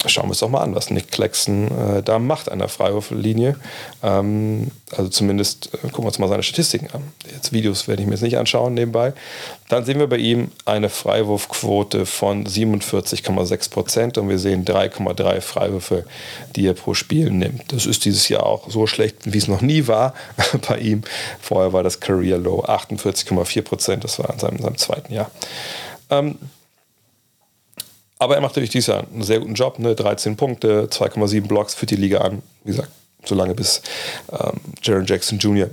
schauen 0.07 0.25
wir 0.25 0.31
uns 0.31 0.41
doch 0.41 0.49
mal 0.49 0.61
an, 0.61 0.75
was 0.75 0.91
Nick 0.91 1.11
Claxton 1.11 1.69
äh, 1.69 2.03
da 2.03 2.19
macht 2.19 2.51
an 2.51 2.59
der 2.59 2.69
Freiwurflinie. 2.69 3.57
Ähm, 4.03 4.71
also 4.97 5.09
zumindest 5.09 5.75
äh, 5.75 5.79
gucken 5.89 6.05
wir 6.05 6.09
uns 6.09 6.19
mal 6.19 6.29
seine 6.29 6.43
Statistiken 6.43 6.89
an. 6.93 7.03
Jetzt 7.33 7.53
Videos 7.53 7.89
werde 7.89 8.03
ich 8.03 8.09
mir 8.09 8.15
jetzt 8.15 8.23
nicht 8.23 8.39
anschauen 8.39 8.75
nebenbei. 8.75 9.13
Dann 9.69 9.85
sehen 9.85 9.99
wir 9.99 10.07
bei 10.07 10.19
ihm 10.19 10.51
eine 10.65 10.89
Freiwurfquote 10.89 12.07
von 12.07 12.47
47,6 12.47 13.71
Prozent 13.71 14.19
und 14.19 14.29
wir 14.29 14.39
sehen 14.39 14.65
3,3 14.65 15.41
Freiwürfe, 15.41 16.05
die 16.57 16.67
er 16.67 16.75
pro 16.75 16.95
Spiel 16.95 17.31
nimmt. 17.31 17.73
Das 17.73 17.87
ist 17.87 18.05
dieses 18.05 18.29
Jahr 18.29 18.45
auch 18.45 18.71
so 18.71 18.87
schlecht, 18.87 19.33
wie 19.33 19.39
es 19.39 19.49
noch 19.49 19.61
nie 19.61 19.87
war 19.87 20.15
bei 20.69 20.79
ihm. 20.79 21.03
Vorher 21.41 21.73
war 21.73 21.83
das 21.83 22.01
Career 22.01 22.39
Low 22.39 22.65
48,4 22.65 23.63
Prozent. 23.63 24.05
Das 24.05 24.19
war 24.19 24.31
in 24.31 24.39
seinem, 24.39 24.59
seinem 24.59 24.77
zweiten 24.77 25.13
Jahr. 25.13 25.31
Ähm, 26.11 26.37
aber 28.23 28.37
er 28.37 28.41
macht 28.41 28.53
natürlich 28.53 28.71
dieses 28.71 28.89
Jahr 28.89 29.05
einen 29.13 29.23
sehr 29.23 29.41
guten 29.41 29.55
Job. 29.55 29.79
Ne? 29.79 29.95
13 29.95 30.37
Punkte, 30.37 30.89
2,7 30.91 31.47
Blocks, 31.47 31.75
führt 31.75 31.91
die 31.91 31.97
Liga 31.97 32.19
an. 32.19 32.43
Wie 32.65 32.71
gesagt, 32.71 32.91
solange 33.25 33.55
bis 33.55 33.83
ähm, 34.31 34.61
Jaron 34.83 35.07
Jackson 35.07 35.39
Jr., 35.39 35.71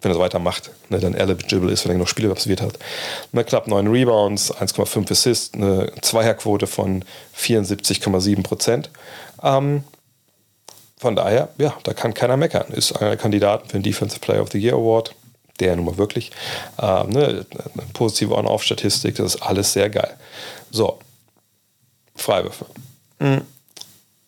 wenn 0.00 0.12
er 0.12 0.14
so 0.14 0.20
weitermacht, 0.20 0.70
ne, 0.90 1.00
dann 1.00 1.14
eligible 1.14 1.72
ist, 1.72 1.84
wenn 1.84 1.92
er 1.92 1.98
noch 1.98 2.06
Spiele 2.06 2.30
absolviert 2.30 2.60
hat. 2.60 2.78
Ne, 3.32 3.42
knapp 3.42 3.66
9 3.66 3.88
Rebounds, 3.88 4.54
1,5 4.54 5.10
Assists, 5.10 5.54
eine 5.54 5.92
Zweierquote 6.02 6.68
von 6.68 7.04
74,7 7.36 8.42
Prozent. 8.44 8.90
Ähm, 9.42 9.82
von 10.98 11.16
daher, 11.16 11.48
ja, 11.58 11.74
da 11.82 11.94
kann 11.94 12.14
keiner 12.14 12.36
meckern. 12.36 12.72
Ist 12.72 12.92
einer 12.92 13.10
der 13.10 13.18
Kandidaten 13.18 13.68
für 13.68 13.78
den 13.78 13.82
Defensive 13.82 14.20
Player 14.20 14.42
of 14.42 14.50
the 14.52 14.58
Year 14.58 14.74
Award. 14.74 15.14
Der 15.58 15.74
nun 15.74 15.86
mal 15.86 15.98
wirklich. 15.98 16.30
Ähm, 16.80 17.10
ne, 17.10 17.46
positive 17.92 18.36
On-Off-Statistik, 18.36 19.16
das 19.16 19.34
ist 19.34 19.42
alles 19.42 19.72
sehr 19.72 19.90
geil. 19.90 20.16
So, 20.70 20.98
Freiwürfe. 22.20 22.66
Mhm. 23.18 23.42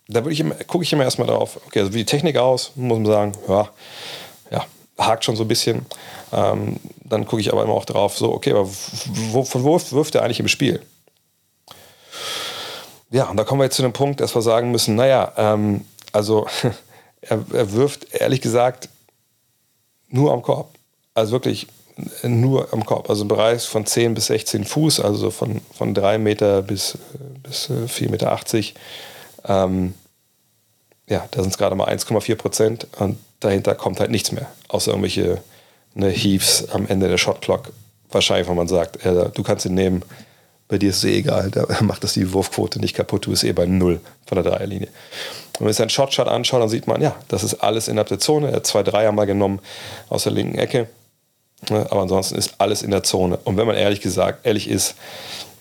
Da 0.09 0.23
gucke 0.23 0.83
ich 0.83 0.93
immer 0.93 1.05
erstmal 1.05 1.29
drauf, 1.29 1.61
okay, 1.67 1.81
also 1.81 1.95
wie 1.95 1.99
die 1.99 2.05
Technik 2.05 2.37
aus, 2.37 2.73
muss 2.75 2.99
man 2.99 3.07
sagen, 3.07 3.33
ja, 3.47 3.69
ja 4.51 4.67
hakt 4.99 5.25
schon 5.25 5.37
so 5.37 5.45
ein 5.45 5.49
bisschen. 5.49 5.87
Ähm, 6.33 6.81
dann 7.05 7.27
gucke 7.27 7.41
ich 7.41 7.53
aber 7.53 7.63
immer 7.63 7.75
auch 7.75 7.85
drauf, 7.85 8.19
so, 8.19 8.33
okay, 8.33 8.51
aber 8.51 8.67
von 8.67 9.65
wo 9.65 9.81
wirft 9.91 10.15
er 10.17 10.23
eigentlich 10.23 10.41
im 10.41 10.49
Spiel? 10.49 10.83
Ja, 13.11 13.29
und 13.29 13.37
da 13.37 13.45
kommen 13.45 13.61
wir 13.61 13.65
jetzt 13.65 13.77
zu 13.77 13.83
dem 13.83 13.93
Punkt, 13.93 14.21
dass 14.21 14.35
wir 14.35 14.43
sagen 14.43 14.71
müssen, 14.71 14.95
naja, 14.97 15.33
ähm, 15.37 15.85
also 16.13 16.47
er, 17.21 17.45
er 17.53 17.73
wirft 17.73 18.13
ehrlich 18.13 18.41
gesagt 18.41 18.89
nur 20.09 20.33
am 20.33 20.43
Korb. 20.43 20.75
Also 21.15 21.33
wirklich 21.33 21.67
nur 22.23 22.73
am 22.73 22.85
Korb, 22.85 23.09
also 23.11 23.23
im 23.23 23.29
Bereich 23.29 23.67
von 23.67 23.87
10 23.87 24.15
bis 24.15 24.27
16 24.27 24.65
Fuß, 24.65 25.01
also 25.01 25.31
von, 25.31 25.61
von 25.77 25.95
3 25.95 26.19
Meter 26.19 26.63
bis, 26.63 26.99
bis 27.43 27.71
4,80 27.71 28.07
äh, 28.07 28.09
Meter. 28.11 28.41
Ähm, 29.47 29.95
ja, 31.09 31.27
da 31.31 31.43
sind 31.43 31.51
es 31.51 31.59
gerade 31.59 31.75
mal 31.75 31.89
1,4 31.89 32.35
Prozent 32.37 32.87
und 32.99 33.19
dahinter 33.41 33.75
kommt 33.75 34.01
halt 34.01 34.11
nichts 34.11 34.33
mehr, 34.33 34.49
außer 34.69 34.93
irgendwelche 34.93 35.43
ne, 35.95 36.09
Heaves 36.09 36.69
am 36.71 36.87
Ende 36.87 37.09
der 37.09 37.19
Shotclock. 37.19 37.73
Wahrscheinlich, 38.11 38.49
wenn 38.49 38.57
man 38.57 38.69
sagt, 38.69 39.05
äh, 39.05 39.31
du 39.31 39.43
kannst 39.43 39.67
ihn 39.67 39.75
nehmen, 39.75 40.03
bei 40.69 40.79
dir 40.79 40.91
ist 40.91 40.99
es 40.99 41.05
eh 41.05 41.19
egal, 41.19 41.51
da 41.51 41.67
macht 41.81 42.05
das 42.05 42.15
die 42.15 42.33
Wurfquote 42.33 42.81
nicht 42.81 42.95
kaputt, 42.95 43.27
du 43.27 43.31
bist 43.31 43.45
eh 43.45 43.53
bei 43.53 43.67
Null 43.67 44.01
von 44.27 44.37
der 44.41 44.45
Dreierlinie. 44.45 44.87
Und 44.87 45.61
wenn 45.61 45.65
man 45.65 45.73
sich 45.73 45.79
seinen 45.79 45.91
Shotshot 45.91 46.29
anschaut, 46.29 46.63
dann 46.63 46.69
sieht 46.69 46.87
man, 46.87 47.03
ja, 47.03 47.17
das 47.29 47.43
ist 47.43 47.55
alles 47.55 47.89
innerhalb 47.89 48.09
der 48.09 48.21
Zone. 48.21 48.49
Er 48.49 48.57
hat 48.57 48.67
zwei 48.67 48.83
Dreier 48.83 49.13
mal 49.13 49.27
genommen 49.27 49.61
aus 50.09 50.23
der 50.23 50.33
linken 50.33 50.59
Ecke 50.59 50.89
aber 51.69 52.03
ansonsten 52.03 52.37
ist 52.37 52.55
alles 52.59 52.83
in 52.83 52.91
der 52.91 53.03
Zone. 53.03 53.39
Und 53.45 53.57
wenn 53.57 53.67
man 53.67 53.77
ehrlich 53.77 54.01
gesagt, 54.01 54.47
ehrlich 54.47 54.69
ist, 54.69 54.95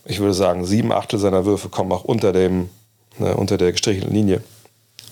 ich 0.06 0.20
würde 0.20 0.34
sagen, 0.34 0.66
sieben 0.66 0.91
Achtel 0.91 1.20
seiner 1.20 1.45
Würfe 1.45 1.70
kommen 1.70 1.91
auch 1.91 2.04
unter, 2.04 2.32
dem, 2.32 2.70
ne, 3.18 3.36
unter 3.36 3.58
der 3.58 3.72
gestrichenen 3.72 4.14
Linie. 4.14 4.43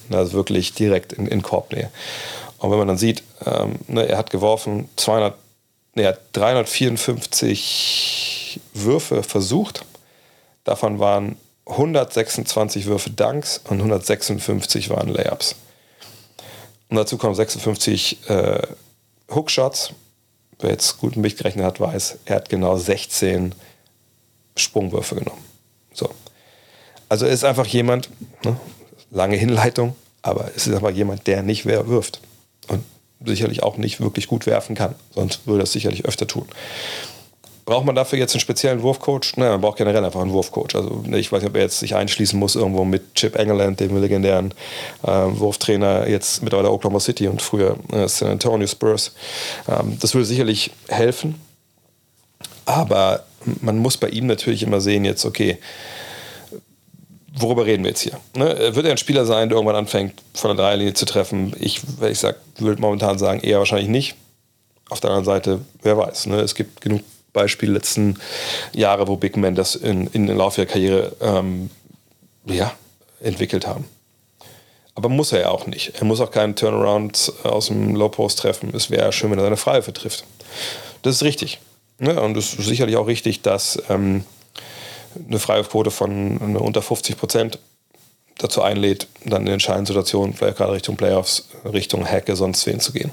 Also 0.09 0.33
wirklich 0.33 0.73
direkt 0.73 1.13
in, 1.13 1.27
in 1.27 1.41
Korbnähe. 1.41 1.89
Und 2.59 2.71
wenn 2.71 2.77
man 2.77 2.87
dann 2.87 2.97
sieht, 2.97 3.23
ähm, 3.45 3.75
ne, 3.87 4.07
er 4.07 4.17
hat 4.17 4.31
geworfen 4.31 4.89
200, 4.95 5.35
ne, 5.95 6.03
er 6.03 6.09
hat 6.09 6.19
354 6.33 8.59
Würfe 8.73 9.23
versucht. 9.23 9.85
Davon 10.63 10.99
waren 10.99 11.37
126 11.65 12.85
Würfe 12.85 13.09
Dunks 13.09 13.61
und 13.69 13.79
156 13.79 14.89
waren 14.89 15.09
Layups. 15.09 15.55
Und 16.89 16.95
dazu 16.95 17.17
kommen 17.17 17.35
56 17.35 18.29
äh, 18.29 18.61
Hookshots 19.33 19.91
wer 20.59 20.71
jetzt 20.71 20.97
gut 20.99 21.15
mit 21.15 21.37
gerechnet 21.37 21.65
hat, 21.65 21.79
weiß, 21.79 22.19
er 22.25 22.37
hat 22.37 22.49
genau 22.49 22.77
16 22.77 23.53
Sprungwürfe 24.55 25.15
genommen. 25.15 25.43
So. 25.93 26.09
Also 27.09 27.25
er 27.25 27.31
ist 27.31 27.43
einfach 27.43 27.67
jemand, 27.67 28.09
ne, 28.43 28.57
lange 29.11 29.37
Hinleitung, 29.37 29.95
aber 30.21 30.51
es 30.55 30.67
ist 30.67 30.73
einfach 30.73 30.91
jemand, 30.91 31.27
der 31.27 31.43
nicht 31.43 31.65
wer 31.65 31.87
wirft. 31.87 32.21
Und 32.67 32.83
sicherlich 33.25 33.63
auch 33.63 33.77
nicht 33.77 33.99
wirklich 34.01 34.27
gut 34.27 34.45
werfen 34.45 34.75
kann. 34.75 34.95
Sonst 35.13 35.47
würde 35.47 35.61
er 35.61 35.63
es 35.63 35.71
sicherlich 35.71 36.05
öfter 36.05 36.27
tun. 36.27 36.47
Braucht 37.67 37.85
man 37.85 37.95
dafür 37.95 38.17
jetzt 38.17 38.33
einen 38.33 38.39
speziellen 38.39 38.81
Wurfcoach? 38.81 39.33
Nein, 39.35 39.49
man 39.49 39.59
braucht 39.59 39.77
generell 39.77 40.05
einfach 40.05 40.21
einen 40.21 40.31
Wurfcoach. 40.31 40.73
Also 40.73 41.03
ich 41.11 41.33
weiß 41.33 41.41
nicht, 41.41 41.49
ob 41.49 41.55
er 41.57 41.63
jetzt 41.63 41.79
sich 41.79 41.95
einschließen 41.95 42.39
muss 42.39 42.55
irgendwo 42.55 42.85
mit 42.85 43.13
Chip 43.13 43.35
Engeland, 43.35 43.81
dem 43.81 43.99
legendären 43.99 44.53
äh, 45.03 45.09
Wurftrainer, 45.09 46.07
jetzt 46.07 46.41
mittlerweile 46.41 46.71
Oklahoma 46.71 47.01
City 47.01 47.27
und 47.27 47.41
früher 47.41 47.75
äh, 47.91 48.07
San 48.07 48.29
Antonio 48.29 48.65
Spurs. 48.67 49.13
Ähm, 49.67 49.97
das 49.99 50.13
würde 50.13 50.23
sicherlich 50.23 50.71
helfen. 50.87 51.41
Aber 52.63 53.25
man 53.59 53.79
muss 53.79 53.97
bei 53.97 54.07
ihm 54.07 54.27
natürlich 54.27 54.63
immer 54.63 54.79
sehen, 54.79 55.03
jetzt, 55.03 55.25
okay, 55.25 55.57
worüber 57.35 57.65
reden 57.65 57.83
wir 57.83 57.89
jetzt 57.89 58.01
hier? 58.01 58.17
Ne? 58.37 58.75
Wird 58.75 58.85
er 58.85 58.91
ein 58.91 58.97
Spieler 58.97 59.25
sein, 59.25 59.49
der 59.49 59.57
irgendwann 59.57 59.75
anfängt, 59.75 60.13
von 60.33 60.55
der 60.55 60.65
Dreierlinie 60.65 60.93
zu 60.93 61.03
treffen? 61.03 61.53
Ich, 61.59 61.81
ich 62.09 62.23
würde 62.59 62.81
momentan 62.81 63.19
sagen, 63.19 63.41
eher 63.41 63.57
wahrscheinlich 63.57 63.89
nicht. 63.89 64.15
Auf 64.89 65.01
der 65.01 65.09
anderen 65.09 65.25
Seite, 65.25 65.59
wer 65.81 65.97
weiß. 65.97 66.27
Ne? 66.27 66.39
Es 66.39 66.55
gibt 66.55 66.79
genug 66.79 67.01
Beispiel 67.37 67.71
letzten 67.71 68.19
Jahre, 68.73 69.07
wo 69.07 69.15
Big 69.15 69.37
Men 69.37 69.55
das 69.55 69.75
in, 69.75 70.07
in 70.07 70.27
den 70.27 70.37
Lauf 70.37 70.55
der 70.55 70.65
Karriere 70.65 71.15
ähm, 71.21 71.69
ja, 72.45 72.73
entwickelt 73.21 73.67
haben. 73.67 73.85
Aber 74.95 75.09
muss 75.09 75.31
er 75.31 75.41
ja 75.41 75.49
auch 75.49 75.67
nicht. 75.67 75.93
Er 75.99 76.05
muss 76.05 76.19
auch 76.21 76.31
keinen 76.31 76.55
Turnaround 76.55 77.31
aus 77.43 77.67
dem 77.67 77.95
Low 77.95 78.09
Post 78.09 78.39
treffen. 78.39 78.73
Es 78.73 78.89
wäre 78.89 79.13
schön, 79.13 79.29
wenn 79.29 79.37
er 79.37 79.43
seine 79.43 79.57
Freiwürfe 79.57 79.93
trifft. 79.93 80.25
Das 81.03 81.15
ist 81.15 81.23
richtig. 81.23 81.59
Ne? 81.99 82.19
Und 82.19 82.35
es 82.35 82.55
ist 82.55 82.65
sicherlich 82.65 82.97
auch 82.97 83.05
richtig, 83.05 83.43
dass 83.43 83.81
ähm, 83.89 84.25
eine 85.27 85.37
Freiwurfquote 85.37 85.91
von 85.91 86.41
eine 86.41 86.59
unter 86.59 86.81
50 86.81 87.17
Prozent 87.17 87.59
dazu 88.39 88.61
einlädt, 88.61 89.07
dann 89.23 89.45
in 89.47 89.53
entscheidenden 89.53 89.87
Situationen, 89.87 90.33
vielleicht 90.33 90.57
gerade 90.57 90.73
Richtung 90.73 90.95
Playoffs, 90.95 91.49
Richtung 91.65 92.05
Hacke, 92.05 92.35
sonst 92.35 92.65
wen 92.65 92.79
zu 92.79 92.91
gehen. 92.91 93.11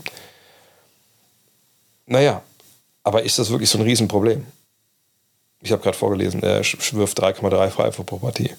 Naja, 2.06 2.42
aber 3.04 3.22
ist 3.22 3.38
das 3.38 3.50
wirklich 3.50 3.70
so 3.70 3.78
ein 3.78 3.84
Riesenproblem? 3.84 4.44
Ich 5.60 5.70
habe 5.70 5.82
gerade 5.82 5.96
vorgelesen, 5.96 6.42
er 6.42 6.60
wirft 6.60 7.22
3,3 7.22 7.70
Freiwürfe 7.70 8.04
pro 8.04 8.18
Partie. 8.18 8.50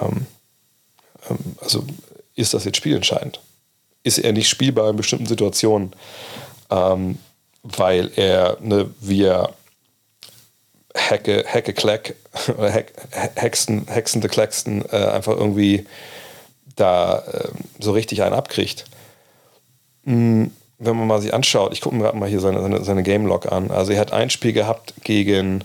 Ähm, 0.00 0.26
ähm, 1.30 1.38
also 1.60 1.84
ist 2.34 2.54
das 2.54 2.64
jetzt 2.64 2.78
spielentscheidend? 2.78 3.40
Ist 4.02 4.18
er 4.18 4.32
nicht 4.32 4.48
spielbar 4.48 4.90
in 4.90 4.96
bestimmten 4.96 5.26
Situationen, 5.26 5.92
ähm, 6.70 7.18
weil 7.62 8.10
er, 8.16 8.58
ne, 8.60 8.90
wie 9.00 9.22
er 9.22 9.54
Hacke, 10.96 11.44
Hacke 11.46 11.72
Clack 11.72 12.14
oder 12.48 12.72
Hack, 12.72 12.92
Hexen, 13.36 13.86
Hexen 13.88 14.20
de 14.20 14.30
Claxton 14.30 14.84
äh, 14.90 14.96
einfach 14.96 15.32
irgendwie 15.32 15.86
da 16.76 17.18
äh, 17.20 17.48
so 17.78 17.92
richtig 17.92 18.22
einen 18.22 18.34
abkriegt. 18.34 18.84
Mhm 20.04 20.52
wenn 20.78 20.96
man 20.96 21.06
mal 21.06 21.20
sich 21.20 21.32
anschaut, 21.32 21.72
ich 21.72 21.80
gucke 21.80 21.94
mir 21.94 22.02
gerade 22.02 22.18
mal 22.18 22.28
hier 22.28 22.40
seine, 22.40 22.60
seine, 22.60 22.84
seine 22.84 23.02
Game 23.02 23.26
Log 23.26 23.50
an. 23.50 23.70
Also 23.70 23.92
er 23.92 24.00
hat 24.00 24.12
ein 24.12 24.30
Spiel 24.30 24.52
gehabt 24.52 24.94
gegen 25.02 25.64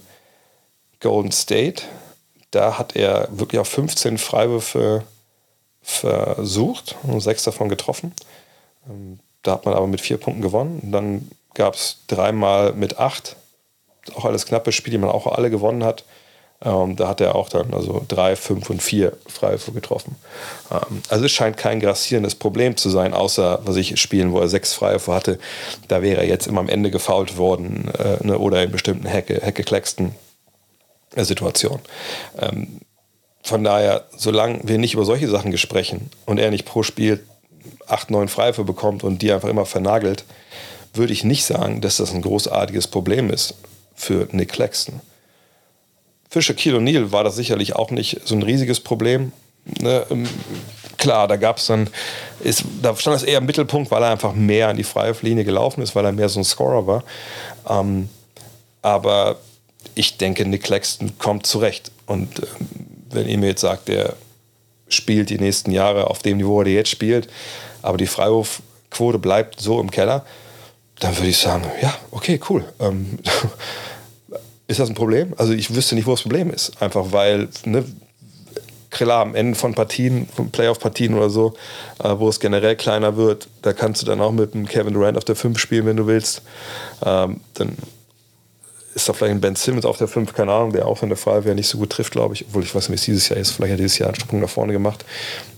Golden 0.99 1.31
State. 1.31 1.83
Da 2.51 2.77
hat 2.77 2.95
er 2.95 3.27
wirklich 3.31 3.59
auf 3.59 3.67
15 3.67 4.17
Freiwürfe 4.17 5.03
versucht 5.81 6.95
und 7.03 7.21
sechs 7.21 7.43
davon 7.43 7.69
getroffen. 7.69 8.13
Ähm, 8.87 9.19
da 9.43 9.53
hat 9.53 9.65
man 9.65 9.73
aber 9.73 9.87
mit 9.87 10.01
vier 10.01 10.17
Punkten 10.17 10.41
gewonnen. 10.41 10.91
Dann 10.91 11.29
gab 11.53 11.75
es 11.75 11.99
dreimal 12.07 12.73
mit 12.73 12.99
acht. 12.99 13.35
Auch 14.15 14.25
alles 14.25 14.45
knappe 14.45 14.71
Spiele, 14.71 14.97
die 14.97 15.01
man 15.01 15.09
auch 15.09 15.27
alle 15.27 15.49
gewonnen 15.49 15.83
hat. 15.83 16.03
Ähm, 16.61 16.97
da 16.97 17.07
hat 17.07 17.21
er 17.21 17.35
auch 17.35 17.47
dann 17.47 17.73
also 17.73 18.03
drei, 18.07 18.35
fünf 18.35 18.69
und 18.69 18.83
vier 18.83 19.13
Freiwürfe 19.27 19.71
getroffen. 19.71 20.15
Ähm, 20.69 21.01
also 21.07 21.25
es 21.25 21.31
scheint 21.31 21.55
kein 21.55 21.79
grassierendes 21.79 22.35
Problem 22.35 22.75
zu 22.75 22.89
sein, 22.89 23.13
außer 23.13 23.61
was 23.63 23.77
ich 23.77 23.99
spielen, 23.99 24.33
wo 24.33 24.39
er 24.39 24.49
sechs 24.49 24.73
Freiwürfe 24.73 25.13
hatte. 25.13 25.39
Da 25.87 26.01
wäre 26.01 26.21
er 26.21 26.27
jetzt 26.27 26.47
immer 26.47 26.59
am 26.59 26.69
Ende 26.69 26.91
gefault 26.91 27.37
worden 27.37 27.89
äh, 27.97 28.25
ne, 28.25 28.37
oder 28.37 28.61
in 28.61 28.71
bestimmten 28.71 29.07
Hecke, 29.07 29.39
Hecke 29.41 29.63
Claxton 29.63 30.13
äh, 31.15 31.23
Situationen. 31.23 31.81
Ähm, 32.37 32.81
von 33.41 33.63
daher, 33.63 34.05
solange 34.17 34.59
wir 34.63 34.77
nicht 34.77 34.93
über 34.95 35.05
solche 35.05 35.29
Sachen 35.29 35.57
sprechen 35.57 36.11
und 36.25 36.39
er 36.39 36.51
nicht 36.51 36.65
pro 36.65 36.83
Spiel 36.83 37.23
acht, 37.87 38.11
neun 38.11 38.27
Freiwürfe 38.27 38.65
bekommt 38.65 39.05
und 39.05 39.21
die 39.21 39.31
einfach 39.31 39.49
immer 39.49 39.65
vernagelt, 39.65 40.25
würde 40.93 41.13
ich 41.13 41.23
nicht 41.23 41.45
sagen, 41.45 41.79
dass 41.79 41.97
das 41.97 42.13
ein 42.13 42.21
großartiges 42.21 42.87
Problem 42.87 43.29
ist 43.29 43.55
für 43.95 44.27
Nick 44.31 44.49
Claxton. 44.49 45.01
Für 46.29 46.41
Shaquille 46.41 46.77
O'Neal 46.77 47.11
war 47.11 47.23
das 47.23 47.35
sicherlich 47.35 47.75
auch 47.75 47.91
nicht 47.91 48.21
so 48.25 48.35
ein 48.35 48.43
riesiges 48.43 48.79
Problem. 48.79 49.31
ne, 49.65 50.05
ähm, 50.11 50.27
klar, 50.97 51.27
da 51.27 51.37
gab 51.37 51.57
es 51.57 51.65
dann, 51.67 51.89
ist, 52.41 52.63
da 52.81 52.95
stand 52.95 53.15
das 53.15 53.23
eher 53.23 53.39
im 53.39 53.45
Mittelpunkt, 53.45 53.89
weil 53.89 54.03
er 54.03 54.11
einfach 54.11 54.33
mehr 54.33 54.67
an 54.67 54.77
die 54.77 54.83
freie 54.83 55.15
Linie 55.21 55.43
gelaufen 55.43 55.81
ist, 55.81 55.95
weil 55.95 56.05
er 56.05 56.11
mehr 56.11 56.29
so 56.29 56.39
ein 56.39 56.43
Scorer 56.43 56.85
war. 56.85 57.03
Ähm, 57.67 58.09
aber 58.81 59.37
ich 59.95 60.17
denke, 60.17 60.45
Nick 60.45 60.63
Claxton 60.63 61.17
kommt 61.17 61.47
zurecht. 61.47 61.91
Und 62.05 62.39
äh, 62.39 62.47
wenn 63.11 63.27
ihr 63.27 63.37
mir 63.37 63.47
jetzt 63.47 63.61
sagt, 63.61 63.87
der 63.87 64.13
spielt 64.87 65.29
die 65.29 65.39
nächsten 65.39 65.71
Jahre 65.71 66.07
auf 66.07 66.19
dem 66.19 66.37
Niveau, 66.37 66.55
wo 66.55 66.61
er 66.61 66.67
jetzt 66.67 66.89
spielt, 66.89 67.27
aber 67.81 67.97
die 67.97 68.07
Freiwurfquote 68.07 69.19
bleibt 69.19 69.59
so 69.59 69.79
im 69.79 69.89
Keller, 69.89 70.25
dann 70.99 71.15
würde 71.17 71.29
ich 71.29 71.37
sagen, 71.37 71.63
ja, 71.81 71.93
okay, 72.11 72.39
cool. 72.49 72.65
Ähm, 72.79 73.19
ist 74.69 74.79
das 74.79 74.87
ein 74.87 74.95
Problem? 74.95 75.33
Also 75.37 75.53
ich 75.53 75.73
wüsste 75.73 75.95
nicht, 75.95 76.05
wo 76.05 76.11
das 76.11 76.21
Problem 76.21 76.51
ist. 76.51 76.79
Einfach 76.79 77.11
weil, 77.11 77.49
ne, 77.65 77.83
klar, 78.91 79.21
am 79.21 79.33
Ende 79.33 79.57
von 79.57 79.73
Partien, 79.73 80.27
von 80.27 80.51
Playoff-Partien 80.51 81.15
oder 81.15 81.31
so, 81.31 81.55
äh, 82.03 82.13
wo 82.17 82.29
es 82.29 82.39
generell 82.39 82.75
kleiner 82.75 83.17
wird, 83.17 83.47
da 83.63 83.73
kannst 83.73 84.03
du 84.03 84.05
dann 84.05 84.21
auch 84.21 84.31
mit 84.31 84.53
einem 84.53 84.67
Kevin 84.67 84.93
Durant 84.93 85.17
auf 85.17 85.25
der 85.25 85.35
5 85.35 85.57
spielen, 85.57 85.87
wenn 85.87 85.97
du 85.97 86.05
willst. 86.05 86.43
Ähm, 87.03 87.41
dann 87.55 87.77
ist 89.01 89.09
da 89.09 89.13
vielleicht 89.13 89.35
ein 89.35 89.41
Ben 89.41 89.55
Simmons 89.55 89.85
auf 89.85 89.97
der 89.97 90.07
5, 90.07 90.33
keine 90.33 90.51
Ahnung, 90.51 90.71
der 90.71 90.87
auch 90.87 91.03
in 91.03 91.09
der 91.09 91.25
wäre, 91.25 91.55
nicht 91.55 91.67
so 91.67 91.77
gut 91.77 91.89
trifft, 91.89 92.11
glaube 92.11 92.33
ich. 92.33 92.45
Obwohl 92.47 92.63
ich 92.63 92.73
weiß 92.73 92.89
nicht, 92.89 92.91
wie 92.91 92.95
es 92.95 93.05
dieses 93.05 93.29
Jahr 93.29 93.39
ist. 93.39 93.51
Vielleicht 93.51 93.73
hat 93.73 93.79
er 93.79 93.83
dieses 93.83 93.97
Jahr 93.97 94.09
einen 94.09 94.19
Sprung 94.19 94.39
nach 94.39 94.49
vorne 94.49 94.73
gemacht. 94.73 95.05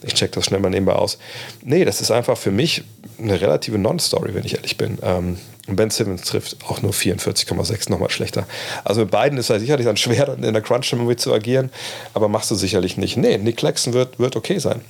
Ich 0.04 0.14
check 0.14 0.32
das 0.32 0.46
schnell 0.46 0.60
mal 0.60 0.70
nebenbei 0.70 0.94
aus. 0.94 1.18
Nee, 1.64 1.86
das 1.86 2.02
ist 2.02 2.12
einfach 2.12 2.38
für 2.38 2.52
mich 2.52 2.84
eine 3.20 3.40
relative 3.40 3.78
Non-Story, 3.78 4.34
wenn 4.34 4.46
ich 4.46 4.56
ehrlich 4.56 4.78
bin. 4.78 4.98
Ähm, 5.02 5.38
ben 5.68 5.90
Simmons 5.90 6.24
trifft 6.24 6.58
auch 6.68 6.82
nur 6.82 6.92
44,6, 6.92 7.90
nochmal 7.90 8.10
schlechter. 8.10 8.46
Also 8.84 9.02
mit 9.02 9.12
beiden 9.12 9.38
ist 9.38 9.50
er 9.50 9.60
sicherlich 9.60 9.86
dann 9.86 9.98
schwer, 9.98 10.36
in 10.36 10.54
der 10.54 10.62
Crunch-Time 10.62 11.16
zu 11.16 11.34
agieren, 11.34 11.70
aber 12.14 12.28
machst 12.28 12.50
du 12.52 12.56
sicherlich 12.56 12.98
nicht. 12.98 13.18
Nee, 13.18 13.38
Nick 13.38 13.58
Claxton 13.58 13.94
wird, 13.94 14.20
wird 14.20 14.36
okay 14.36 14.60
sein. 14.60 14.82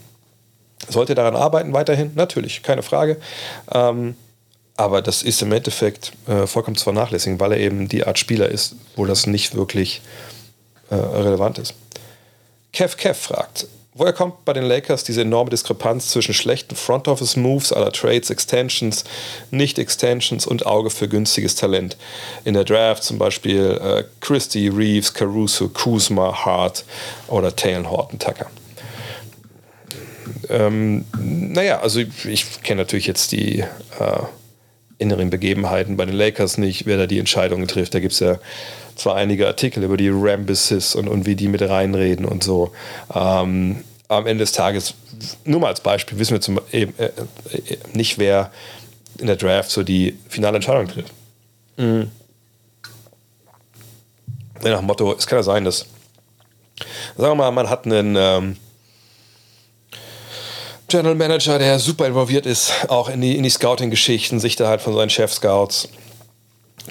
Sollte 0.90 1.14
daran 1.14 1.36
arbeiten 1.36 1.74
weiterhin? 1.74 2.12
Natürlich, 2.16 2.64
keine 2.64 2.84
Frage. 2.84 3.18
Ähm, 3.74 4.16
aber 4.78 5.02
das 5.02 5.24
ist 5.24 5.42
im 5.42 5.52
Endeffekt 5.52 6.14
äh, 6.28 6.48
vollkommen 6.48 6.78
zu 6.78 6.84
vernachlässigen, 6.84 7.40
weil 7.40 7.54
er 7.54 7.60
eben 7.60 7.88
die 7.88 8.06
Art 8.06 8.18
Spieler 8.18 8.50
ist, 8.50 8.76
wo 8.96 9.06
das 9.06 9.28
nicht 9.28 9.56
wirklich 9.56 10.02
äh, 10.90 10.96
relevant 10.96 11.58
ist. 11.58 11.74
Kev 12.74 12.96
Kev 12.96 13.20
fragt, 13.20 13.68
woher 13.94 14.14
kommt 14.14 14.46
bei 14.46 14.54
den 14.54 14.64
Lakers 14.64 15.04
diese 15.04 15.22
enorme 15.22 15.50
Diskrepanz 15.50 16.10
zwischen 16.10 16.34
schlechten 16.34 16.76
Front 16.76 17.08
Office 17.08 17.36
Moves 17.36 17.74
aller 17.74 17.92
Trades, 17.92 18.30
Extensions, 18.30 19.04
Nicht-Extensions 19.52 20.48
und 20.48 20.66
Auge 20.66 20.90
für 20.90 21.10
günstiges 21.10 21.56
Talent? 21.56 21.98
In 22.46 22.54
der 22.54 22.64
Draft 22.64 23.04
zum 23.04 23.18
Beispiel 23.18 23.80
äh, 23.84 24.04
Christie, 24.22 24.70
Reeves, 24.70 25.14
Caruso, 25.14 25.68
Kuzma, 25.68 26.46
Hart 26.46 26.86
oder 27.28 27.56
Taylor 27.56 27.90
Horton 27.90 28.20
Tucker. 28.20 28.50
Ähm, 30.50 31.06
naja, 31.18 31.82
also 31.82 32.00
ich, 32.00 32.26
ich 32.26 32.64
kenne 32.64 32.82
natürlich 32.82 33.08
jetzt 33.08 33.32
die 33.32 33.60
äh, 33.60 33.66
inneren 35.02 35.30
Begebenheiten 35.30 35.98
bei 35.98 36.06
den 36.06 36.16
Lakers 36.16 36.58
nicht, 36.58 36.86
wer 36.86 36.98
da 36.98 37.08
die 37.08 37.20
Entscheidungen 37.20 37.68
trifft. 37.68 37.94
Da 37.94 38.00
gibt 38.00 38.14
es 38.14 38.20
ja 38.20 38.40
zwar 38.96 39.16
einige 39.16 39.48
Artikel 39.48 39.84
über 39.84 39.98
die 39.98 40.10
Rambuses 40.10 40.96
und, 40.96 41.08
und 41.08 41.26
wie 41.26 41.36
die 41.36 41.48
mit 41.48 41.62
reinreden 41.62 42.26
und 42.26 42.44
so. 42.44 42.72
Ähm, 43.14 43.84
am 44.08 44.28
Ende 44.28 44.44
des 44.44 44.52
Tages, 44.52 44.94
nur 45.46 45.62
mal 45.62 45.68
als 45.68 45.82
Beispiel, 45.82 46.20
wissen 46.20 46.34
wir 46.34 46.42
zum, 46.42 46.60
eben, 46.72 46.94
äh, 46.98 47.06
äh, 47.06 47.78
nicht, 47.94 48.20
wer 48.20 48.52
in 49.18 49.28
der 49.28 49.38
Draft 49.38 49.70
so 49.70 49.84
die 49.84 50.18
finale 50.30 50.58
Entscheidung 50.58 50.88
trifft. 50.88 51.14
Mhm. 51.78 52.12
Nach 54.64 54.80
dem 54.80 54.86
Motto, 54.86 55.16
es 55.18 55.26
kann 55.26 55.40
ja 55.40 55.44
sein, 55.44 55.66
dass, 55.66 55.86
sagen 57.18 57.32
wir 57.32 57.36
mal, 57.36 57.52
man 57.52 57.70
hat 57.70 57.86
einen 57.86 58.16
ähm, 58.18 58.58
General 60.92 61.16
Manager, 61.16 61.58
der 61.58 61.80
super 61.80 62.06
involviert 62.06 62.46
ist, 62.46 62.90
auch 62.90 63.08
in 63.08 63.22
die, 63.22 63.38
in 63.38 63.44
die 63.44 63.50
Scouting-Geschichten, 63.50 64.42
sich 64.42 64.58
da 64.58 64.68
halt 64.68 64.82
von 64.82 64.94
seinen 64.94 65.10
Chef-Scouts 65.10 65.88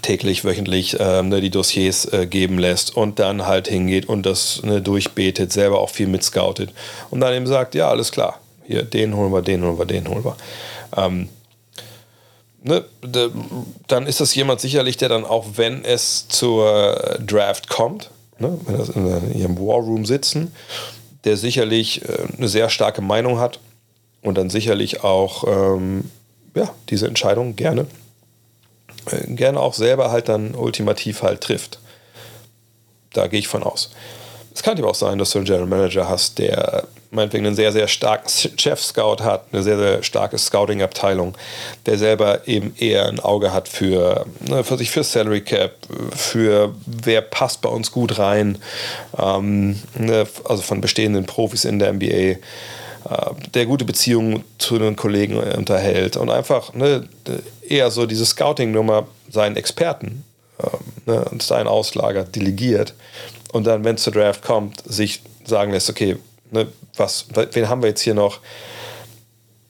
täglich, 0.01 0.43
wöchentlich 0.43 0.99
äh, 0.99 1.23
ne, 1.23 1.43
die 1.43 1.51
Dossiers 1.51 2.07
äh, 2.07 2.27
geben 2.27 2.59
lässt 2.59 2.97
und 2.97 3.19
dann 3.19 3.47
halt 3.47 3.69
hingeht 3.69 4.09
und 4.09 4.25
das 4.25 4.63
ne, 4.63 4.81
durchbetet, 4.81 5.53
selber 5.53 5.81
auch 5.81 5.91
viel 5.91 6.07
mitscoutet 6.07 6.73
und 7.11 7.21
dann 7.21 7.35
eben 7.35 7.47
sagt, 7.47 7.75
ja, 7.75 7.91
alles 7.91 8.11
klar, 8.11 8.41
hier, 8.67 8.85
den 8.85 9.15
holen 9.15 9.33
wir, 9.33 9.43
den 9.43 9.63
holen 9.63 9.79
wir, 9.79 9.85
den 9.85 10.09
holen 10.09 10.25
wir. 10.25 10.37
Ähm, 10.97 11.29
ne, 12.63 12.87
de, 13.05 13.29
dann 13.87 14.07
ist 14.07 14.21
das 14.21 14.35
jemand 14.35 14.63
sicherlich, 14.63 14.97
der 14.97 15.11
dann 15.11 15.27
auch, 15.27 15.45
wenn 15.57 15.85
es 15.85 16.27
zur 16.29 17.19
Draft 17.27 17.69
kommt, 17.69 18.11
ne, 18.39 18.59
wenn 18.65 18.79
das 18.79 18.89
in, 18.89 19.07
in 19.07 19.39
ihrem 19.39 19.59
War 19.59 19.81
Room 19.81 20.07
sitzen, 20.07 20.55
der 21.25 21.37
sicherlich 21.37 22.03
äh, 22.09 22.29
eine 22.39 22.49
sehr 22.49 22.71
starke 22.71 23.03
Meinung 23.03 23.39
hat 23.39 23.61
und 24.23 24.37
dann 24.37 24.51
sicherlich 24.51 25.03
auch 25.03 25.45
ähm, 25.47 26.11
ja, 26.55 26.71
diese 26.89 27.07
Entscheidung 27.07 27.57
gerne 27.57 27.87
äh, 29.11 29.27
gerne 29.35 29.61
auch 29.61 29.75
selber 29.75 30.11
halt 30.11 30.29
dann 30.29 30.55
ultimativ 30.55 31.23
halt 31.23 31.41
trifft. 31.41 31.79
Da 33.13 33.27
gehe 33.27 33.41
ich 33.41 33.49
von 33.49 33.63
aus. 33.63 33.91
Es 34.55 34.63
kann 34.63 34.79
aber 34.79 34.91
auch 34.91 34.95
sein, 34.95 35.19
dass 35.19 35.31
du 35.31 35.39
einen 35.39 35.47
General 35.47 35.67
Manager 35.67 36.09
hast, 36.09 36.39
der 36.39 36.85
meinetwegen 37.13 37.47
einen 37.47 37.57
sehr, 37.57 37.73
sehr 37.73 37.89
starken 37.89 38.29
Chef-Scout 38.29 39.23
hat, 39.23 39.47
eine 39.53 39.63
sehr, 39.63 39.79
sehr 39.79 40.03
starke 40.03 40.39
Scouting-Abteilung, 40.39 41.37
der 41.87 41.99
selber 41.99 42.47
eben 42.47 42.75
eher 42.77 43.07
ein 43.07 43.21
Auge 43.21 43.53
hat 43.53 43.69
für, 43.69 44.27
ne, 44.41 44.63
für 44.63 44.77
sich 44.77 44.91
für 44.91 45.03
Salary 45.03 45.41
Cap, 45.41 45.73
für 46.15 46.75
wer 46.87 47.21
passt 47.21 47.63
bei 47.63 47.69
uns 47.69 47.91
gut 47.91 48.19
rein, 48.19 48.59
ähm, 49.19 49.81
ne, 49.99 50.27
also 50.45 50.63
von 50.63 50.81
bestehenden 50.81 51.27
Profis 51.27 51.65
in 51.65 51.79
der 51.79 51.93
NBA 51.93 52.37
der 53.55 53.67
gute 53.67 53.85
Beziehungen 53.85 54.45
zu 54.59 54.79
den 54.79 54.97
Kollegen 54.97 55.37
unterhält 55.37 56.17
und 56.17 56.31
einfach 56.31 56.75
ne, 56.75 57.09
eher 57.67 57.91
so 57.91 58.07
diese 58.07 58.27
Scouting-Nummer 58.27 59.07
seinen 59.31 59.57
Experten 59.57 60.25
äh, 60.59 61.11
ne, 61.11 61.25
und 61.31 61.43
seinen 61.43 61.67
Auslager 61.67 62.25
delegiert 62.25 62.95
und 63.53 63.67
dann, 63.67 63.85
wenn 63.85 63.97
es 63.97 64.03
zur 64.03 64.13
Draft 64.13 64.43
kommt, 64.43 64.83
sich 64.87 65.23
sagen 65.45 65.73
lässt, 65.73 65.91
okay, 65.91 66.17
ne, 66.51 66.67
was, 66.97 67.27
wen 67.53 67.69
haben 67.69 67.83
wir 67.83 67.89
jetzt 67.89 68.03
hier 68.03 68.15
noch? 68.15 68.41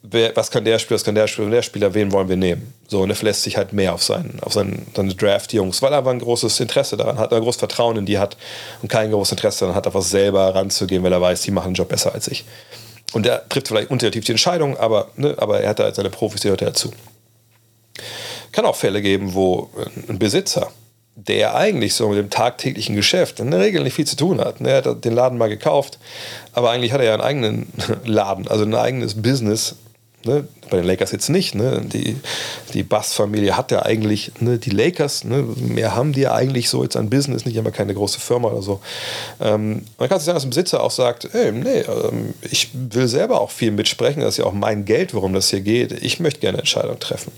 Wer, 0.02 0.34
was 0.34 0.50
kann 0.50 0.64
der 0.64 0.78
Spieler, 0.78 0.96
was 0.96 1.04
kann 1.04 1.14
der 1.14 1.26
Spieler, 1.26 1.50
der 1.50 1.62
Spieler, 1.62 1.94
wen 1.94 2.10
wollen 2.10 2.28
wir 2.28 2.36
nehmen? 2.36 2.72
So, 2.88 3.02
und 3.02 3.10
er 3.10 3.16
verlässt 3.16 3.42
sich 3.42 3.56
halt 3.56 3.72
mehr 3.72 3.94
auf, 3.94 4.02
seinen, 4.02 4.40
auf 4.40 4.52
seinen, 4.52 4.86
seine 4.96 5.14
Draft-Jungs, 5.14 5.82
weil 5.82 5.92
er 5.92 5.98
aber 5.98 6.10
ein 6.10 6.18
großes 6.18 6.58
Interesse 6.58 6.96
daran 6.96 7.18
hat, 7.18 7.32
ein 7.32 7.42
großes 7.42 7.58
Vertrauen 7.58 7.96
in 7.96 8.06
die 8.06 8.18
hat 8.18 8.36
und 8.82 8.88
kein 8.88 9.10
großes 9.10 9.32
Interesse 9.32 9.60
daran 9.60 9.76
hat, 9.76 9.86
einfach 9.86 10.02
selber 10.02 10.54
ranzugehen, 10.54 11.02
weil 11.02 11.12
er 11.12 11.20
weiß, 11.20 11.42
die 11.42 11.50
machen 11.50 11.72
den 11.72 11.74
Job 11.74 11.88
besser 11.88 12.12
als 12.12 12.28
ich. 12.28 12.44
Und 13.12 13.26
der 13.26 13.48
trifft 13.48 13.68
vielleicht 13.68 13.90
untertief 13.90 14.24
die 14.24 14.32
Entscheidung, 14.32 14.76
aber, 14.76 15.08
ne, 15.16 15.34
aber 15.38 15.60
er 15.60 15.70
hat 15.70 15.78
da 15.78 15.92
seine 15.92 16.10
Profis, 16.10 16.42
die 16.42 16.48
hört 16.48 16.62
dazu. 16.62 16.92
Kann 18.52 18.64
auch 18.64 18.76
Fälle 18.76 19.02
geben, 19.02 19.34
wo 19.34 19.70
ein 20.08 20.18
Besitzer, 20.18 20.70
der 21.16 21.54
eigentlich 21.54 21.94
so 21.94 22.08
mit 22.08 22.18
dem 22.18 22.30
tagtäglichen 22.30 22.94
Geschäft 22.96 23.40
in 23.40 23.50
der 23.50 23.60
Regel 23.60 23.82
nicht 23.82 23.94
viel 23.94 24.06
zu 24.06 24.16
tun 24.16 24.40
hat. 24.40 24.60
Ne, 24.60 24.70
er 24.70 24.84
hat 24.84 25.04
den 25.04 25.12
Laden 25.12 25.38
mal 25.38 25.48
gekauft, 25.48 25.98
aber 26.52 26.70
eigentlich 26.70 26.92
hat 26.92 27.00
er 27.00 27.06
ja 27.06 27.14
einen 27.14 27.22
eigenen 27.22 27.72
Laden, 28.04 28.48
also 28.48 28.64
ein 28.64 28.74
eigenes 28.74 29.20
Business 29.20 29.76
Ne? 30.24 30.46
Bei 30.70 30.76
den 30.76 30.86
Lakers 30.86 31.12
jetzt 31.12 31.30
nicht. 31.30 31.54
Ne? 31.54 31.80
Die, 31.82 32.16
die 32.74 32.82
Bass-Familie 32.82 33.56
hat 33.56 33.70
ja 33.70 33.82
eigentlich, 33.82 34.32
ne? 34.40 34.58
die 34.58 34.70
Lakers, 34.70 35.24
ne? 35.24 35.42
mehr 35.56 35.94
haben 35.94 36.12
die 36.12 36.20
ja 36.22 36.34
eigentlich 36.34 36.68
so 36.68 36.82
jetzt 36.82 36.96
an 36.96 37.08
Business, 37.08 37.46
nicht 37.46 37.56
immer 37.56 37.70
keine 37.70 37.94
große 37.94 38.20
Firma 38.20 38.48
oder 38.48 38.62
so. 38.62 38.80
Ähm, 39.40 39.82
man 39.98 40.08
kann 40.08 40.18
sich 40.18 40.26
sagen, 40.26 40.36
dass 40.36 40.44
ein 40.44 40.50
Besitzer 40.50 40.82
auch 40.82 40.90
sagt, 40.90 41.28
hey, 41.32 41.52
nee, 41.52 41.80
ähm, 41.80 42.34
ich 42.50 42.68
will 42.74 43.08
selber 43.08 43.40
auch 43.40 43.50
viel 43.50 43.70
mitsprechen, 43.70 44.20
das 44.20 44.34
ist 44.34 44.38
ja 44.38 44.44
auch 44.44 44.52
mein 44.52 44.84
Geld, 44.84 45.14
worum 45.14 45.32
das 45.32 45.48
hier 45.48 45.60
geht. 45.60 45.92
Ich 45.92 46.20
möchte 46.20 46.40
gerne 46.40 46.58
Entscheidungen 46.58 47.00
treffen. 47.00 47.32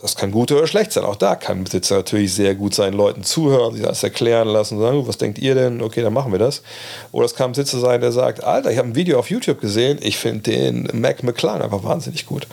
Das 0.00 0.14
kann 0.14 0.30
gut 0.30 0.52
oder 0.52 0.66
schlecht 0.68 0.92
sein. 0.92 1.04
Auch 1.04 1.16
da 1.16 1.34
kann 1.34 1.58
ein 1.58 1.64
Besitzer 1.64 1.96
natürlich 1.96 2.32
sehr 2.32 2.54
gut 2.54 2.72
seinen 2.72 2.94
Leuten 2.94 3.24
zuhören, 3.24 3.74
sich 3.74 3.84
das 3.84 4.02
erklären 4.02 4.46
lassen 4.46 4.78
sagen, 4.78 5.08
was 5.08 5.18
denkt 5.18 5.38
ihr 5.38 5.56
denn? 5.56 5.82
Okay, 5.82 6.02
dann 6.02 6.12
machen 6.12 6.30
wir 6.30 6.38
das. 6.38 6.62
Oder 7.10 7.26
es 7.26 7.34
kann 7.34 7.50
ein 7.50 7.52
Besitzer 7.52 7.80
sein, 7.80 8.00
der 8.00 8.12
sagt, 8.12 8.44
Alter, 8.44 8.70
ich 8.70 8.78
habe 8.78 8.88
ein 8.88 8.94
Video 8.94 9.18
auf 9.18 9.28
YouTube 9.28 9.60
gesehen, 9.60 9.98
ich 10.00 10.16
finde 10.16 10.50
den 10.52 10.88
Mac 10.92 11.24
McClung 11.24 11.60
einfach 11.62 11.82
wahnsinnig 11.82 12.26
gut. 12.26 12.46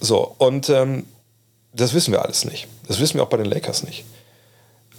So, 0.00 0.34
und 0.38 0.70
ähm, 0.70 1.04
das 1.74 1.92
wissen 1.92 2.12
wir 2.12 2.24
alles 2.24 2.46
nicht. 2.46 2.66
Das 2.86 2.98
wissen 2.98 3.18
wir 3.18 3.24
auch 3.24 3.28
bei 3.28 3.36
den 3.36 3.46
Lakers 3.46 3.82
nicht. 3.82 4.04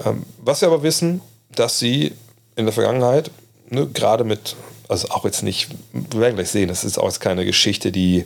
Ähm, 0.06 0.24
was 0.38 0.62
wir 0.62 0.68
aber 0.68 0.84
wissen, 0.84 1.22
dass 1.56 1.80
sie 1.80 2.14
in 2.56 2.66
der 2.66 2.74
Vergangenheit, 2.74 3.32
ne, 3.70 3.88
gerade 3.88 4.24
mit, 4.24 4.56
also 4.88 5.10
auch 5.10 5.26
jetzt 5.26 5.42
nicht, 5.42 5.70
wir 5.94 6.20
werden 6.20 6.36
gleich 6.36 6.50
sehen, 6.50 6.68
das 6.68 6.84
ist 6.84 7.00
auch 7.00 7.06
jetzt 7.06 7.22
keine 7.22 7.44
Geschichte, 7.44 7.92
die 7.92 8.26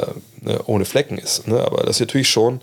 äh, 0.00 0.46
ne, 0.46 0.60
ohne 0.66 0.84
Flecken 0.84 1.18
ist. 1.18 1.46
Ne? 1.46 1.60
Aber 1.60 1.82
das 1.82 1.96
ist 1.96 2.00
natürlich 2.00 2.28
schon 2.28 2.60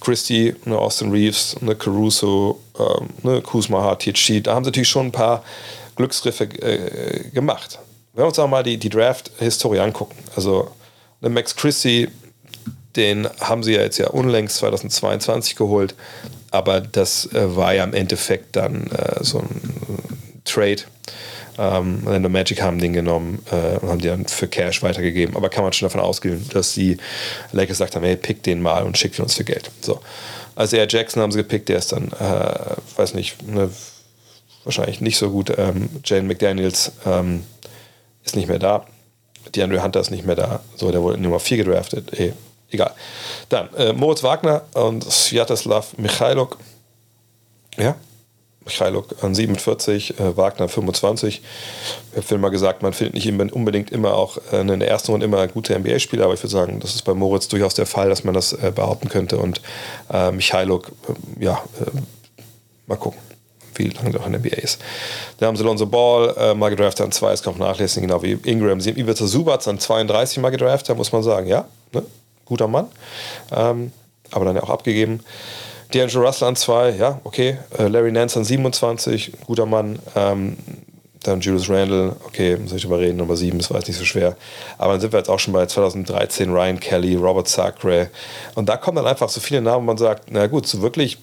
Christie, 0.00 0.54
ne, 0.64 0.78
Austin 0.78 1.10
Reeves, 1.10 1.56
ne, 1.60 1.74
Caruso, 1.74 2.60
ähm, 2.78 3.08
ne, 3.22 3.42
Kuzma, 3.42 3.82
Hartici, 3.82 4.42
da 4.42 4.54
haben 4.54 4.64
sie 4.64 4.70
natürlich 4.70 4.88
schon 4.88 5.06
ein 5.06 5.12
paar 5.12 5.42
Glücksgriffe 5.96 6.44
äh, 6.44 7.30
gemacht. 7.30 7.78
Wenn 8.12 8.24
wir 8.24 8.28
uns 8.28 8.38
auch 8.38 8.48
mal 8.48 8.62
die, 8.62 8.76
die 8.76 8.88
Draft-Historie 8.88 9.80
angucken, 9.80 10.16
also 10.36 10.70
ne, 11.20 11.28
Max 11.28 11.54
Christie, 11.54 12.08
den 12.96 13.28
haben 13.40 13.62
sie 13.62 13.74
ja 13.74 13.82
jetzt 13.82 13.98
ja 13.98 14.08
unlängst 14.08 14.56
2022 14.56 15.56
geholt, 15.56 15.94
aber 16.50 16.80
das 16.80 17.32
äh, 17.32 17.56
war 17.56 17.74
ja 17.74 17.84
im 17.84 17.94
Endeffekt 17.94 18.56
dann 18.56 18.86
äh, 18.88 19.22
so 19.22 19.40
ein 19.40 20.40
Trade 20.44 20.82
Ähm, 21.58 22.02
Orlando 22.06 22.28
Magic 22.28 22.62
haben 22.62 22.78
den 22.78 22.92
genommen 22.92 23.42
äh, 23.50 23.78
und 23.78 23.88
haben 23.88 24.00
die 24.00 24.08
dann 24.08 24.26
für 24.26 24.46
Cash 24.46 24.82
weitergegeben. 24.82 25.36
Aber 25.36 25.48
kann 25.48 25.64
man 25.64 25.72
schon 25.72 25.86
davon 25.86 26.00
ausgehen, 26.00 26.48
dass 26.52 26.74
die 26.74 26.96
Lakers 27.52 27.78
gesagt 27.78 27.96
haben, 27.96 28.04
hey, 28.04 28.16
pick 28.16 28.42
den 28.42 28.62
mal 28.62 28.84
und 28.84 28.96
schickt 28.96 29.18
ihn 29.18 29.22
uns 29.22 29.34
für 29.34 29.44
Geld. 29.44 29.70
So. 29.80 30.00
Also 30.54 30.76
Air 30.76 30.86
Jackson 30.88 31.22
haben 31.22 31.32
sie 31.32 31.38
gepickt, 31.38 31.68
der 31.68 31.78
ist 31.78 31.92
dann, 31.92 32.12
äh, 32.12 32.76
weiß 32.96 33.14
nicht, 33.14 33.46
ne, 33.46 33.70
wahrscheinlich 34.64 35.00
nicht 35.00 35.18
so 35.18 35.30
gut. 35.30 35.52
Ähm, 35.56 35.88
Jane 36.04 36.28
McDaniels 36.28 36.92
ähm, 37.06 37.44
ist 38.24 38.36
nicht 38.36 38.48
mehr 38.48 38.58
da. 38.58 38.86
DeAndre 39.54 39.82
Hunter 39.82 40.00
ist 40.00 40.10
nicht 40.10 40.26
mehr 40.26 40.36
da. 40.36 40.60
So, 40.76 40.90
der 40.90 41.02
wurde 41.02 41.18
Nummer 41.18 41.40
4 41.40 41.58
gedraftet. 41.58 42.18
Eh, 42.18 42.32
egal. 42.70 42.92
Dann 43.48 43.72
äh, 43.74 43.92
Moritz 43.92 44.22
Wagner 44.22 44.62
und 44.74 45.04
Sviatoslav 45.04 45.96
Michailuk. 45.96 46.58
Ja, 47.76 47.96
Michailuk 48.68 49.22
an 49.22 49.34
47, 49.34 50.20
äh, 50.20 50.36
Wagner 50.36 50.68
25. 50.68 51.40
Ich 51.40 52.16
habe 52.16 52.22
vorhin 52.22 52.40
mal 52.40 52.50
gesagt, 52.50 52.82
man 52.82 52.92
findet 52.92 53.14
nicht 53.14 53.52
unbedingt 53.52 53.90
immer 53.90 54.14
auch 54.14 54.38
äh, 54.52 54.60
in 54.60 54.80
der 54.80 54.88
ersten 54.88 55.10
Runde 55.12 55.26
immer 55.26 55.46
gute 55.48 55.78
NBA-Spieler, 55.78 56.24
aber 56.24 56.34
ich 56.34 56.42
würde 56.42 56.52
sagen, 56.52 56.80
das 56.80 56.94
ist 56.94 57.02
bei 57.02 57.14
Moritz 57.14 57.48
durchaus 57.48 57.74
der 57.74 57.86
Fall, 57.86 58.08
dass 58.08 58.24
man 58.24 58.34
das 58.34 58.52
äh, 58.52 58.72
behaupten 58.74 59.08
könnte. 59.08 59.38
Und 59.38 59.60
äh, 60.12 60.30
Michailuk, 60.30 60.92
äh, 61.08 61.44
ja, 61.44 61.62
äh, 61.80 62.00
mal 62.86 62.96
gucken 62.96 63.20
wie 63.74 63.90
lange 63.90 64.10
der 64.10 64.20
auch 64.20 64.26
in 64.26 64.32
der 64.32 64.40
NBA 64.40 64.56
ist. 64.56 64.80
Da 65.38 65.46
haben 65.46 65.56
sie 65.56 65.62
Lonzo 65.62 65.86
Ball 65.86 66.34
äh, 66.36 66.52
mal 66.52 66.68
gedraftet 66.68 67.06
an 67.06 67.12
2, 67.12 67.30
das 67.30 67.42
kann 67.44 67.56
man 67.56 67.68
nachlesen, 67.68 68.02
genau 68.02 68.20
wie 68.24 68.32
Ingram. 68.44 68.80
Sie 68.80 68.90
haben 68.90 68.98
Ivica 68.98 69.24
Subats 69.24 69.68
an 69.68 69.78
32 69.78 70.38
mal 70.38 70.50
gedraftet, 70.50 70.96
muss 70.96 71.12
man 71.12 71.22
sagen, 71.22 71.46
ja, 71.46 71.64
ne? 71.92 72.02
guter 72.44 72.66
Mann. 72.66 72.88
Ähm, 73.52 73.92
aber 74.32 74.44
dann 74.44 74.56
ja 74.56 74.64
auch 74.64 74.70
abgegeben. 74.70 75.20
D'Angelo 75.92 76.26
Russell 76.26 76.48
an 76.48 76.56
2, 76.56 76.90
ja, 76.90 77.20
okay. 77.24 77.58
Äh, 77.78 77.88
Larry 77.88 78.12
Nance 78.12 78.38
an 78.38 78.44
27, 78.44 79.32
guter 79.46 79.66
Mann. 79.66 79.98
Ähm, 80.14 80.56
dann 81.22 81.40
Julius 81.40 81.68
Randle, 81.68 82.16
okay, 82.26 82.56
muss 82.56 82.72
ich 82.72 82.82
drüber 82.82 83.00
reden, 83.00 83.16
Nummer 83.16 83.36
7, 83.36 83.58
das 83.58 83.70
war 83.70 83.78
jetzt 83.78 83.88
nicht 83.88 83.98
so 83.98 84.04
schwer. 84.04 84.36
Aber 84.76 84.92
dann 84.92 85.00
sind 85.00 85.12
wir 85.12 85.18
jetzt 85.18 85.28
auch 85.28 85.38
schon 85.38 85.52
bei 85.52 85.66
2013, 85.66 86.50
Ryan 86.50 86.78
Kelly, 86.78 87.16
Robert 87.16 87.48
Sacre. 87.48 88.10
Und 88.54 88.68
da 88.68 88.76
kommen 88.76 88.96
dann 88.96 89.06
einfach 89.06 89.28
so 89.28 89.40
viele 89.40 89.60
Namen, 89.60 89.82
wo 89.82 89.86
man 89.86 89.98
sagt, 89.98 90.30
na 90.30 90.46
gut, 90.46 90.66
so 90.66 90.80
wirklich 90.80 91.18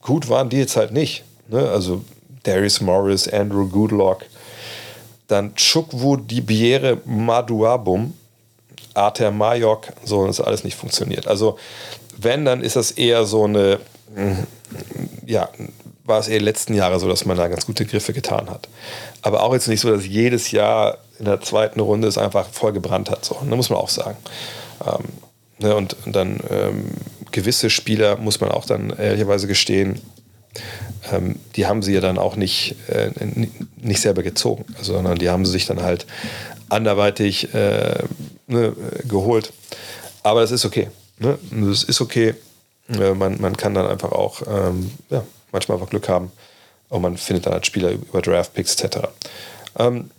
gut 0.00 0.28
waren 0.28 0.48
die 0.48 0.58
jetzt 0.58 0.76
halt 0.76 0.92
nicht. 0.92 1.24
Ne? 1.48 1.68
Also 1.68 2.02
Darius 2.42 2.80
Morris, 2.80 3.28
Andrew 3.28 3.68
Goodlock, 3.68 4.24
dann 5.28 5.54
Chukwu 5.54 6.16
Dibiere 6.16 6.98
Maduabum, 7.04 8.14
Arter 8.94 9.30
Mayok, 9.30 9.88
so, 10.04 10.26
das 10.26 10.40
alles 10.40 10.64
nicht 10.64 10.76
funktioniert. 10.76 11.26
Also 11.26 11.58
wenn, 12.16 12.44
dann 12.44 12.62
ist 12.62 12.76
das 12.76 12.92
eher 12.92 13.26
so 13.26 13.44
eine, 13.44 13.80
ja, 15.26 15.48
war 16.04 16.20
es 16.20 16.28
eher 16.28 16.40
letzten 16.40 16.74
Jahre 16.74 17.00
so, 17.00 17.08
dass 17.08 17.24
man 17.24 17.36
da 17.36 17.48
ganz 17.48 17.66
gute 17.66 17.84
Griffe 17.84 18.12
getan 18.12 18.48
hat. 18.48 18.68
Aber 19.22 19.42
auch 19.42 19.52
jetzt 19.52 19.68
nicht 19.68 19.80
so, 19.80 19.90
dass 19.90 20.06
jedes 20.06 20.50
Jahr 20.50 20.98
in 21.18 21.24
der 21.24 21.40
zweiten 21.40 21.80
Runde 21.80 22.08
es 22.08 22.18
einfach 22.18 22.48
voll 22.48 22.72
gebrannt 22.72 23.10
hat. 23.10 23.24
So, 23.24 23.40
ne, 23.42 23.56
muss 23.56 23.70
man 23.70 23.78
auch 23.78 23.88
sagen. 23.88 24.16
Ähm, 24.86 25.04
ne, 25.58 25.74
und, 25.74 25.96
und, 26.04 26.14
dann 26.14 26.40
ähm, 26.50 26.84
gewisse 27.32 27.70
Spieler 27.70 28.16
muss 28.16 28.40
man 28.40 28.50
auch 28.50 28.66
dann 28.66 28.90
ehrlicherweise 28.90 29.46
gestehen, 29.46 30.00
ähm, 31.12 31.36
die 31.56 31.66
haben 31.66 31.82
sie 31.82 31.94
ja 31.94 32.00
dann 32.00 32.18
auch 32.18 32.36
nicht, 32.36 32.76
äh, 32.88 33.10
nicht 33.76 34.00
selber 34.00 34.22
gezogen, 34.22 34.64
sondern 34.80 35.18
die 35.18 35.28
haben 35.28 35.44
sie 35.44 35.52
sich 35.52 35.66
dann 35.66 35.82
halt 35.82 36.06
anderweitig 36.68 37.52
äh, 37.54 38.02
ne, 38.46 38.74
geholt. 39.08 39.52
Aber 40.22 40.40
das 40.40 40.50
ist 40.50 40.64
okay. 40.64 40.88
Ne? 41.18 41.38
Das 41.50 41.84
ist 41.84 42.00
okay. 42.00 42.34
Äh, 42.88 43.14
man, 43.14 43.40
man 43.40 43.56
kann 43.56 43.74
dann 43.74 43.86
einfach 43.86 44.12
auch 44.12 44.42
ähm, 44.46 44.92
ja, 45.10 45.24
manchmal 45.52 45.78
einfach 45.78 45.90
Glück 45.90 46.08
haben 46.08 46.32
und 46.88 47.02
man 47.02 47.16
findet 47.16 47.46
dann 47.46 47.54
als 47.54 47.66
Spieler 47.66 47.90
über 47.90 48.22
Draftpicks 48.22 48.80
etc. 48.80 49.08
Ähm, 49.78 50.10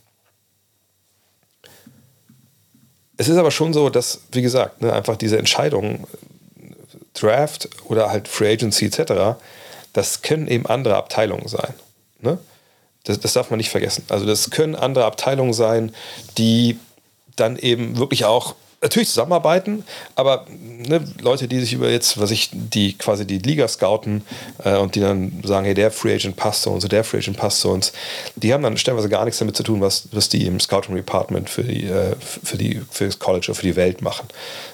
es 3.18 3.27
ist 3.27 3.38
aber 3.38 3.52
schon 3.52 3.73
so, 3.73 3.89
dass, 3.89 4.22
wie 4.31 4.41
gesagt, 4.41 4.81
ne, 4.81 4.94
einfach 4.94 5.15
diese 5.15 5.38
Entscheidung, 5.38 6.07
Draft 7.14 7.69
oder 7.85 8.11
halt 8.11 8.27
Free 8.27 8.53
Agency 8.53 8.85
etc., 8.85 9.39
das 9.94 10.22
können 10.22 10.48
eben 10.48 10.68
andere 10.68 10.95
Abteilungen 10.95 11.48
sein. 11.48 11.73
Ne? 12.19 12.38
Das, 13.06 13.19
das 13.19 13.34
darf 13.34 13.49
man 13.49 13.57
nicht 13.57 13.72
vergessen. 13.72 14.03
Also 14.10 14.26
das 14.26 14.52
können 14.52 14.76
andere 14.76 15.06
Abteilungen 15.06 15.53
sein, 15.53 15.95
die 16.38 16.77
dann 17.35 17.57
eben 17.57 17.98
wirklich 17.98 18.26
auch 18.26 18.56
natürlich 18.81 19.09
zusammenarbeiten, 19.09 19.83
aber 20.15 20.45
ne, 20.49 21.03
Leute, 21.19 21.47
die 21.47 21.59
sich 21.59 21.73
über 21.73 21.89
jetzt, 21.89 22.19
was 22.19 22.29
ich, 22.29 22.49
die 22.53 22.93
quasi 22.97 23.25
die 23.25 23.39
Liga 23.39 23.67
scouten 23.67 24.23
äh, 24.63 24.77
und 24.77 24.95
die 24.95 24.99
dann 24.99 25.41
sagen, 25.43 25.65
hey, 25.65 25.73
der 25.73 25.89
Free 25.89 26.13
Agent 26.13 26.35
passt 26.35 26.61
zu 26.61 26.69
uns, 26.69 26.85
der 26.85 27.03
Free 27.03 27.17
Agent 27.17 27.37
passt 27.37 27.61
zu 27.61 27.69
uns, 27.69 27.91
die 28.35 28.53
haben 28.53 28.61
dann 28.61 28.77
stellenweise 28.77 29.09
gar 29.09 29.25
nichts 29.25 29.39
damit 29.39 29.57
zu 29.57 29.63
tun, 29.63 29.81
was, 29.81 30.09
was 30.11 30.29
die 30.29 30.45
im 30.45 30.59
Scouting 30.59 30.95
Department 30.95 31.49
für 31.49 31.63
die, 31.63 31.85
äh, 31.85 32.15
für 32.19 32.57
die, 32.57 32.81
für 32.91 33.05
das 33.05 33.17
College 33.17 33.47
oder 33.47 33.55
für 33.55 33.65
die 33.65 33.75
Welt 33.75 34.01
machen. 34.01 34.27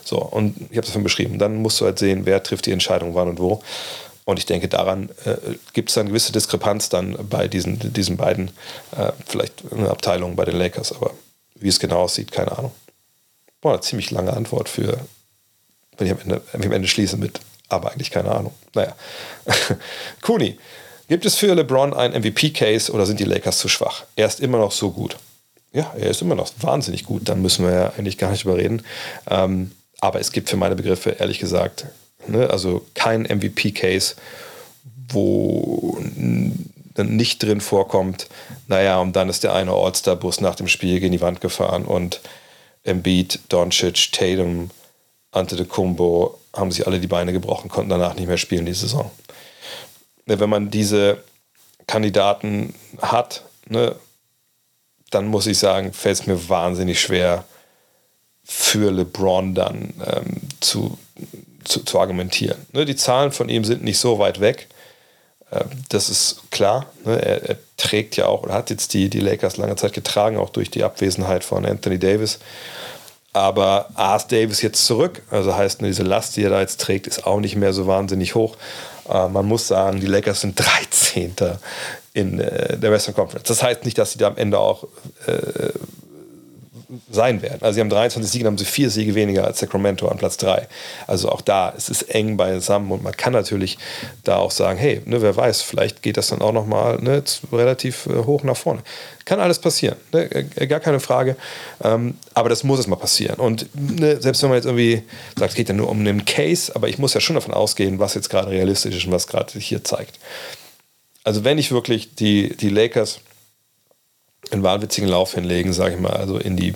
So, 0.04 0.18
und 0.18 0.58
ich 0.70 0.78
habe 0.78 0.82
das 0.82 0.94
schon 0.94 1.04
beschrieben. 1.04 1.40
Dann 1.40 1.56
musst 1.56 1.80
du 1.80 1.86
halt 1.86 1.98
sehen, 1.98 2.26
wer 2.26 2.44
trifft 2.44 2.66
die 2.66 2.72
Entscheidung 2.72 3.16
wann 3.16 3.30
und 3.30 3.40
wo. 3.40 3.62
Und 4.26 4.40
ich 4.40 4.46
denke, 4.46 4.68
daran 4.68 5.10
äh, 5.26 5.36
gibt 5.74 5.90
es 5.90 5.96
dann 5.96 6.08
gewisse 6.08 6.32
Diskrepanz 6.32 6.90
dann 6.90 7.18
bei 7.30 7.48
diesen, 7.48 7.94
diesen 7.94 8.18
beiden, 8.18 8.50
äh, 8.98 9.12
vielleicht 9.26 9.64
eine 9.72 9.90
Abteilung 9.90 10.36
bei 10.36 10.46
den 10.46 10.58
Lakers, 10.58 10.94
aber 10.94 11.12
wie 11.56 11.68
es 11.70 11.80
genau 11.80 12.02
aussieht, 12.02 12.32
keine 12.32 12.58
Ahnung. 12.58 12.72
Boah, 13.64 13.82
ziemlich 13.82 14.12
lange 14.12 14.34
Antwort 14.34 14.70
für, 14.70 15.00
wenn 15.98 16.06
ich 16.06 16.14
am 16.14 16.20
Ende, 16.20 16.42
am 16.54 16.72
Ende 16.72 16.88
schließe 16.88 17.18
mit, 17.18 17.40
aber 17.70 17.92
eigentlich 17.92 18.12
keine 18.12 18.32
Ahnung. 18.32 18.54
Naja. 18.76 18.96
Cooney, 20.22 20.60
gibt 21.08 21.26
es 21.26 21.36
für 21.36 21.56
LeBron 21.56 21.96
einen 21.96 22.22
MVP-Case 22.22 22.92
oder 22.92 23.08
sind 23.08 23.20
die 23.20 23.26
Lakers 23.26 23.58
zu 23.58 23.68
schwach? 23.70 24.04
Er 24.16 24.28
ist 24.28 24.40
immer 24.40 24.60
noch 24.60 24.72
so 24.72 24.92
gut. 24.92 25.18
Ja, 25.72 25.92
er 25.98 26.12
ist 26.12 26.22
immer 26.22 26.36
noch 26.36 26.52
wahnsinnig 26.60 27.04
gut, 27.04 27.28
dann 27.28 27.42
müssen 27.42 27.66
wir 27.66 27.74
ja 27.74 27.94
eigentlich 27.98 28.20
gar 28.20 28.30
nicht 28.30 28.46
überreden. 28.46 28.84
Ähm, 29.28 29.72
aber 30.02 30.20
es 30.20 30.32
gibt 30.32 30.52
für 30.52 30.58
meine 30.58 30.76
Begriffe, 30.76 31.16
ehrlich 31.18 31.40
gesagt, 31.40 31.88
Ne? 32.28 32.50
Also 32.50 32.86
kein 32.94 33.24
MVP-Case, 33.24 34.16
wo 35.10 35.98
nicht 36.96 37.42
drin 37.42 37.60
vorkommt, 37.60 38.28
naja, 38.68 39.00
und 39.00 39.16
dann 39.16 39.30
ist 39.30 39.44
der 39.44 39.54
eine 39.54 39.72
All-Star-Bus 39.72 40.42
nach 40.42 40.56
dem 40.56 40.68
Spiel 40.68 41.00
gegen 41.00 41.12
die 41.12 41.22
Wand 41.22 41.42
gefahren 41.42 41.86
und 41.86 42.22
Embiid, 42.84 43.40
Doncic, 43.50 44.12
Tatum, 44.12 44.70
Antetokounmpo 45.32 46.40
haben 46.56 46.72
sich 46.72 46.86
alle 46.86 47.00
die 47.00 47.08
Beine 47.08 47.34
gebrochen, 47.34 47.70
konnten 47.70 47.90
danach 47.90 48.16
nicht 48.16 48.28
mehr 48.28 48.38
spielen 48.38 48.66
die 48.66 48.74
Saison. 48.74 49.10
Ne, 50.26 50.40
wenn 50.40 50.50
man 50.50 50.70
diese 50.70 51.24
Kandidaten 51.88 52.74
hat, 53.02 53.44
ne, 53.68 53.96
dann 55.10 55.28
muss 55.28 55.48
ich 55.48 55.58
sagen, 55.58 55.94
fällt 55.94 56.20
es 56.20 56.28
mir 56.28 56.50
wahnsinnig 56.50 57.00
schwer, 57.00 57.46
für 58.44 58.92
LeBron 58.92 59.56
dann 59.56 59.94
ähm, 60.06 60.42
zu, 60.60 60.98
zu, 61.64 61.84
zu 61.84 62.00
argumentieren. 62.00 62.58
Ne, 62.74 62.86
die 62.86 62.96
Zahlen 62.96 63.32
von 63.32 63.50
ihm 63.50 63.64
sind 63.64 63.84
nicht 63.84 63.98
so 63.98 64.20
weit 64.20 64.40
weg. 64.40 64.68
Äh, 65.54 65.66
das 65.90 66.10
ist 66.10 66.42
klar. 66.52 66.88
Ne, 67.06 67.22
er, 67.22 67.50
er, 67.50 67.58
trägt 67.76 68.16
ja 68.16 68.28
auch 68.28 68.44
oder 68.44 68.54
hat 68.54 68.70
jetzt 68.70 68.94
die, 68.94 69.10
die 69.10 69.20
Lakers 69.20 69.58
lange 69.58 69.76
Zeit 69.76 69.94
getragen, 69.94 70.38
auch 70.38 70.50
durch 70.50 70.72
die 70.72 70.84
Abwesenheit 70.84 71.44
von 71.44 71.66
Anthony 71.66 72.00
Davis. 72.00 72.40
Aber 73.34 73.90
A 73.96 74.16
ist 74.16 74.32
Davis 74.32 74.62
jetzt 74.62 74.86
zurück, 74.86 75.24
also 75.32 75.56
heißt, 75.56 75.82
ne, 75.82 75.88
diese 75.88 76.04
Last, 76.04 76.38
die 76.38 76.44
er 76.44 76.52
da 76.52 76.62
jetzt 76.62 76.80
trägt, 76.80 77.08
ist 77.08 77.26
auch 77.26 77.40
nicht 77.40 77.56
mehr 77.56 77.74
so 77.74 77.88
wahnsinnig 77.88 78.36
hoch. 78.36 78.56
Äh, 79.10 79.28
man 79.28 79.46
muss 79.48 79.68
sagen, 79.68 80.00
die 80.00 80.08
Lakers 80.08 80.42
sind 80.42 80.60
13. 80.60 81.36
in 82.14 82.40
äh, 82.40 82.78
der 82.78 82.92
Western 82.92 83.16
Conference. 83.16 83.48
Das 83.48 83.64
heißt 83.64 83.86
nicht, 83.86 83.98
dass 83.98 84.14
sie 84.14 84.20
da 84.20 84.28
am 84.28 84.38
Ende 84.38 84.60
auch 84.60 84.86
äh, 85.26 85.70
sein 87.10 87.42
werden. 87.42 87.60
Also 87.62 87.76
sie 87.76 87.82
haben 87.82 87.90
23 87.90 88.32
Siege, 88.32 88.46
haben 88.46 88.58
sie 88.58 88.66
vier 88.66 88.90
Siege 88.90 89.16
weniger 89.16 89.46
als 89.46 89.60
Sacramento 89.60 90.08
an 90.08 90.18
Platz 90.18 90.38
3. 90.38 90.68
Also 91.08 91.30
auch 91.30 91.42
da, 91.42 91.74
es 91.76 91.90
ist 91.90 92.04
eng 92.04 92.38
beisammen 92.38 92.92
und 92.92 93.04
man 93.04 93.16
kann 93.16 93.34
natürlich 93.34 93.78
da 94.24 94.38
auch 94.38 94.52
sagen, 94.52 94.78
hey, 94.78 95.02
ne, 95.06 95.22
wer 95.22 95.36
weiß, 95.36 95.62
vielleicht 95.62 96.02
geht 96.02 96.18
das 96.18 96.28
dann 96.28 96.42
auch 96.42 96.52
nochmal 96.52 97.00
ne, 97.02 97.24
relativ 97.52 98.06
äh, 98.08 98.24
hoch 98.26 98.44
nach 98.44 98.58
vorne. 98.58 98.82
Kann 99.26 99.40
alles 99.40 99.60
passieren, 99.60 99.96
ne, 100.12 100.30
äh, 100.32 100.68
gar 100.68 100.80
keine 100.80 101.00
Frage. 101.00 101.36
Ähm, 101.84 102.16
aber 102.34 102.50
das 102.50 102.64
muss 102.64 102.80
es 102.80 102.88
mal 102.88 102.96
passieren. 102.96 103.36
Und 103.36 103.68
ne, 103.74 104.22
selbst 104.22 104.42
wenn 104.44 104.50
man 104.50 104.58
jetzt 104.58 104.66
irgendwie 104.66 105.04
sagt, 105.38 105.52
es 105.52 105.56
geht 105.56 105.70
ja 105.70 105.76
nur 105.76 105.90
um 105.90 106.00
einen 106.00 106.26
Case, 106.26 106.76
aber 106.76 106.90
ich 106.90 106.98
muss 106.98 107.14
ja 107.14 107.20
schon 107.20 107.36
davon 107.36 107.54
ausgehen, 107.54 108.00
was 108.00 108.14
jetzt 108.14 108.30
gerade 108.30 108.50
realistisch 108.50 108.96
ist 108.96 109.06
und 109.06 109.12
was 109.12 109.28
gerade 109.28 109.60
hier 109.60 109.84
zeigt. 109.84 110.20
Also 111.24 111.44
wenn 111.44 111.58
ich 111.58 111.72
wirklich 111.72 112.16
die, 112.16 112.56
die 112.56 112.70
Lakers 112.70 113.22
einen 114.54 114.64
wahnwitzigen 114.64 115.10
Lauf 115.10 115.34
hinlegen, 115.34 115.74
sage 115.74 115.96
ich 115.96 116.02
mal, 116.02 116.14
also 116.14 116.38
in 116.38 116.56
die 116.56 116.74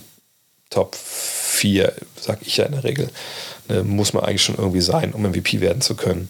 Top 0.69 0.95
4, 0.95 1.93
sag 2.19 2.39
ich 2.41 2.57
ja 2.57 2.65
in 2.65 2.73
der 2.73 2.83
Regel, 2.83 3.09
ne, 3.69 3.83
muss 3.83 4.13
man 4.13 4.23
eigentlich 4.23 4.43
schon 4.43 4.55
irgendwie 4.55 4.81
sein, 4.81 5.13
um 5.13 5.23
MVP 5.23 5.61
werden 5.61 5.81
zu 5.81 5.95
können. 5.95 6.29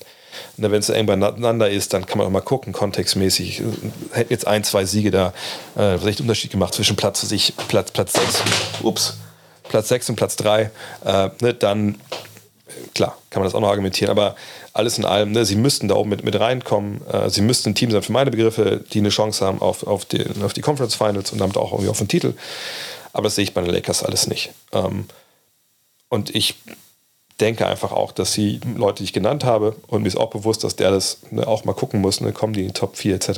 Ne, 0.57 0.71
Wenn 0.71 0.79
es 0.79 0.89
eng 0.89 1.07
beieinander 1.07 1.69
ist, 1.69 1.93
dann 1.93 2.05
kann 2.05 2.19
man 2.19 2.27
auch 2.27 2.31
mal 2.31 2.41
gucken, 2.41 2.73
kontextmäßig. 2.73 3.63
Hätten 4.11 4.31
jetzt 4.31 4.45
ein, 4.47 4.63
zwei 4.63 4.85
Siege 4.85 5.11
da, 5.11 5.33
äh, 5.75 5.95
was 5.99 6.05
echt 6.05 6.21
Unterschied 6.21 6.51
gemacht 6.51 6.73
zwischen 6.73 6.95
Platz, 6.95 7.21
sich, 7.21 7.53
Platz, 7.67 7.91
Platz 7.91 8.13
6, 8.13 8.43
ups, 8.83 9.17
Platz 9.63 9.89
6 9.89 10.09
und 10.09 10.15
Platz 10.15 10.35
3, 10.35 10.71
äh, 11.05 11.29
ne, 11.41 11.53
dann 11.53 11.95
klar, 12.93 13.17
kann 13.29 13.41
man 13.41 13.47
das 13.47 13.55
auch 13.55 13.61
noch 13.61 13.69
argumentieren, 13.69 14.11
aber 14.11 14.35
alles 14.73 14.97
in 14.97 15.05
allem, 15.05 15.31
ne, 15.31 15.45
sie 15.45 15.55
müssten 15.55 15.87
da 15.87 15.95
oben 15.95 16.09
mit, 16.09 16.23
mit 16.23 16.39
reinkommen. 16.39 17.05
Äh, 17.07 17.29
sie 17.29 17.41
müssten 17.41 17.69
ein 17.69 17.75
Team 17.75 17.91
sein 17.91 18.01
für 18.01 18.11
meine 18.11 18.31
Begriffe, 18.31 18.83
die 18.91 18.99
eine 18.99 19.09
Chance 19.09 19.45
haben 19.45 19.61
auf, 19.61 19.85
auf, 19.85 20.05
die, 20.05 20.23
auf 20.43 20.53
die 20.53 20.61
Conference 20.61 20.95
Finals 20.95 21.31
und 21.31 21.39
damit 21.39 21.57
auch 21.57 21.71
irgendwie 21.71 21.89
auf 21.89 21.97
den 21.97 22.07
Titel. 22.07 22.33
Aber 23.13 23.23
das 23.23 23.35
sehe 23.35 23.43
ich 23.43 23.53
bei 23.53 23.61
den 23.61 23.71
Lakers 23.71 24.03
alles 24.03 24.27
nicht. 24.27 24.51
Ähm, 24.71 25.05
und 26.09 26.35
ich 26.35 26.55
denke 27.39 27.67
einfach 27.67 27.91
auch, 27.91 28.11
dass 28.11 28.33
sie 28.33 28.59
Leute, 28.75 28.99
die 28.99 29.05
ich 29.05 29.13
genannt 29.13 29.43
habe, 29.43 29.75
und 29.87 30.01
mir 30.01 30.07
ist 30.07 30.17
auch 30.17 30.29
bewusst, 30.29 30.63
dass 30.63 30.75
der 30.75 30.91
das 30.91 31.19
ne, 31.31 31.47
auch 31.47 31.65
mal 31.65 31.73
gucken 31.73 32.01
muss, 32.01 32.21
ne, 32.21 32.31
kommen 32.31 32.53
die 32.53 32.61
in 32.61 32.67
die 32.67 32.73
Top 32.73 32.97
4 32.97 33.15
etc. 33.15 33.29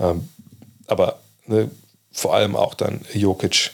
Ähm, 0.00 0.28
aber 0.86 1.18
ne, 1.46 1.70
vor 2.12 2.34
allem 2.34 2.56
auch 2.56 2.74
dann 2.74 3.00
Jokic 3.12 3.72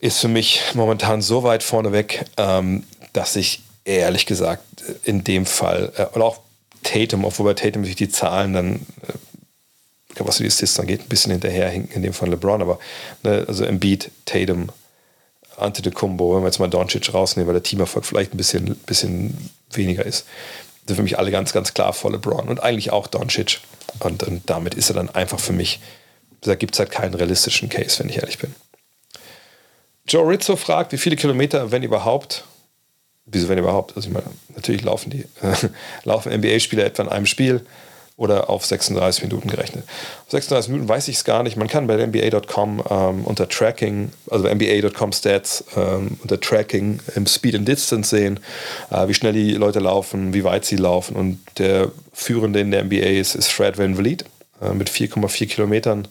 ist 0.00 0.20
für 0.20 0.28
mich 0.28 0.62
momentan 0.74 1.22
so 1.22 1.42
weit 1.42 1.62
vorne 1.62 1.92
weg, 1.92 2.24
ähm, 2.36 2.84
dass 3.12 3.36
ich 3.36 3.62
ehrlich 3.84 4.26
gesagt 4.26 4.62
in 5.04 5.24
dem 5.24 5.46
Fall, 5.46 5.92
äh, 5.96 6.06
und 6.14 6.22
auch 6.22 6.40
Tatum, 6.82 7.24
obwohl 7.24 7.46
bei 7.46 7.54
Tatum 7.54 7.84
sich 7.84 7.96
die 7.96 8.08
Zahlen 8.08 8.52
dann, 8.52 8.74
äh, 9.06 10.20
was 10.20 10.38
die 10.38 10.46
Assists 10.46 10.78
angeht, 10.78 11.02
ein 11.02 11.08
bisschen 11.08 11.32
hinterher 11.32 11.68
hinken, 11.68 11.94
in 11.94 12.02
dem 12.02 12.12
Fall 12.12 12.30
LeBron, 12.30 12.62
aber 12.62 12.78
ne, 13.22 13.44
also 13.46 13.64
Embiid, 13.64 14.10
Tatum, 14.24 14.68
Ante 15.56 15.82
de 15.82 15.92
Kumbo, 15.92 16.34
wenn 16.34 16.42
wir 16.42 16.46
jetzt 16.46 16.58
mal 16.58 16.68
Doncic 16.68 17.12
rausnehmen, 17.12 17.48
weil 17.48 17.54
der 17.54 17.62
Teamerfolg 17.62 18.04
vielleicht 18.04 18.32
ein 18.32 18.36
bisschen, 18.36 18.76
bisschen 18.86 19.50
weniger 19.70 20.04
ist, 20.04 20.24
sind 20.86 20.96
für 20.96 21.02
mich 21.02 21.18
alle 21.18 21.30
ganz, 21.30 21.52
ganz 21.52 21.74
klar 21.74 21.92
vor 21.92 22.10
LeBron 22.10 22.48
und 22.48 22.62
eigentlich 22.62 22.92
auch 22.92 23.06
Doncic. 23.06 23.60
Und, 24.00 24.22
und 24.22 24.48
damit 24.48 24.74
ist 24.74 24.90
er 24.90 24.94
dann 24.94 25.10
einfach 25.10 25.40
für 25.40 25.52
mich, 25.52 25.80
da 26.42 26.54
gibt 26.54 26.74
es 26.74 26.78
halt 26.78 26.90
keinen 26.90 27.14
realistischen 27.14 27.68
Case, 27.68 27.98
wenn 27.98 28.08
ich 28.08 28.18
ehrlich 28.18 28.38
bin. 28.38 28.54
Joe 30.06 30.26
Rizzo 30.26 30.56
fragt, 30.56 30.92
wie 30.92 30.98
viele 30.98 31.16
Kilometer, 31.16 31.70
wenn 31.70 31.82
überhaupt, 31.82 32.44
wieso 33.30 33.48
wenn 33.48 33.58
überhaupt, 33.58 33.96
also 33.96 34.08
ich 34.08 34.14
meine, 34.14 34.26
natürlich 34.54 34.82
laufen 34.82 35.10
die, 35.10 35.24
laufen 36.04 36.32
NBA-Spieler 36.32 36.84
etwa 36.84 37.04
in 37.04 37.08
einem 37.08 37.26
Spiel 37.26 37.62
oder 38.18 38.50
auf 38.50 38.66
36 38.66 39.22
Minuten 39.22 39.48
gerechnet. 39.48 39.84
Auf 40.26 40.32
36 40.32 40.72
Minuten 40.72 40.88
weiß 40.88 41.06
ich 41.06 41.16
es 41.16 41.24
gar 41.24 41.44
nicht. 41.44 41.56
Man 41.56 41.68
kann 41.68 41.86
bei 41.86 42.04
NBA.com 42.04 42.82
ähm, 42.90 43.24
unter 43.24 43.48
Tracking, 43.48 44.10
also 44.28 44.42
bei 44.42 44.54
NBA.com 44.54 45.12
Stats 45.12 45.64
ähm, 45.76 46.18
unter 46.20 46.40
Tracking 46.40 46.98
im 47.14 47.26
Speed 47.26 47.54
and 47.54 47.68
Distance 47.68 48.10
sehen, 48.10 48.40
äh, 48.90 49.06
wie 49.06 49.14
schnell 49.14 49.32
die 49.32 49.52
Leute 49.52 49.78
laufen, 49.78 50.34
wie 50.34 50.42
weit 50.42 50.64
sie 50.64 50.76
laufen. 50.76 51.14
Und 51.14 51.38
der 51.58 51.92
führende 52.12 52.58
in 52.58 52.72
der 52.72 52.84
NBA 52.84 52.96
ist, 52.96 53.36
ist 53.36 53.52
Fred 53.52 53.78
Van 53.78 53.94
Vliet 53.94 54.24
äh, 54.60 54.74
mit 54.74 54.90
4,4 54.90 55.46
Kilometern. 55.46 56.08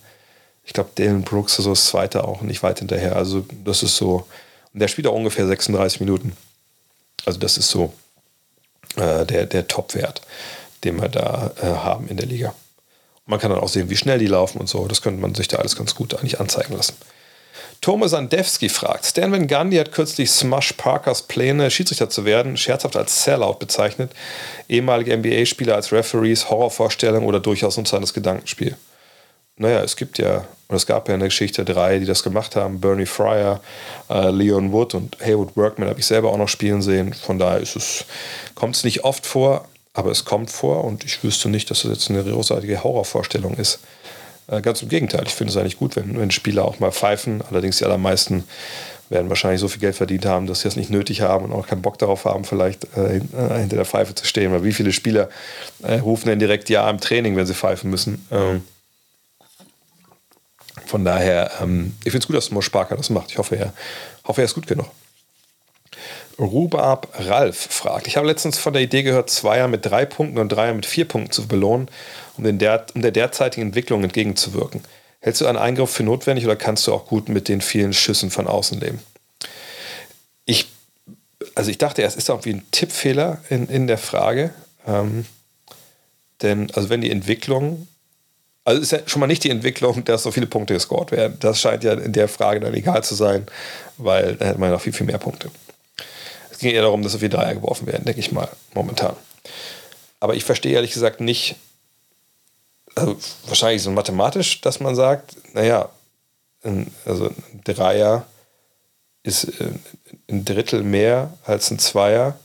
Ich 0.64 0.72
glaube, 0.72 0.92
Dalen 0.96 1.24
Brooks 1.24 1.60
ist 1.60 1.66
so 1.66 1.72
das 1.72 1.88
zweite 1.88 2.24
auch 2.24 2.42
nicht 2.42 2.64
weit 2.64 2.80
hinterher. 2.80 3.18
Also 3.18 3.46
das 3.66 3.84
ist 3.84 3.98
so, 3.98 4.26
und 4.74 4.80
der 4.80 4.88
spielt 4.88 5.08
auch 5.08 5.16
ungefähr 5.16 5.46
36 5.46 6.00
Minuten. 6.00 6.32
Also 7.28 7.40
das 7.40 7.58
ist 7.58 7.70
so 7.70 7.94
äh, 8.96 9.26
der, 9.26 9.46
der 9.46 9.68
Top-Wert 9.68 10.22
den 10.84 11.02
wir 11.02 11.10
da 11.10 11.52
äh, 11.62 11.66
haben 11.66 12.08
in 12.08 12.18
der 12.18 12.26
Liga. 12.26 12.50
Und 12.50 13.32
man 13.32 13.40
kann 13.40 13.52
dann 13.52 13.60
auch 13.60 13.70
sehen, 13.70 13.90
wie 13.90 13.98
schnell 13.98 14.20
die 14.20 14.28
laufen 14.28 14.60
und 14.60 14.68
so. 14.68 14.88
Das 14.88 15.02
könnte 15.02 15.22
man 15.22 15.36
sich 15.36 15.48
da 15.48 15.58
alles 15.58 15.76
ganz 15.76 15.96
gut 15.96 16.16
eigentlich 16.16 16.40
anzeigen 16.40 16.76
lassen. 16.76 16.96
Thomas 17.82 18.14
Andewski 18.14 18.70
fragt, 18.70 19.06
Stan 19.06 19.32
Van 19.32 19.48
Gundy 19.48 19.78
hat 19.78 19.92
kürzlich 19.92 20.32
Smush 20.32 20.74
Parkers 20.74 21.24
Pläne, 21.24 21.70
Schiedsrichter 21.70 22.10
zu 22.10 22.26
werden, 22.26 22.58
scherzhaft 22.58 22.96
als 22.96 23.24
Sellout 23.24 23.56
bezeichnet. 23.60 24.12
Ehemalige 24.68 25.16
NBA-Spieler 25.16 25.76
als 25.76 25.92
Referees, 25.92 26.50
Horrorvorstellungen 26.50 27.28
oder 27.28 27.40
durchaus 27.40 27.78
ein 27.78 27.84
das 27.84 28.14
Gedankenspiel. 28.14 28.76
Naja, 29.58 29.82
es 29.82 29.96
gibt 29.96 30.18
ja, 30.18 30.48
oder 30.70 30.76
es 30.76 30.86
gab 30.86 31.08
ja 31.08 31.14
in 31.14 31.22
der 31.22 31.30
Geschichte 31.30 31.64
drei, 31.64 32.00
die 32.00 32.06
das 32.06 32.24
gemacht 32.24 32.56
haben. 32.56 32.82
Bernie 32.82 33.06
Fryer, 33.06 33.62
äh, 34.10 34.30
Leon 34.30 34.72
Wood 34.74 34.96
und 34.96 35.18
Haywood 35.22 35.56
Workman 35.56 35.90
habe 35.90 36.00
ich 36.00 36.06
selber 36.06 36.32
auch 36.32 36.38
noch 36.38 36.50
spielen 36.50 36.82
sehen. 36.82 37.14
Von 37.14 37.40
daher 37.40 37.62
es, 37.62 38.06
kommt 38.54 38.76
es 38.76 38.84
nicht 38.84 39.04
oft 39.04 39.26
vor, 39.26 39.68
aber 39.94 40.12
es 40.12 40.26
kommt 40.26 40.52
vor 40.52 40.84
und 40.84 41.06
ich 41.06 41.24
wüsste 41.24 41.50
nicht, 41.50 41.72
dass 41.72 41.84
das 41.84 41.92
jetzt 41.92 42.10
eine 42.10 42.24
großartige 42.24 42.84
Horrorvorstellung 42.84 43.56
ist. 43.56 43.80
Äh, 44.48 44.62
ganz 44.62 44.82
im 44.82 44.90
Gegenteil, 44.90 45.24
ich 45.26 45.34
finde 45.34 45.52
es 45.52 45.58
eigentlich 45.58 45.78
gut, 45.78 45.96
wenn, 45.96 46.20
wenn 46.20 46.32
Spieler 46.32 46.66
auch 46.66 46.80
mal 46.80 46.92
pfeifen. 46.92 47.42
Allerdings 47.50 47.78
die 47.78 47.86
allermeisten 47.86 48.44
werden 49.10 49.30
wahrscheinlich 49.30 49.62
so 49.62 49.70
viel 49.70 49.80
Geld 49.80 49.96
verdient 49.96 50.26
haben, 50.26 50.48
dass 50.48 50.62
sie 50.62 50.68
das 50.68 50.76
nicht 50.76 50.90
nötig 50.90 51.22
haben 51.22 51.46
und 51.46 51.54
auch 51.54 51.68
keinen 51.68 51.82
Bock 51.82 51.98
darauf 51.98 52.26
haben, 52.26 52.44
vielleicht 52.44 52.86
äh, 52.98 53.18
äh 53.18 53.22
hinter 53.60 53.78
der 53.78 53.86
Pfeife 53.86 54.14
zu 54.16 54.26
stehen. 54.26 54.52
Weil 54.52 54.66
wie 54.66 54.74
viele 54.74 54.92
Spieler 54.92 55.30
äh, 55.82 56.00
rufen 56.00 56.28
denn 56.28 56.40
direkt 56.40 56.70
Ja 56.70 56.90
im 56.90 57.00
Training, 57.00 57.38
wenn 57.38 57.46
sie 57.46 57.54
pfeifen 57.54 57.90
müssen? 57.90 58.28
Ähm, 58.32 58.64
von 60.88 61.06
daher, 61.06 61.52
ähm, 61.62 61.96
ich 62.04 62.12
finde 62.12 62.20
es 62.20 62.28
gut, 62.28 62.36
dass 62.36 62.52
Mo 62.52 62.62
Sparker 62.62 62.96
das 62.96 63.10
macht. 63.10 63.32
Ich 63.32 63.38
hoffe, 63.38 63.56
er, 63.56 63.74
hoffe, 64.26 64.42
er 64.42 64.46
ist 64.46 64.56
gut 64.56 64.68
genug. 64.68 64.88
Rubab 66.40 67.10
Ralf 67.16 67.58
fragt. 67.58 68.08
Ich 68.08 68.16
habe 68.16 68.28
letztens 68.28 68.58
von 68.58 68.74
der 68.74 68.82
Idee 68.82 69.04
gehört, 69.04 69.30
Zweier 69.30 69.68
mit 69.68 69.86
drei 69.86 70.06
Punkten 70.06 70.38
und 70.38 70.50
Dreier 70.50 70.74
mit 70.74 70.86
vier 70.86 71.06
Punkten 71.06 71.32
zu 71.32 71.48
belohnen, 71.48 71.90
um, 72.38 72.44
den 72.44 72.60
der, 72.60 72.86
um 72.94 73.02
der 73.02 73.12
derzeitigen 73.12 73.68
Entwicklung 73.68 74.04
entgegenzuwirken. 74.04 74.84
Hältst 75.20 75.42
du 75.42 75.48
einen 75.48 75.58
Eingriff 75.58 75.90
für 75.90 76.04
notwendig 76.04 76.46
oder 76.46 76.56
kannst 76.56 76.86
du 76.86 76.94
auch 76.94 77.08
gut 77.08 77.28
mit 77.28 77.48
den 77.48 77.62
vielen 77.62 77.94
Schüssen 77.94 78.30
von 78.30 78.48
außen 78.48 78.80
leben? 78.80 79.00
Ich, 80.46 80.70
also 81.56 81.72
ich 81.72 81.80
dachte 81.80 82.04
erst, 82.04 82.18
ist 82.18 82.30
irgendwie 82.30 82.54
ein 82.54 82.66
Tippfehler 82.72 83.40
in, 83.50 83.68
in 83.68 83.88
der 83.88 83.98
Frage. 83.98 84.54
Ähm, 84.86 85.26
denn, 86.44 86.70
also 86.72 86.90
wenn 86.90 87.02
die 87.02 87.10
Entwicklung, 87.10 87.88
also 88.68 88.82
ist 88.82 88.92
ja 88.92 89.00
schon 89.06 89.22
mal 89.22 89.28
nicht 89.28 89.46
die 89.46 89.50
Entwicklung, 89.50 90.04
dass 90.04 90.24
so 90.24 90.32
viele 90.32 90.46
Punkte 90.46 90.74
gescored 90.74 91.14
werden. 91.14 91.38
Das 91.40 91.62
scheint 91.62 91.86
ja 91.86 91.94
in 91.94 92.12
der 92.12 92.28
Frage 92.28 92.60
dann 92.60 92.74
egal 92.74 93.02
zu 93.02 93.16
sein, 93.16 93.46
weil 93.96 94.36
da 94.36 94.44
hätte 94.44 94.60
man 94.60 94.72
noch 94.72 94.82
viel, 94.82 94.92
viel 94.92 95.06
mehr 95.06 95.20
Punkte. 95.20 95.50
Es 96.52 96.58
ging 96.58 96.72
eher 96.72 96.82
darum, 96.82 97.02
dass 97.02 97.14
so 97.14 97.20
viele 97.20 97.30
Dreier 97.30 97.54
geworfen 97.54 97.88
werden, 97.88 98.04
denke 98.04 98.20
ich 98.20 98.34
mal, 98.34 98.50
momentan. 98.74 99.16
Aber 100.20 100.36
ich 100.36 100.44
verstehe 100.44 100.74
ehrlich 100.74 100.92
gesagt 100.92 101.22
nicht, 101.22 101.56
also 102.94 103.16
wahrscheinlich 103.46 103.84
so 103.84 103.92
mathematisch, 103.92 104.60
dass 104.60 104.82
man 104.82 104.96
sagt, 104.96 105.38
naja, 105.54 105.88
also 107.06 107.28
ein 107.28 107.62
Dreier 107.64 108.26
ist 109.24 109.46
äh, 109.46 109.70
ein 110.30 110.44
Drittel 110.44 110.84
mehr 110.84 111.32
als 111.46 111.72
ein 111.72 111.80
Zweier. 111.80 112.38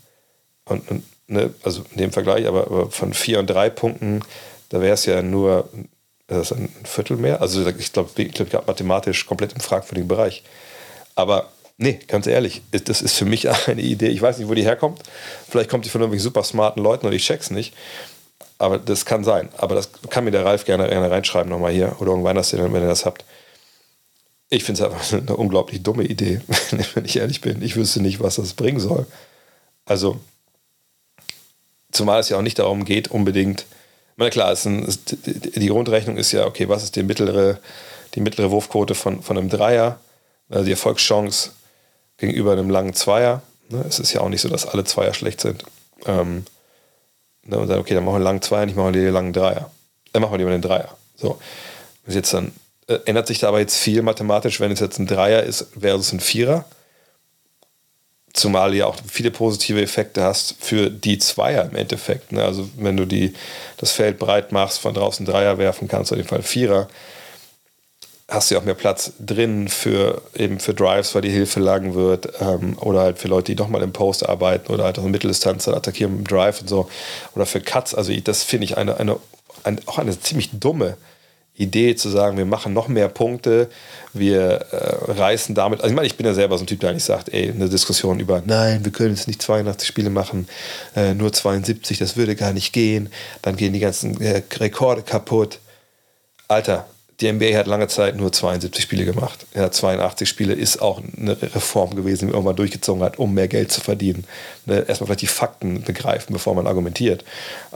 Und, 0.66 0.88
und 0.88 1.04
ne, 1.26 1.52
also 1.64 1.82
in 1.90 1.98
dem 1.98 2.12
Vergleich, 2.12 2.46
aber, 2.46 2.68
aber 2.68 2.90
von 2.92 3.12
vier 3.12 3.40
und 3.40 3.48
drei 3.48 3.70
Punkten, 3.70 4.22
da 4.68 4.80
wäre 4.80 4.94
es 4.94 5.04
ja 5.04 5.20
nur 5.20 5.68
das 6.26 6.52
ein 6.52 6.68
Viertel 6.84 7.16
mehr. 7.16 7.40
Also 7.40 7.66
ich 7.66 7.92
glaube, 7.92 8.10
ich 8.16 8.32
glaub, 8.32 8.66
mathematisch 8.66 9.26
komplett 9.26 9.52
im 9.52 9.60
fragwürdigen 9.60 10.08
Bereich. 10.08 10.42
Aber 11.14 11.50
Nee, 11.78 11.98
ganz 12.06 12.28
ehrlich, 12.28 12.62
das 12.70 13.02
ist 13.02 13.16
für 13.16 13.24
mich 13.24 13.48
eine 13.66 13.80
Idee. 13.80 14.08
Ich 14.08 14.22
weiß 14.22 14.38
nicht, 14.38 14.48
wo 14.48 14.54
die 14.54 14.62
herkommt. 14.62 15.00
Vielleicht 15.48 15.68
kommt 15.68 15.84
die 15.84 15.88
von 15.88 16.00
irgendwelchen 16.00 16.22
super 16.22 16.44
smarten 16.44 16.82
Leuten 16.82 17.06
und 17.06 17.12
ich 17.12 17.24
check's 17.24 17.50
nicht. 17.50 17.74
Aber 18.58 18.78
das 18.78 19.04
kann 19.04 19.24
sein. 19.24 19.48
Aber 19.56 19.74
das 19.74 19.90
kann 20.08 20.24
mir 20.24 20.30
der 20.30 20.44
Ralf 20.44 20.64
gerne, 20.64 20.88
gerne 20.88 21.10
reinschreiben 21.10 21.50
nochmal 21.50 21.72
hier 21.72 21.96
oder 21.98 22.12
irgendwann, 22.12 22.36
dass 22.36 22.52
ihr, 22.52 22.62
wenn 22.62 22.82
ihr 22.82 22.88
das 22.88 23.04
habt. 23.04 23.24
Ich 24.48 24.62
finde 24.64 24.80
es 24.80 24.86
einfach 24.86 25.12
eine 25.18 25.36
unglaublich 25.36 25.82
dumme 25.82 26.04
Idee, 26.04 26.40
wenn 26.94 27.04
ich 27.04 27.16
ehrlich 27.16 27.40
bin. 27.40 27.62
Ich 27.62 27.74
wüsste 27.74 28.00
nicht, 28.00 28.20
was 28.20 28.36
das 28.36 28.54
bringen 28.54 28.78
soll. 28.78 29.06
Also, 29.84 30.20
zumal 31.90 32.20
es 32.20 32.28
ja 32.28 32.36
auch 32.36 32.42
nicht 32.42 32.60
darum 32.60 32.84
geht, 32.84 33.08
unbedingt. 33.08 33.66
Meine, 34.22 34.30
klar, 34.30 34.56
ein, 34.66 34.86
die 35.56 35.66
Grundrechnung 35.66 36.16
ist 36.16 36.30
ja, 36.30 36.46
okay, 36.46 36.68
was 36.68 36.84
ist 36.84 36.94
die 36.94 37.02
mittlere, 37.02 37.58
die 38.14 38.20
mittlere 38.20 38.52
Wurfquote 38.52 38.94
von, 38.94 39.20
von 39.20 39.36
einem 39.36 39.48
Dreier? 39.48 39.98
Also 40.48 40.64
die 40.64 40.70
Erfolgschance 40.70 41.50
gegenüber 42.18 42.52
einem 42.52 42.70
langen 42.70 42.94
Zweier. 42.94 43.42
Ne? 43.68 43.84
Es 43.88 43.98
ist 43.98 44.12
ja 44.12 44.20
auch 44.20 44.28
nicht 44.28 44.40
so, 44.40 44.48
dass 44.48 44.64
alle 44.64 44.84
Zweier 44.84 45.12
schlecht 45.12 45.40
sind. 45.40 45.64
Ähm, 46.06 46.44
ne? 47.42 47.58
Und 47.58 47.66
dann, 47.66 47.80
okay, 47.80 47.94
dann 47.94 48.04
machen 48.04 48.12
wir 48.12 48.18
einen 48.18 48.24
langen 48.24 48.42
Zweier, 48.42 48.64
nicht 48.64 48.76
machen 48.76 48.94
wir 48.94 49.02
den 49.02 49.12
langen 49.12 49.32
Dreier. 49.32 49.72
Dann 50.12 50.22
machen 50.22 50.34
wir 50.34 50.38
lieber 50.38 50.50
den 50.50 50.62
Dreier. 50.62 50.96
So. 51.16 51.40
Jetzt 52.06 52.32
dann 52.32 52.52
äh, 52.86 53.00
ändert 53.06 53.26
sich 53.26 53.40
da 53.40 53.48
aber 53.48 53.58
jetzt 53.58 53.76
viel 53.76 54.02
mathematisch, 54.02 54.60
wenn 54.60 54.70
es 54.70 54.78
jetzt 54.78 55.00
ein 55.00 55.08
Dreier 55.08 55.42
ist 55.42 55.66
versus 55.76 56.12
ein 56.12 56.20
Vierer. 56.20 56.64
Zumal 58.32 58.70
du 58.70 58.78
ja 58.78 58.86
auch 58.86 58.96
viele 59.06 59.30
positive 59.30 59.82
Effekte 59.82 60.22
hast 60.22 60.56
für 60.58 60.88
die 60.88 61.18
Zweier 61.18 61.64
im 61.64 61.76
Endeffekt. 61.76 62.32
Ne? 62.32 62.42
Also 62.42 62.68
wenn 62.76 62.96
du 62.96 63.04
die, 63.04 63.34
das 63.76 63.92
Feld 63.92 64.18
breit 64.18 64.52
machst, 64.52 64.78
von 64.78 64.94
draußen 64.94 65.26
Dreier 65.26 65.58
werfen 65.58 65.86
kannst, 65.86 66.12
auf 66.12 66.16
jeden 66.16 66.28
Fall 66.28 66.42
Vierer 66.42 66.88
hast 68.32 68.50
du 68.50 68.54
ja 68.54 68.60
auch 68.60 68.64
mehr 68.64 68.74
Platz 68.74 69.12
drin 69.20 69.68
für 69.68 70.22
eben 70.34 70.58
für 70.58 70.74
Drives, 70.74 71.14
weil 71.14 71.22
die 71.22 71.30
Hilfe 71.30 71.60
lang 71.60 71.94
wird 71.94 72.28
ähm, 72.40 72.78
oder 72.78 73.00
halt 73.00 73.18
für 73.18 73.28
Leute, 73.28 73.52
die 73.52 73.56
doch 73.56 73.68
mal 73.68 73.82
im 73.82 73.92
Post 73.92 74.26
arbeiten 74.26 74.72
oder 74.72 74.84
halt 74.84 74.98
auch 74.98 75.04
in 75.04 75.10
Mitteldistanz 75.10 75.68
attackieren 75.68 76.16
mit 76.16 76.26
dem 76.26 76.28
Drive 76.28 76.60
und 76.62 76.68
so 76.68 76.88
oder 77.34 77.46
für 77.46 77.60
Cuts. 77.60 77.94
Also 77.94 78.12
das 78.24 78.42
finde 78.42 78.64
ich 78.64 78.78
eine, 78.78 78.96
eine, 78.98 79.18
eine, 79.64 79.78
auch 79.86 79.98
eine 79.98 80.18
ziemlich 80.18 80.50
dumme 80.52 80.96
Idee 81.56 81.94
zu 81.96 82.08
sagen, 82.08 82.38
wir 82.38 82.46
machen 82.46 82.72
noch 82.72 82.88
mehr 82.88 83.08
Punkte, 83.08 83.68
wir 84.14 84.66
äh, 84.70 85.12
reißen 85.12 85.54
damit, 85.54 85.80
also 85.80 85.90
ich 85.90 85.96
meine, 85.96 86.06
ich 86.06 86.16
bin 86.16 86.26
ja 86.26 86.32
selber 86.32 86.56
so 86.56 86.64
ein 86.64 86.66
Typ, 86.66 86.80
der 86.80 86.90
eigentlich 86.90 87.04
sagt, 87.04 87.28
ey, 87.28 87.50
eine 87.50 87.68
Diskussion 87.68 88.20
über, 88.20 88.42
nein, 88.44 88.84
wir 88.84 88.92
können 88.92 89.14
jetzt 89.14 89.28
nicht 89.28 89.42
82 89.42 89.86
Spiele 89.86 90.10
machen, 90.10 90.48
äh, 90.96 91.12
nur 91.12 91.32
72, 91.32 91.98
das 91.98 92.16
würde 92.16 92.36
gar 92.36 92.52
nicht 92.52 92.72
gehen, 92.72 93.10
dann 93.42 93.56
gehen 93.56 93.72
die 93.74 93.80
ganzen 93.80 94.18
äh, 94.20 94.42
Rekorde 94.58 95.02
kaputt. 95.02 95.58
Alter, 96.48 96.86
die 97.20 97.30
NBA 97.30 97.56
hat 97.56 97.66
lange 97.66 97.86
Zeit 97.86 98.16
nur 98.16 98.32
72 98.32 98.82
Spiele 98.82 99.04
gemacht. 99.04 99.46
Ja, 99.54 99.70
82 99.70 100.28
Spiele 100.28 100.54
ist 100.54 100.82
auch 100.82 101.00
eine 101.16 101.40
Reform 101.40 101.94
gewesen, 101.94 102.20
die 102.20 102.24
man 102.26 102.34
irgendwann 102.34 102.56
durchgezogen 102.56 103.02
hat, 103.02 103.18
um 103.18 103.32
mehr 103.32 103.48
Geld 103.48 103.70
zu 103.70 103.80
verdienen. 103.80 104.24
Ne, 104.66 104.84
erstmal 104.88 105.06
vielleicht 105.06 105.22
die 105.22 105.26
Fakten 105.28 105.82
begreifen, 105.82 106.32
bevor 106.32 106.54
man 106.54 106.66
argumentiert. 106.66 107.24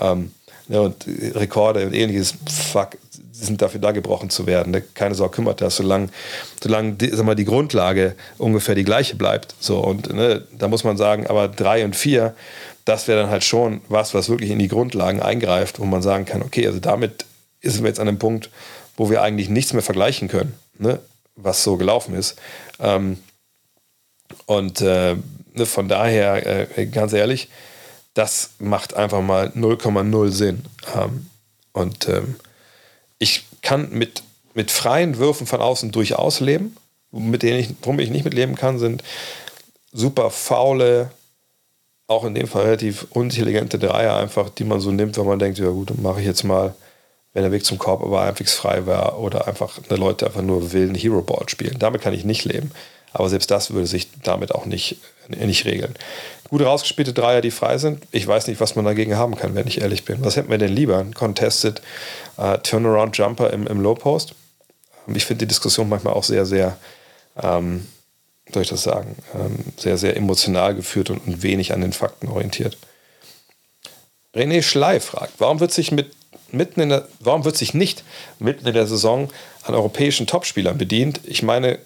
Ähm, 0.01 0.33
ja, 0.69 0.81
und 0.81 1.07
Rekorde 1.07 1.87
und 1.87 1.95
ähnliches, 1.95 2.35
fuck, 2.73 2.97
sind 3.39 3.63
dafür 3.63 3.81
da, 3.81 3.93
gebrochen 3.93 4.31
zu 4.31 4.47
werden. 4.47 4.73
Ne? 4.73 4.83
Keine 4.95 5.15
Sorge 5.15 5.37
kümmert 5.37 5.61
das, 5.61 5.77
solange, 5.77 6.09
solange 6.63 6.93
die, 6.95 7.11
sag 7.11 7.25
mal, 7.27 7.35
die 7.35 7.45
Grundlage 7.45 8.15
ungefähr 8.39 8.75
die 8.75 8.85
gleiche 8.85 9.17
bleibt. 9.17 9.55
So, 9.61 9.79
und 9.79 10.13
ne, 10.13 10.43
da 10.57 10.69
muss 10.69 10.85
man 10.85 10.97
sagen, 10.97 11.27
aber 11.27 11.49
drei 11.49 11.85
und 11.85 11.95
vier, 11.97 12.35
das 12.85 13.09
wäre 13.09 13.21
dann 13.21 13.31
halt 13.31 13.45
schon 13.45 13.81
was, 13.89 14.15
was 14.15 14.29
wirklich 14.29 14.51
in 14.51 14.59
die 14.59 14.69
Grundlagen 14.69 15.21
eingreift, 15.21 15.81
wo 15.81 15.85
man 15.85 16.03
sagen 16.03 16.25
kann, 16.25 16.43
okay, 16.43 16.67
also 16.67 16.79
damit 16.79 17.27
sind 17.63 17.83
wir 17.83 17.89
jetzt 17.89 18.01
an 18.01 18.09
einem 18.09 18.19
Punkt, 18.19 18.51
wo 18.97 19.11
wir 19.11 19.23
eigentlich 19.23 19.49
nichts 19.49 19.73
mehr 19.73 19.83
vergleichen 19.83 20.29
können, 20.29 20.55
ne? 20.79 21.01
was 21.35 21.63
so 21.63 21.77
gelaufen 21.77 22.15
ist. 22.15 22.37
Ähm, 22.81 23.19
und 24.47 24.81
äh, 24.81 25.17
ne, 25.55 25.67
von 25.67 25.89
daher, 25.89 26.69
äh, 26.79 26.87
ganz 26.87 27.13
ehrlich, 27.13 27.49
das 28.15 28.51
macht 28.59 28.95
einfach 28.95 29.21
mal 29.21 29.49
0,0 29.49 30.31
Sinn. 30.31 30.65
Ähm, 30.95 31.27
und 31.73 32.09
ähm, 32.09 32.37
ich 33.19 33.45
kann 33.63 33.91
mit, 33.91 34.23
mit 34.55 34.71
freien 34.71 35.19
Würfen 35.19 35.47
von 35.47 35.61
außen 35.61 35.93
durchaus 35.93 36.41
leben. 36.41 36.77
Mit 37.11 37.43
denen 37.43 37.61
ich, 37.61 37.71
worum 37.83 37.99
ich 38.01 38.11
nicht 38.11 38.25
mitleben 38.25 38.57
kann, 38.57 38.79
sind 38.79 39.03
super 39.93 40.31
faule, 40.31 41.11
auch 42.09 42.25
in 42.25 42.35
dem 42.35 42.47
Fall 42.47 42.65
relativ 42.65 43.07
unintelligente 43.11 43.79
Dreier 43.79 44.17
einfach, 44.17 44.51
die 44.51 44.65
man 44.65 44.81
so 44.81 44.91
nimmt, 44.91 45.17
wenn 45.17 45.27
man 45.27 45.39
denkt, 45.39 45.59
ja 45.59 45.69
gut, 45.69 45.99
mache 46.01 46.21
ich 46.21 46.27
jetzt 46.27 46.45
mal 46.45 46.75
wenn 47.37 47.43
der 47.43 47.53
Weg 47.53 47.67
zum 47.67 47.77
Korb 47.77 48.03
aber 48.03 48.23
halbwegs 48.23 48.55
frei 48.55 48.87
war 48.87 49.19
oder 49.19 49.47
einfach 49.47 49.79
eine 49.91 49.99
Leute 49.99 50.25
einfach 50.25 50.41
nur 50.41 50.73
wilden 50.73 50.95
Hero 50.95 51.21
Ball 51.21 51.47
spielen. 51.51 51.79
Damit 51.79 52.01
kann 52.01 52.15
ich 52.15 52.25
nicht 52.25 52.47
leben. 52.47 52.71
Aber 53.13 53.29
selbst 53.29 53.51
das 53.51 53.71
würde 53.71 53.87
sich 53.87 54.09
damit 54.23 54.55
auch 54.55 54.67
nicht, 54.67 54.99
nicht 55.29 55.65
regeln. 55.65 55.95
Gut 56.49 56.63
rausgespielte 56.63 57.13
Dreier, 57.13 57.41
die 57.41 57.51
frei 57.51 57.79
sind. 57.79 58.05
Ich 58.13 58.27
weiß 58.27 58.47
nicht, 58.47 58.61
was 58.61 58.77
man 58.77 58.85
dagegen 58.85 59.17
haben 59.17 59.37
kann, 59.37 59.55
wenn 59.55 59.67
ich 59.67 59.81
ehrlich 59.81 60.05
bin. 60.05 60.25
Was 60.25 60.37
hätten 60.37 60.51
wir 60.51 60.59
denn 60.59 60.73
lieber? 60.73 60.99
Ein 60.99 61.15
Contested 61.15 61.83
uh, 62.39 62.57
Turnaround 62.59 63.17
Jumper 63.17 63.53
im, 63.53 63.67
im 63.67 63.81
Low 63.81 63.95
Post? 63.95 64.35
Ich 65.13 65.25
finde 65.25 65.41
die 65.41 65.49
Diskussion 65.49 65.89
manchmal 65.89 66.15
auch 66.15 66.25
sehr, 66.25 66.47
sehr, 66.47 66.77
ähm, 67.41 67.87
soll 68.53 68.63
ich 68.63 68.69
das 68.69 68.83
sagen, 68.83 69.17
ähm, 69.35 69.59
sehr, 69.77 69.99
sehr 69.99 70.17
emotional 70.17 70.75
geführt 70.75 71.11
und, 71.11 71.27
und 71.27 71.43
wenig 71.43 71.73
an 71.73 71.81
den 71.81 71.93
Fakten 71.93 72.29
orientiert. 72.29 72.77
René 74.35 74.63
Schley 74.63 75.01
fragt, 75.01 75.35
warum 75.39 75.61
wird 75.61 75.73
sich 75.73 75.91
mit 75.91 76.13
mitten 76.53 76.81
in 76.81 76.91
der, 76.91 77.09
warum 77.21 77.45
wird 77.45 77.57
sich 77.57 77.75
nicht 77.75 78.05
mitten 78.39 78.67
in 78.67 78.75
der 78.75 78.87
Saison 78.87 79.31
an 79.65 79.75
europäischen 79.75 80.27
Topspielern 80.27 80.79
bedient? 80.79 81.21
Ich 81.25 81.43
meine, 81.43 81.79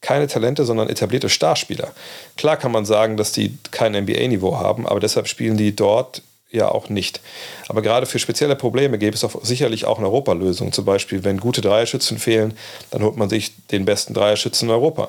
keine 0.00 0.26
Talente, 0.26 0.64
sondern 0.64 0.88
etablierte 0.88 1.28
Starspieler. 1.28 1.92
Klar 2.36 2.56
kann 2.56 2.72
man 2.72 2.84
sagen, 2.84 3.16
dass 3.16 3.32
die 3.32 3.58
kein 3.70 3.92
NBA-Niveau 3.92 4.56
haben, 4.56 4.86
aber 4.86 5.00
deshalb 5.00 5.28
spielen 5.28 5.56
die 5.56 5.74
dort 5.74 6.22
ja 6.50 6.68
auch 6.70 6.88
nicht. 6.88 7.20
Aber 7.68 7.82
gerade 7.82 8.06
für 8.06 8.18
spezielle 8.18 8.56
Probleme 8.56 8.98
gäbe 8.98 9.14
es 9.14 9.24
auch 9.24 9.44
sicherlich 9.44 9.84
auch 9.84 9.98
eine 9.98 10.06
Europalösung. 10.06 10.72
Zum 10.72 10.84
Beispiel, 10.84 11.24
wenn 11.24 11.38
gute 11.38 11.60
Dreierschützen 11.60 12.18
fehlen, 12.18 12.56
dann 12.90 13.02
holt 13.02 13.16
man 13.16 13.28
sich 13.28 13.52
den 13.66 13.84
besten 13.84 14.14
Dreierschützen 14.14 14.68
in 14.68 14.74
Europa. 14.74 15.08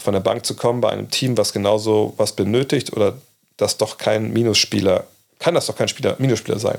Von 0.00 0.14
der 0.14 0.20
Bank 0.20 0.44
zu 0.44 0.56
kommen 0.56 0.80
bei 0.80 0.90
einem 0.90 1.10
Team, 1.10 1.36
was 1.36 1.52
genauso 1.52 2.14
was 2.16 2.34
benötigt 2.34 2.92
oder 2.92 3.16
das 3.56 3.76
doch 3.76 3.98
kein 3.98 4.32
Minusspieler, 4.32 5.04
kann 5.38 5.54
das 5.54 5.66
doch 5.66 5.76
kein 5.76 5.88
Spieler, 5.88 6.16
Minusspieler 6.18 6.58
sein. 6.58 6.78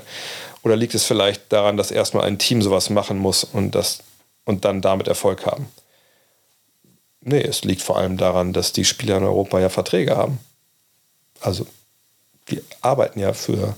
Oder 0.62 0.76
liegt 0.76 0.94
es 0.94 1.04
vielleicht 1.04 1.52
daran, 1.52 1.76
dass 1.76 1.90
erstmal 1.90 2.24
ein 2.24 2.38
Team 2.38 2.60
sowas 2.60 2.90
machen 2.90 3.18
muss 3.18 3.44
und, 3.44 3.74
das, 3.74 4.00
und 4.44 4.64
dann 4.64 4.82
damit 4.82 5.08
Erfolg 5.08 5.46
haben? 5.46 5.66
Nee, 7.22 7.40
es 7.40 7.64
liegt 7.64 7.82
vor 7.82 7.98
allem 7.98 8.16
daran, 8.16 8.52
dass 8.52 8.72
die 8.72 8.84
Spieler 8.84 9.18
in 9.18 9.24
Europa 9.24 9.60
ja 9.60 9.68
Verträge 9.68 10.16
haben. 10.16 10.38
Also, 11.40 11.66
die 12.50 12.60
arbeiten 12.80 13.20
ja 13.20 13.32
für, 13.32 13.76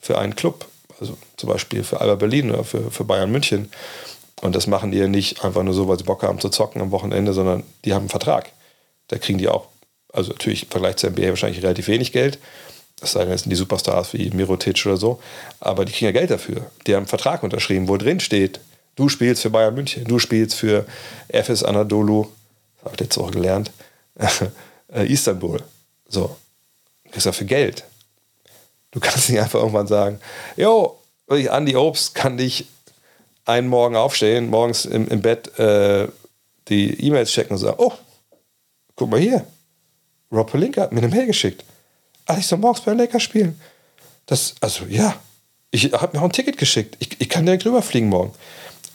für 0.00 0.18
einen 0.18 0.36
Club. 0.36 0.66
Also 1.00 1.16
zum 1.36 1.48
Beispiel 1.48 1.82
für 1.82 2.00
Alba 2.00 2.14
Berlin 2.14 2.50
oder 2.50 2.64
für, 2.64 2.90
für 2.90 3.04
Bayern 3.04 3.30
München. 3.30 3.70
Und 4.42 4.54
das 4.54 4.66
machen 4.66 4.90
die 4.90 4.98
ja 4.98 5.08
nicht 5.08 5.44
einfach 5.44 5.62
nur 5.62 5.74
so, 5.74 5.88
weil 5.88 5.98
sie 5.98 6.04
Bock 6.04 6.22
haben 6.22 6.40
zu 6.40 6.50
zocken 6.50 6.82
am 6.82 6.90
Wochenende, 6.90 7.32
sondern 7.32 7.62
die 7.84 7.92
haben 7.92 8.02
einen 8.02 8.08
Vertrag. 8.10 8.52
Da 9.08 9.18
kriegen 9.18 9.38
die 9.38 9.48
auch, 9.48 9.66
also 10.12 10.32
natürlich 10.32 10.64
im 10.64 10.70
Vergleich 10.70 10.96
zur 10.96 11.10
NBA 11.10 11.28
wahrscheinlich 11.28 11.62
relativ 11.62 11.88
wenig 11.88 12.12
Geld, 12.12 12.38
es 13.00 13.12
sei 13.12 13.24
denn, 13.24 13.34
es 13.34 13.42
sind 13.42 13.50
die 13.50 13.56
Superstars 13.56 14.12
wie 14.14 14.30
Mirotic 14.30 14.86
oder 14.86 14.96
so, 14.96 15.20
aber 15.60 15.84
die 15.84 15.92
kriegen 15.92 16.06
ja 16.06 16.12
Geld 16.12 16.30
dafür. 16.30 16.70
Die 16.86 16.94
haben 16.94 17.02
einen 17.02 17.06
Vertrag 17.08 17.42
unterschrieben, 17.42 17.88
wo 17.88 17.96
drin 17.96 18.20
steht, 18.20 18.60
du 18.96 19.08
spielst 19.08 19.42
für 19.42 19.50
Bayern 19.50 19.74
München, 19.74 20.04
du 20.04 20.18
spielst 20.18 20.54
für 20.54 20.86
FS 21.28 21.62
Anadolu, 21.62 22.28
habe 22.84 22.94
ich 22.94 23.00
jetzt 23.00 23.18
auch 23.18 23.30
gelernt, 23.30 23.70
äh, 24.92 25.06
Istanbul. 25.06 25.62
So, 26.08 26.36
du 27.04 27.10
kriegst 27.10 27.26
dafür 27.26 27.46
Geld. 27.46 27.84
Du 28.90 29.00
kannst 29.00 29.28
nicht 29.28 29.40
einfach 29.40 29.58
irgendwann 29.58 29.86
sagen, 29.86 30.20
jo, 30.56 30.98
Andi 31.28 31.76
Obst 31.76 32.14
kann 32.14 32.36
dich 32.36 32.66
einen 33.44 33.68
Morgen 33.68 33.96
aufstehen, 33.96 34.50
morgens 34.50 34.84
im, 34.84 35.08
im 35.08 35.20
Bett 35.20 35.58
äh, 35.58 36.08
die 36.68 37.06
E-Mails 37.06 37.30
checken 37.30 37.52
und 37.52 37.58
sagen, 37.58 37.76
oh, 37.78 37.92
guck 38.94 39.10
mal 39.10 39.20
hier, 39.20 39.44
Rob 40.30 40.50
Pelinka 40.50 40.82
hat 40.82 40.92
mir 40.92 40.98
eine 40.98 41.08
Mail 41.08 41.26
geschickt 41.26 41.64
ach, 42.26 42.38
ich 42.38 42.46
soll 42.46 42.58
morgens 42.58 42.82
bei 42.82 42.92
Lakers 42.92 43.22
spielen. 43.22 43.60
Das, 44.26 44.54
also 44.60 44.84
ja, 44.86 45.16
ich 45.70 45.92
habe 45.92 46.16
mir 46.16 46.22
auch 46.22 46.26
ein 46.28 46.32
Ticket 46.32 46.56
geschickt. 46.56 46.96
Ich, 46.98 47.20
ich 47.20 47.28
kann 47.28 47.44
direkt 47.44 47.66
rüberfliegen 47.66 48.08
morgen. 48.08 48.32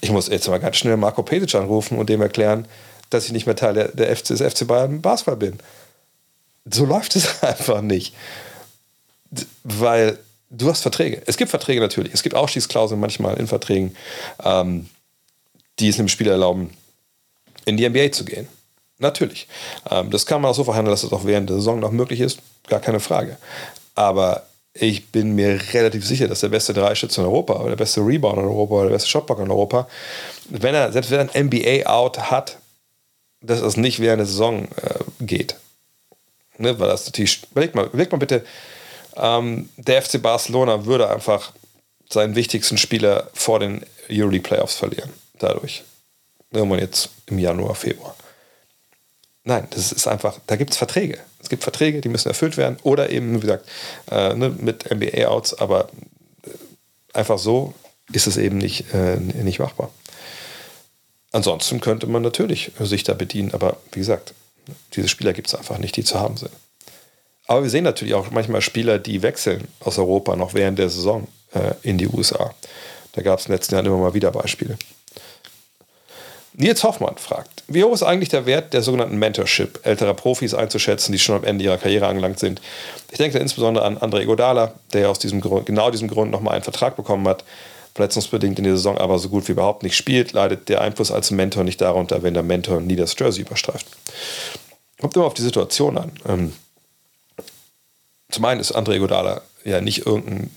Ich 0.00 0.10
muss 0.10 0.28
jetzt 0.28 0.48
mal 0.48 0.58
ganz 0.58 0.76
schnell 0.76 0.96
Marco 0.96 1.22
Petic 1.22 1.54
anrufen 1.54 1.98
und 1.98 2.08
dem 2.08 2.22
erklären, 2.22 2.66
dass 3.10 3.26
ich 3.26 3.32
nicht 3.32 3.46
mehr 3.46 3.56
Teil 3.56 3.74
der, 3.74 4.16
FC, 4.16 4.28
des 4.28 4.40
FC 4.40 4.66
Bayern 4.66 5.02
Basketball 5.02 5.36
bin. 5.36 5.58
So 6.64 6.84
läuft 6.84 7.16
es 7.16 7.42
einfach 7.42 7.82
nicht. 7.82 8.14
Weil 9.62 10.18
du 10.50 10.68
hast 10.70 10.82
Verträge. 10.82 11.22
Es 11.26 11.36
gibt 11.36 11.50
Verträge 11.50 11.80
natürlich. 11.80 12.14
Es 12.14 12.22
gibt 12.22 12.34
Ausstiegsklauseln 12.34 13.00
manchmal 13.00 13.36
in 13.36 13.46
Verträgen, 13.46 13.96
ähm, 14.42 14.88
die 15.78 15.88
es 15.88 15.98
einem 15.98 16.08
Spieler 16.08 16.32
erlauben, 16.32 16.70
in 17.64 17.76
die 17.76 17.88
NBA 17.88 18.12
zu 18.12 18.24
gehen. 18.24 18.48
Natürlich. 18.98 19.48
Ähm, 19.90 20.10
das 20.10 20.26
kann 20.26 20.42
man 20.42 20.50
auch 20.50 20.54
so 20.54 20.64
verhandeln, 20.64 20.92
dass 20.92 21.02
es 21.02 21.12
auch 21.12 21.24
während 21.24 21.48
der 21.48 21.56
Saison 21.56 21.80
noch 21.80 21.90
möglich 21.90 22.20
ist. 22.20 22.40
Gar 22.68 22.80
keine 22.80 23.00
Frage. 23.00 23.36
Aber 23.94 24.46
ich 24.74 25.08
bin 25.08 25.34
mir 25.34 25.60
relativ 25.72 26.06
sicher, 26.06 26.28
dass 26.28 26.40
der 26.40 26.48
beste 26.48 26.72
Dreischütze 26.72 27.20
in 27.20 27.26
Europa 27.26 27.54
oder 27.54 27.70
der 27.70 27.76
beste 27.76 28.00
Rebound 28.00 28.38
in 28.38 28.44
Europa 28.44 28.74
oder 28.74 28.84
der 28.84 28.94
beste 28.94 29.08
Shotblocker 29.08 29.42
in 29.42 29.50
Europa, 29.50 29.88
wenn 30.48 30.74
er, 30.74 30.92
selbst 30.92 31.10
wenn 31.10 31.28
er 31.28 31.34
ein 31.34 31.46
NBA-Out 31.46 32.30
hat, 32.30 32.58
dass 33.40 33.60
es 33.60 33.76
nicht 33.76 34.00
während 34.00 34.20
der 34.20 34.26
Saison 34.26 34.64
äh, 34.64 35.24
geht. 35.24 35.56
Ne, 36.58 36.78
weil 36.78 36.88
das 36.88 37.06
natürlich, 37.06 37.42
überlegt 37.50 37.74
mal, 37.74 37.86
überlegt 37.86 38.12
mal 38.12 38.18
bitte, 38.18 38.44
ähm, 39.16 39.68
der 39.76 40.02
FC 40.02 40.20
Barcelona 40.20 40.84
würde 40.84 41.08
einfach 41.08 41.52
seinen 42.08 42.34
wichtigsten 42.34 42.76
Spieler 42.76 43.30
vor 43.32 43.60
den 43.60 43.84
Euroleague 44.10 44.42
Playoffs 44.42 44.74
verlieren. 44.74 45.10
Dadurch. 45.38 45.84
Irgendwann 46.50 46.80
jetzt 46.80 47.10
im 47.26 47.38
Januar, 47.38 47.74
Februar. 47.74 48.14
Nein, 49.44 49.66
das 49.70 49.92
ist 49.92 50.06
einfach, 50.06 50.38
da 50.46 50.56
gibt 50.56 50.70
es 50.70 50.76
Verträge. 50.76 51.18
Es 51.40 51.48
gibt 51.48 51.62
Verträge, 51.62 52.00
die 52.00 52.08
müssen 52.08 52.28
erfüllt 52.28 52.56
werden 52.56 52.76
oder 52.82 53.10
eben, 53.10 53.36
wie 53.36 53.40
gesagt, 53.40 53.66
äh, 54.10 54.34
ne, 54.34 54.50
mit 54.50 54.90
NBA-Outs, 54.90 55.54
aber 55.54 55.88
äh, 56.44 56.50
einfach 57.14 57.38
so 57.38 57.72
ist 58.12 58.26
es 58.26 58.36
eben 58.36 58.58
nicht, 58.58 58.92
äh, 58.92 59.16
nicht 59.16 59.60
machbar. 59.60 59.90
Ansonsten 61.32 61.80
könnte 61.80 62.06
man 62.06 62.22
natürlich 62.22 62.72
sich 62.80 63.04
da 63.04 63.14
bedienen, 63.14 63.54
aber 63.54 63.76
wie 63.92 64.00
gesagt, 64.00 64.34
diese 64.94 65.08
Spieler 65.08 65.32
gibt 65.32 65.48
es 65.48 65.54
einfach 65.54 65.78
nicht, 65.78 65.96
die 65.96 66.04
zu 66.04 66.18
haben 66.18 66.36
sind. 66.36 66.50
Aber 67.46 67.62
wir 67.62 67.70
sehen 67.70 67.84
natürlich 67.84 68.14
auch 68.14 68.30
manchmal 68.30 68.60
Spieler, 68.60 68.98
die 68.98 69.22
wechseln 69.22 69.66
aus 69.80 69.98
Europa 69.98 70.36
noch 70.36 70.54
während 70.54 70.78
der 70.78 70.88
Saison 70.88 71.26
äh, 71.52 71.72
in 71.82 71.98
die 71.98 72.08
USA. 72.08 72.54
Da 73.12 73.22
gab 73.22 73.38
es 73.38 73.46
in 73.46 73.50
den 73.50 73.56
letzten 73.56 73.74
Jahren 73.74 73.86
immer 73.86 73.98
mal 73.98 74.14
wieder 74.14 74.30
Beispiele. 74.30 74.78
Nils 76.52 76.82
Hoffmann 76.82 77.16
fragt, 77.16 77.62
wie 77.68 77.82
hoch 77.82 77.92
ist 77.92 78.02
eigentlich 78.02 78.28
der 78.28 78.44
Wert 78.44 78.72
der 78.72 78.82
sogenannten 78.82 79.16
Mentorship 79.16 79.80
älterer 79.84 80.14
Profis 80.14 80.52
einzuschätzen, 80.52 81.12
die 81.12 81.18
schon 81.18 81.36
am 81.36 81.44
Ende 81.44 81.64
ihrer 81.64 81.78
Karriere 81.78 82.06
angelangt 82.06 82.38
sind? 82.38 82.60
Ich 83.10 83.18
denke 83.18 83.38
insbesondere 83.38 83.84
an 83.84 83.98
André 83.98 84.24
Godala, 84.26 84.74
der 84.92 85.10
aus 85.10 85.18
diesem 85.18 85.40
Grund, 85.40 85.66
genau 85.66 85.90
diesem 85.90 86.08
Grund 86.08 86.30
nochmal 86.30 86.54
einen 86.54 86.64
Vertrag 86.64 86.96
bekommen 86.96 87.26
hat, 87.26 87.44
verletzungsbedingt 88.00 88.58
in 88.58 88.64
der 88.64 88.76
Saison 88.76 88.96
aber 88.96 89.18
so 89.18 89.28
gut 89.28 89.46
wie 89.46 89.52
überhaupt 89.52 89.82
nicht 89.82 89.94
spielt, 89.94 90.32
leidet 90.32 90.70
der 90.70 90.80
Einfluss 90.80 91.12
als 91.12 91.30
Mentor 91.30 91.64
nicht 91.64 91.80
darunter, 91.82 92.22
wenn 92.22 92.32
der 92.32 92.42
Mentor 92.42 92.80
nie 92.80 92.96
das 92.96 93.14
Jersey 93.18 93.42
überstreift. 93.42 93.86
Kommt 94.98 95.14
immer 95.16 95.26
auf 95.26 95.34
die 95.34 95.42
Situation 95.42 95.98
an. 95.98 96.12
Ähm, 96.26 96.52
zum 98.30 98.44
einen 98.46 98.60
ist 98.60 98.74
André 98.74 98.98
Godala 98.98 99.42
ja 99.64 99.82
nicht 99.82 100.06
irgendein 100.06 100.50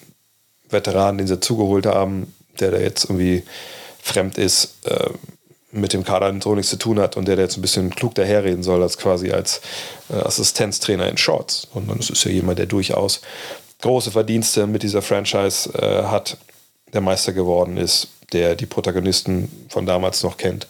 Veteran, 0.69 1.17
den 1.17 1.27
sie 1.27 1.39
zugeholt 1.41 1.85
haben, 1.85 2.33
der 2.59 2.71
da 2.71 2.77
jetzt 2.77 3.05
irgendwie 3.05 3.43
fremd 4.01 4.37
ist. 4.37 4.77
Ähm, 4.85 5.15
mit 5.75 5.91
dem 5.91 6.03
Kader 6.03 6.31
so 6.39 6.53
nichts 6.53 6.69
zu 6.69 6.77
tun 6.77 6.99
hat 6.99 7.17
und 7.17 7.27
der, 7.27 7.35
der 7.35 7.45
jetzt 7.45 7.57
ein 7.57 7.63
bisschen 7.63 7.89
klug 7.89 8.13
daherreden 8.13 8.61
soll, 8.61 8.83
als 8.83 8.95
quasi 8.99 9.31
als 9.31 9.59
äh, 10.11 10.17
Assistenztrainer 10.17 11.09
in 11.09 11.17
Shorts. 11.17 11.67
Sondern 11.73 11.97
es 11.97 12.11
ist 12.11 12.23
ja 12.25 12.29
jemand, 12.29 12.59
der 12.59 12.67
durchaus 12.67 13.21
große 13.81 14.11
Verdienste 14.11 14.67
mit 14.67 14.83
dieser 14.83 15.01
Franchise 15.01 15.73
äh, 15.73 16.03
hat, 16.03 16.37
der 16.93 17.01
Meister 17.01 17.33
geworden 17.33 17.77
ist, 17.77 18.09
der 18.31 18.55
die 18.55 18.65
Protagonisten 18.65 19.67
von 19.69 19.85
damals 19.85 20.23
noch 20.23 20.37
kennt. 20.37 20.67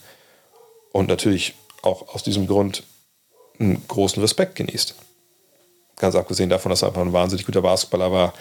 und 0.91 1.07
natürlich 1.07 1.55
auch 1.81 2.13
aus 2.13 2.21
diesem 2.23 2.45
Grund 2.45 2.83
einen 3.59 3.85
großen 3.87 4.21
Respekt 4.21 4.55
genießt. 4.55 4.95
Ganz 5.97 6.15
abgesehen 6.15 6.49
davon, 6.49 6.69
dass 6.69 6.83
er 6.83 6.89
einfach 6.89 7.01
ein 7.01 7.13
wahnsinnig 7.13 7.45
guter 7.45 7.61
Basketballer 7.61 8.11
war 8.11 8.33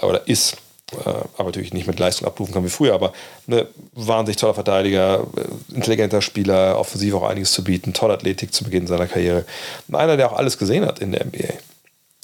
oder 0.00 0.26
ist, 0.28 0.56
äh, 0.92 1.08
aber 1.08 1.44
natürlich 1.44 1.72
nicht 1.72 1.86
mit 1.86 1.98
Leistung 1.98 2.26
abrufen 2.26 2.54
kann 2.54 2.64
wie 2.64 2.70
früher, 2.70 2.94
aber 2.94 3.12
ne, 3.46 3.66
wahnsinnig 3.92 4.36
toller 4.36 4.54
Verteidiger, 4.54 5.26
äh, 5.36 5.74
intelligenter 5.74 6.22
Spieler, 6.22 6.78
offensiv 6.78 7.14
auch 7.14 7.28
einiges 7.28 7.52
zu 7.52 7.64
bieten, 7.64 7.92
tolle 7.94 8.14
Athletik 8.14 8.54
zu 8.54 8.64
Beginn 8.64 8.86
seiner 8.86 9.06
Karriere. 9.06 9.44
einer, 9.92 10.16
der 10.16 10.30
auch 10.30 10.36
alles 10.36 10.58
gesehen 10.58 10.86
hat 10.86 10.98
in 11.00 11.12
der 11.12 11.24
NBA. 11.24 11.54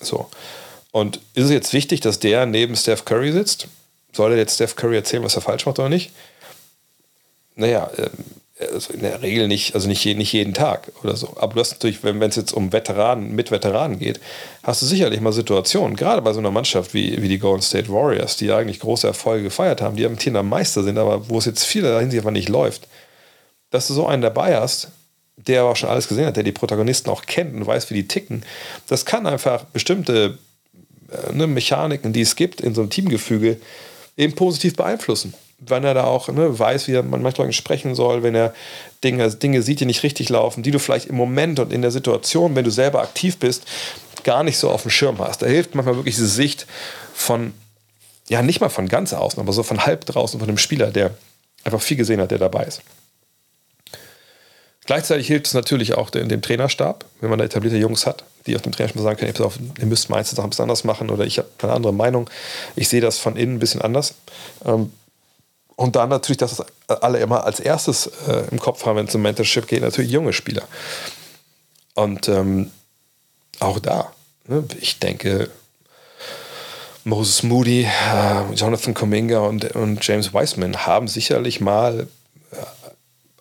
So. 0.00 0.28
Und 0.92 1.20
ist 1.34 1.44
es 1.44 1.50
jetzt 1.50 1.72
wichtig, 1.72 2.00
dass 2.00 2.20
der 2.20 2.46
neben 2.46 2.76
Steph 2.76 3.04
Curry 3.04 3.32
sitzt? 3.32 3.68
Soll 4.14 4.32
er 4.32 4.38
jetzt 4.38 4.54
Steph 4.54 4.76
Curry 4.76 4.96
erzählen, 4.96 5.22
was 5.22 5.34
er 5.34 5.42
falsch 5.42 5.66
macht 5.66 5.78
oder 5.78 5.88
nicht? 5.88 6.12
Naja, 7.56 7.90
ähm, 7.98 8.10
also 8.72 8.92
in 8.92 9.00
der 9.00 9.20
Regel 9.20 9.48
nicht, 9.48 9.74
also 9.74 9.88
nicht, 9.88 10.04
nicht 10.04 10.32
jeden 10.32 10.54
Tag 10.54 10.92
oder 11.02 11.16
so. 11.16 11.34
Aber 11.36 11.54
du 11.54 11.60
hast 11.60 11.72
natürlich, 11.72 12.04
wenn 12.04 12.22
es 12.22 12.36
jetzt 12.36 12.52
um 12.52 12.72
Veteranen, 12.72 13.34
mit 13.34 13.50
Veteranen 13.50 13.98
geht, 13.98 14.20
hast 14.62 14.80
du 14.82 14.86
sicherlich 14.86 15.20
mal 15.20 15.32
Situationen, 15.32 15.96
gerade 15.96 16.22
bei 16.22 16.32
so 16.32 16.38
einer 16.38 16.52
Mannschaft 16.52 16.94
wie, 16.94 17.20
wie 17.20 17.28
die 17.28 17.38
Golden 17.38 17.62
State 17.62 17.92
Warriors, 17.92 18.36
die 18.36 18.52
eigentlich 18.52 18.80
große 18.80 19.06
Erfolge 19.06 19.44
gefeiert 19.44 19.82
haben, 19.82 19.96
die 19.96 20.04
am 20.06 20.12
amtierender 20.12 20.44
Meister 20.44 20.84
sind, 20.84 20.98
aber 20.98 21.28
wo 21.28 21.38
es 21.38 21.46
jetzt 21.46 21.64
viele 21.64 21.98
Hinsicht 21.98 22.20
einfach 22.20 22.30
nicht 22.30 22.48
läuft, 22.48 22.86
dass 23.70 23.88
du 23.88 23.94
so 23.94 24.06
einen 24.06 24.22
dabei 24.22 24.56
hast, 24.56 24.88
der 25.36 25.62
aber 25.62 25.70
auch 25.70 25.76
schon 25.76 25.88
alles 25.88 26.06
gesehen 26.06 26.26
hat, 26.26 26.36
der 26.36 26.44
die 26.44 26.52
Protagonisten 26.52 27.10
auch 27.10 27.22
kennt 27.22 27.54
und 27.54 27.66
weiß, 27.66 27.90
wie 27.90 27.94
die 27.94 28.08
ticken, 28.08 28.44
das 28.86 29.04
kann 29.04 29.26
einfach 29.26 29.64
bestimmte 29.64 30.38
äh, 31.10 31.32
ne, 31.32 31.48
Mechaniken, 31.48 32.12
die 32.12 32.20
es 32.20 32.36
gibt 32.36 32.60
in 32.60 32.72
so 32.72 32.82
einem 32.82 32.90
Teamgefüge, 32.90 33.56
eben 34.16 34.34
positiv 34.34 34.76
beeinflussen 34.76 35.34
wenn 35.70 35.84
er 35.84 35.94
da 35.94 36.04
auch 36.04 36.28
ne, 36.28 36.58
weiß, 36.58 36.88
wie 36.88 37.00
man 37.02 37.22
manchmal 37.22 37.52
sprechen 37.52 37.94
soll, 37.94 38.22
wenn 38.22 38.34
er 38.34 38.54
Dinge, 39.02 39.28
Dinge 39.30 39.62
sieht, 39.62 39.80
die 39.80 39.86
nicht 39.86 40.02
richtig 40.02 40.28
laufen, 40.28 40.62
die 40.62 40.70
du 40.70 40.78
vielleicht 40.78 41.06
im 41.06 41.16
Moment 41.16 41.58
und 41.58 41.72
in 41.72 41.82
der 41.82 41.90
Situation, 41.90 42.54
wenn 42.54 42.64
du 42.64 42.70
selber 42.70 43.02
aktiv 43.02 43.38
bist, 43.38 43.64
gar 44.24 44.42
nicht 44.42 44.58
so 44.58 44.70
auf 44.70 44.82
dem 44.82 44.90
Schirm 44.90 45.18
hast. 45.18 45.42
Da 45.42 45.46
hilft 45.46 45.74
manchmal 45.74 45.96
wirklich 45.96 46.14
diese 46.14 46.28
Sicht 46.28 46.66
von, 47.14 47.52
ja, 48.28 48.42
nicht 48.42 48.60
mal 48.60 48.68
von 48.68 48.88
ganz 48.88 49.12
außen, 49.12 49.40
aber 49.40 49.52
so 49.52 49.62
von 49.62 49.84
halb 49.84 50.04
draußen 50.06 50.38
von 50.38 50.48
dem 50.48 50.58
Spieler, 50.58 50.90
der 50.90 51.12
einfach 51.62 51.80
viel 51.80 51.96
gesehen 51.96 52.20
hat, 52.20 52.30
der 52.30 52.38
dabei 52.38 52.64
ist. 52.64 52.82
Gleichzeitig 54.86 55.26
hilft 55.26 55.46
es 55.46 55.54
natürlich 55.54 55.94
auch 55.94 56.10
dem, 56.10 56.28
dem 56.28 56.42
Trainerstab, 56.42 57.04
wenn 57.20 57.30
man 57.30 57.38
da 57.38 57.44
etablierte 57.44 57.78
Jungs 57.78 58.06
hat, 58.06 58.24
die 58.46 58.54
auf 58.54 58.62
dem 58.62 58.72
Trainerstab 58.72 59.02
sagen 59.02 59.18
können, 59.18 59.46
auf, 59.46 59.58
ihr 59.78 59.86
müsst 59.86 60.10
meistens 60.10 60.36
Sachen 60.36 60.46
ein 60.46 60.50
bisschen 60.50 60.64
anders 60.64 60.84
machen 60.84 61.10
oder 61.10 61.24
ich 61.24 61.38
habe 61.38 61.48
eine 61.62 61.72
andere 61.72 61.94
Meinung. 61.94 62.28
Ich 62.76 62.88
sehe 62.88 63.00
das 63.00 63.18
von 63.18 63.36
innen 63.36 63.56
ein 63.56 63.58
bisschen 63.58 63.80
anders. 63.80 64.14
Ähm, 64.64 64.92
und 65.76 65.96
dann 65.96 66.08
natürlich, 66.08 66.36
dass 66.36 66.62
alle 66.86 67.18
immer 67.18 67.44
als 67.44 67.60
erstes 67.60 68.06
äh, 68.28 68.44
im 68.50 68.60
Kopf 68.60 68.84
haben, 68.84 68.96
wenn 68.96 69.06
es 69.06 69.14
um 69.14 69.22
Mentorship 69.22 69.66
geht, 69.66 69.82
natürlich 69.82 70.10
junge 70.10 70.32
Spieler. 70.32 70.62
Und 71.94 72.28
ähm, 72.28 72.70
auch 73.60 73.78
da, 73.78 74.12
ne, 74.46 74.64
ich 74.80 74.98
denke, 74.98 75.50
Moses 77.04 77.42
Moody, 77.42 77.82
äh, 77.82 78.54
Jonathan 78.54 78.94
Kuminga 78.94 79.40
und, 79.40 79.64
und 79.74 80.06
James 80.06 80.32
Wiseman 80.32 80.86
haben 80.86 81.08
sicherlich 81.08 81.60
mal 81.60 82.06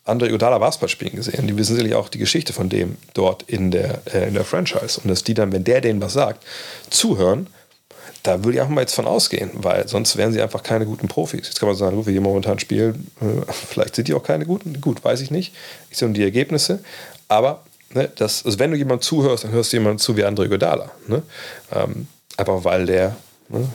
andere 0.05 0.30
Iguodala 0.30 0.57
Basketball 0.57 0.89
spielen 0.89 1.15
gesehen. 1.15 1.47
Die 1.47 1.55
wissen 1.55 1.75
sicherlich 1.75 1.95
auch 1.95 2.09
die 2.09 2.17
Geschichte 2.17 2.53
von 2.53 2.69
dem 2.69 2.97
dort 3.13 3.43
in 3.43 3.71
der, 3.71 4.01
äh, 4.13 4.27
in 4.27 4.34
der 4.34 4.43
Franchise. 4.43 4.99
Und 5.01 5.09
dass 5.09 5.23
die 5.23 5.34
dann, 5.34 5.51
wenn 5.51 5.63
der 5.63 5.81
denen 5.81 6.01
was 6.01 6.13
sagt, 6.13 6.43
zuhören 6.89 7.47
da 8.23 8.41
würde 8.43 8.57
ich 8.57 8.61
auch 8.61 8.69
mal 8.69 8.81
jetzt 8.81 8.95
von 8.95 9.05
ausgehen, 9.05 9.51
weil 9.53 9.88
sonst 9.88 10.15
wären 10.15 10.31
sie 10.31 10.41
einfach 10.41 10.63
keine 10.63 10.85
guten 10.85 11.09
Profis. 11.09 11.47
Jetzt 11.47 11.59
kann 11.59 11.67
man 11.67 11.75
sagen, 11.75 12.05
wie 12.05 12.13
die 12.13 12.21
momentan 12.21 12.57
spielen, 12.57 13.11
äh, 13.21 13.51
vielleicht 13.51 13.95
sind 13.95 14.07
die 14.07 14.13
auch 14.13 14.23
keine 14.23 14.45
guten. 14.45 14.80
Gut, 14.80 15.03
weiß 15.03 15.21
ich 15.21 15.30
nicht. 15.30 15.53
Ich 15.89 15.97
sehe 15.97 16.07
nur 16.07 16.15
die 16.15 16.23
Ergebnisse. 16.23 16.80
Aber 17.27 17.63
ne, 17.93 18.09
das, 18.15 18.45
also 18.45 18.59
wenn 18.59 18.71
du 18.71 18.77
jemand 18.77 19.03
zuhörst, 19.03 19.43
dann 19.43 19.51
hörst 19.51 19.73
du 19.73 19.77
jemand 19.77 19.99
zu 19.99 20.15
wie 20.15 20.23
André 20.23 20.47
Godala. 20.47 20.89
Ne? 21.07 21.21
Ähm, 21.73 22.07
einfach 22.38 22.63
weil 22.63 22.85
der 22.85 23.15
ne, 23.49 23.67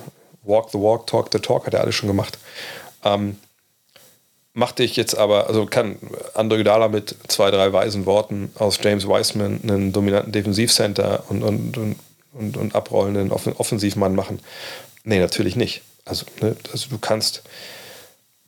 Walk 0.44 0.70
the 0.72 0.78
Walk, 0.78 1.06
Talk 1.06 1.28
the 1.30 1.38
Talk 1.38 1.66
hat 1.66 1.74
er 1.74 1.82
alles 1.82 1.94
schon 1.94 2.09
gemacht. 2.09 2.38
Ähm, 3.05 3.36
machte 4.59 4.82
ich 4.82 4.97
jetzt 4.97 5.16
aber, 5.16 5.47
also 5.47 5.66
kann 5.66 5.97
André 6.35 6.59
Godala 6.59 6.89
mit 6.89 7.14
zwei, 7.28 7.51
drei 7.51 7.72
weisen 7.72 8.06
Worten 8.06 8.51
aus 8.59 8.78
James 8.82 9.06
Wiseman 9.06 9.60
einen 9.62 9.93
dominanten 9.93 10.32
Defensivcenter 10.32 11.24
und, 11.28 11.43
und, 11.43 11.76
und 11.76 11.97
und, 12.39 12.56
und 12.56 12.74
abrollenden 12.74 13.32
Offensivmann 13.32 14.14
machen. 14.14 14.40
Nee, 15.05 15.18
natürlich 15.18 15.56
nicht. 15.56 15.82
Also, 16.05 16.24
ne, 16.40 16.56
also 16.72 16.89
du 16.89 16.98
kannst 16.98 17.43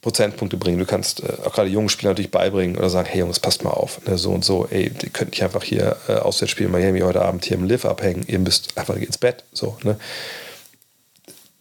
Prozentpunkte 0.01 0.57
bringen, 0.57 0.78
du 0.78 0.87
kannst 0.87 1.23
äh, 1.23 1.32
auch 1.45 1.53
gerade 1.53 1.69
jungen 1.69 1.89
Spielern 1.89 2.12
natürlich 2.12 2.31
beibringen 2.31 2.77
oder 2.77 2.89
sagen, 2.89 3.09
hey 3.11 3.20
Jungs, 3.20 3.39
passt 3.39 3.65
mal 3.65 3.70
auf, 3.70 4.05
ne, 4.07 4.16
so 4.16 4.32
und 4.32 4.45
so, 4.45 4.66
ey, 4.70 4.93
ihr 5.03 5.11
könnt 5.11 5.32
nicht 5.32 5.43
einfach 5.43 5.62
hier 5.62 5.97
äh, 6.09 6.15
Auswärtsspiel 6.15 6.66
in 6.66 6.73
Miami 6.73 7.01
heute 7.01 7.23
Abend 7.23 7.45
hier 7.45 7.59
im 7.59 7.65
Live 7.65 7.85
abhängen, 7.85 8.24
ihr 8.27 8.39
müsst 8.39 8.78
einfach 8.78 8.97
ins 8.97 9.19
Bett, 9.19 9.45
so, 9.53 9.77
ne. 9.82 9.99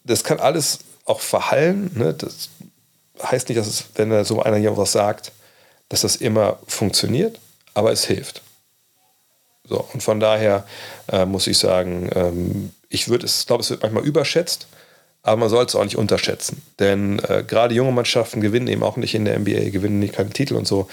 Das 0.06 0.24
kann 0.24 0.40
alles 0.40 0.80
auch 1.06 1.20
verhallen, 1.20 1.92
ne, 1.96 2.14
das 2.14 2.50
heißt 3.22 3.50
nicht, 3.50 3.58
dass 3.58 3.68
es, 3.68 3.86
wenn 3.96 4.24
so 4.26 4.42
einer 4.42 4.58
hier 4.58 4.76
was 4.78 4.92
sagt, 4.92 5.32
dass 5.90 6.02
das 6.02 6.16
immer 6.16 6.60
funktioniert, 6.68 7.40
aber 7.74 7.92
es 7.92 8.06
hilft. 8.06 8.42
So, 9.70 9.86
und 9.94 10.02
von 10.02 10.20
daher 10.20 10.66
äh, 11.12 11.26
muss 11.26 11.48
ich 11.48 11.58
sagen, 11.58 12.10
ähm, 12.16 12.72
ich 12.90 13.08
würde 13.08 13.26
es, 13.26 13.46
glaube, 13.46 13.62
es 13.62 13.70
wird 13.70 13.84
manchmal 13.84 14.04
überschätzt, 14.04 14.68
aber 15.22 15.38
man 15.38 15.50
sollte 15.50 15.70
es 15.70 15.76
auch 15.76 15.84
nicht 15.84 15.98
unterschätzen. 15.98 16.62
Denn 16.80 17.20
äh, 17.20 17.44
gerade 17.46 17.76
junge 17.76 17.92
Mannschaften 17.92 18.42
gewinnen 18.42 18.68
eben 18.68 18.84
auch 18.84 18.98
nicht 18.98 19.14
in 19.14 19.26
der 19.26 19.38
NBA, 19.38 19.70
gewinnen 19.70 20.00
nicht 20.00 20.16
keinen 20.16 20.34
Titel 20.34 20.56
und 20.56 20.68
so, 20.68 20.88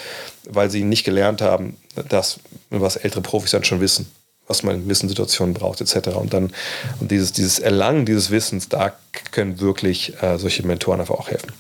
weil 0.45 0.71
sie 0.71 0.85
nicht 0.85 1.05
gelernt 1.05 1.41
haben, 1.41 1.77
das, 2.09 2.41
was 2.71 2.97
ältere 2.97 3.23
Profis 3.23 3.53
dann 3.53 3.65
schon 3.65 3.81
wissen, 3.81 4.11
was 4.47 4.63
man 4.63 4.75
in 4.75 4.83
gewissen 4.85 5.09
Situationen 5.09 5.55
braucht, 5.55 5.81
etc. 5.81 6.09
Und 6.09 6.35
dann 6.35 6.53
und 7.01 7.11
dieses, 7.11 7.33
dieses 7.33 7.59
Erlangen 7.59 8.05
dieses 8.05 8.31
Wissens, 8.31 8.69
da 8.69 8.93
können 9.31 9.61
wirklich 9.61 10.21
äh, 10.23 10.39
solche 10.39 10.67
Mentoren 10.67 11.01
einfach 11.01 11.15
auch 11.15 11.31
helfen. 11.31 11.53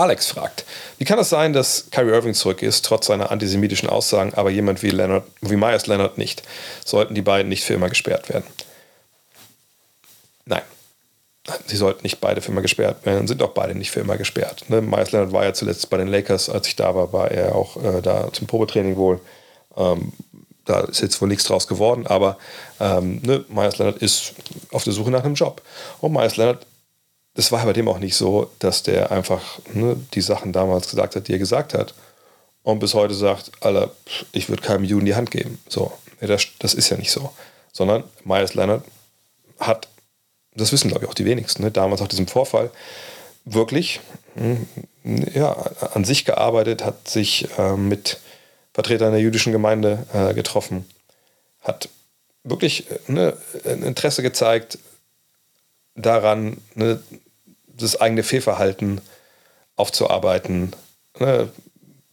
Alex 0.00 0.26
fragt, 0.26 0.64
wie 0.98 1.04
kann 1.04 1.18
es 1.18 1.28
sein, 1.28 1.52
dass 1.52 1.90
Kyrie 1.90 2.12
Irving 2.12 2.34
zurück 2.34 2.62
ist, 2.62 2.84
trotz 2.84 3.06
seiner 3.06 3.30
antisemitischen 3.30 3.88
Aussagen, 3.88 4.32
aber 4.34 4.50
jemand 4.50 4.82
wie, 4.82 4.90
Leonard, 4.90 5.24
wie 5.42 5.56
Myers 5.56 5.86
Leonard 5.86 6.16
nicht? 6.16 6.42
Sollten 6.84 7.14
die 7.14 7.22
beiden 7.22 7.48
nicht 7.50 7.64
für 7.64 7.74
immer 7.74 7.90
gesperrt 7.90 8.28
werden? 8.30 8.46
Nein. 10.46 10.62
Sie 11.66 11.76
sollten 11.76 12.02
nicht 12.02 12.20
beide 12.20 12.40
für 12.40 12.52
immer 12.52 12.62
gesperrt 12.62 13.04
werden, 13.04 13.26
sind 13.26 13.42
auch 13.42 13.50
beide 13.50 13.74
nicht 13.74 13.90
für 13.90 14.00
immer 14.00 14.16
gesperrt. 14.16 14.64
Ne? 14.68 14.80
Myers 14.80 15.12
Leonard 15.12 15.32
war 15.32 15.44
ja 15.44 15.52
zuletzt 15.52 15.90
bei 15.90 15.96
den 15.96 16.08
Lakers, 16.08 16.48
als 16.48 16.68
ich 16.68 16.76
da 16.76 16.94
war, 16.94 17.12
war 17.12 17.30
er 17.30 17.54
auch 17.54 17.76
äh, 17.82 18.00
da 18.00 18.32
zum 18.32 18.46
Probetraining 18.46 18.96
wohl. 18.96 19.20
Ähm, 19.76 20.12
da 20.64 20.80
ist 20.80 21.00
jetzt 21.00 21.20
wohl 21.20 21.28
nichts 21.28 21.44
draus 21.44 21.66
geworden, 21.66 22.06
aber 22.06 22.38
ähm, 22.78 23.20
ne, 23.22 23.44
Myers 23.48 23.78
Leonard 23.78 23.98
ist 23.98 24.34
auf 24.72 24.84
der 24.84 24.92
Suche 24.92 25.10
nach 25.10 25.24
einem 25.24 25.34
Job. 25.34 25.62
Und 26.00 26.12
Myers 26.12 26.36
Leonard 26.36 26.64
es 27.34 27.52
war 27.52 27.64
bei 27.64 27.72
dem 27.72 27.88
auch 27.88 27.98
nicht 27.98 28.16
so, 28.16 28.50
dass 28.58 28.82
der 28.82 29.12
einfach 29.12 29.60
ne, 29.72 29.96
die 30.14 30.20
Sachen 30.20 30.52
damals 30.52 30.90
gesagt 30.90 31.16
hat, 31.16 31.28
die 31.28 31.32
er 31.32 31.38
gesagt 31.38 31.74
hat. 31.74 31.94
Und 32.62 32.80
bis 32.80 32.94
heute 32.94 33.14
sagt, 33.14 33.52
Alter, 33.60 33.90
ich 34.32 34.48
würde 34.48 34.62
keinem 34.62 34.84
Juden 34.84 35.06
die 35.06 35.14
Hand 35.14 35.30
geben. 35.30 35.58
So, 35.68 35.92
das, 36.20 36.46
das 36.58 36.74
ist 36.74 36.90
ja 36.90 36.96
nicht 36.96 37.10
so. 37.10 37.32
Sondern 37.72 38.04
Myers 38.24 38.54
Leonard 38.54 38.84
hat, 39.58 39.88
das 40.54 40.72
wissen 40.72 40.88
glaube 40.88 41.04
ich 41.04 41.10
auch 41.10 41.14
die 41.14 41.24
wenigsten, 41.24 41.62
ne, 41.62 41.70
damals 41.70 42.00
nach 42.00 42.08
diesem 42.08 42.26
Vorfall 42.26 42.70
wirklich 43.44 44.00
hm, 44.34 44.66
ja, 45.34 45.52
an 45.94 46.04
sich 46.04 46.24
gearbeitet, 46.24 46.84
hat 46.84 47.08
sich 47.08 47.48
äh, 47.58 47.76
mit 47.76 48.18
Vertretern 48.74 49.12
der 49.12 49.20
jüdischen 49.20 49.52
Gemeinde 49.52 50.06
äh, 50.12 50.34
getroffen, 50.34 50.88
hat 51.62 51.88
wirklich 52.44 52.86
ne, 53.06 53.36
ein 53.64 53.82
Interesse 53.82 54.22
gezeigt, 54.22 54.78
daran, 55.94 56.56
ne, 56.74 57.00
das 57.66 58.00
eigene 58.00 58.22
Fehlverhalten 58.22 59.00
aufzuarbeiten, 59.76 60.72
ne, 61.18 61.48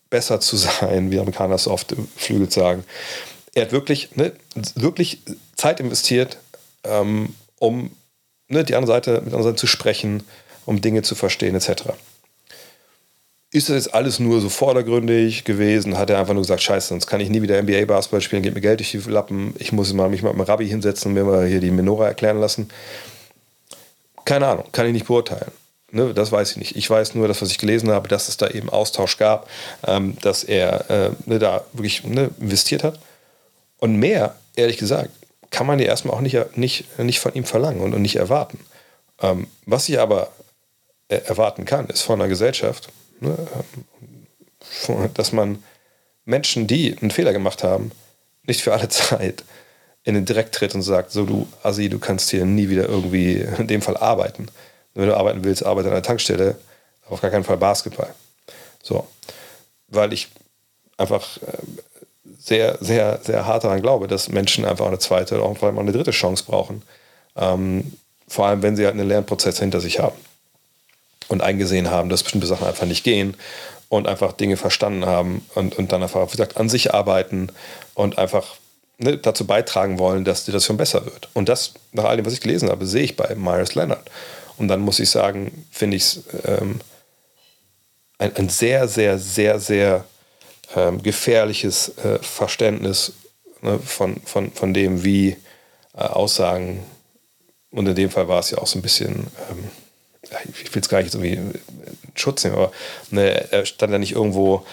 besser 0.09 0.39
zu 0.39 0.55
sein, 0.57 1.11
wie 1.11 1.19
Amerikaner 1.19 1.57
so 1.57 1.71
oft 1.71 1.95
Flügel 2.15 2.51
sagen. 2.51 2.83
Er 3.53 3.63
hat 3.63 3.71
wirklich, 3.71 4.15
ne, 4.15 4.33
wirklich 4.75 5.21
Zeit 5.55 5.79
investiert, 5.79 6.37
ähm, 6.83 7.33
um 7.59 7.91
ne, 8.47 8.63
die 8.63 8.75
andere 8.75 8.93
Seite 8.93 9.21
mit 9.21 9.33
anderen 9.33 9.57
zu 9.57 9.67
sprechen, 9.67 10.23
um 10.65 10.81
Dinge 10.81 11.01
zu 11.01 11.15
verstehen, 11.15 11.55
etc. 11.55 11.83
Ist 13.51 13.69
das 13.69 13.85
jetzt 13.85 13.93
alles 13.93 14.19
nur 14.19 14.41
so 14.41 14.49
vordergründig 14.49 15.45
gewesen? 15.45 15.97
Hat 15.97 16.09
er 16.09 16.19
einfach 16.19 16.33
nur 16.33 16.43
gesagt, 16.43 16.61
scheiße, 16.61 16.89
sonst 16.89 17.07
kann 17.07 17.21
ich 17.21 17.29
nie 17.29 17.41
wieder 17.41 17.61
NBA-Basketball 17.61 18.21
spielen, 18.21 18.43
geht 18.43 18.53
mir 18.53 18.61
Geld 18.61 18.79
durch 18.79 18.91
die 18.91 18.97
Lappen, 19.09 19.55
ich 19.57 19.71
muss 19.71 19.93
mal, 19.93 20.09
mich 20.09 20.21
mal 20.21 20.33
mit 20.33 20.39
dem 20.39 20.49
Rabbi 20.49 20.67
hinsetzen 20.67 21.09
und 21.09 21.13
mir 21.13 21.23
mal 21.23 21.47
hier 21.47 21.61
die 21.61 21.71
Menora 21.71 22.07
erklären 22.07 22.39
lassen. 22.39 22.69
Keine 24.27 24.45
Ahnung, 24.45 24.65
kann 24.73 24.85
ich 24.85 24.91
nicht 24.91 25.07
beurteilen. 25.07 25.51
Ne, 25.89 26.13
das 26.13 26.33
weiß 26.33 26.51
ich 26.51 26.57
nicht. 26.57 26.75
Ich 26.75 26.89
weiß 26.89 27.15
nur, 27.15 27.29
dass 27.29 27.41
was 27.41 27.49
ich 27.49 27.59
gelesen 27.59 27.91
habe, 27.91 28.09
dass 28.09 28.27
es 28.27 28.35
da 28.35 28.49
eben 28.49 28.69
Austausch 28.69 29.17
gab, 29.17 29.49
ähm, 29.85 30.17
dass 30.21 30.43
er 30.43 30.89
äh, 30.89 31.11
ne, 31.25 31.39
da 31.39 31.63
wirklich 31.71 32.03
ne, 32.03 32.29
investiert 32.41 32.83
hat. 32.83 32.99
Und 33.77 33.95
mehr, 33.95 34.35
ehrlich 34.57 34.75
gesagt, 34.75 35.11
kann 35.49 35.65
man 35.65 35.79
ja 35.79 35.85
erstmal 35.85 36.13
auch 36.13 36.19
nicht, 36.19 36.57
nicht, 36.57 36.99
nicht 36.99 37.21
von 37.21 37.33
ihm 37.35 37.45
verlangen 37.45 37.79
und, 37.79 37.93
und 37.93 38.01
nicht 38.01 38.17
erwarten. 38.17 38.59
Ähm, 39.21 39.47
was 39.65 39.87
ich 39.87 39.97
aber 39.97 40.29
erwarten 41.07 41.63
kann, 41.63 41.87
ist 41.87 42.01
von 42.01 42.19
einer 42.19 42.27
Gesellschaft, 42.27 42.89
ne, 43.21 43.37
ähm, 44.89 45.09
dass 45.13 45.31
man 45.31 45.63
Menschen, 46.25 46.67
die 46.67 46.97
einen 46.97 47.11
Fehler 47.11 47.31
gemacht 47.31 47.63
haben, 47.63 47.93
nicht 48.43 48.61
für 48.61 48.73
alle 48.73 48.89
Zeit 48.89 49.45
in 50.07 50.13
den 50.13 50.23
Dreck 50.23 50.53
tritt 50.53 50.73
und 50.73 50.84
sagt, 50.84 51.11
so 51.11 51.25
du 51.25 51.49
Assi, 51.63 51.89
du 51.89 51.99
kannst 51.99 52.29
hier 52.29 52.45
nie 52.45 52.69
wieder 52.69 52.88
irgendwie 52.88 53.45
in 53.57 53.67
dem 53.67 53.81
Fall 53.81 53.97
arbeiten. 53.97 54.47
wenn 54.93 55.05
du 55.05 55.17
arbeiten 55.17 55.43
willst, 55.43 55.65
arbeite 55.65 55.89
an 55.89 55.95
der 55.95 56.03
Tankstelle, 56.03 56.55
aber 57.03 57.15
auf 57.15 57.21
gar 57.21 57.29
keinen 57.29 57.43
Fall 57.43 57.57
Basketball. 57.57 58.15
So. 58.81 59.05
Weil 59.89 60.13
ich 60.13 60.29
einfach 60.95 61.35
äh, 61.38 61.57
sehr, 62.39 62.77
sehr, 62.79 63.19
sehr 63.21 63.45
hart 63.45 63.65
daran 63.65 63.81
glaube, 63.81 64.07
dass 64.07 64.29
Menschen 64.29 64.63
einfach 64.63 64.88
eine 64.88 64.97
zweite 64.97 65.35
oder 65.35 65.43
auch 65.43 65.61
mal 65.61 65.77
eine 65.77 65.91
dritte 65.91 66.11
Chance 66.11 66.45
brauchen. 66.47 66.84
Ähm, 67.35 67.91
vor 68.29 68.47
allem, 68.47 68.61
wenn 68.61 68.77
sie 68.77 68.85
halt 68.85 68.95
einen 68.95 69.09
Lernprozess 69.09 69.59
hinter 69.59 69.81
sich 69.81 69.99
haben 69.99 70.15
und 71.27 71.41
eingesehen 71.41 71.89
haben, 71.89 72.07
dass 72.07 72.23
bestimmte 72.23 72.47
Sachen 72.47 72.65
einfach 72.65 72.88
nicht 72.88 73.03
gehen 73.03 73.35
und 73.89 74.07
einfach 74.07 74.31
Dinge 74.31 74.55
verstanden 74.55 75.05
haben 75.05 75.45
und, 75.53 75.77
und 75.77 75.91
dann 75.91 76.01
einfach, 76.01 76.25
wie 76.27 76.31
gesagt, 76.31 76.55
an 76.55 76.69
sich 76.69 76.93
arbeiten 76.93 77.49
und 77.93 78.17
einfach 78.17 78.55
ne, 78.98 79.18
dazu 79.18 79.45
beitragen 79.45 79.99
wollen, 79.99 80.26
dass 80.26 80.41
die 80.41 80.52
Situation 80.52 80.78
besser 80.78 81.06
wird. 81.06 81.30
Und 81.34 81.49
das, 81.49 81.74
nach 81.91 82.06
all 82.06 82.18
dem, 82.18 82.26
was 82.26 82.34
ich 82.34 82.41
gelesen 82.41 82.69
habe, 82.69 82.86
sehe 82.86 83.03
ich 83.03 83.15
bei 83.15 83.36
Myers 83.36 83.76
Leonard. 83.76 84.10
Und 84.57 84.68
dann 84.68 84.82
muss 84.82 84.99
ich 84.99 85.10
sagen, 85.10 85.65
finde 85.72 85.98
ich 85.98 86.03
es 86.03 86.24
ähm, 86.45 86.80
ein, 88.18 88.36
ein, 88.36 88.49
sehr, 88.49 88.88
sehr, 88.88 89.19
sehr, 89.19 89.60
sehr 89.60 90.06
ähm, 90.76 91.03
gefährliches 91.03 91.98
äh, 91.98 92.19
Verständnis 92.19 93.14
ne, 93.61 93.80
von, 93.80 94.19
von, 94.26 94.52
von 94.52 94.74
dem, 94.74 95.03
wie 95.03 95.38
äh, 95.95 95.99
Aussagen, 95.99 96.84
und 97.72 97.88
in 97.88 97.95
dem 97.95 98.10
Fall 98.10 98.28
war 98.28 98.40
es 98.40 98.49
ja 98.52 98.57
auch 98.57 98.68
so 98.68 98.80
ein 98.80 98.82
bisschen, 98.82 99.28
ähm, 99.49 99.69
ich 100.61 100.74
will 100.74 100.82
es 100.82 100.90
gar 100.90 101.02
nicht 101.02 101.14
irgendwie 101.14 101.34
in 101.34 101.53
Schutz 102.15 102.44
nehmen, 102.44 102.56
aber 102.56 102.72
ne, 103.11 103.52
er 103.52 103.65
stand 103.65 103.91
ja 103.91 103.99
nicht 103.99 104.14
irgendwo 104.14 104.65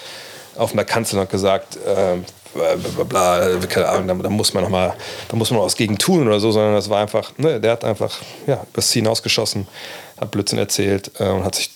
auf 0.56 0.72
einer 0.72 0.84
Kanzel 0.84 1.16
und 1.16 1.22
hat 1.22 1.30
gesagt, 1.30 1.76
äh, 1.76 2.16
bla, 2.54 3.04
bla, 3.04 3.58
keine 3.68 3.88
Ahnung, 3.88 4.22
da, 4.22 4.28
muss 4.30 4.54
man 4.54 4.64
noch 4.64 4.70
mal, 4.70 4.94
da 5.28 5.36
muss 5.36 5.50
man 5.50 5.58
noch 5.58 5.66
was 5.66 5.76
gegen 5.76 5.98
tun 5.98 6.26
oder 6.26 6.40
so, 6.40 6.52
sondern 6.52 6.74
das 6.74 6.88
war 6.88 7.00
einfach, 7.00 7.32
ne, 7.38 7.60
der 7.60 7.72
hat 7.72 7.84
einfach 7.84 8.16
ja, 8.46 8.64
übers 8.72 8.88
Ziel 8.88 9.02
hinausgeschossen, 9.02 9.66
hat 10.18 10.30
Blödsinn 10.30 10.58
erzählt 10.58 11.10
äh, 11.18 11.28
und 11.28 11.44
hat 11.44 11.54
sich 11.54 11.70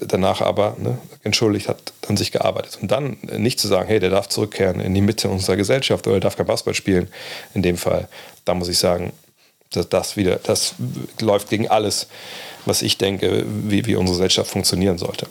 danach 0.00 0.40
aber 0.40 0.76
ne, 0.78 0.98
entschuldigt, 1.22 1.68
hat 1.68 1.92
an 2.08 2.16
sich 2.16 2.32
gearbeitet. 2.32 2.78
Und 2.80 2.90
dann 2.90 3.18
nicht 3.36 3.60
zu 3.60 3.68
sagen, 3.68 3.88
hey, 3.88 4.00
der 4.00 4.10
darf 4.10 4.28
zurückkehren 4.28 4.80
in 4.80 4.94
die 4.94 5.00
Mitte 5.00 5.28
unserer 5.28 5.56
Gesellschaft 5.56 6.06
oder 6.06 6.16
der 6.16 6.28
darf 6.28 6.36
kein 6.36 6.46
Basketball 6.46 6.74
spielen, 6.74 7.08
in 7.54 7.62
dem 7.62 7.76
Fall, 7.76 8.08
da 8.44 8.54
muss 8.54 8.68
ich 8.68 8.78
sagen, 8.78 9.12
dass 9.70 9.88
das 9.88 10.16
wieder, 10.16 10.36
das 10.36 10.74
läuft 11.20 11.48
gegen 11.48 11.68
alles, 11.68 12.08
was 12.66 12.82
ich 12.82 12.98
denke, 12.98 13.44
wie, 13.46 13.86
wie 13.86 13.96
unsere 13.96 14.18
Gesellschaft 14.18 14.50
funktionieren 14.50 14.98
sollte. 14.98 15.26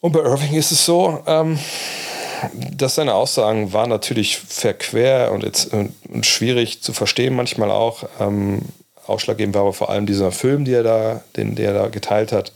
Und 0.00 0.12
bei 0.12 0.20
Irving 0.20 0.54
ist 0.54 0.70
es 0.70 0.84
so, 0.84 1.22
ähm, 1.26 1.58
dass 2.76 2.94
seine 2.94 3.14
Aussagen 3.14 3.72
waren 3.72 3.90
natürlich 3.90 4.38
verquer 4.38 5.32
und, 5.32 5.44
jetzt, 5.44 5.72
und 5.72 5.94
schwierig 6.22 6.82
zu 6.82 6.92
verstehen 6.92 7.34
manchmal 7.34 7.70
auch. 7.70 8.04
Ähm, 8.20 8.62
ausschlaggebend 9.06 9.54
war 9.54 9.62
aber 9.62 9.72
vor 9.72 9.90
allem 9.90 10.06
dieser 10.06 10.32
Film, 10.32 10.64
den 10.64 10.74
er 10.74 10.82
da, 10.82 11.22
den, 11.36 11.54
der 11.54 11.72
da 11.72 11.88
geteilt 11.88 12.32
hat. 12.32 12.52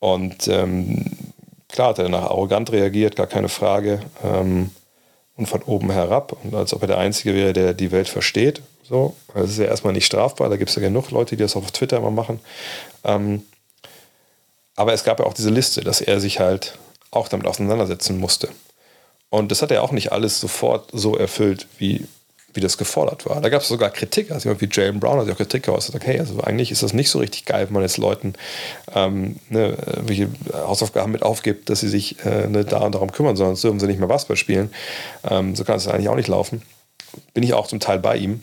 Und 0.00 0.48
ähm, 0.48 1.06
klar 1.68 1.88
hat 1.88 1.98
er 1.98 2.04
danach 2.04 2.30
arrogant 2.30 2.72
reagiert, 2.72 3.16
gar 3.16 3.26
keine 3.26 3.48
Frage. 3.48 4.00
Ähm, 4.24 4.70
und 5.38 5.46
von 5.46 5.62
oben 5.62 5.90
herab. 5.90 6.36
Und 6.42 6.54
als 6.54 6.74
ob 6.74 6.82
er 6.82 6.88
der 6.88 6.98
Einzige 6.98 7.32
wäre, 7.32 7.52
der 7.52 7.72
die 7.72 7.92
Welt 7.92 8.08
versteht. 8.08 8.60
So. 8.82 9.14
Das 9.34 9.50
ist 9.50 9.58
ja 9.58 9.66
erstmal 9.66 9.92
nicht 9.92 10.06
strafbar. 10.06 10.50
Da 10.50 10.56
gibt 10.56 10.70
es 10.70 10.76
ja 10.76 10.82
genug 10.82 11.10
Leute, 11.10 11.36
die 11.36 11.42
das 11.42 11.56
auf 11.56 11.70
Twitter 11.70 11.98
immer 11.98 12.10
machen. 12.10 12.40
Ähm, 13.04 13.44
aber 14.74 14.92
es 14.92 15.04
gab 15.04 15.20
ja 15.20 15.26
auch 15.26 15.34
diese 15.34 15.50
Liste, 15.50 15.82
dass 15.82 16.00
er 16.00 16.20
sich 16.20 16.40
halt 16.40 16.76
auch 17.10 17.28
damit 17.28 17.46
auseinandersetzen 17.46 18.18
musste. 18.18 18.48
Und 19.30 19.50
das 19.50 19.62
hat 19.62 19.70
er 19.70 19.82
auch 19.82 19.92
nicht 19.92 20.12
alles 20.12 20.40
sofort 20.40 20.90
so 20.92 21.16
erfüllt, 21.16 21.66
wie, 21.78 22.06
wie 22.54 22.60
das 22.60 22.78
gefordert 22.78 23.26
war. 23.26 23.40
Da 23.40 23.50
gab 23.50 23.62
es 23.62 23.68
sogar 23.68 23.90
Kritik, 23.90 24.30
also 24.30 24.48
jemand 24.48 24.62
wie 24.62 24.68
Jalen 24.70 25.00
Brown 25.00 25.18
hat 25.18 25.26
ja 25.26 25.34
auch 25.34 25.38
Kritik 25.38 25.64
geäußert, 25.64 25.94
okay, 25.94 26.18
also 26.18 26.40
eigentlich 26.40 26.70
ist 26.70 26.82
das 26.82 26.94
nicht 26.94 27.10
so 27.10 27.18
richtig 27.18 27.44
geil, 27.44 27.66
wenn 27.66 27.74
man 27.74 27.82
jetzt 27.82 27.98
Leuten 27.98 28.34
ähm, 28.94 29.36
ne, 29.50 29.76
welche 30.00 30.28
Hausaufgaben 30.52 31.12
mit 31.12 31.22
aufgibt, 31.22 31.68
dass 31.68 31.80
sie 31.80 31.88
sich 31.88 32.24
äh, 32.24 32.46
ne, 32.46 32.64
da 32.64 32.78
und 32.78 32.94
darum 32.94 33.12
kümmern 33.12 33.36
sollen, 33.36 33.50
sonst 33.50 33.64
dürfen 33.64 33.80
sie 33.80 33.86
nicht 33.86 33.98
mehr 33.98 34.08
Basketball 34.08 34.36
spielen. 34.36 34.70
Ähm, 35.28 35.54
so 35.54 35.64
kann 35.64 35.76
es 35.76 35.88
eigentlich 35.88 36.08
auch 36.08 36.16
nicht 36.16 36.28
laufen. 36.28 36.62
Bin 37.34 37.42
ich 37.42 37.52
auch 37.52 37.66
zum 37.66 37.80
Teil 37.80 37.98
bei 37.98 38.16
ihm. 38.16 38.42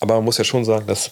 Aber 0.00 0.14
man 0.16 0.24
muss 0.24 0.38
ja 0.38 0.44
schon 0.44 0.64
sagen, 0.64 0.86
dass 0.86 1.10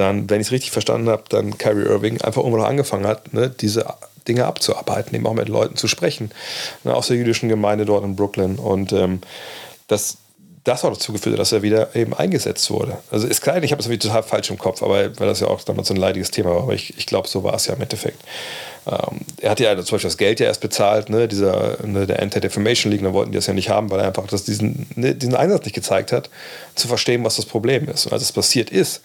dann, 0.00 0.30
wenn 0.30 0.40
ich 0.40 0.46
es 0.46 0.52
richtig 0.52 0.70
verstanden 0.70 1.10
habe, 1.10 1.24
dann 1.28 1.58
Kyrie 1.58 1.84
Irving 1.84 2.20
einfach 2.22 2.42
irgendwann 2.42 2.64
angefangen 2.64 3.06
hat, 3.06 3.34
ne, 3.34 3.50
diese 3.50 3.84
Dinge 4.26 4.46
abzuarbeiten, 4.46 5.14
eben 5.14 5.26
auch 5.26 5.34
mit 5.34 5.48
Leuten 5.48 5.76
zu 5.76 5.88
sprechen, 5.88 6.30
ne, 6.84 6.94
aus 6.94 7.08
der 7.08 7.18
jüdischen 7.18 7.50
Gemeinde 7.50 7.84
dort 7.84 8.04
in 8.04 8.16
Brooklyn. 8.16 8.56
Und 8.56 8.92
ähm, 8.92 9.20
das, 9.88 10.16
das 10.64 10.84
hat 10.84 10.92
dazu 10.92 11.12
geführt, 11.12 11.38
dass 11.38 11.52
er 11.52 11.60
wieder 11.60 11.94
eben 11.94 12.14
eingesetzt 12.14 12.70
wurde. 12.70 12.96
Also 13.10 13.26
ist 13.26 13.42
klar, 13.42 13.62
ich 13.62 13.72
habe 13.72 13.82
das 13.82 13.98
total 13.98 14.22
falsch 14.22 14.50
im 14.50 14.56
Kopf, 14.56 14.82
aber 14.82 15.18
weil 15.18 15.28
das 15.28 15.40
ja 15.40 15.48
auch 15.48 15.62
damals 15.62 15.88
so 15.88 15.94
ein 15.94 16.00
leidiges 16.00 16.30
Thema 16.30 16.50
war, 16.50 16.62
aber 16.62 16.72
ich, 16.72 16.96
ich 16.96 17.04
glaube, 17.04 17.28
so 17.28 17.44
war 17.44 17.54
es 17.54 17.66
ja 17.66 17.74
im 17.74 17.82
Endeffekt. 17.82 18.22
Ähm, 18.86 19.20
er 19.42 19.50
hat 19.50 19.60
ja 19.60 19.76
zum 19.76 19.96
Beispiel 19.96 20.08
das 20.08 20.16
Geld 20.16 20.40
ja 20.40 20.46
erst 20.46 20.62
bezahlt, 20.62 21.10
ne, 21.10 21.28
dieser, 21.28 21.76
ne, 21.84 22.06
der 22.06 22.22
Anti-Defamation 22.22 22.90
League, 22.90 23.02
da 23.02 23.12
wollten 23.12 23.32
die 23.32 23.36
das 23.38 23.48
ja 23.48 23.52
nicht 23.52 23.68
haben, 23.68 23.90
weil 23.90 24.00
er 24.00 24.06
einfach 24.06 24.26
das 24.28 24.44
diesen, 24.44 24.86
ne, 24.94 25.14
diesen 25.14 25.34
Einsatz 25.34 25.66
nicht 25.66 25.74
gezeigt 25.74 26.10
hat, 26.12 26.30
zu 26.74 26.88
verstehen, 26.88 27.22
was 27.22 27.36
das 27.36 27.44
Problem 27.44 27.86
ist. 27.86 28.06
Und 28.06 28.14
als 28.14 28.22
es 28.22 28.32
passiert 28.32 28.70
ist, 28.70 29.02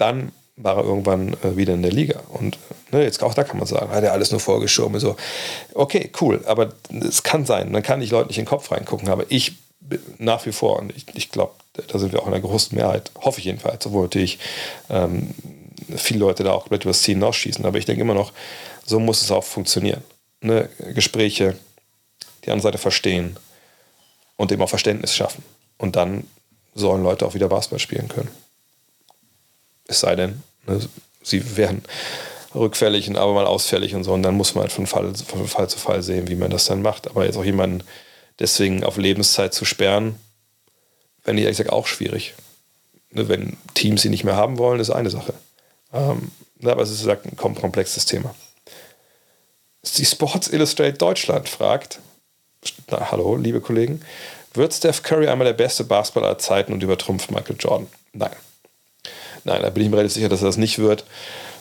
dann 0.00 0.32
war 0.56 0.76
er 0.76 0.84
irgendwann 0.84 1.34
äh, 1.42 1.56
wieder 1.56 1.74
in 1.74 1.82
der 1.82 1.92
Liga. 1.92 2.20
Und 2.28 2.58
ne, 2.90 3.02
jetzt 3.02 3.22
auch 3.22 3.34
da 3.34 3.44
kann 3.44 3.58
man 3.58 3.66
sagen, 3.66 3.90
hat 3.90 4.04
er 4.04 4.12
alles 4.12 4.30
nur 4.30 4.40
vorgeschoben. 4.40 5.00
So, 5.00 5.16
okay, 5.74 6.10
cool, 6.20 6.42
aber 6.46 6.70
es 6.90 7.22
kann 7.22 7.46
sein, 7.46 7.72
dann 7.72 7.82
kann 7.82 8.02
ich 8.02 8.10
Leuten 8.10 8.28
nicht 8.28 8.38
in 8.38 8.44
den 8.44 8.50
Kopf 8.50 8.70
reingucken, 8.70 9.08
aber 9.08 9.24
ich 9.28 9.54
nach 10.18 10.46
wie 10.46 10.52
vor, 10.52 10.78
und 10.78 10.94
ich, 10.96 11.06
ich 11.14 11.30
glaube, 11.30 11.54
da 11.88 11.98
sind 11.98 12.12
wir 12.12 12.20
auch 12.20 12.26
in 12.26 12.32
der 12.32 12.40
großen 12.40 12.76
Mehrheit, 12.76 13.10
hoffe 13.20 13.40
ich 13.40 13.46
jedenfalls, 13.46 13.86
obwohl 13.86 14.02
natürlich 14.02 14.38
ähm, 14.88 15.34
viele 15.96 16.20
Leute 16.20 16.44
da 16.44 16.52
auch 16.52 16.60
komplett 16.60 16.84
übers 16.84 17.02
Ziel 17.02 17.14
hinausschießen, 17.14 17.64
aber 17.64 17.78
ich 17.78 17.86
denke 17.86 18.02
immer 18.02 18.14
noch, 18.14 18.32
so 18.84 19.00
muss 19.00 19.22
es 19.22 19.30
auch 19.30 19.44
funktionieren. 19.44 20.02
Ne? 20.42 20.68
Gespräche, 20.94 21.56
die 22.44 22.50
andere 22.50 22.68
Seite 22.68 22.78
verstehen 22.78 23.36
und 24.36 24.52
eben 24.52 24.62
auch 24.62 24.68
Verständnis 24.68 25.14
schaffen. 25.14 25.44
Und 25.78 25.96
dann 25.96 26.24
sollen 26.74 27.02
Leute 27.02 27.26
auch 27.26 27.34
wieder 27.34 27.48
Basketball 27.48 27.78
spielen 27.78 28.08
können. 28.08 28.30
Es 29.90 30.00
sei 30.00 30.14
denn, 30.14 30.42
ne, 30.66 30.80
sie 31.22 31.56
werden 31.56 31.82
rückfällig 32.54 33.08
und 33.08 33.16
aber 33.16 33.34
mal 33.34 33.46
ausfällig 33.46 33.94
und 33.94 34.04
so. 34.04 34.12
Und 34.12 34.22
dann 34.22 34.36
muss 34.36 34.54
man 34.54 34.62
halt 34.62 34.72
von 34.72 34.86
Fall, 34.86 35.12
von 35.14 35.46
Fall 35.48 35.68
zu 35.68 35.78
Fall 35.78 36.02
sehen, 36.02 36.28
wie 36.28 36.36
man 36.36 36.50
das 36.50 36.64
dann 36.66 36.80
macht. 36.80 37.08
Aber 37.08 37.24
jetzt 37.24 37.36
auch 37.36 37.44
jemanden 37.44 37.82
deswegen 38.38 38.84
auf 38.84 38.96
Lebenszeit 38.96 39.52
zu 39.52 39.64
sperren, 39.64 40.14
fände 41.22 41.40
ich 41.40 41.44
ehrlich 41.44 41.58
gesagt 41.58 41.72
auch 41.72 41.86
schwierig. 41.86 42.34
Ne, 43.10 43.28
wenn 43.28 43.56
Teams 43.74 44.02
sie 44.02 44.08
nicht 44.08 44.24
mehr 44.24 44.36
haben 44.36 44.58
wollen, 44.58 44.80
ist 44.80 44.90
eine 44.90 45.10
Sache. 45.10 45.34
Ähm, 45.92 46.30
aber 46.62 46.82
es 46.82 46.90
ist 46.90 47.00
gesagt, 47.00 47.26
ein 47.26 47.36
komplexes 47.36 48.06
Thema. 48.06 48.34
Die 49.96 50.04
Sports 50.04 50.48
Illustrated 50.48 51.02
Deutschland 51.02 51.48
fragt, 51.48 51.98
na, 52.90 53.10
hallo, 53.10 53.36
liebe 53.36 53.60
Kollegen, 53.60 54.02
wird 54.54 54.74
Steph 54.74 55.02
Curry 55.02 55.28
einmal 55.28 55.46
der 55.46 55.54
beste 55.54 55.84
Basketballer 55.84 56.28
aller 56.28 56.38
Zeiten 56.38 56.72
und 56.72 56.82
übertrumpft 56.82 57.30
Michael 57.30 57.56
Jordan? 57.58 57.88
Nein. 58.12 58.36
Nein, 59.44 59.62
da 59.62 59.70
bin 59.70 59.82
ich 59.82 59.90
mir 59.90 59.96
relativ 59.96 60.14
sicher, 60.14 60.28
dass 60.28 60.42
er 60.42 60.46
das 60.46 60.56
nicht 60.56 60.78
wird, 60.78 61.04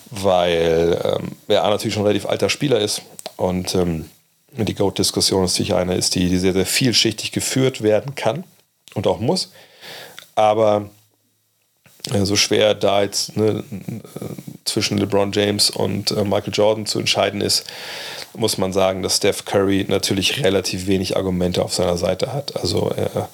weil 0.10 1.00
ähm, 1.04 1.36
er 1.48 1.70
natürlich 1.70 1.94
schon 1.94 2.04
ein 2.04 2.08
relativ 2.08 2.30
alter 2.30 2.50
Spieler 2.50 2.80
ist 2.80 3.02
und 3.38 3.76
ähm, 3.76 4.10
die 4.52 4.74
GOAT-Diskussion 4.74 5.46
ist 5.46 5.56
sicher 5.56 5.78
eine, 5.78 5.96
ist, 5.96 6.16
die, 6.16 6.30
die 6.30 6.38
sehr, 6.38 6.54
sehr 6.54 6.66
vielschichtig 6.66 7.32
geführt 7.32 7.82
werden 7.82 8.16
kann 8.16 8.44
und 8.96 9.06
auch 9.08 9.20
muss. 9.20 9.52
Aber 10.36 10.90
so 12.24 12.36
schwer 12.36 12.76
da 12.76 13.04
jetzt 13.04 13.36
ne, 13.36 13.64
zwischen 14.66 14.98
LeBron 14.98 15.32
James 15.32 15.70
und 15.70 16.12
äh, 16.12 16.24
Michael 16.24 16.54
Jordan 16.54 16.86
zu 16.86 17.00
entscheiden 17.00 17.42
ist, 17.42 17.66
muss 18.36 18.58
man 18.58 18.72
sagen, 18.72 19.02
dass 19.04 19.18
Steph 19.18 19.46
Curry 19.46 19.86
natürlich 19.88 20.44
relativ 20.44 20.88
wenig 20.88 21.18
Argumente 21.18 21.64
auf 21.64 21.74
seiner 21.74 21.98
Seite 21.98 22.32
hat. 22.32 22.56
Also 22.56 22.92
er, 22.96 23.30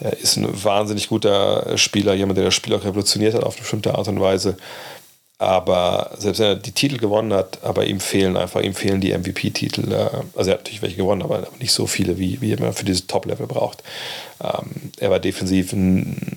er 0.00 0.12
ist 0.18 0.36
ein 0.36 0.64
wahnsinnig 0.64 1.08
guter 1.08 1.76
Spieler, 1.76 2.14
jemand, 2.14 2.38
der 2.38 2.44
das 2.44 2.54
Spiel 2.54 2.74
auch 2.74 2.84
revolutioniert 2.84 3.34
hat 3.34 3.42
auf 3.42 3.54
eine 3.54 3.62
bestimmte 3.62 3.94
Art 3.94 4.08
und 4.08 4.20
Weise. 4.20 4.56
Aber 5.44 6.10
selbst 6.18 6.38
wenn 6.40 6.46
er 6.46 6.56
die 6.56 6.72
Titel 6.72 6.98
gewonnen 6.98 7.32
hat, 7.32 7.62
aber 7.62 7.84
ihm 7.86 8.00
fehlen 8.00 8.36
einfach, 8.36 8.62
ihm 8.62 8.74
fehlen 8.74 9.00
die 9.00 9.16
MVP-Titel. 9.16 9.92
Äh, 9.92 10.08
also 10.34 10.50
er 10.50 10.54
hat 10.54 10.62
natürlich 10.62 10.82
welche 10.82 10.96
gewonnen, 10.96 11.22
aber 11.22 11.46
nicht 11.60 11.72
so 11.72 11.86
viele, 11.86 12.18
wie, 12.18 12.40
wie 12.40 12.56
man 12.56 12.72
für 12.72 12.84
dieses 12.84 13.06
Top-Level 13.06 13.46
braucht. 13.46 13.82
Ähm, 14.42 14.92
er 14.98 15.10
war 15.10 15.20
defensiv, 15.20 15.72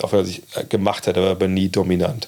auch 0.01 0.11
wenn 0.11 0.19
er 0.19 0.25
sich 0.25 0.41
gemacht 0.69 1.07
hat, 1.07 1.17
aber 1.17 1.47
nie 1.47 1.69
dominant. 1.69 2.27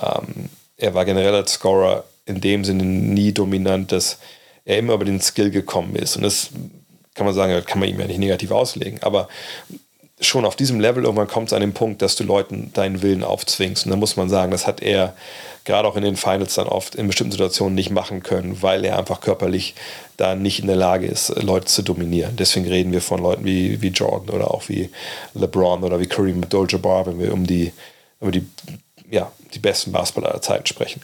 Ähm, 0.00 0.48
er 0.76 0.94
war 0.94 1.04
generell 1.04 1.34
als 1.34 1.52
Scorer 1.52 2.04
in 2.26 2.40
dem 2.40 2.64
Sinne 2.64 2.84
nie 2.84 3.32
dominant, 3.32 3.92
dass 3.92 4.18
er 4.64 4.78
immer 4.78 4.94
über 4.94 5.04
den 5.04 5.20
Skill 5.20 5.50
gekommen 5.50 5.96
ist. 5.96 6.16
Und 6.16 6.22
das 6.22 6.50
kann 7.14 7.26
man 7.26 7.34
sagen, 7.34 7.64
kann 7.64 7.80
man 7.80 7.88
ihm 7.88 7.98
ja 7.98 8.06
nicht 8.06 8.18
negativ 8.18 8.50
auslegen. 8.50 9.02
Aber 9.02 9.28
schon 10.20 10.44
auf 10.44 10.56
diesem 10.56 10.80
Level 10.80 11.04
irgendwann 11.04 11.28
kommt 11.28 11.48
es 11.48 11.52
an 11.52 11.60
den 11.60 11.72
Punkt, 11.72 12.02
dass 12.02 12.16
du 12.16 12.24
Leuten 12.24 12.72
deinen 12.74 13.02
Willen 13.02 13.24
aufzwingst. 13.24 13.86
Und 13.86 13.90
da 13.90 13.96
muss 13.96 14.16
man 14.16 14.28
sagen, 14.28 14.50
das 14.50 14.66
hat 14.66 14.82
er 14.82 15.14
gerade 15.68 15.86
auch 15.86 15.96
in 15.96 16.02
den 16.02 16.16
Finals 16.16 16.54
dann 16.54 16.66
oft 16.66 16.94
in 16.94 17.06
bestimmten 17.06 17.32
Situationen 17.32 17.74
nicht 17.74 17.90
machen 17.90 18.22
können, 18.22 18.62
weil 18.62 18.86
er 18.86 18.98
einfach 18.98 19.20
körperlich 19.20 19.74
da 20.16 20.34
nicht 20.34 20.60
in 20.60 20.66
der 20.66 20.76
Lage 20.76 21.06
ist, 21.06 21.28
Leute 21.42 21.66
zu 21.66 21.82
dominieren. 21.82 22.36
Deswegen 22.36 22.66
reden 22.66 22.90
wir 22.90 23.02
von 23.02 23.22
Leuten 23.22 23.44
wie, 23.44 23.82
wie 23.82 23.88
Jordan 23.88 24.34
oder 24.34 24.50
auch 24.50 24.70
wie 24.70 24.88
LeBron 25.34 25.84
oder 25.84 26.00
wie 26.00 26.06
Kareem 26.06 26.42
Abdul-Jabbar, 26.42 27.06
wenn 27.06 27.20
wir 27.20 27.34
um 27.34 27.46
die, 27.46 27.72
über 28.18 28.30
die, 28.30 28.46
ja, 29.10 29.30
die 29.52 29.58
besten 29.58 29.92
Basketballer 29.92 30.32
aller 30.32 30.42
Zeiten 30.42 30.64
sprechen. 30.64 31.02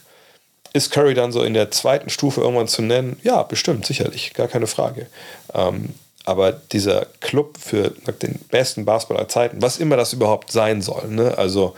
Ist 0.73 0.91
Curry 0.91 1.13
dann 1.13 1.31
so 1.31 1.43
in 1.43 1.53
der 1.53 1.71
zweiten 1.71 2.09
Stufe 2.09 2.41
irgendwann 2.41 2.67
zu 2.67 2.81
nennen? 2.81 3.21
Ja, 3.23 3.43
bestimmt, 3.43 3.85
sicherlich, 3.85 4.33
gar 4.33 4.49
keine 4.49 4.67
Frage. 4.67 5.09
Ähm, 5.53 5.91
aber 6.25 6.53
dieser 6.53 7.07
Club 7.21 7.59
für 7.59 7.91
den 8.23 8.39
besten 8.51 8.85
Basketball 8.85 9.19
aller 9.19 9.29
Zeiten, 9.29 9.61
was 9.61 9.79
immer 9.79 9.97
das 9.97 10.13
überhaupt 10.13 10.51
sein 10.51 10.81
soll, 10.83 11.09
ne? 11.09 11.37
also 11.37 11.75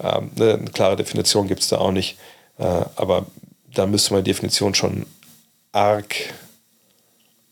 ähm, 0.00 0.30
ne, 0.36 0.54
eine 0.54 0.70
klare 0.70 0.96
Definition 0.96 1.48
gibt 1.48 1.60
es 1.60 1.68
da 1.68 1.78
auch 1.78 1.90
nicht, 1.90 2.16
äh, 2.58 2.64
aber 2.96 3.26
da 3.74 3.86
müsste 3.86 4.14
man 4.14 4.22
die 4.22 4.30
Definition 4.30 4.74
schon 4.74 5.04
arg, 5.72 6.14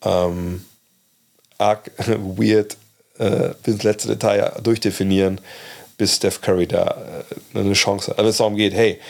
ähm, 0.04 0.64
arg 1.58 1.90
weird 1.98 2.76
äh, 3.18 3.50
bis 3.62 3.74
ins 3.74 3.82
letzte 3.82 4.08
Detail 4.08 4.52
durchdefinieren, 4.62 5.40
bis 5.98 6.16
Steph 6.16 6.40
Curry 6.40 6.66
da 6.66 7.24
äh, 7.54 7.58
eine 7.58 7.72
Chance 7.72 8.10
hat. 8.10 8.18
Aber 8.18 8.28
es 8.28 8.36
darum 8.36 8.56
geht, 8.56 8.74
hey, 8.74 9.00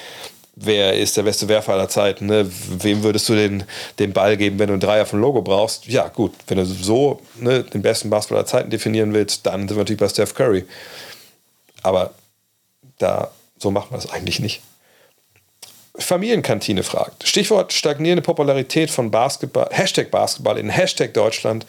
wer 0.57 0.95
ist 0.95 1.17
der 1.17 1.23
beste 1.23 1.49
Werfer 1.49 1.75
aller 1.75 1.89
Zeiten? 1.89 2.27
Ne? 2.27 2.51
Wem 2.51 3.03
würdest 3.03 3.29
du 3.29 3.35
den, 3.35 3.65
den 3.99 4.13
Ball 4.13 4.37
geben, 4.37 4.59
wenn 4.59 4.69
du 4.69 4.73
einen 4.73 4.81
Dreier 4.81 5.07
vom 5.07 5.21
Logo 5.21 5.43
brauchst? 5.43 5.87
Ja, 5.87 6.09
gut, 6.09 6.33
wenn 6.49 6.59
du 6.59 6.65
so 6.65 7.21
ne, 7.39 7.63
den 7.63 7.83
besten 7.83 8.11
Basketball 8.11 8.39
aller 8.39 8.47
Zeiten 8.47 8.71
definieren 8.71 9.13
willst, 9.13 9.47
dann 9.47 9.61
sind 9.61 9.71
wir 9.71 9.79
natürlich 9.79 10.01
bei 10.01 10.09
Steph 10.09 10.35
Curry. 10.35 10.65
Aber 11.83 12.15
da, 12.99 13.31
so 13.59 13.71
machen 13.71 13.91
wir 13.91 13.99
das 13.99 14.11
eigentlich 14.11 14.41
nicht. 14.41 14.63
Familienkantine 15.99 16.83
fragt. 16.83 17.27
Stichwort 17.27 17.73
stagnierende 17.73 18.23
Popularität 18.23 18.91
von 18.91 19.11
Basketball, 19.11 19.69
Hashtag 19.71 20.11
Basketball 20.11 20.59
in 20.59 20.69
Hashtag 20.69 21.15
Deutschland, 21.15 21.67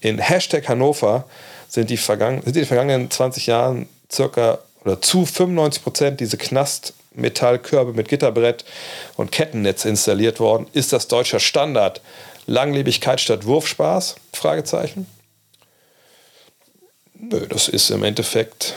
in 0.00 0.18
Hashtag 0.18 0.68
Hannover 0.68 1.24
sind 1.68 1.90
die, 1.90 1.96
vergangen, 1.96 2.42
sind 2.42 2.56
die 2.56 2.64
vergangenen 2.64 3.10
20 3.10 3.46
Jahren 3.46 3.88
circa 4.10 4.58
oder 4.84 5.00
zu 5.00 5.26
95 5.26 5.82
Prozent 5.82 6.20
diese 6.20 6.36
Knast 6.36 6.94
Metallkörbe 7.12 7.92
mit 7.92 8.08
Gitterbrett 8.08 8.64
und 9.16 9.32
Kettennetz 9.32 9.84
installiert 9.84 10.40
worden. 10.40 10.66
Ist 10.72 10.92
das 10.92 11.08
deutscher 11.08 11.40
Standard? 11.40 12.00
Langlebigkeit 12.46 13.20
statt 13.20 13.46
Wurfspaß? 13.46 14.16
Fragezeichen. 14.32 15.06
Nö, 17.14 17.46
das 17.46 17.68
ist 17.68 17.90
im 17.90 18.02
Endeffekt 18.02 18.74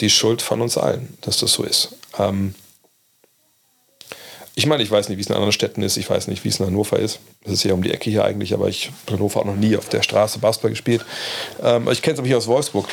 die 0.00 0.10
Schuld 0.10 0.40
von 0.40 0.60
uns 0.60 0.78
allen, 0.78 1.16
dass 1.20 1.38
das 1.38 1.52
so 1.52 1.64
ist. 1.64 1.96
Ähm 2.18 2.54
ich 4.54 4.66
meine, 4.66 4.82
ich 4.82 4.90
weiß 4.90 5.08
nicht, 5.08 5.16
wie 5.16 5.22
es 5.22 5.28
in 5.28 5.34
anderen 5.34 5.52
Städten 5.52 5.82
ist. 5.82 5.96
Ich 5.96 6.08
weiß 6.08 6.28
nicht, 6.28 6.44
wie 6.44 6.48
es 6.48 6.60
in 6.60 6.66
Hannover 6.66 6.98
ist. 6.98 7.20
Das 7.42 7.54
ist 7.54 7.64
ja 7.64 7.72
um 7.72 7.82
die 7.82 7.92
Ecke 7.92 8.10
hier 8.10 8.24
eigentlich, 8.24 8.52
aber 8.52 8.68
ich 8.68 8.88
habe 9.06 9.16
Hannover 9.16 9.40
auch 9.40 9.44
noch 9.46 9.56
nie 9.56 9.76
auf 9.76 9.88
der 9.88 10.02
Straße 10.02 10.38
Basketball 10.38 10.70
gespielt. 10.70 11.04
Ähm 11.62 11.88
ich 11.90 12.02
kenne 12.02 12.14
es 12.14 12.18
aber 12.18 12.28
hier 12.28 12.36
aus 12.36 12.46
Wolfsburg. 12.46 12.86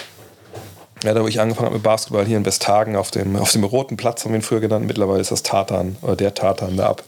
Ja, 1.03 1.13
da 1.13 1.23
wo 1.23 1.27
ich 1.27 1.39
angefangen 1.39 1.67
habe 1.67 1.75
mit 1.75 1.83
Basketball 1.83 2.25
hier 2.25 2.37
in 2.37 2.45
Westhagen 2.45 2.95
auf 2.97 3.09
dem, 3.09 3.37
auf 3.37 3.53
dem 3.53 3.63
roten 3.63 3.95
Platz, 3.95 4.25
haben 4.25 4.31
wir 4.31 4.39
ihn 4.39 4.43
früher 4.43 4.59
genannt. 4.59 4.85
Mittlerweile 4.85 5.21
ist 5.21 5.31
das 5.31 5.43
Tartan 5.43 5.95
oder 6.01 6.17
der 6.17 6.33
Tartan 6.33 6.75
da 6.75 6.87
ab. 6.87 7.03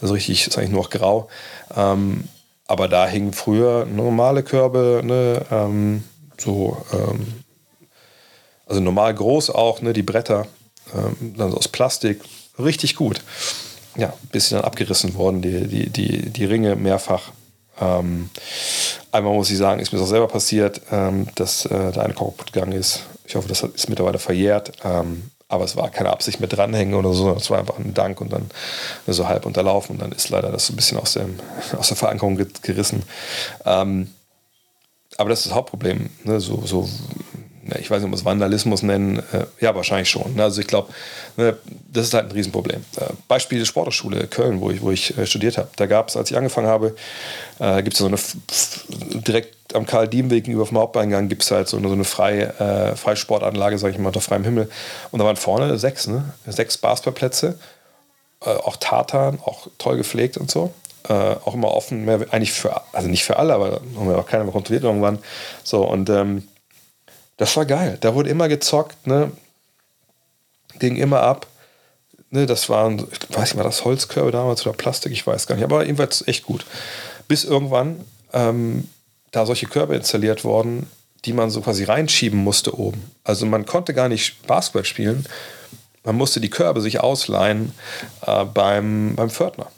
Also 0.00 0.14
richtig, 0.14 0.46
ist 0.46 0.56
eigentlich 0.56 0.70
nur 0.70 0.82
noch 0.82 0.90
grau. 0.90 1.28
Ähm, 1.76 2.24
aber 2.66 2.88
da 2.88 3.06
hingen 3.06 3.32
früher 3.32 3.86
normale 3.86 4.42
Körbe, 4.42 5.02
ne, 5.04 5.44
ähm, 5.50 6.04
so, 6.38 6.76
ähm, 6.92 7.42
also 8.66 8.80
normal 8.80 9.14
groß 9.14 9.50
auch, 9.50 9.82
ne, 9.82 9.92
die 9.92 10.02
Bretter, 10.02 10.46
ähm, 10.94 11.34
dann 11.36 11.52
aus 11.52 11.68
Plastik, 11.68 12.20
richtig 12.58 12.94
gut. 12.96 13.22
Ja, 13.96 14.12
bis 14.32 14.48
sie 14.48 14.54
dann 14.54 14.64
abgerissen 14.64 15.14
worden, 15.14 15.42
die, 15.42 15.66
die, 15.66 15.90
die, 15.90 16.30
die 16.30 16.44
Ringe 16.44 16.76
mehrfach. 16.76 17.32
Ähm, 17.80 18.30
einmal 19.12 19.34
muss 19.34 19.50
ich 19.50 19.58
sagen, 19.58 19.80
ist 19.80 19.92
mir 19.92 19.98
das 19.98 20.08
auch 20.08 20.10
selber 20.10 20.28
passiert, 20.28 20.80
ähm, 20.90 21.28
dass 21.34 21.66
äh, 21.66 21.92
da 21.92 22.02
eine 22.02 22.14
kaputt 22.14 22.52
gegangen 22.52 22.72
ist. 22.72 23.04
Ich 23.26 23.36
hoffe, 23.36 23.48
das 23.48 23.62
ist 23.62 23.88
mittlerweile 23.88 24.18
verjährt. 24.18 24.72
Ähm, 24.84 25.30
aber 25.48 25.64
es 25.64 25.76
war 25.76 25.88
keine 25.90 26.10
Absicht 26.10 26.40
mit 26.40 26.52
dranhängen 26.52 26.94
oder 26.94 27.14
so. 27.14 27.32
Es 27.32 27.48
war 27.50 27.58
einfach 27.58 27.78
ein 27.78 27.94
Dank 27.94 28.20
und 28.20 28.32
dann 28.32 28.50
so 29.06 29.28
halb 29.28 29.46
unterlaufen. 29.46 29.96
Und 29.96 30.02
dann 30.02 30.12
ist 30.12 30.28
leider 30.28 30.52
das 30.52 30.66
so 30.66 30.74
ein 30.74 30.76
bisschen 30.76 30.98
aus, 30.98 31.14
dem, 31.14 31.38
aus 31.78 31.88
der 31.88 31.96
Verankerung 31.96 32.38
gerissen. 32.62 33.02
Ähm, 33.64 34.12
aber 35.16 35.30
das 35.30 35.40
ist 35.40 35.46
das 35.46 35.54
Hauptproblem. 35.54 36.10
Ne? 36.24 36.40
So, 36.40 36.62
so 36.66 36.88
ich 37.78 37.90
weiß 37.90 37.98
nicht, 37.98 38.06
ob 38.06 38.12
wir 38.12 38.16
es 38.16 38.24
Vandalismus 38.24 38.82
nennen, 38.82 39.18
äh, 39.32 39.46
ja, 39.60 39.74
wahrscheinlich 39.74 40.08
schon. 40.08 40.34
Ne? 40.34 40.42
Also 40.44 40.60
ich 40.60 40.66
glaube, 40.66 40.92
ne, 41.36 41.56
das 41.92 42.06
ist 42.06 42.14
halt 42.14 42.26
ein 42.26 42.32
Riesenproblem. 42.32 42.84
Äh, 42.96 43.04
Beispiel 43.26 43.64
Sporthochschule 43.66 44.26
Köln, 44.26 44.60
wo 44.60 44.70
ich, 44.70 44.82
wo 44.82 44.90
ich 44.90 45.16
äh, 45.18 45.26
studiert 45.26 45.58
habe. 45.58 45.68
Da 45.76 45.86
gab 45.86 46.08
es, 46.08 46.16
als 46.16 46.30
ich 46.30 46.36
angefangen 46.36 46.68
habe, 46.68 46.94
gibt 47.58 47.94
es 47.94 47.98
so 47.98 48.06
eine, 48.06 48.16
direkt 49.26 49.74
am 49.74 49.84
Karl-Diem-Weg 49.84 50.44
gegenüber 50.44 50.64
vom 50.64 50.78
Haupteingang 50.78 51.28
gibt 51.28 51.42
es 51.42 51.50
halt 51.50 51.66
so 51.68 51.76
eine, 51.76 51.88
so 51.88 51.94
eine 51.94 52.04
freie 52.04 52.94
Freisportanlage, 52.94 53.78
sage 53.78 53.94
ich 53.94 53.98
mal, 53.98 54.08
unter 54.08 54.20
freiem 54.20 54.44
Himmel. 54.44 54.70
Und 55.10 55.18
da 55.18 55.24
waren 55.24 55.34
vorne 55.34 55.76
sechs, 55.76 56.06
ne? 56.06 56.32
sechs 56.46 56.78
Basketballplätze, 56.78 57.58
auch 58.38 58.76
Tartan, 58.76 59.40
auch 59.44 59.66
toll 59.78 59.96
gepflegt 59.96 60.36
und 60.36 60.52
so. 60.52 60.72
Äh, 61.08 61.12
auch 61.12 61.54
immer 61.54 61.74
offen, 61.74 62.04
mehr, 62.04 62.20
eigentlich 62.32 62.52
für, 62.52 62.82
also 62.92 63.08
nicht 63.08 63.24
für 63.24 63.38
alle, 63.38 63.54
aber 63.54 63.80
haben 63.96 64.08
wir 64.08 64.18
auch 64.18 64.26
keiner 64.26 64.44
kontrolliert 64.50 64.84
irgendwann. 64.84 65.18
So, 65.64 65.82
und 65.84 66.10
ähm, 66.10 66.46
das 67.38 67.56
war 67.56 67.64
geil. 67.64 67.96
Da 68.00 68.14
wurde 68.14 68.28
immer 68.28 68.48
gezockt, 68.48 69.06
ne? 69.06 69.32
Ging 70.78 70.96
immer 70.96 71.22
ab. 71.22 71.46
Ne, 72.30 72.44
das 72.44 72.68
waren, 72.68 72.98
ich 72.98 73.36
weiß 73.36 73.54
nicht, 73.54 73.56
war 73.56 73.64
das 73.64 73.86
Holzkörbe 73.86 74.30
damals 74.30 74.66
oder 74.66 74.76
Plastik, 74.76 75.12
ich 75.12 75.26
weiß 75.26 75.46
gar 75.46 75.54
nicht, 75.54 75.64
aber 75.64 75.84
jedenfalls 75.84 76.26
echt 76.28 76.44
gut. 76.44 76.66
Bis 77.26 77.44
irgendwann 77.44 78.04
ähm, 78.34 78.86
da 79.30 79.46
solche 79.46 79.66
Körbe 79.66 79.96
installiert 79.96 80.44
wurden, 80.44 80.90
die 81.24 81.32
man 81.32 81.48
so 81.48 81.62
quasi 81.62 81.84
reinschieben 81.84 82.38
musste 82.38 82.78
oben. 82.78 83.10
Also 83.24 83.46
man 83.46 83.64
konnte 83.64 83.94
gar 83.94 84.10
nicht 84.10 84.46
Basketball 84.46 84.84
spielen, 84.84 85.24
man 86.04 86.16
musste 86.16 86.40
die 86.40 86.50
Körbe 86.50 86.82
sich 86.82 87.00
ausleihen 87.00 87.72
äh, 88.26 88.44
beim, 88.44 89.14
beim 89.16 89.30
Pförtner. 89.30 89.70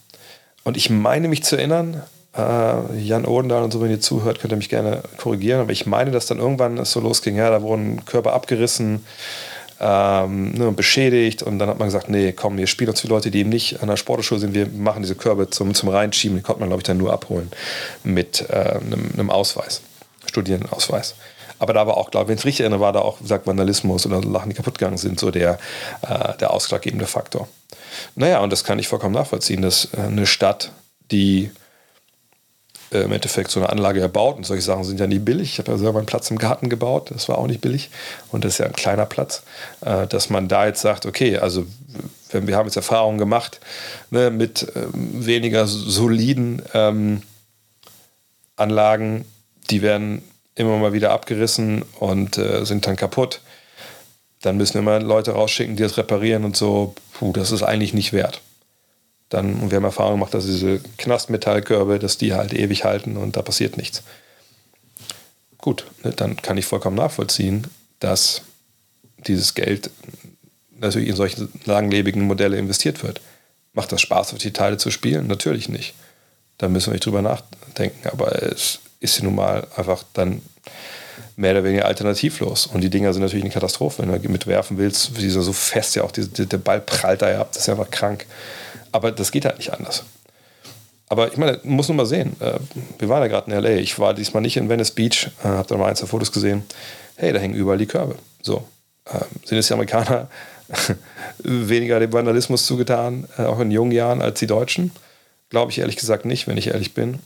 Und 0.64 0.76
ich 0.76 0.90
meine 0.90 1.28
mich 1.28 1.44
zu 1.44 1.56
erinnern, 1.56 2.02
äh, 2.36 2.98
Jan 2.98 3.24
Odendahl 3.24 3.62
und 3.62 3.73
so, 3.73 3.81
wenn 3.81 3.90
ihr 3.90 4.01
zuhört, 4.01 4.40
könnt 4.40 4.52
ihr 4.52 4.57
mich 4.57 4.69
gerne 4.69 5.02
korrigieren. 5.19 5.61
Aber 5.61 5.73
ich 5.73 5.86
meine, 5.86 6.11
dass 6.11 6.27
dann 6.27 6.39
irgendwann 6.39 6.78
es 6.78 6.93
so 6.93 7.01
losging, 7.01 7.36
ja, 7.36 7.51
da 7.51 7.62
wurden 7.62 8.05
Körper 8.05 8.32
abgerissen, 8.32 9.05
ähm, 9.81 10.52
ne, 10.52 10.70
beschädigt 10.73 11.43
und 11.43 11.59
dann 11.59 11.69
hat 11.69 11.78
man 11.78 11.89
gesagt, 11.89 12.11
nee, 12.11 12.32
komm, 12.32 12.59
wir 12.59 12.66
spielen 12.66 12.90
uns 12.90 13.01
für 13.01 13.09
Leute, 13.09 13.31
die 13.31 13.40
eben 13.40 13.48
nicht 13.48 13.82
an 13.82 13.89
der 13.89 13.97
Sportschule 13.97 14.39
sind, 14.39 14.55
wir 14.55 14.66
machen 14.69 15.02
diese 15.02 15.15
Körbe 15.15 15.48
zum, 15.48 15.74
zum 15.74 15.89
Reinschieben, 15.89 16.36
die 16.36 16.43
konnte 16.43 16.61
man, 16.61 16.69
glaube 16.69 16.81
ich, 16.81 16.86
dann 16.86 16.98
nur 16.98 17.12
abholen 17.12 17.51
mit 18.05 18.44
äh, 18.51 18.55
einem, 18.55 19.11
einem 19.15 19.31
Ausweis, 19.31 19.81
Studierendenausweis. 20.27 21.15
Aber 21.59 21.73
da 21.73 21.86
war 21.86 21.97
auch, 21.97 22.11
glaube 22.11 22.24
ich, 22.24 22.28
wenn 22.28 22.35
ich 22.35 22.40
es 22.40 22.47
richtig 22.47 22.61
erinnere, 22.61 22.81
war 22.81 22.93
da 22.93 23.01
auch, 23.01 23.19
gesagt, 23.20 23.47
Vandalismus 23.47 24.07
oder 24.07 24.20
Lachen, 24.23 24.51
die 24.51 24.57
kaputt 24.57 24.78
gegangen 24.78 24.98
sind, 24.98 25.19
so 25.19 25.31
der, 25.31 25.59
äh, 26.02 26.36
der 26.39 26.52
ausschlaggebende 26.52 27.07
Faktor. 27.07 27.48
Naja, 28.15 28.40
und 28.40 28.51
das 28.51 28.65
kann 28.65 28.78
ich 28.78 28.89
vollkommen 28.89 29.15
nachvollziehen, 29.15 29.62
dass 29.62 29.89
äh, 29.94 30.01
eine 30.01 30.27
Stadt, 30.27 30.73
die 31.11 31.51
äh, 32.92 33.02
im 33.02 33.12
Endeffekt 33.12 33.50
so 33.50 33.60
eine 33.60 33.70
Anlage 33.70 34.00
erbaut. 34.00 34.36
Und 34.36 34.44
solche 34.44 34.62
Sachen 34.62 34.84
sind 34.84 35.00
ja 35.00 35.06
nicht 35.06 35.24
billig. 35.24 35.52
Ich 35.52 35.58
habe 35.58 35.72
ja 35.72 35.78
selber 35.78 35.98
einen 35.98 36.06
Platz 36.06 36.30
im 36.30 36.38
Garten 36.38 36.68
gebaut, 36.68 37.10
das 37.14 37.28
war 37.28 37.38
auch 37.38 37.46
nicht 37.46 37.60
billig. 37.60 37.90
Und 38.30 38.44
das 38.44 38.54
ist 38.54 38.58
ja 38.58 38.66
ein 38.66 38.72
kleiner 38.72 39.06
Platz. 39.06 39.42
Äh, 39.80 40.06
dass 40.06 40.30
man 40.30 40.48
da 40.48 40.66
jetzt 40.66 40.80
sagt, 40.80 41.06
okay, 41.06 41.38
also 41.38 41.66
wir 42.32 42.56
haben 42.56 42.66
jetzt 42.66 42.76
Erfahrungen 42.76 43.18
gemacht 43.18 43.60
ne, 44.10 44.30
mit 44.30 44.70
ähm, 44.76 45.26
weniger 45.26 45.66
soliden 45.66 46.62
ähm, 46.74 47.22
Anlagen, 48.56 49.24
die 49.70 49.82
werden 49.82 50.22
immer 50.54 50.76
mal 50.78 50.92
wieder 50.92 51.10
abgerissen 51.10 51.84
und 51.98 52.38
äh, 52.38 52.64
sind 52.64 52.86
dann 52.86 52.96
kaputt. 52.96 53.40
Dann 54.42 54.56
müssen 54.56 54.74
wir 54.74 54.82
mal 54.82 55.02
Leute 55.02 55.32
rausschicken, 55.32 55.76
die 55.76 55.82
das 55.82 55.96
reparieren 55.96 56.44
und 56.44 56.56
so. 56.56 56.94
Puh, 57.14 57.32
das 57.32 57.52
ist 57.52 57.62
eigentlich 57.62 57.94
nicht 57.94 58.12
wert 58.12 58.40
dann, 59.31 59.61
und 59.61 59.70
wir 59.70 59.77
haben 59.77 59.85
Erfahrung 59.85 60.15
gemacht, 60.15 60.35
dass 60.35 60.44
diese 60.44 60.81
Knastmetallkörbe, 60.98 61.98
dass 61.98 62.19
die 62.19 62.35
halt 62.35 62.52
ewig 62.52 62.85
halten 62.85 63.16
und 63.16 63.36
da 63.36 63.43
passiert 63.43 63.77
nichts. 63.77 64.02
Gut, 65.59 65.86
ne, 66.02 66.11
dann 66.11 66.36
kann 66.36 66.59
ich 66.59 66.66
vollkommen 66.66 66.97
nachvollziehen, 66.97 67.66
dass 68.01 68.43
dieses 69.27 69.55
Geld 69.55 69.90
natürlich 70.78 71.09
in 71.09 71.16
solche 71.16 71.48
langlebigen 71.65 72.23
Modelle 72.23 72.59
investiert 72.59 73.02
wird. 73.02 73.20
Macht 73.73 73.93
das 73.93 74.01
Spaß, 74.01 74.32
auf 74.32 74.39
die 74.39 74.52
Teile 74.52 74.78
zu 74.78 74.90
spielen? 74.90 75.27
Natürlich 75.27 75.69
nicht. 75.69 75.94
Da 76.59 76.69
müssen 76.69 76.86
wir 76.89 76.94
nicht 76.94 77.07
drüber 77.07 77.23
nachdenken. 77.23 78.09
Aber 78.09 78.43
es 78.43 78.81
ist 78.98 79.19
ja 79.19 79.24
nun 79.24 79.36
mal 79.36 79.66
einfach 79.77 80.02
dann 80.12 80.43
mehr 81.36 81.52
oder 81.52 81.65
weniger 81.65 81.85
alternativlos. 81.85 82.66
Und 82.66 82.81
die 82.81 82.90
Dinger 82.90 83.12
sind 83.12 83.23
natürlich 83.23 83.44
eine 83.44 83.52
Katastrophe. 83.52 84.02
Wenn 84.02 84.23
du 84.23 84.28
mitwerfen 84.28 84.77
willst, 84.78 85.20
wie 85.20 85.28
so 85.28 85.52
fest 85.52 85.94
ja 85.94 86.02
auch, 86.02 86.11
die, 86.11 86.27
der 86.28 86.59
Ball 86.59 86.81
prallt 86.81 87.23
da 87.23 87.31
ja 87.31 87.40
ab, 87.43 87.52
das 87.52 87.62
ist 87.62 87.69
einfach 87.69 87.90
krank. 87.90 88.27
Aber 88.92 89.12
das 89.12 89.30
geht 89.32 89.44
halt 89.44 89.58
nicht 89.58 89.72
anders. 89.72 90.04
Aber 91.08 91.26
ich 91.26 91.36
meine, 91.36 91.58
muss 91.64 91.88
nur 91.88 91.96
mal 91.96 92.06
sehen. 92.06 92.36
Äh, 92.40 92.58
wir 92.98 93.08
waren 93.08 93.22
ja 93.22 93.28
gerade 93.28 93.50
in 93.50 93.56
L.A. 93.56 93.80
Ich 93.80 93.98
war 93.98 94.14
diesmal 94.14 94.42
nicht 94.42 94.56
in 94.56 94.68
Venice 94.68 94.92
Beach, 94.92 95.30
äh, 95.42 95.48
habe 95.48 95.68
da 95.68 95.76
mal 95.76 95.88
ein, 95.88 95.96
zwei 95.96 96.06
Fotos 96.06 96.30
gesehen. 96.30 96.62
Hey, 97.16 97.32
da 97.32 97.40
hängen 97.40 97.54
überall 97.54 97.78
die 97.78 97.86
Körbe. 97.86 98.14
So. 98.42 98.64
Ähm, 99.12 99.26
sind 99.44 99.58
es 99.58 99.66
die 99.66 99.72
Amerikaner 99.72 100.28
weniger 101.38 101.98
dem 101.98 102.12
Vandalismus 102.12 102.64
zugetan, 102.64 103.26
äh, 103.38 103.42
auch 103.42 103.58
in 103.58 103.72
jungen 103.72 103.90
Jahren, 103.90 104.22
als 104.22 104.38
die 104.38 104.46
Deutschen? 104.46 104.92
Glaube 105.48 105.72
ich 105.72 105.78
ehrlich 105.78 105.96
gesagt 105.96 106.24
nicht, 106.26 106.46
wenn 106.46 106.56
ich 106.56 106.68
ehrlich 106.68 106.94
bin. 106.94 107.18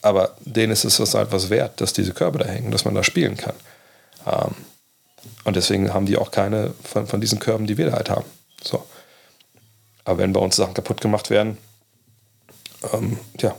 Aber 0.00 0.36
denen 0.44 0.70
ist 0.70 0.84
es 0.84 1.14
halt 1.14 1.32
was 1.32 1.50
wert, 1.50 1.80
dass 1.80 1.92
diese 1.92 2.12
Körbe 2.12 2.38
da 2.38 2.44
hängen, 2.44 2.70
dass 2.70 2.84
man 2.84 2.94
da 2.94 3.02
spielen 3.02 3.36
kann. 3.36 3.54
Ähm, 4.26 4.54
und 5.42 5.56
deswegen 5.56 5.92
haben 5.92 6.06
die 6.06 6.16
auch 6.16 6.30
keine 6.30 6.72
von, 6.84 7.08
von 7.08 7.20
diesen 7.20 7.40
Körben, 7.40 7.66
die 7.66 7.78
wir 7.78 7.86
da 7.86 7.92
halt 7.94 8.10
haben. 8.10 8.26
So. 8.62 8.84
Aber 10.04 10.18
wenn 10.18 10.32
bei 10.32 10.40
uns 10.40 10.56
Sachen 10.56 10.74
kaputt 10.74 11.00
gemacht 11.00 11.30
werden, 11.30 11.58
ähm, 12.92 13.18
ja. 13.40 13.54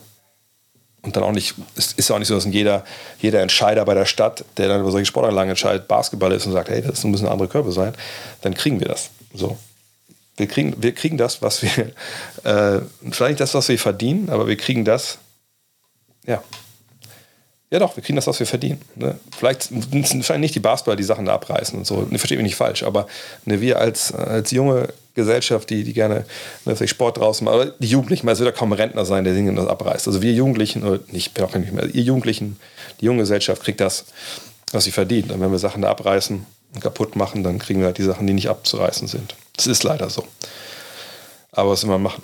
Und 1.01 1.15
dann 1.15 1.23
auch 1.23 1.31
nicht, 1.31 1.53
es 1.75 1.93
ist 1.93 2.09
auch 2.09 2.17
nicht 2.17 2.27
so, 2.27 2.35
dass 2.35 2.45
jeder, 2.45 2.83
jeder 3.19 3.41
Entscheider 3.41 3.85
bei 3.85 3.93
der 3.93 4.05
Stadt, 4.05 4.43
der 4.57 4.67
dann 4.67 4.81
über 4.81 4.89
solche 4.89 5.05
Sportanlagen 5.05 5.51
entscheidet, 5.51 5.87
Basketball 5.87 6.31
ist 6.31 6.47
und 6.47 6.53
sagt, 6.53 6.69
hey, 6.69 6.81
das 6.81 7.03
müssen 7.03 7.27
andere 7.27 7.47
Körbe 7.47 7.71
sein, 7.71 7.93
dann 8.41 8.55
kriegen 8.55 8.79
wir 8.79 8.87
das. 8.87 9.11
So. 9.33 9.57
Wir 10.37 10.47
kriegen, 10.47 10.81
wir 10.81 10.93
kriegen 10.93 11.17
das, 11.17 11.43
was 11.43 11.61
wir, 11.61 11.91
äh, 12.43 12.81
vielleicht 13.11 13.39
das, 13.39 13.53
was 13.53 13.69
wir 13.69 13.77
verdienen, 13.77 14.29
aber 14.29 14.47
wir 14.47 14.57
kriegen 14.57 14.83
das, 14.83 15.19
ja, 16.25 16.43
ja, 17.75 17.79
doch, 17.79 17.97
wir 17.97 18.03
kriegen 18.03 18.15
das, 18.15 18.25
was 18.25 18.39
wir 18.39 18.47
verdienen. 18.47 18.81
Ne? 18.95 19.19
Vielleicht, 19.37 19.63
vielleicht 19.91 20.39
nicht 20.39 20.55
die 20.55 20.61
Basketballer, 20.61 20.95
die 20.95 21.03
Sachen 21.03 21.25
da 21.25 21.33
abreißen 21.33 21.77
und 21.77 21.85
so. 21.85 22.07
Ne, 22.09 22.17
versteht 22.17 22.37
mich 22.37 22.45
nicht 22.45 22.55
falsch, 22.55 22.83
aber 22.83 23.05
ne, 23.43 23.59
wir 23.59 23.79
als, 23.79 24.13
als 24.13 24.51
junge 24.51 24.93
Gesellschaft, 25.13 25.69
die, 25.69 25.83
die 25.83 25.91
gerne 25.91 26.25
ne, 26.63 26.87
Sport 26.87 27.17
draußen 27.17 27.43
machen, 27.43 27.55
aber 27.55 27.65
die 27.77 27.87
Jugendlichen, 27.87 28.29
es 28.29 28.39
wird 28.39 28.49
ja 28.49 28.57
kaum 28.57 28.71
Rentner 28.71 29.03
sein, 29.03 29.25
der 29.25 29.33
Dinge 29.33 29.53
das 29.55 29.67
abreißt. 29.67 30.07
Also 30.07 30.21
wir 30.21 30.31
Jugendlichen, 30.31 30.85
oder 30.85 31.01
nicht, 31.11 31.37
auch 31.41 31.53
nicht 31.53 31.73
mehr, 31.73 31.93
ihr 31.93 32.03
Jugendlichen, 32.03 32.57
die 33.01 33.05
junge 33.05 33.23
Gesellschaft 33.23 33.61
kriegt 33.61 33.81
das, 33.81 34.05
was 34.71 34.85
sie 34.85 34.91
verdient. 34.91 35.33
Und 35.33 35.41
wenn 35.41 35.51
wir 35.51 35.59
Sachen 35.59 35.81
da 35.81 35.89
abreißen 35.89 36.45
und 36.75 36.81
kaputt 36.81 37.17
machen, 37.17 37.43
dann 37.43 37.59
kriegen 37.59 37.81
wir 37.81 37.87
halt 37.87 37.97
die 37.97 38.03
Sachen, 38.03 38.25
die 38.25 38.33
nicht 38.33 38.47
abzureißen 38.47 39.09
sind. 39.09 39.35
Das 39.57 39.67
ist 39.67 39.83
leider 39.83 40.09
so. 40.09 40.25
Aber 41.51 41.71
was 41.71 41.83
immer 41.83 41.97
machen. 41.97 42.23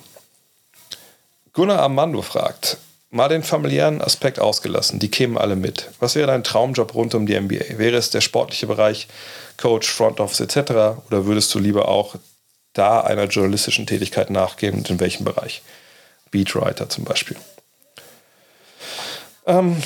Gunnar 1.51 1.79
Armando 1.79 2.21
fragt, 2.21 2.77
mal 3.11 3.27
den 3.27 3.43
familiären 3.43 4.01
Aspekt 4.01 4.39
ausgelassen, 4.39 4.97
die 4.97 5.11
kämen 5.11 5.37
alle 5.37 5.55
mit. 5.55 5.91
Was 5.99 6.15
wäre 6.15 6.27
dein 6.27 6.43
Traumjob 6.43 6.95
rund 6.95 7.13
um 7.13 7.27
die 7.27 7.39
NBA? 7.39 7.77
Wäre 7.77 7.97
es 7.97 8.09
der 8.09 8.21
sportliche 8.21 8.67
Bereich, 8.67 9.07
Coach, 9.57 9.89
Front 9.89 10.19
Office 10.19 10.39
etc. 10.39 10.71
oder 11.07 11.25
würdest 11.25 11.53
du 11.53 11.59
lieber 11.59 11.89
auch 11.89 12.15
da 12.73 13.01
einer 13.01 13.25
journalistischen 13.25 13.85
Tätigkeit 13.85 14.29
nachgehen 14.29 14.75
und 14.75 14.89
in 14.89 14.99
welchem 14.99 15.25
Bereich? 15.25 15.61
Beatwriter 16.31 16.87
zum 16.87 17.03
Beispiel. 17.03 17.35
Ähm, 19.45 19.83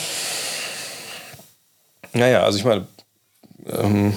naja, 2.14 2.43
also 2.43 2.60
ich 2.60 2.64
meine, 2.64 2.88
ähm, 3.65 4.15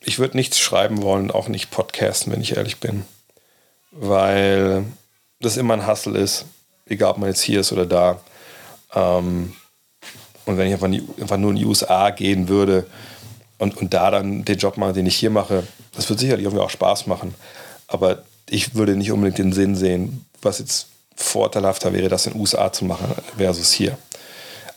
ich 0.00 0.18
würde 0.18 0.36
nichts 0.36 0.58
schreiben 0.58 1.00
wollen, 1.00 1.30
auch 1.30 1.48
nicht 1.48 1.70
podcasten, 1.70 2.30
wenn 2.30 2.42
ich 2.42 2.56
ehrlich 2.56 2.76
bin. 2.76 3.06
Weil 3.90 4.84
das 5.40 5.56
immer 5.56 5.72
ein 5.72 5.86
Hustle 5.86 6.18
ist 6.18 6.44
egal 6.90 7.12
ob 7.12 7.18
man 7.18 7.28
jetzt 7.28 7.40
hier 7.40 7.60
ist 7.60 7.72
oder 7.72 7.86
da. 7.86 8.20
Ähm, 8.94 9.54
und 10.44 10.58
wenn 10.58 10.66
ich 10.66 10.74
einfach, 10.74 10.88
nie, 10.88 11.02
einfach, 11.20 11.36
nur 11.36 11.50
in 11.50 11.56
die 11.56 11.64
USA 11.64 12.10
gehen 12.10 12.48
würde 12.48 12.86
und, 13.58 13.76
und 13.76 13.94
da 13.94 14.10
dann 14.10 14.44
den 14.44 14.58
Job 14.58 14.76
machen, 14.76 14.94
den 14.94 15.06
ich 15.06 15.16
hier 15.16 15.30
mache, 15.30 15.66
das 15.94 16.08
wird 16.08 16.18
sicherlich 16.18 16.44
irgendwie 16.44 16.62
auch 16.62 16.70
Spaß 16.70 17.06
machen. 17.06 17.34
Aber 17.86 18.22
ich 18.48 18.74
würde 18.74 18.96
nicht 18.96 19.12
unbedingt 19.12 19.38
den 19.38 19.52
Sinn 19.52 19.76
sehen, 19.76 20.24
was 20.42 20.58
jetzt 20.58 20.88
vorteilhafter 21.14 21.92
wäre, 21.92 22.08
das 22.08 22.26
in 22.26 22.32
den 22.32 22.40
USA 22.40 22.72
zu 22.72 22.84
machen, 22.84 23.14
versus 23.36 23.72
hier. 23.72 23.96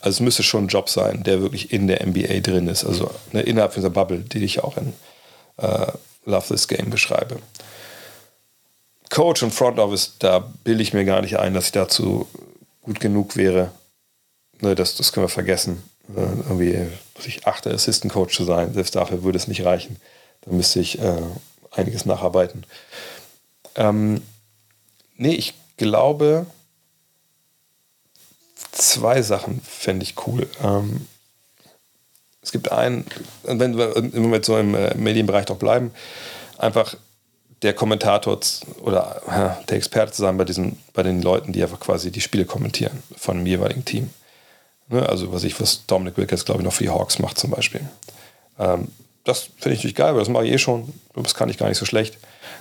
Also 0.02 0.18
es 0.18 0.20
müsste 0.20 0.44
schon 0.44 0.66
ein 0.66 0.68
Job 0.68 0.90
sein, 0.90 1.24
der 1.24 1.42
wirklich 1.42 1.72
in 1.72 1.88
der 1.88 2.06
NBA 2.06 2.42
drin 2.42 2.68
ist, 2.68 2.84
also 2.84 3.10
ne, 3.32 3.42
innerhalb 3.42 3.74
dieser 3.74 3.90
Bubble, 3.90 4.20
die 4.20 4.44
ich 4.44 4.62
auch 4.62 4.76
in 4.78 4.94
äh, 5.58 5.88
Love 6.26 6.48
This 6.48 6.68
Game 6.68 6.90
beschreibe. 6.90 7.38
Coach 9.14 9.44
und 9.44 9.52
Front 9.52 9.78
Office, 9.78 10.16
da 10.18 10.40
bilde 10.40 10.82
ich 10.82 10.92
mir 10.92 11.06
gar 11.06 11.22
nicht 11.22 11.38
ein, 11.38 11.54
dass 11.54 11.68
ich 11.68 11.72
dazu 11.72 12.28
gut 12.82 13.00
genug 13.00 13.36
wäre. 13.36 13.72
Ne, 14.60 14.74
das, 14.74 14.96
das 14.96 15.14
können 15.14 15.26
wir 15.26 15.30
vergessen. 15.30 15.84
Äh, 16.16 16.22
irgendwie 16.22 16.88
ich 17.24 17.46
achte 17.46 17.70
Assistant 17.72 18.12
Coach 18.12 18.36
zu 18.36 18.44
sein, 18.44 18.74
selbst 18.74 18.96
dafür 18.96 19.24
würde 19.24 19.38
es 19.38 19.48
nicht 19.48 19.64
reichen. 19.64 19.98
Da 20.42 20.52
müsste 20.52 20.80
ich 20.80 20.98
äh, 20.98 21.22
einiges 21.70 22.08
nacharbeiten. 22.08 22.66
Ähm, 23.76 24.24
nee, 25.16 25.36
ich 25.36 25.54
glaube, 25.78 26.48
zwei 28.72 29.22
Sachen 29.22 29.62
fände 29.62 30.04
ich 30.04 30.16
cool. 30.26 30.50
Ähm, 30.64 31.08
es 32.42 32.52
gibt 32.52 32.72
einen, 32.72 33.06
wenn 33.44 33.78
wir 33.78 33.96
im 33.96 34.24
Moment 34.24 34.44
so 34.44 34.58
im 34.58 34.74
äh, 34.74 34.96
Medienbereich 34.96 35.46
doch 35.46 35.58
bleiben, 35.58 35.92
einfach 36.58 36.96
der 37.64 37.74
Kommentator 37.74 38.40
oder 38.82 39.22
der 39.68 39.78
Experte 39.78 40.12
zu 40.12 40.22
sein 40.22 40.38
bei, 40.38 40.46
diesen, 40.46 40.78
bei 40.94 41.04
den 41.04 41.22
Leuten, 41.22 41.54
die 41.54 41.64
einfach 41.64 41.80
quasi 41.80 42.12
die 42.12 42.22
Spiele 42.22 42.46
kommentieren 42.46 43.02
von 43.18 43.38
dem 43.38 43.46
jeweiligen 43.46 43.86
Team. 43.86 44.10
Ne? 44.90 45.08
Also 45.08 45.32
was 45.32 45.44
ich, 45.44 45.60
was 45.60 45.86
Dominic 45.88 46.18
Wilkes, 46.18 46.46
glaube 46.46 46.62
ich, 46.62 46.66
noch 46.66 46.74
für 46.74 46.84
die 46.84 46.90
Hawks 46.90 47.20
macht 47.20 47.40
zum 47.40 47.52
Beispiel. 47.52 47.82
Ähm, 48.60 48.90
das 49.24 49.44
finde 49.58 49.72
ich 49.72 49.80
natürlich 49.80 49.96
geil, 49.96 50.14
weil 50.14 50.20
das 50.20 50.30
mache 50.30 50.46
ich 50.46 50.52
eh 50.52 50.58
schon. 50.58 50.94
Das 51.16 51.34
kann 51.34 51.50
ich 51.50 51.58
gar 51.58 51.70
nicht 51.70 51.78
so 51.78 51.86
schlecht. 51.86 52.18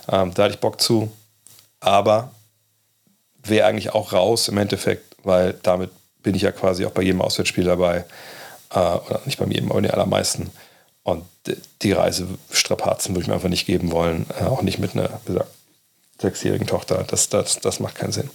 Ähm, 0.09 0.33
da 0.35 0.45
hatte 0.45 0.55
ich 0.55 0.61
Bock 0.61 0.81
zu. 0.81 1.11
Aber 1.81 2.31
wäre 3.43 3.67
eigentlich 3.67 3.93
auch 3.93 4.13
raus 4.13 4.49
im 4.49 4.59
Endeffekt, 4.59 5.17
weil 5.25 5.59
damit 5.63 5.91
bin 6.23 6.37
ich 6.37 6.43
ja 6.43 6.53
quasi 6.53 6.87
auch 6.87 6.93
bei 6.93 7.03
jedem 7.03 7.21
Auswärtsspiel 7.21 7.65
dabei. 7.65 8.05
Äh, 8.71 8.79
oder 8.79 9.21
nicht 9.25 9.39
bei 9.39 9.47
jedem, 9.47 9.71
aber 9.71 9.81
bei 9.81 9.89
den 9.89 9.91
allermeisten. 9.91 10.51
Und 11.05 11.25
die 11.83 11.93
Reisestrapazen 11.93 13.15
würde 13.15 13.23
ich 13.23 13.29
mir 13.29 13.35
einfach 13.35 13.49
nicht 13.49 13.67
geben 13.67 13.91
wollen, 13.91 14.27
äh, 14.39 14.45
auch 14.45 14.63
nicht 14.63 14.79
mit 14.79 14.95
einer 14.95 15.21
gesagt, 15.27 15.51
sechsjährigen 16.21 16.67
Tochter. 16.67 17.05
Das, 17.07 17.29
das, 17.29 17.61
das 17.61 17.81
macht 17.81 17.97
keinen 17.97 18.13
Sinn. 18.13 18.31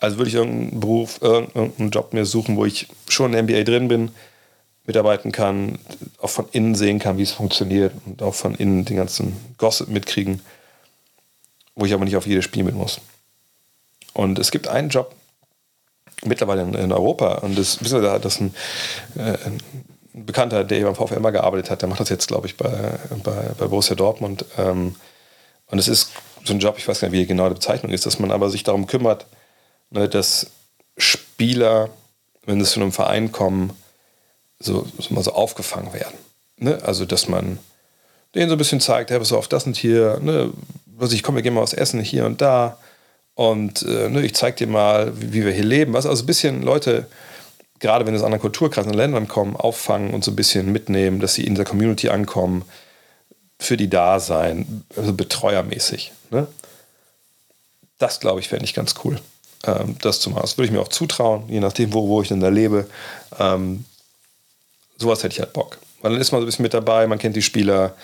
Also 0.00 0.18
würde 0.18 0.28
ich 0.28 0.34
irgendeinen 0.34 0.80
Beruf, 0.80 1.22
irgendeinen 1.22 1.90
Job 1.90 2.12
mir 2.12 2.26
suchen, 2.26 2.56
wo 2.56 2.64
ich 2.64 2.88
schon 3.08 3.32
in 3.32 3.46
der 3.46 3.56
NBA 3.56 3.64
drin 3.64 3.88
bin, 3.88 4.10
mitarbeiten 4.86 5.32
kann, 5.32 5.78
auch 6.20 6.28
von 6.28 6.46
innen 6.52 6.74
sehen 6.74 6.98
kann, 6.98 7.16
wie 7.16 7.22
es 7.22 7.32
funktioniert 7.32 7.94
und 8.04 8.22
auch 8.22 8.34
von 8.34 8.54
innen 8.54 8.84
den 8.84 8.96
ganzen 8.96 9.34
Gossip 9.56 9.88
mitkriegen, 9.88 10.42
wo 11.74 11.86
ich 11.86 11.94
aber 11.94 12.04
nicht 12.04 12.16
auf 12.16 12.26
jedes 12.26 12.44
Spiel 12.44 12.64
mit 12.64 12.74
muss. 12.74 13.00
Und 14.12 14.38
es 14.38 14.50
gibt 14.50 14.68
einen 14.68 14.90
Job 14.90 15.14
mittlerweile 16.24 16.62
in, 16.62 16.74
in 16.74 16.92
Europa 16.92 17.36
und 17.36 17.56
das, 17.56 17.78
das 17.78 17.92
ist 17.92 18.40
ein, 18.40 18.54
äh, 19.16 19.38
ein 19.46 19.60
Bekannter, 20.14 20.62
der 20.62 20.84
beim 20.84 20.94
VfL 20.94 21.18
mal 21.18 21.30
gearbeitet 21.30 21.70
hat, 21.70 21.82
der 21.82 21.88
macht 21.88 22.00
das 22.00 22.08
jetzt, 22.08 22.28
glaube 22.28 22.46
ich, 22.46 22.56
bei, 22.56 22.70
bei, 23.24 23.50
bei 23.58 23.66
Borussia 23.66 23.96
Dortmund. 23.96 24.44
Ähm, 24.56 24.94
und 25.66 25.78
es 25.78 25.88
ist 25.88 26.12
so 26.44 26.52
ein 26.52 26.60
Job, 26.60 26.76
ich 26.78 26.86
weiß 26.86 27.00
gar 27.00 27.08
nicht, 27.08 27.18
wie 27.18 27.26
genau 27.26 27.48
die 27.48 27.54
Bezeichnung 27.54 27.90
ist, 27.90 28.06
dass 28.06 28.20
man 28.20 28.30
aber 28.30 28.48
sich 28.48 28.62
darum 28.62 28.86
kümmert, 28.86 29.26
ne, 29.90 30.08
dass 30.08 30.46
Spieler, 30.96 31.90
wenn 32.46 32.62
sie 32.62 32.70
zu 32.70 32.80
einem 32.80 32.92
Verein 32.92 33.32
kommen, 33.32 33.72
so, 34.60 34.86
so 34.98 35.12
mal 35.12 35.24
so 35.24 35.32
aufgefangen 35.32 35.92
werden. 35.92 36.16
Ne? 36.58 36.78
Also, 36.84 37.04
dass 37.06 37.28
man 37.28 37.58
denen 38.36 38.48
so 38.48 38.54
ein 38.54 38.58
bisschen 38.58 38.80
zeigt, 38.80 39.10
hey, 39.10 39.18
pass 39.18 39.32
auf, 39.32 39.48
das 39.48 39.66
und 39.66 39.76
hier, 39.76 40.20
ne, 40.20 40.52
was 40.86 41.12
ich 41.12 41.24
komme, 41.24 41.36
wir 41.36 41.42
gehen 41.42 41.54
mal 41.54 41.62
was 41.62 41.74
essen 41.74 42.00
hier 42.00 42.24
und 42.24 42.40
da. 42.40 42.78
Und 43.34 43.82
äh, 43.82 44.08
ne, 44.08 44.24
ich 44.24 44.34
zeige 44.34 44.58
dir 44.58 44.66
mal, 44.68 45.12
wie, 45.20 45.32
wie, 45.32 45.44
wir 45.44 45.52
hier 45.52 45.64
leben. 45.64 45.92
Was 45.92 46.06
also 46.06 46.22
ein 46.22 46.26
bisschen 46.26 46.62
Leute 46.62 47.06
gerade 47.84 48.06
wenn 48.06 48.14
es 48.14 48.22
aus 48.22 48.24
anderen 48.24 48.40
Kulturkreisen 48.40 48.92
und 48.92 48.96
Ländern 48.96 49.28
kommen, 49.28 49.56
auffangen 49.56 50.14
und 50.14 50.24
so 50.24 50.30
ein 50.30 50.36
bisschen 50.36 50.72
mitnehmen, 50.72 51.20
dass 51.20 51.34
sie 51.34 51.44
in 51.44 51.54
der 51.54 51.66
Community 51.66 52.08
ankommen, 52.08 52.64
für 53.58 53.76
die 53.76 53.90
da 53.90 54.20
sein, 54.20 54.84
also 54.96 55.12
betreuermäßig. 55.12 56.12
Ne? 56.30 56.46
Das, 57.98 58.20
glaube 58.20 58.40
ich, 58.40 58.48
fände 58.48 58.64
ich 58.64 58.72
ganz 58.72 58.94
cool, 59.04 59.20
ähm, 59.66 59.96
das 60.00 60.20
zu 60.20 60.30
machen. 60.30 60.40
Das 60.40 60.56
würde 60.56 60.64
ich 60.64 60.72
mir 60.72 60.80
auch 60.80 60.88
zutrauen, 60.88 61.44
je 61.48 61.60
nachdem, 61.60 61.92
wo, 61.92 62.08
wo 62.08 62.22
ich 62.22 62.28
denn 62.28 62.40
da 62.40 62.48
lebe. 62.48 62.86
Ähm, 63.38 63.84
sowas 64.96 65.22
hätte 65.22 65.34
ich 65.34 65.40
halt 65.40 65.52
Bock. 65.52 65.76
Weil 66.00 66.12
dann 66.12 66.20
ist 66.22 66.32
man 66.32 66.40
so 66.40 66.44
ein 66.44 66.46
bisschen 66.46 66.62
mit 66.62 66.72
dabei, 66.72 67.06
man 67.06 67.18
kennt 67.18 67.36
die 67.36 67.42
Spieler, 67.42 67.94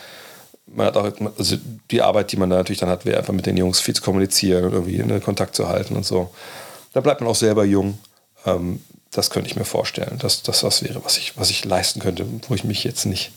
man 0.66 0.88
hat 0.88 0.98
auch 0.98 1.10
also 1.38 1.56
die 1.90 2.02
Arbeit, 2.02 2.32
die 2.32 2.36
man 2.36 2.50
da 2.50 2.56
natürlich 2.56 2.80
dann 2.80 2.90
hat, 2.90 3.06
wäre 3.06 3.16
einfach 3.16 3.32
mit 3.32 3.46
den 3.46 3.56
Jungs 3.56 3.80
viel 3.80 3.94
zu 3.94 4.02
kommunizieren 4.02 4.64
und 4.66 4.72
irgendwie 4.74 4.96
in 4.96 5.22
Kontakt 5.22 5.56
zu 5.56 5.68
halten 5.68 5.96
und 5.96 6.04
so. 6.04 6.34
Da 6.92 7.00
bleibt 7.00 7.22
man 7.22 7.30
auch 7.30 7.34
selber 7.34 7.64
jung. 7.64 7.98
Ähm, 8.44 8.80
das 9.10 9.30
könnte 9.30 9.50
ich 9.50 9.56
mir 9.56 9.64
vorstellen, 9.64 10.18
dass 10.18 10.42
das 10.42 10.62
was 10.62 10.82
wäre, 10.82 11.04
was 11.04 11.18
ich, 11.18 11.36
was 11.36 11.50
ich 11.50 11.64
leisten 11.64 12.00
könnte, 12.00 12.26
wo 12.48 12.54
ich 12.54 12.64
mich 12.64 12.84
jetzt 12.84 13.06
nicht, 13.06 13.32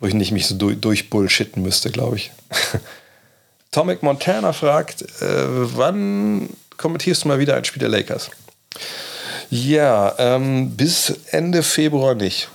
wo 0.00 0.06
ich 0.06 0.14
nicht 0.14 0.32
mich 0.32 0.46
so 0.46 0.54
durch, 0.54 0.80
durchbullshitten 0.80 1.62
müsste, 1.62 1.90
glaube 1.90 2.16
ich. 2.16 2.30
Tomic 3.72 4.02
Montana 4.02 4.52
fragt, 4.52 5.02
äh, 5.02 5.76
wann 5.76 6.48
kommentierst 6.76 7.24
du 7.24 7.28
mal 7.28 7.40
wieder 7.40 7.56
ein 7.56 7.64
Spiel 7.64 7.80
der 7.80 7.88
Lakers? 7.88 8.30
Ja, 9.50 10.14
ähm, 10.18 10.76
bis 10.76 11.12
Ende 11.30 11.62
Februar 11.62 12.14
nicht. 12.14 12.48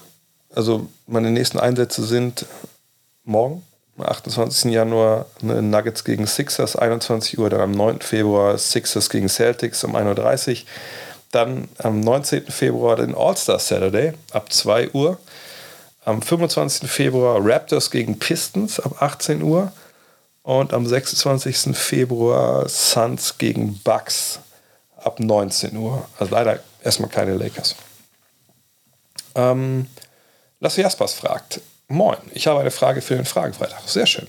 Also 0.56 0.88
meine 1.08 1.32
nächsten 1.32 1.60
Einsätze 1.60 2.06
sind 2.06 2.46
morgen, 3.26 3.64
am 3.98 4.06
28. 4.06 4.72
Januar 4.72 5.26
ne, 5.42 5.62
Nuggets 5.62 6.04
gegen 6.04 6.26
Sixers, 6.26 6.76
21 6.76 7.38
Uhr. 7.38 7.50
Dann 7.50 7.62
am 7.62 7.72
9. 7.72 8.00
Februar 8.00 8.58
Sixers 8.58 9.10
gegen 9.10 9.30
Celtics 9.30 9.84
um 9.84 9.96
1.30 9.96 10.52
Uhr. 10.52 10.58
Dann 11.32 11.70
am 11.78 12.00
19. 12.00 12.48
Februar 12.48 12.96
den 12.96 13.16
All-Star 13.16 13.60
Saturday 13.60 14.14
ab 14.32 14.52
2 14.52 14.92
Uhr. 14.92 15.20
Am 16.06 16.22
25. 16.22 16.90
Februar 16.90 17.40
Raptors 17.42 17.92
gegen 17.92 18.18
Pistons 18.18 18.80
ab 18.80 19.02
18 19.02 19.44
Uhr. 19.44 19.72
Und 20.42 20.74
am 20.74 20.88
26. 20.88 21.78
Februar 21.78 22.68
Suns 22.68 23.38
gegen 23.38 23.80
Bucks 23.84 24.40
ab 24.98 25.20
19 25.20 25.78
Uhr. 25.78 26.08
Also 26.18 26.34
leider 26.34 26.60
erstmal 26.84 27.10
keine 27.10 27.36
Lakers. 27.36 27.76
Ähm, 29.36 29.88
Lasse 30.60 30.82
Jaspers 30.82 31.14
fragt, 31.14 31.62
Moin, 31.92 32.18
ich 32.34 32.46
habe 32.46 32.60
eine 32.60 32.70
Frage 32.70 33.02
für 33.02 33.16
den 33.16 33.26
Fragenfreitag. 33.26 33.82
Sehr 33.88 34.06
schön. 34.06 34.28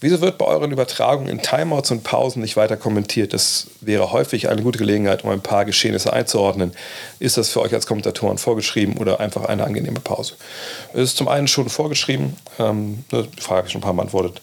Wieso 0.00 0.20
wird 0.20 0.38
bei 0.38 0.46
euren 0.46 0.70
Übertragungen 0.70 1.28
in 1.28 1.42
Timeouts 1.42 1.90
und 1.90 2.04
Pausen 2.04 2.40
nicht 2.40 2.56
weiter 2.56 2.76
kommentiert? 2.76 3.32
Das 3.32 3.66
wäre 3.80 4.12
häufig 4.12 4.48
eine 4.48 4.62
gute 4.62 4.78
Gelegenheit, 4.78 5.24
um 5.24 5.30
ein 5.30 5.40
paar 5.40 5.64
Geschehnisse 5.64 6.12
einzuordnen. 6.12 6.72
Ist 7.18 7.36
das 7.36 7.48
für 7.48 7.60
euch 7.60 7.74
als 7.74 7.86
Kommentatoren 7.86 8.38
vorgeschrieben 8.38 8.96
oder 8.96 9.18
einfach 9.18 9.46
eine 9.46 9.64
angenehme 9.64 9.98
Pause? 9.98 10.34
Es 10.92 11.00
ist 11.00 11.16
zum 11.16 11.26
einen 11.26 11.48
schon 11.48 11.68
vorgeschrieben, 11.68 12.36
ähm, 12.60 13.04
ne, 13.10 13.26
die 13.36 13.42
Frage 13.42 13.66
ich 13.66 13.72
schon 13.72 13.80
ein 13.80 13.82
paar 13.82 13.92
Mal 13.92 14.04
beantwortet. 14.04 14.40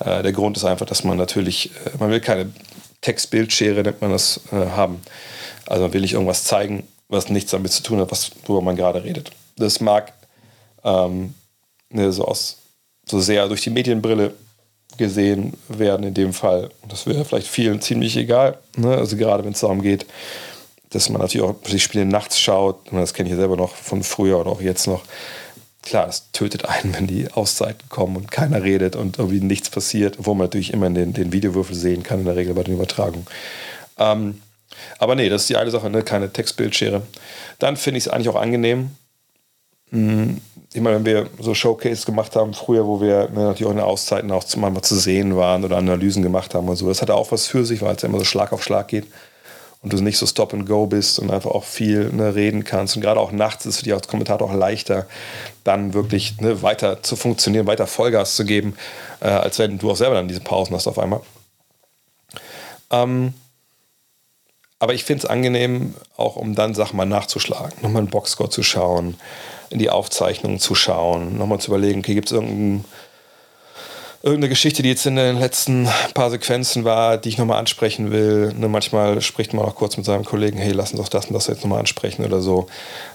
Äh, 0.00 0.22
der 0.22 0.32
Grund 0.32 0.58
ist 0.58 0.64
einfach, 0.64 0.84
dass 0.84 1.04
man 1.04 1.16
natürlich, 1.16 1.70
äh, 1.86 1.90
man 1.98 2.10
will 2.10 2.20
keine 2.20 2.52
Text-Bildschere, 3.00 3.82
nennt 3.82 4.02
man 4.02 4.10
das, 4.10 4.42
äh, 4.52 4.56
haben. 4.56 5.00
Also 5.66 5.84
man 5.84 5.94
will 5.94 6.02
nicht 6.02 6.12
irgendwas 6.12 6.44
zeigen, 6.44 6.86
was 7.08 7.30
nichts 7.30 7.50
damit 7.50 7.72
zu 7.72 7.82
tun 7.82 7.98
hat, 7.98 8.10
was, 8.10 8.30
worüber 8.44 8.62
man 8.62 8.76
gerade 8.76 9.04
redet. 9.04 9.30
Das 9.56 9.80
mag 9.80 10.12
ähm, 10.84 11.32
ne, 11.88 12.12
so 12.12 12.26
aus 12.26 12.58
so 13.06 13.20
sehr 13.20 13.48
durch 13.48 13.62
die 13.62 13.70
Medienbrille 13.70 14.34
gesehen 14.98 15.54
werden 15.68 16.06
in 16.06 16.14
dem 16.14 16.32
Fall. 16.32 16.70
Das 16.88 17.06
wäre 17.06 17.24
vielleicht 17.24 17.48
vielen 17.48 17.80
ziemlich 17.80 18.16
egal. 18.16 18.58
Ne? 18.76 18.96
Also 18.96 19.16
gerade 19.16 19.44
wenn 19.44 19.52
es 19.52 19.60
darum 19.60 19.82
geht, 19.82 20.06
dass 20.90 21.08
man 21.08 21.20
natürlich 21.20 21.46
auch 21.46 21.56
die 21.70 21.80
Spiele 21.80 22.04
nachts 22.04 22.38
schaut. 22.40 22.80
Das 22.92 23.14
kenne 23.14 23.28
ich 23.30 23.36
selber 23.36 23.56
noch 23.56 23.74
von 23.74 24.02
früher 24.02 24.38
oder 24.38 24.50
auch 24.50 24.60
jetzt 24.60 24.86
noch. 24.86 25.04
Klar, 25.82 26.06
das 26.06 26.30
tötet 26.32 26.66
einen, 26.66 26.94
wenn 26.94 27.06
die 27.06 27.30
Auszeiten 27.32 27.88
kommen 27.88 28.16
und 28.16 28.30
keiner 28.30 28.62
redet 28.62 28.96
und 28.96 29.18
irgendwie 29.18 29.40
nichts 29.40 29.70
passiert, 29.70 30.16
wo 30.18 30.34
man 30.34 30.46
natürlich 30.46 30.72
immer 30.72 30.90
den, 30.90 31.12
den 31.12 31.32
Videowürfel 31.32 31.74
sehen 31.74 32.02
kann, 32.02 32.20
in 32.20 32.26
der 32.26 32.36
Regel 32.36 32.54
bei 32.54 32.64
den 32.64 32.74
Übertragungen. 32.74 33.26
Ähm, 33.96 34.42
aber 34.98 35.14
nee, 35.14 35.28
das 35.28 35.42
ist 35.42 35.50
die 35.50 35.56
eine 35.56 35.70
Sache, 35.70 35.88
ne? 35.88 36.02
keine 36.02 36.32
Textbildschere. 36.32 37.02
Dann 37.58 37.76
finde 37.76 37.98
ich 37.98 38.06
es 38.06 38.08
eigentlich 38.12 38.28
auch 38.28 38.40
angenehm, 38.40 38.90
hm, 39.90 40.40
ich 40.72 40.80
meine, 40.80 40.96
wenn 40.96 41.06
wir 41.06 41.26
so 41.40 41.54
Showcase 41.54 42.04
gemacht 42.04 42.36
haben 42.36 42.52
früher, 42.52 42.86
wo 42.86 43.00
wir 43.00 43.28
ne, 43.30 43.44
natürlich 43.44 43.66
auch 43.66 43.70
in 43.70 43.78
den 43.78 43.86
Auszeiten 43.86 44.30
auch 44.30 44.44
manchmal 44.56 44.82
zu 44.82 44.96
sehen 44.96 45.36
waren 45.36 45.64
oder 45.64 45.78
Analysen 45.78 46.22
gemacht 46.22 46.54
haben 46.54 46.68
und 46.68 46.76
so, 46.76 46.88
das 46.88 47.00
hatte 47.00 47.14
auch 47.14 47.32
was 47.32 47.46
für 47.46 47.64
sich, 47.64 47.80
weil 47.80 47.96
es 47.96 48.02
ja 48.02 48.08
immer 48.08 48.18
so 48.18 48.24
Schlag 48.24 48.52
auf 48.52 48.62
Schlag 48.62 48.88
geht 48.88 49.06
und 49.82 49.92
du 49.92 50.02
nicht 50.02 50.18
so 50.18 50.26
Stop 50.26 50.52
and 50.52 50.66
Go 50.66 50.86
bist 50.86 51.18
und 51.18 51.30
einfach 51.30 51.52
auch 51.52 51.64
viel 51.64 52.10
ne, 52.12 52.34
reden 52.34 52.64
kannst. 52.64 52.96
Und 52.96 53.02
gerade 53.02 53.20
auch 53.20 53.32
nachts 53.32 53.64
ist 53.64 53.74
es 53.74 53.78
für 53.78 53.84
dich 53.84 53.94
als 53.94 54.08
Kommentator 54.08 54.50
auch 54.50 54.54
leichter, 54.54 55.06
dann 55.64 55.94
wirklich 55.94 56.40
ne, 56.40 56.62
weiter 56.62 57.02
zu 57.02 57.16
funktionieren, 57.16 57.66
weiter 57.66 57.86
Vollgas 57.86 58.36
zu 58.36 58.44
geben, 58.44 58.76
äh, 59.20 59.28
als 59.28 59.58
wenn 59.58 59.78
du 59.78 59.90
auch 59.90 59.96
selber 59.96 60.16
dann 60.16 60.28
diese 60.28 60.40
Pausen 60.40 60.74
hast 60.74 60.86
auf 60.86 60.98
einmal. 60.98 61.20
Ähm, 62.90 63.34
aber 64.80 64.94
ich 64.94 65.04
finde 65.04 65.24
es 65.24 65.30
angenehm, 65.30 65.94
auch 66.16 66.36
um 66.36 66.54
dann 66.54 66.74
Sachen 66.74 66.96
mal 66.96 67.06
nachzuschlagen, 67.06 67.72
nochmal 67.82 68.02
einen 68.02 68.10
Boxscore 68.10 68.50
zu 68.50 68.62
schauen, 68.62 69.16
in 69.70 69.78
die 69.78 69.90
Aufzeichnungen 69.90 70.60
zu 70.60 70.74
schauen, 70.74 71.36
nochmal 71.36 71.58
zu 71.58 71.70
überlegen, 71.70 72.00
okay, 72.00 72.14
gibt 72.14 72.28
es 72.28 72.32
irgendein, 72.32 72.84
irgendeine 74.22 74.48
Geschichte, 74.48 74.82
die 74.82 74.88
jetzt 74.88 75.06
in 75.06 75.16
den 75.16 75.38
letzten 75.38 75.88
paar 76.14 76.30
Sequenzen 76.30 76.84
war, 76.84 77.18
die 77.18 77.28
ich 77.28 77.38
nochmal 77.38 77.58
ansprechen 77.58 78.10
will. 78.10 78.52
Ne, 78.54 78.68
manchmal 78.68 79.20
spricht 79.20 79.52
man 79.52 79.64
auch 79.64 79.74
kurz 79.74 79.96
mit 79.96 80.06
seinem 80.06 80.24
Kollegen, 80.24 80.58
hey, 80.58 80.72
lass 80.72 80.92
uns 80.92 81.00
doch 81.00 81.08
das 81.08 81.26
und 81.26 81.34
das 81.34 81.48
jetzt 81.48 81.62
nochmal 81.62 81.80
ansprechen 81.80 82.24
oder 82.24 82.40
so. 82.40 82.66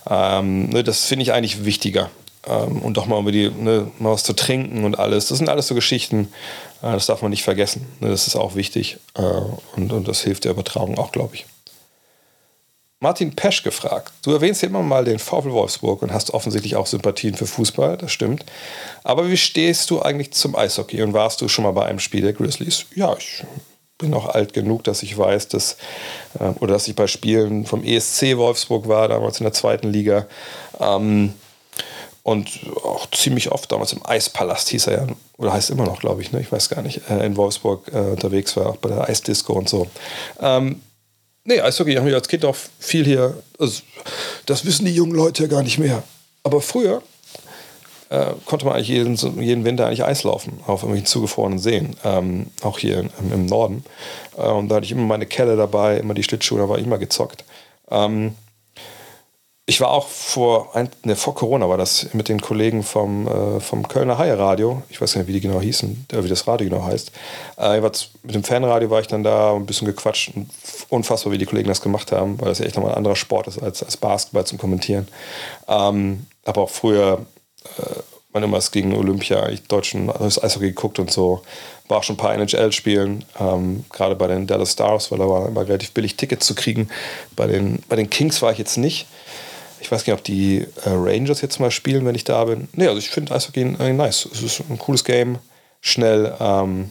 Ähm, 0.10 0.70
ne, 0.70 0.84
das 0.84 1.06
finde 1.06 1.24
ich 1.24 1.34
eigentlich 1.34 1.66
wichtiger. 1.66 2.10
Ähm, 2.46 2.82
und 2.82 2.98
doch 2.98 3.06
mal 3.06 3.20
über 3.20 3.32
die, 3.32 3.50
ne, 3.50 3.90
mal 4.00 4.12
was 4.12 4.24
zu 4.24 4.34
trinken 4.34 4.84
und 4.84 5.00
alles. 5.00 5.28
Das 5.28 5.38
sind 5.38 5.50
alles 5.50 5.68
so 5.68 5.76
Geschichten, 5.76 6.30
äh, 6.82 6.92
das 6.92 7.06
darf 7.06 7.22
man 7.22 7.32
nicht 7.32 7.44
vergessen. 7.44 7.88
Ne, 8.00 8.10
das 8.10 8.28
ist 8.28 8.36
auch 8.36 8.56
wichtig 8.56 8.98
äh, 9.16 9.22
und, 9.76 9.92
und 9.92 10.08
das 10.08 10.22
hilft 10.22 10.44
der 10.46 10.52
Übertragung 10.52 10.98
auch, 10.98 11.12
glaube 11.12 11.36
ich. 11.36 11.46
Martin 13.04 13.36
Pesch 13.36 13.64
gefragt. 13.64 14.14
Du 14.24 14.32
erwähnst 14.32 14.62
hier 14.62 14.70
immer 14.70 14.82
mal 14.82 15.04
den 15.04 15.20
VfL 15.20 15.52
Wolfsburg 15.52 16.02
und 16.02 16.14
hast 16.14 16.34
offensichtlich 16.34 16.78
auch 16.78 16.88
Sympathien 16.88 17.36
für 17.36 17.46
Fußball, 17.46 17.98
das 17.98 18.14
stimmt. 18.14 18.46
Aber 19.04 19.30
wie 19.30 19.36
stehst 19.36 19.90
du 19.90 20.02
eigentlich 20.02 20.32
zum 20.32 20.56
Eishockey 20.56 21.02
und 21.02 21.12
warst 21.12 21.42
du 21.42 21.50
schon 21.50 21.66
mal 21.66 21.74
bei 21.74 21.86
einem 21.86 22.00
Spiel 22.00 22.22
der 22.22 22.32
Grizzlies? 22.32 22.86
Ja, 22.96 23.14
ich 23.18 23.44
bin 23.98 24.14
auch 24.14 24.28
alt 24.28 24.54
genug, 24.54 24.86
dass 24.86 25.04
ich 25.04 25.18
weiß, 25.18 25.50
dass, 25.50 25.76
äh, 26.40 26.46
oder 26.62 26.76
dass 26.76 26.88
ich 26.88 26.96
bei 26.96 27.08
Spielen 27.08 27.66
vom 27.66 27.84
ESC 27.84 28.38
Wolfsburg 28.38 28.88
war, 28.88 29.10
damals 29.10 29.38
in 29.38 29.44
der 29.44 29.54
zweiten 29.54 29.90
Liga. 29.90 30.26
Ähm, 30.80 31.34
und 32.24 32.48
auch 32.86 33.12
ziemlich 33.12 33.52
oft 33.52 33.70
damals 33.70 33.92
im 33.92 34.06
Eispalast 34.06 34.70
hieß 34.70 34.88
er 34.88 34.94
ja, 34.94 35.08
oder 35.38 35.52
heißt 35.52 35.72
immer 35.72 35.84
noch, 35.84 36.00
glaube 36.00 36.22
ich, 36.22 36.32
ne? 36.32 36.40
ich 36.40 36.54
weiß 36.54 36.70
gar 36.70 36.82
nicht, 36.82 37.02
äh, 37.10 37.26
in 37.26 37.36
Wolfsburg 37.36 37.92
äh, 37.94 37.98
unterwegs 37.98 38.56
war, 38.56 38.68
auch 38.68 38.78
bei 38.78 38.88
der 38.88 39.10
Eisdisco 39.10 39.52
und 39.52 39.68
so. 39.68 39.88
Ähm, 40.40 40.82
Nee, 41.46 41.60
Eishockey 41.60 41.96
haben 41.96 42.06
wir 42.06 42.16
als 42.16 42.28
Kind 42.28 42.46
auch 42.46 42.56
viel 42.80 43.04
hier. 43.04 43.36
Also, 43.60 43.82
das 44.46 44.66
wissen 44.66 44.86
die 44.86 44.96
jungen 44.96 45.14
Leute 45.14 45.44
ja 45.44 45.50
gar 45.50 45.64
nicht 45.64 45.78
mehr. 45.78 46.04
Aber 46.44 46.62
früher 46.62 47.02
äh, 48.10 48.28
konnte 48.46 48.66
man 48.66 48.76
eigentlich 48.76 48.90
jeden, 48.90 49.16
jeden 49.42 49.66
Winter 49.66 49.88
eigentlich 49.88 50.06
Eis 50.06 50.24
laufen 50.24 50.60
auf 50.68 50.84
irgendwelchen 50.84 51.08
zugefrorenen 51.08 51.60
Seen. 51.60 51.96
Ähm, 52.04 52.48
auch 52.62 52.80
hier 52.80 53.00
im, 53.00 53.34
im 53.34 53.46
Norden. 53.46 53.84
Äh, 54.38 54.44
und 54.44 54.70
da 54.70 54.76
hatte 54.76 54.86
ich 54.86 54.92
immer 54.92 55.04
meine 55.04 55.26
Kelle 55.26 55.58
dabei, 55.58 55.98
immer 55.98 56.14
die 56.14 56.24
Schlittschuhe, 56.24 56.60
da 56.60 56.70
war 56.70 56.78
ich 56.78 56.86
immer 56.86 56.98
gezockt. 56.98 57.44
Ähm, 57.90 58.36
ich 59.66 59.80
war 59.80 59.92
auch 59.92 60.08
vor, 60.10 60.74
ne, 61.04 61.16
vor 61.16 61.36
Corona 61.36 61.70
war 61.70 61.78
das 61.78 62.14
mit 62.14 62.28
den 62.28 62.42
Kollegen 62.42 62.84
vom, 62.84 63.28
äh, 63.28 63.62
vom 63.62 63.88
Kölner 63.88 64.18
Haie 64.18 64.38
Radio. 64.38 64.84
Ich 64.90 65.00
weiß 65.00 65.16
nicht, 65.16 65.28
wie 65.28 65.32
die 65.32 65.40
genau 65.40 65.62
hießen, 65.62 66.08
äh, 66.12 66.22
wie 66.22 66.28
das 66.28 66.48
Radio 66.48 66.68
genau 66.68 66.84
heißt. 66.84 67.14
Äh, 67.58 67.80
mit 67.80 68.36
dem 68.36 68.44
Fanradio 68.44 68.90
war 68.90 69.00
ich 69.00 69.08
dann 69.08 69.24
da 69.24 69.56
ein 69.56 69.66
bisschen 69.66 69.88
gequatscht. 69.88 70.34
Unfassbar, 70.90 71.32
wie 71.32 71.38
die 71.38 71.46
Kollegen 71.46 71.70
das 71.70 71.82
gemacht 71.82 72.12
haben, 72.12 72.42
weil 72.42 72.50
das 72.50 72.60
ja 72.60 72.66
echt 72.66 72.76
nochmal 72.76 72.92
ein 72.92 72.98
anderer 72.98 73.16
Sport 73.16 73.48
ist 73.48 73.64
als, 73.64 73.82
als 73.82 73.96
Basketball 73.96 74.46
zum 74.46 74.58
Kommentieren. 74.58 75.08
Ähm, 75.70 76.26
aber 76.44 76.64
auch 76.64 76.70
früher, 76.70 77.26
äh, 77.78 78.00
wann 78.34 78.44
immer 78.44 78.58
es 78.58 78.72
gegen 78.72 78.94
Olympia, 78.94 79.48
ich 79.48 79.64
deutschen 79.64 80.08
das 80.08 80.44
Eishockey 80.44 80.68
geguckt 80.68 81.00
und 81.00 81.10
so. 81.10 81.42
War 81.88 82.00
auch 82.00 82.04
schon 82.04 82.16
ein 82.16 82.18
paar 82.18 82.34
NHL-Spielen, 82.34 83.24
ähm, 83.40 83.86
gerade 83.92 84.16
bei 84.16 84.28
den 84.28 84.46
Dallas 84.46 84.74
Stars, 84.74 85.10
weil 85.10 85.20
da 85.20 85.30
war 85.30 85.48
immer 85.48 85.66
relativ 85.66 85.92
billig 85.92 86.18
Tickets 86.18 86.46
zu 86.46 86.54
kriegen. 86.54 86.90
Bei 87.38 87.48
den, 87.48 87.82
bei 87.88 87.96
den 87.96 88.10
Kings 88.10 88.42
war 88.42 88.52
ich 88.52 88.58
jetzt 88.58 88.78
nicht. 88.78 89.08
Ich 89.84 89.92
weiß 89.92 90.08
nicht, 90.08 90.14
ob 90.14 90.24
die 90.24 90.60
äh, 90.60 90.90
Rangers 90.90 91.42
jetzt 91.42 91.60
mal 91.60 91.72
spielen, 91.72 92.06
wenn 92.06 92.16
ich 92.16 92.24
da 92.24 92.46
bin. 92.46 92.70
Nee, 92.74 92.88
also 92.88 93.00
ich 93.00 93.10
finde 93.10 93.36
Eishockey 93.36 93.66
nice. 93.66 94.28
Es 94.32 94.42
ist 94.42 94.64
ein 94.70 94.80
cooles 94.80 95.04
Game, 95.04 95.40
schnell. 95.82 96.34
Ähm, 96.40 96.90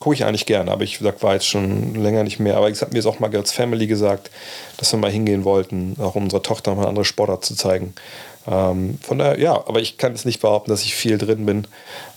Gucke 0.00 0.16
ich 0.16 0.24
eigentlich 0.24 0.46
gerne, 0.46 0.72
aber 0.72 0.82
ich 0.82 0.98
sag, 0.98 1.22
war 1.22 1.34
jetzt 1.34 1.46
schon 1.46 1.94
länger 1.94 2.24
nicht 2.24 2.40
mehr. 2.40 2.56
Aber 2.56 2.68
ich 2.68 2.80
habe 2.80 2.92
mir 2.92 2.98
es 2.98 3.06
auch 3.06 3.20
mal 3.20 3.34
als 3.36 3.52
Family 3.52 3.86
gesagt, 3.86 4.30
dass 4.78 4.90
wir 4.92 4.98
mal 4.98 5.12
hingehen 5.12 5.44
wollten, 5.44 5.96
auch 6.00 6.16
um 6.16 6.24
unserer 6.24 6.42
Tochter 6.42 6.74
mal 6.74 6.88
andere 6.88 7.04
Sportart 7.04 7.44
zu 7.44 7.54
zeigen. 7.54 7.94
Ähm, 8.48 8.98
von 9.00 9.18
daher, 9.18 9.38
ja, 9.38 9.52
aber 9.52 9.80
ich 9.80 9.98
kann 9.98 10.12
jetzt 10.12 10.26
nicht 10.26 10.40
behaupten, 10.40 10.70
dass 10.70 10.82
ich 10.82 10.96
viel 10.96 11.18
drin 11.18 11.46
bin, 11.46 11.68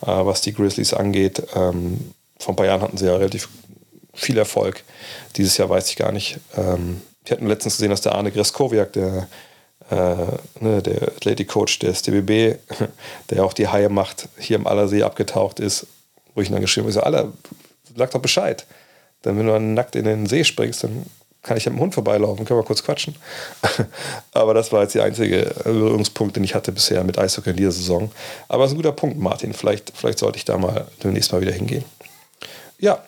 äh, 0.02 0.08
was 0.08 0.42
die 0.42 0.54
Grizzlies 0.54 0.96
angeht. 0.96 1.44
Ähm, 1.54 2.14
vor 2.40 2.54
ein 2.54 2.56
paar 2.56 2.66
Jahren 2.66 2.82
hatten 2.82 2.98
sie 2.98 3.06
ja 3.06 3.16
relativ 3.16 3.50
viel 4.16 4.40
Erfolg. 4.40 4.84
Dieses 5.36 5.58
Jahr 5.58 5.70
weiß 5.70 5.88
ich 5.90 5.96
gar 5.96 6.12
nicht. 6.12 6.40
Ähm, 6.58 7.02
ich 7.24 7.32
hatte 7.32 7.46
letztens 7.46 7.76
gesehen, 7.76 7.92
dass 7.92 8.02
der 8.02 8.16
Arne 8.16 8.32
Greskowiak, 8.32 8.94
der 8.94 9.28
ne, 9.92 10.82
der 10.82 11.04
Athletic 11.04 11.48
Coach 11.48 11.80
des 11.80 12.02
DBB, 12.02 12.58
der 13.30 13.44
auch 13.44 13.54
die 13.54 13.68
Haie 13.68 13.90
macht, 13.90 14.30
hier 14.40 14.56
im 14.56 14.68
Allersee 14.68 15.04
abgetaucht 15.04 15.60
ist, 15.60 15.88
wo 16.34 16.42
ich 16.42 16.50
dann 16.50 16.62
geschrieben 16.62 16.86
habe, 16.86 16.92
ich 16.92 16.96
so, 16.96 17.02
Alter, 17.02 17.32
sag 17.96 18.12
doch 18.12 18.22
Bescheid. 18.22 18.66
Dann, 19.22 19.38
wenn 19.38 19.46
du 19.46 19.54
dann 19.54 19.74
nackt 19.74 19.96
in 19.96 20.06
den 20.06 20.26
See 20.26 20.44
springst, 20.44 20.84
dann 20.84 21.06
kann 21.46 21.58
ich 21.58 21.66
mit 21.66 21.76
dem 21.76 21.80
Hund 21.80 21.94
vorbeilaufen, 21.94 22.46
können 22.46 22.60
wir 22.60 22.66
kurz 22.66 22.84
quatschen. 22.84 23.16
Aber 24.34 24.54
das 24.54 24.72
war 24.72 24.82
jetzt 24.82 24.96
der 24.96 25.04
einzige 25.04 25.54
Berührungspunkt, 25.64 26.36
den 26.36 26.44
ich 26.44 26.56
hatte 26.56 26.72
bisher 26.72 27.04
mit 27.04 27.20
Eishockey 27.20 27.52
in 27.52 27.56
dieser 27.56 27.72
Saison. 27.72 28.12
Aber 28.48 28.64
es 28.64 28.72
ist 28.72 28.74
ein 28.74 28.78
guter 28.78 28.92
Punkt, 28.92 29.20
Martin. 29.20 29.54
Vielleicht, 29.54 29.94
vielleicht 29.96 30.20
sollte 30.20 30.38
ich 30.38 30.46
da 30.46 30.58
mal 30.58 30.88
demnächst 31.04 31.32
mal 31.32 31.42
wieder 31.42 31.52
hingehen. 31.52 31.86
Ja, 32.80 33.04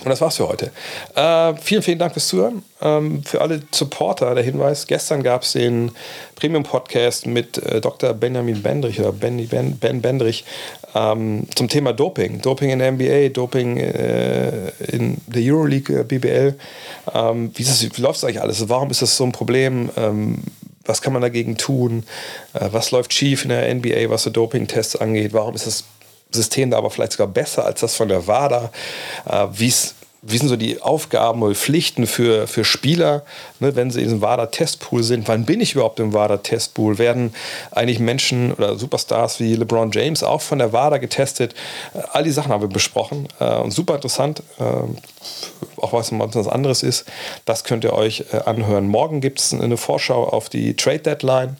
und 0.00 0.08
das 0.08 0.20
war's 0.20 0.36
für 0.36 0.48
heute. 0.48 0.72
Äh, 1.14 1.54
vielen, 1.60 1.82
vielen 1.82 1.98
Dank 1.98 2.14
fürs 2.14 2.26
Zuhören. 2.26 2.64
Ähm, 2.80 3.22
für 3.22 3.40
alle 3.40 3.62
Supporter 3.70 4.34
der 4.34 4.42
Hinweis: 4.42 4.86
Gestern 4.86 5.22
gab 5.22 5.42
es 5.42 5.52
den 5.52 5.92
Premium-Podcast 6.34 7.26
mit 7.26 7.58
äh, 7.58 7.80
Dr. 7.80 8.14
Benjamin 8.14 8.62
Bendrich 8.62 8.98
oder 8.98 9.12
Ben, 9.12 9.46
ben, 9.46 9.78
ben 9.78 10.00
Bendrich 10.00 10.44
ähm, 10.94 11.46
zum 11.54 11.68
Thema 11.68 11.92
Doping. 11.92 12.40
Doping 12.40 12.70
in 12.70 12.78
der 12.80 12.92
NBA, 12.92 13.28
Doping 13.28 13.76
äh, 13.76 14.70
in 14.88 15.18
der 15.26 15.42
Euroleague 15.42 16.00
äh, 16.00 16.04
BBL. 16.04 16.58
Ähm, 17.14 17.52
wie, 17.54 17.64
wie 17.64 18.00
läuft 18.00 18.16
es 18.16 18.24
eigentlich 18.24 18.40
alles? 18.40 18.68
Warum 18.68 18.90
ist 18.90 19.02
das 19.02 19.16
so 19.16 19.24
ein 19.24 19.32
Problem? 19.32 19.90
Ähm, 19.96 20.42
was 20.84 21.00
kann 21.00 21.12
man 21.12 21.22
dagegen 21.22 21.58
tun? 21.58 22.04
Äh, 22.54 22.68
was 22.72 22.90
läuft 22.90 23.12
schief 23.12 23.44
in 23.44 23.50
der 23.50 23.72
NBA, 23.72 24.08
was 24.10 24.24
so 24.24 24.30
Doping-Tests 24.30 24.96
angeht? 24.96 25.32
Warum 25.32 25.54
ist 25.54 25.66
das 25.66 25.84
System 26.34 26.70
da 26.70 26.78
aber 26.78 26.90
vielleicht 26.90 27.12
sogar 27.12 27.28
besser 27.28 27.64
als 27.64 27.80
das 27.80 27.94
von 27.94 28.08
der 28.08 28.26
WADA? 28.26 28.70
Äh, 29.28 29.46
Wie 30.24 30.38
sind 30.38 30.48
so 30.48 30.54
die 30.54 30.80
Aufgaben 30.80 31.42
oder 31.42 31.54
Pflichten 31.54 32.06
für, 32.06 32.46
für 32.46 32.64
Spieler, 32.64 33.24
ne, 33.58 33.74
wenn 33.74 33.90
sie 33.90 33.98
in 33.98 34.04
diesem 34.04 34.22
WADA-Testpool 34.22 35.02
sind? 35.02 35.26
Wann 35.26 35.44
bin 35.44 35.60
ich 35.60 35.74
überhaupt 35.74 35.98
im 35.98 36.12
WADA-Testpool? 36.12 36.98
Werden 36.98 37.34
eigentlich 37.72 37.98
Menschen 37.98 38.52
oder 38.52 38.78
Superstars 38.78 39.40
wie 39.40 39.56
LeBron 39.56 39.90
James 39.90 40.22
auch 40.22 40.40
von 40.40 40.60
der 40.60 40.72
WADA 40.72 40.98
getestet? 40.98 41.54
Äh, 41.92 42.02
all 42.12 42.22
die 42.22 42.30
Sachen 42.30 42.52
haben 42.52 42.60
wir 42.60 42.68
besprochen 42.68 43.26
äh, 43.40 43.56
und 43.56 43.72
super 43.72 43.96
interessant. 43.96 44.44
Äh, 44.60 44.62
auch 45.80 45.92
was 45.92 46.12
was 46.12 46.48
anderes 46.48 46.84
ist, 46.84 47.04
das 47.44 47.64
könnt 47.64 47.82
ihr 47.82 47.92
euch 47.92 48.24
äh, 48.32 48.36
anhören. 48.44 48.86
Morgen 48.86 49.20
gibt 49.20 49.40
es 49.40 49.52
eine 49.52 49.76
Vorschau 49.76 50.28
auf 50.28 50.48
die 50.48 50.76
Trade 50.76 51.00
Deadline 51.00 51.56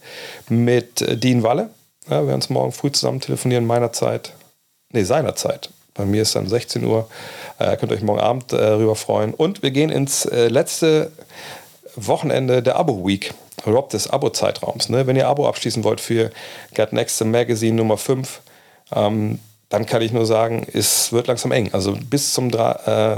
mit 0.48 1.04
Dean 1.22 1.42
Walle. 1.42 1.70
Ja, 2.08 2.20
wir 2.20 2.28
werden 2.28 2.36
uns 2.36 2.50
morgen 2.50 2.70
früh 2.70 2.92
zusammen 2.92 3.20
telefonieren, 3.20 3.66
meiner 3.66 3.92
Zeit, 3.92 4.34
nee, 4.92 5.04
seiner 5.04 5.34
Zeit. 5.34 5.70
Bei 5.94 6.04
mir 6.04 6.22
ist 6.22 6.34
dann 6.34 6.48
16 6.48 6.84
Uhr. 6.84 7.08
Äh, 7.58 7.76
könnt 7.76 7.92
euch 7.92 8.02
morgen 8.02 8.20
Abend 8.20 8.52
äh, 8.52 8.56
darüber 8.56 8.96
freuen. 8.96 9.34
Und 9.34 9.62
wir 9.62 9.70
gehen 9.70 9.90
ins 9.90 10.24
äh, 10.24 10.48
letzte 10.48 11.12
Wochenende 11.96 12.62
der 12.62 12.76
Abo-Week, 12.76 13.34
Rob 13.66 13.90
des 13.90 14.08
Abo-Zeitraums. 14.08 14.88
Ne? 14.88 15.06
Wenn 15.06 15.16
ihr 15.16 15.28
Abo 15.28 15.46
abschließen 15.46 15.84
wollt 15.84 16.00
für 16.00 16.30
Get 16.74 16.92
Next 16.92 17.22
Magazine 17.24 17.76
Nummer 17.76 17.98
5, 17.98 18.40
ähm, 18.94 19.38
dann 19.68 19.86
kann 19.86 20.02
ich 20.02 20.12
nur 20.12 20.26
sagen, 20.26 20.66
es 20.72 21.12
wird 21.12 21.28
langsam 21.28 21.50
eng. 21.50 21.70
Also 21.72 21.96
bis 22.10 22.34
zum 22.34 22.50
äh, 22.50 23.16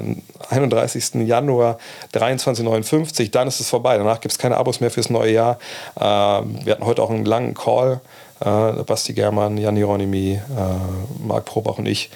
31. 0.51 1.27
Januar 1.27 1.79
23,59, 2.13 3.33
dann 3.33 3.49
ist 3.49 3.59
es 3.59 3.69
vorbei. 3.69 3.99
Danach 3.99 4.21
gibt 4.21 4.33
es 4.33 4.39
keine 4.39 4.57
Abos 4.57 4.81
mehr 4.81 4.91
fürs 4.91 5.11
neue 5.11 5.33
Jahr. 5.33 5.59
Äh, 5.97 6.03
wir 6.03 6.73
hatten 6.73 6.87
heute 6.87 7.03
auch 7.03 7.11
einen 7.11 7.25
langen 7.25 7.55
Call. 7.55 8.01
Äh, 8.41 8.83
Basti 8.85 9.13
Germann, 9.13 9.59
Jan 9.59 9.77
Hieronymi, 9.77 10.33
äh, 10.35 11.27
Marc 11.27 11.45
Probach 11.45 11.79
und 11.79 11.87
ich 11.87 12.11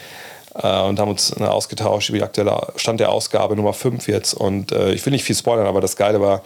äh, 0.55 0.83
und 0.83 0.99
haben 0.99 1.11
uns 1.11 1.33
ausgetauscht 1.35 2.09
über 2.09 2.19
den 2.19 2.25
aktuellen 2.25 2.57
Stand 2.77 3.01
der 3.01 3.11
Ausgabe 3.11 3.57
Nummer 3.57 3.73
5 3.73 4.09
jetzt. 4.09 4.35
Und 4.35 4.73
äh, 4.73 4.93
ich 4.93 5.05
will 5.05 5.13
nicht 5.13 5.25
viel 5.25 5.37
spoilern, 5.37 5.67
aber 5.67 5.81
das 5.81 5.97
Geile 5.97 6.21
war, 6.21 6.43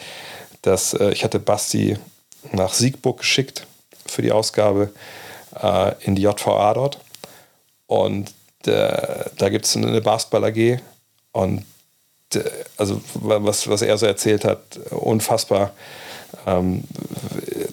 dass 0.62 0.94
äh, 0.94 1.10
ich 1.10 1.24
hatte 1.24 1.38
Basti 1.38 1.96
nach 2.52 2.74
Siegburg 2.74 3.18
geschickt 3.18 3.66
für 4.06 4.22
die 4.22 4.32
Ausgabe 4.32 4.90
äh, 5.60 5.92
in 6.00 6.14
die 6.14 6.22
JVA 6.22 6.74
dort. 6.74 6.98
Und 7.86 8.34
da 8.64 9.48
gibt 9.48 9.64
es 9.64 9.76
eine 9.76 10.00
Basketball 10.00 10.44
AG 10.44 10.78
und 11.32 11.64
also 12.76 13.00
was, 13.14 13.68
was 13.68 13.82
er 13.82 13.98
so 13.98 14.06
erzählt 14.06 14.44
hat, 14.44 14.78
unfassbar. 14.90 15.72
Ähm, 16.46 16.84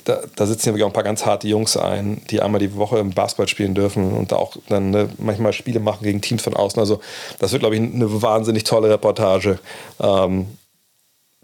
da, 0.10 0.22
da, 0.36 0.46
sitzen 0.48 0.76
ja 0.76 0.86
auch 0.86 0.90
ein 0.90 0.94
paar 0.94 1.04
ganz 1.04 1.26
harte 1.26 1.48
Jungs 1.48 1.78
ein, 1.78 2.22
die 2.30 2.42
einmal 2.42 2.60
die 2.60 2.76
Woche 2.76 2.98
im 2.98 3.12
Basketball 3.12 3.48
spielen 3.48 3.76
dürfen 3.76 4.12
und 4.12 4.34
auch 4.34 4.56
dann 4.68 4.90
ne, 4.90 5.10
manchmal 5.20 5.54
Spiele 5.54 5.80
machen 5.80 6.04
gegen 6.04 6.20
Teams 6.22 6.42
von 6.42 6.56
außen. 6.56 6.80
Also 6.80 7.00
das 7.38 7.52
wird, 7.52 7.62
glaube 7.62 7.76
ich, 7.76 7.82
eine 7.82 8.22
wahnsinnig 8.22 8.64
tolle 8.64 8.90
Reportage. 8.90 9.60
Ähm, 10.00 10.48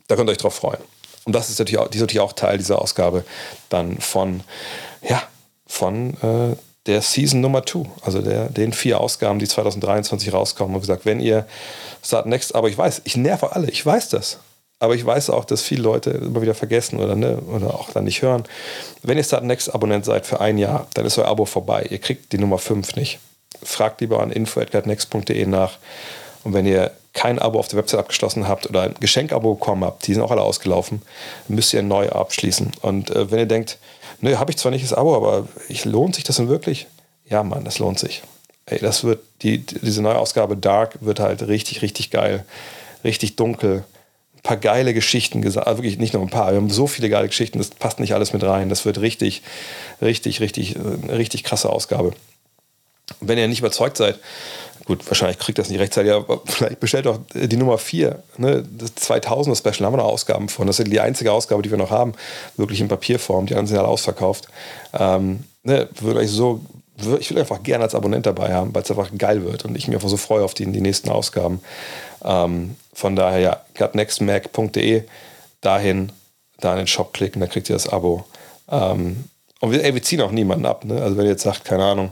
da 0.07 0.15
könnt 0.15 0.29
ihr 0.29 0.31
euch 0.31 0.39
drauf 0.39 0.55
freuen. 0.55 0.79
Und 1.25 1.33
das 1.33 1.49
ist 1.49 1.59
natürlich 1.59 1.79
auch, 1.79 1.87
die 1.87 1.97
ist 1.97 2.01
natürlich 2.01 2.21
auch 2.21 2.33
Teil 2.33 2.57
dieser 2.57 2.81
Ausgabe 2.81 3.23
dann 3.69 3.99
von, 3.99 4.41
ja, 5.07 5.21
von 5.67 6.15
äh, 6.21 6.55
der 6.87 7.01
Season 7.01 7.41
Nummer 7.41 7.65
2, 7.65 7.85
also 8.01 8.21
der, 8.21 8.49
den 8.49 8.73
vier 8.73 8.99
Ausgaben, 8.99 9.39
die 9.39 9.47
2023 9.47 10.33
rauskommen. 10.33 10.75
Und 10.75 10.81
gesagt, 10.81 11.05
wenn 11.05 11.19
ihr 11.19 11.47
Start 12.03 12.25
Next, 12.25 12.55
aber 12.55 12.69
ich 12.69 12.77
weiß, 12.77 13.01
ich 13.05 13.15
nerve 13.15 13.55
alle, 13.55 13.69
ich 13.69 13.85
weiß 13.85 14.09
das. 14.09 14.39
Aber 14.79 14.93
ich 14.95 15.05
weiß 15.05 15.29
auch, 15.29 15.45
dass 15.45 15.61
viele 15.61 15.83
Leute 15.83 16.09
immer 16.11 16.41
wieder 16.41 16.53
vergessen 16.53 16.99
oder, 16.99 17.15
ne, 17.15 17.37
oder 17.37 17.73
auch 17.75 17.91
dann 17.91 18.03
nicht 18.03 18.21
hören. 18.21 18.43
Wenn 19.03 19.17
ihr 19.17 19.23
Start 19.23 19.43
Next 19.43 19.73
Abonnent 19.73 20.03
seid 20.03 20.25
für 20.25 20.41
ein 20.41 20.57
Jahr, 20.57 20.87
dann 20.95 21.05
ist 21.05 21.17
euer 21.17 21.27
Abo 21.27 21.45
vorbei. 21.45 21.87
Ihr 21.89 21.99
kriegt 21.99 22.33
die 22.33 22.37
Nummer 22.37 22.57
5 22.57 22.95
nicht. 22.95 23.19
Fragt 23.63 24.01
lieber 24.01 24.21
an 24.21 24.31
info.next.de 24.31 25.45
nach. 25.45 25.77
Und 26.43 26.53
wenn 26.53 26.65
ihr 26.65 26.91
kein 27.13 27.39
Abo 27.39 27.57
auf 27.57 27.69
der 27.69 27.79
Website 27.79 28.01
abgeschlossen 28.01 28.49
habt 28.49 28.69
oder 28.69 28.81
ein 28.81 28.95
Geschenkabo 28.99 29.53
bekommen 29.53 29.85
habt, 29.85 30.05
die 30.05 30.13
sind 30.13 30.21
auch 30.21 30.31
alle 30.31 30.41
ausgelaufen, 30.41 31.01
müsst 31.47 31.73
ihr 31.73 31.81
neu 31.81 32.09
abschließen. 32.09 32.73
Und 32.81 33.09
äh, 33.11 33.31
wenn 33.31 33.39
ihr 33.39 33.45
denkt, 33.45 33.77
ne, 34.19 34.37
habe 34.37 34.51
ich 34.51 34.57
zwar 34.57 34.71
nicht 34.71 34.83
das 34.83 34.93
Abo, 34.93 35.15
aber 35.15 35.47
ich, 35.69 35.85
lohnt 35.85 36.15
sich 36.15 36.25
das 36.25 36.35
denn 36.35 36.49
wirklich? 36.49 36.87
Ja, 37.29 37.43
Mann, 37.43 37.63
das 37.63 37.79
lohnt 37.79 37.97
sich. 37.97 38.23
Ey, 38.65 38.79
das 38.79 39.05
wird, 39.05 39.23
die, 39.41 39.59
diese 39.59 40.01
neue 40.01 40.17
Ausgabe 40.17 40.57
Dark 40.57 40.97
wird 40.99 41.21
halt 41.21 41.47
richtig, 41.47 41.81
richtig 41.81 42.11
geil, 42.11 42.43
richtig 43.05 43.37
dunkel 43.37 43.85
paar 44.45 44.57
geile 44.57 44.93
Geschichten 44.93 45.41
gesagt. 45.41 45.67
Also 45.67 45.79
wirklich 45.79 45.97
nicht 45.97 46.13
nur 46.13 46.21
ein 46.21 46.29
paar. 46.29 46.51
Wir 46.51 46.57
haben 46.57 46.69
so 46.69 46.87
viele 46.87 47.09
geile 47.09 47.27
Geschichten, 47.27 47.57
das 47.57 47.71
passt 47.71 47.99
nicht 47.99 48.13
alles 48.13 48.31
mit 48.31 48.43
rein. 48.43 48.69
Das 48.69 48.85
wird 48.85 49.01
richtig, 49.01 49.41
richtig, 50.01 50.39
richtig, 50.39 50.75
äh, 50.75 51.11
richtig 51.11 51.43
krasse 51.43 51.69
Ausgabe. 51.69 52.13
Wenn 53.19 53.37
ihr 53.37 53.47
nicht 53.47 53.59
überzeugt 53.59 53.97
seid, 53.97 54.19
gut, 54.85 55.05
wahrscheinlich 55.07 55.39
kriegt 55.39 55.57
das 55.57 55.69
nicht 55.69 55.79
rechtzeitig, 55.79 56.13
aber 56.13 56.41
vielleicht 56.45 56.79
bestellt 56.79 57.07
doch 57.07 57.19
die 57.33 57.57
Nummer 57.57 57.77
4, 57.77 58.21
ne, 58.37 58.63
das 58.77 58.95
2000er 58.95 59.57
Special, 59.57 59.85
haben 59.85 59.93
wir 59.93 59.97
noch 59.97 60.05
Ausgaben 60.05 60.47
von. 60.47 60.67
Das 60.67 60.79
ist 60.79 60.91
die 60.91 60.99
einzige 60.99 61.31
Ausgabe, 61.31 61.63
die 61.63 61.71
wir 61.71 61.77
noch 61.77 61.91
haben, 61.91 62.13
wirklich 62.55 62.79
in 62.79 62.87
Papierform. 62.87 63.47
Die 63.47 63.53
anderen 63.53 63.67
sind 63.67 63.77
alle 63.77 63.87
ausverkauft. 63.87 64.47
Ähm, 64.97 65.43
ne, 65.63 65.89
würde 65.99 66.19
euch 66.19 66.29
so, 66.29 66.61
ich 67.19 67.31
will 67.31 67.39
einfach 67.39 67.63
gerne 67.63 67.83
als 67.83 67.95
Abonnent 67.95 68.27
dabei 68.27 68.53
haben, 68.53 68.73
weil 68.73 68.83
es 68.83 68.91
einfach 68.91 69.09
geil 69.17 69.43
wird 69.43 69.65
und 69.65 69.75
ich 69.75 69.87
mich 69.87 69.95
einfach 69.95 70.09
so 70.09 70.17
freue 70.17 70.43
auf 70.43 70.53
die, 70.53 70.71
die 70.71 70.81
nächsten 70.81 71.09
Ausgaben. 71.09 71.61
Ähm, 72.23 72.75
von 72.95 73.15
daher, 73.15 73.39
ja, 73.39 73.61
gutnextmac.de, 73.77 75.03
dahin, 75.61 76.11
da 76.59 76.71
in 76.71 76.77
den 76.77 76.87
Shop 76.87 77.13
klicken, 77.13 77.41
dann 77.41 77.49
kriegt 77.49 77.69
ihr 77.69 77.75
das 77.75 77.87
Abo. 77.87 78.25
Ähm, 78.71 79.25
und 79.61 79.71
wir, 79.71 79.83
ey, 79.83 79.93
wir 79.93 80.01
ziehen 80.01 80.21
auch 80.21 80.31
niemanden 80.31 80.65
ab. 80.65 80.85
Ne? 80.85 81.01
Also 81.01 81.17
wenn 81.17 81.25
ihr 81.25 81.31
jetzt 81.31 81.43
sagt, 81.43 81.65
keine 81.65 81.83
Ahnung, 81.83 82.11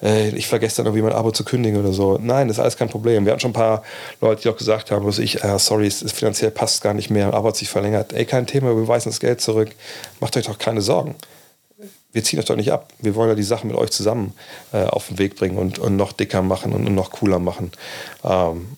ey, 0.00 0.30
ich 0.34 0.46
vergesse 0.46 0.78
dann 0.78 0.86
irgendwie 0.86 1.02
mein 1.02 1.12
Abo 1.12 1.30
zu 1.30 1.44
kündigen 1.44 1.80
oder 1.80 1.92
so. 1.92 2.18
Nein, 2.20 2.48
das 2.48 2.56
ist 2.56 2.60
alles 2.60 2.76
kein 2.76 2.88
Problem. 2.88 3.24
Wir 3.24 3.32
hatten 3.32 3.40
schon 3.40 3.50
ein 3.50 3.54
paar 3.54 3.82
Leute, 4.20 4.42
die 4.42 4.48
auch 4.48 4.56
gesagt 4.56 4.90
haben, 4.90 5.06
was 5.06 5.18
ich, 5.18 5.42
äh, 5.44 5.58
sorry, 5.58 5.86
es, 5.86 6.00
finanziell 6.12 6.50
passt 6.50 6.82
gar 6.82 6.94
nicht 6.94 7.10
mehr, 7.10 7.32
Abo 7.34 7.48
hat 7.48 7.56
sich 7.56 7.68
verlängert. 7.68 8.12
Ey, 8.12 8.24
kein 8.24 8.46
Thema, 8.46 8.74
wir 8.74 8.88
weisen 8.88 9.10
das 9.10 9.20
Geld 9.20 9.40
zurück. 9.40 9.70
Macht 10.20 10.36
euch 10.36 10.46
doch 10.46 10.58
keine 10.58 10.80
Sorgen. 10.80 11.14
Wir 12.12 12.24
ziehen 12.24 12.38
euch 12.38 12.46
doch 12.46 12.56
nicht 12.56 12.72
ab. 12.72 12.88
Wir 13.00 13.14
wollen 13.14 13.28
ja 13.28 13.34
die 13.34 13.42
Sachen 13.42 13.68
mit 13.68 13.76
euch 13.76 13.90
zusammen 13.90 14.32
äh, 14.72 14.84
auf 14.84 15.08
den 15.08 15.18
Weg 15.18 15.36
bringen 15.36 15.58
und, 15.58 15.78
und 15.78 15.96
noch 15.96 16.12
dicker 16.12 16.42
machen 16.42 16.72
und, 16.72 16.86
und 16.86 16.94
noch 16.94 17.10
cooler 17.10 17.38
machen. 17.38 17.70
Ähm, 18.24 18.77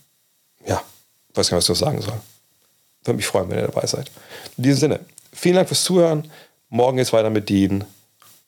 weiß 1.35 1.51
gar 1.51 1.59
nicht, 1.59 1.69
was 1.69 1.77
ich 1.77 1.81
noch 1.81 1.86
sagen 1.89 2.01
soll. 2.01 2.20
Würde 3.05 3.16
mich 3.16 3.27
freuen, 3.27 3.48
wenn 3.51 3.59
ihr 3.59 3.66
dabei 3.66 3.86
seid. 3.86 4.11
In 4.57 4.65
diesem 4.65 4.78
Sinne, 4.78 5.01
vielen 5.32 5.57
Dank 5.57 5.69
fürs 5.69 5.85
Zuhören. 5.85 6.31
Morgen 6.69 6.97
geht 6.97 7.07
es 7.07 7.12
weiter 7.12 7.31
mit 7.31 7.48
Dean. 7.48 7.85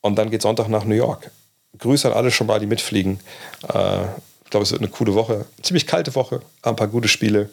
Und 0.01 0.17
dann 0.17 0.31
geht 0.31 0.43
Sonntag 0.43 0.69
nach 0.69 0.85
New 0.85 0.95
York. 0.95 1.31
Grüße 1.79 2.09
an 2.09 2.15
alle 2.15 2.31
schon 2.31 2.47
mal, 2.47 2.61
die 2.61 2.67
mitfliegen. 2.67 3.21
Äh, 3.73 4.03
ich 4.45 4.51
glaube, 4.51 4.65
es 4.65 4.73
wird 4.73 4.83
eine 4.83 4.91
coole 4.91 5.15
Woche. 5.15 5.47
Ziemlich 5.63 5.87
kalte 5.87 6.15
Woche, 6.15 6.43
ein 6.63 6.77
paar 6.77 6.89
gute 6.89 7.09
Spiele. 7.09 7.49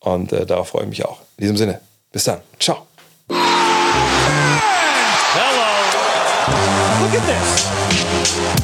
Und 0.00 0.32
äh, 0.32 0.44
darauf 0.44 0.68
freue 0.68 0.82
ich 0.82 0.88
mich 0.88 1.04
auch. 1.04 1.20
In 1.36 1.42
diesem 1.42 1.56
Sinne, 1.56 1.80
bis 2.10 2.24
dann. 2.24 2.40
Ciao. 2.58 2.86
Hello. 3.28 3.44
Look 7.00 7.14
at 7.14 7.26
this. 7.26 8.63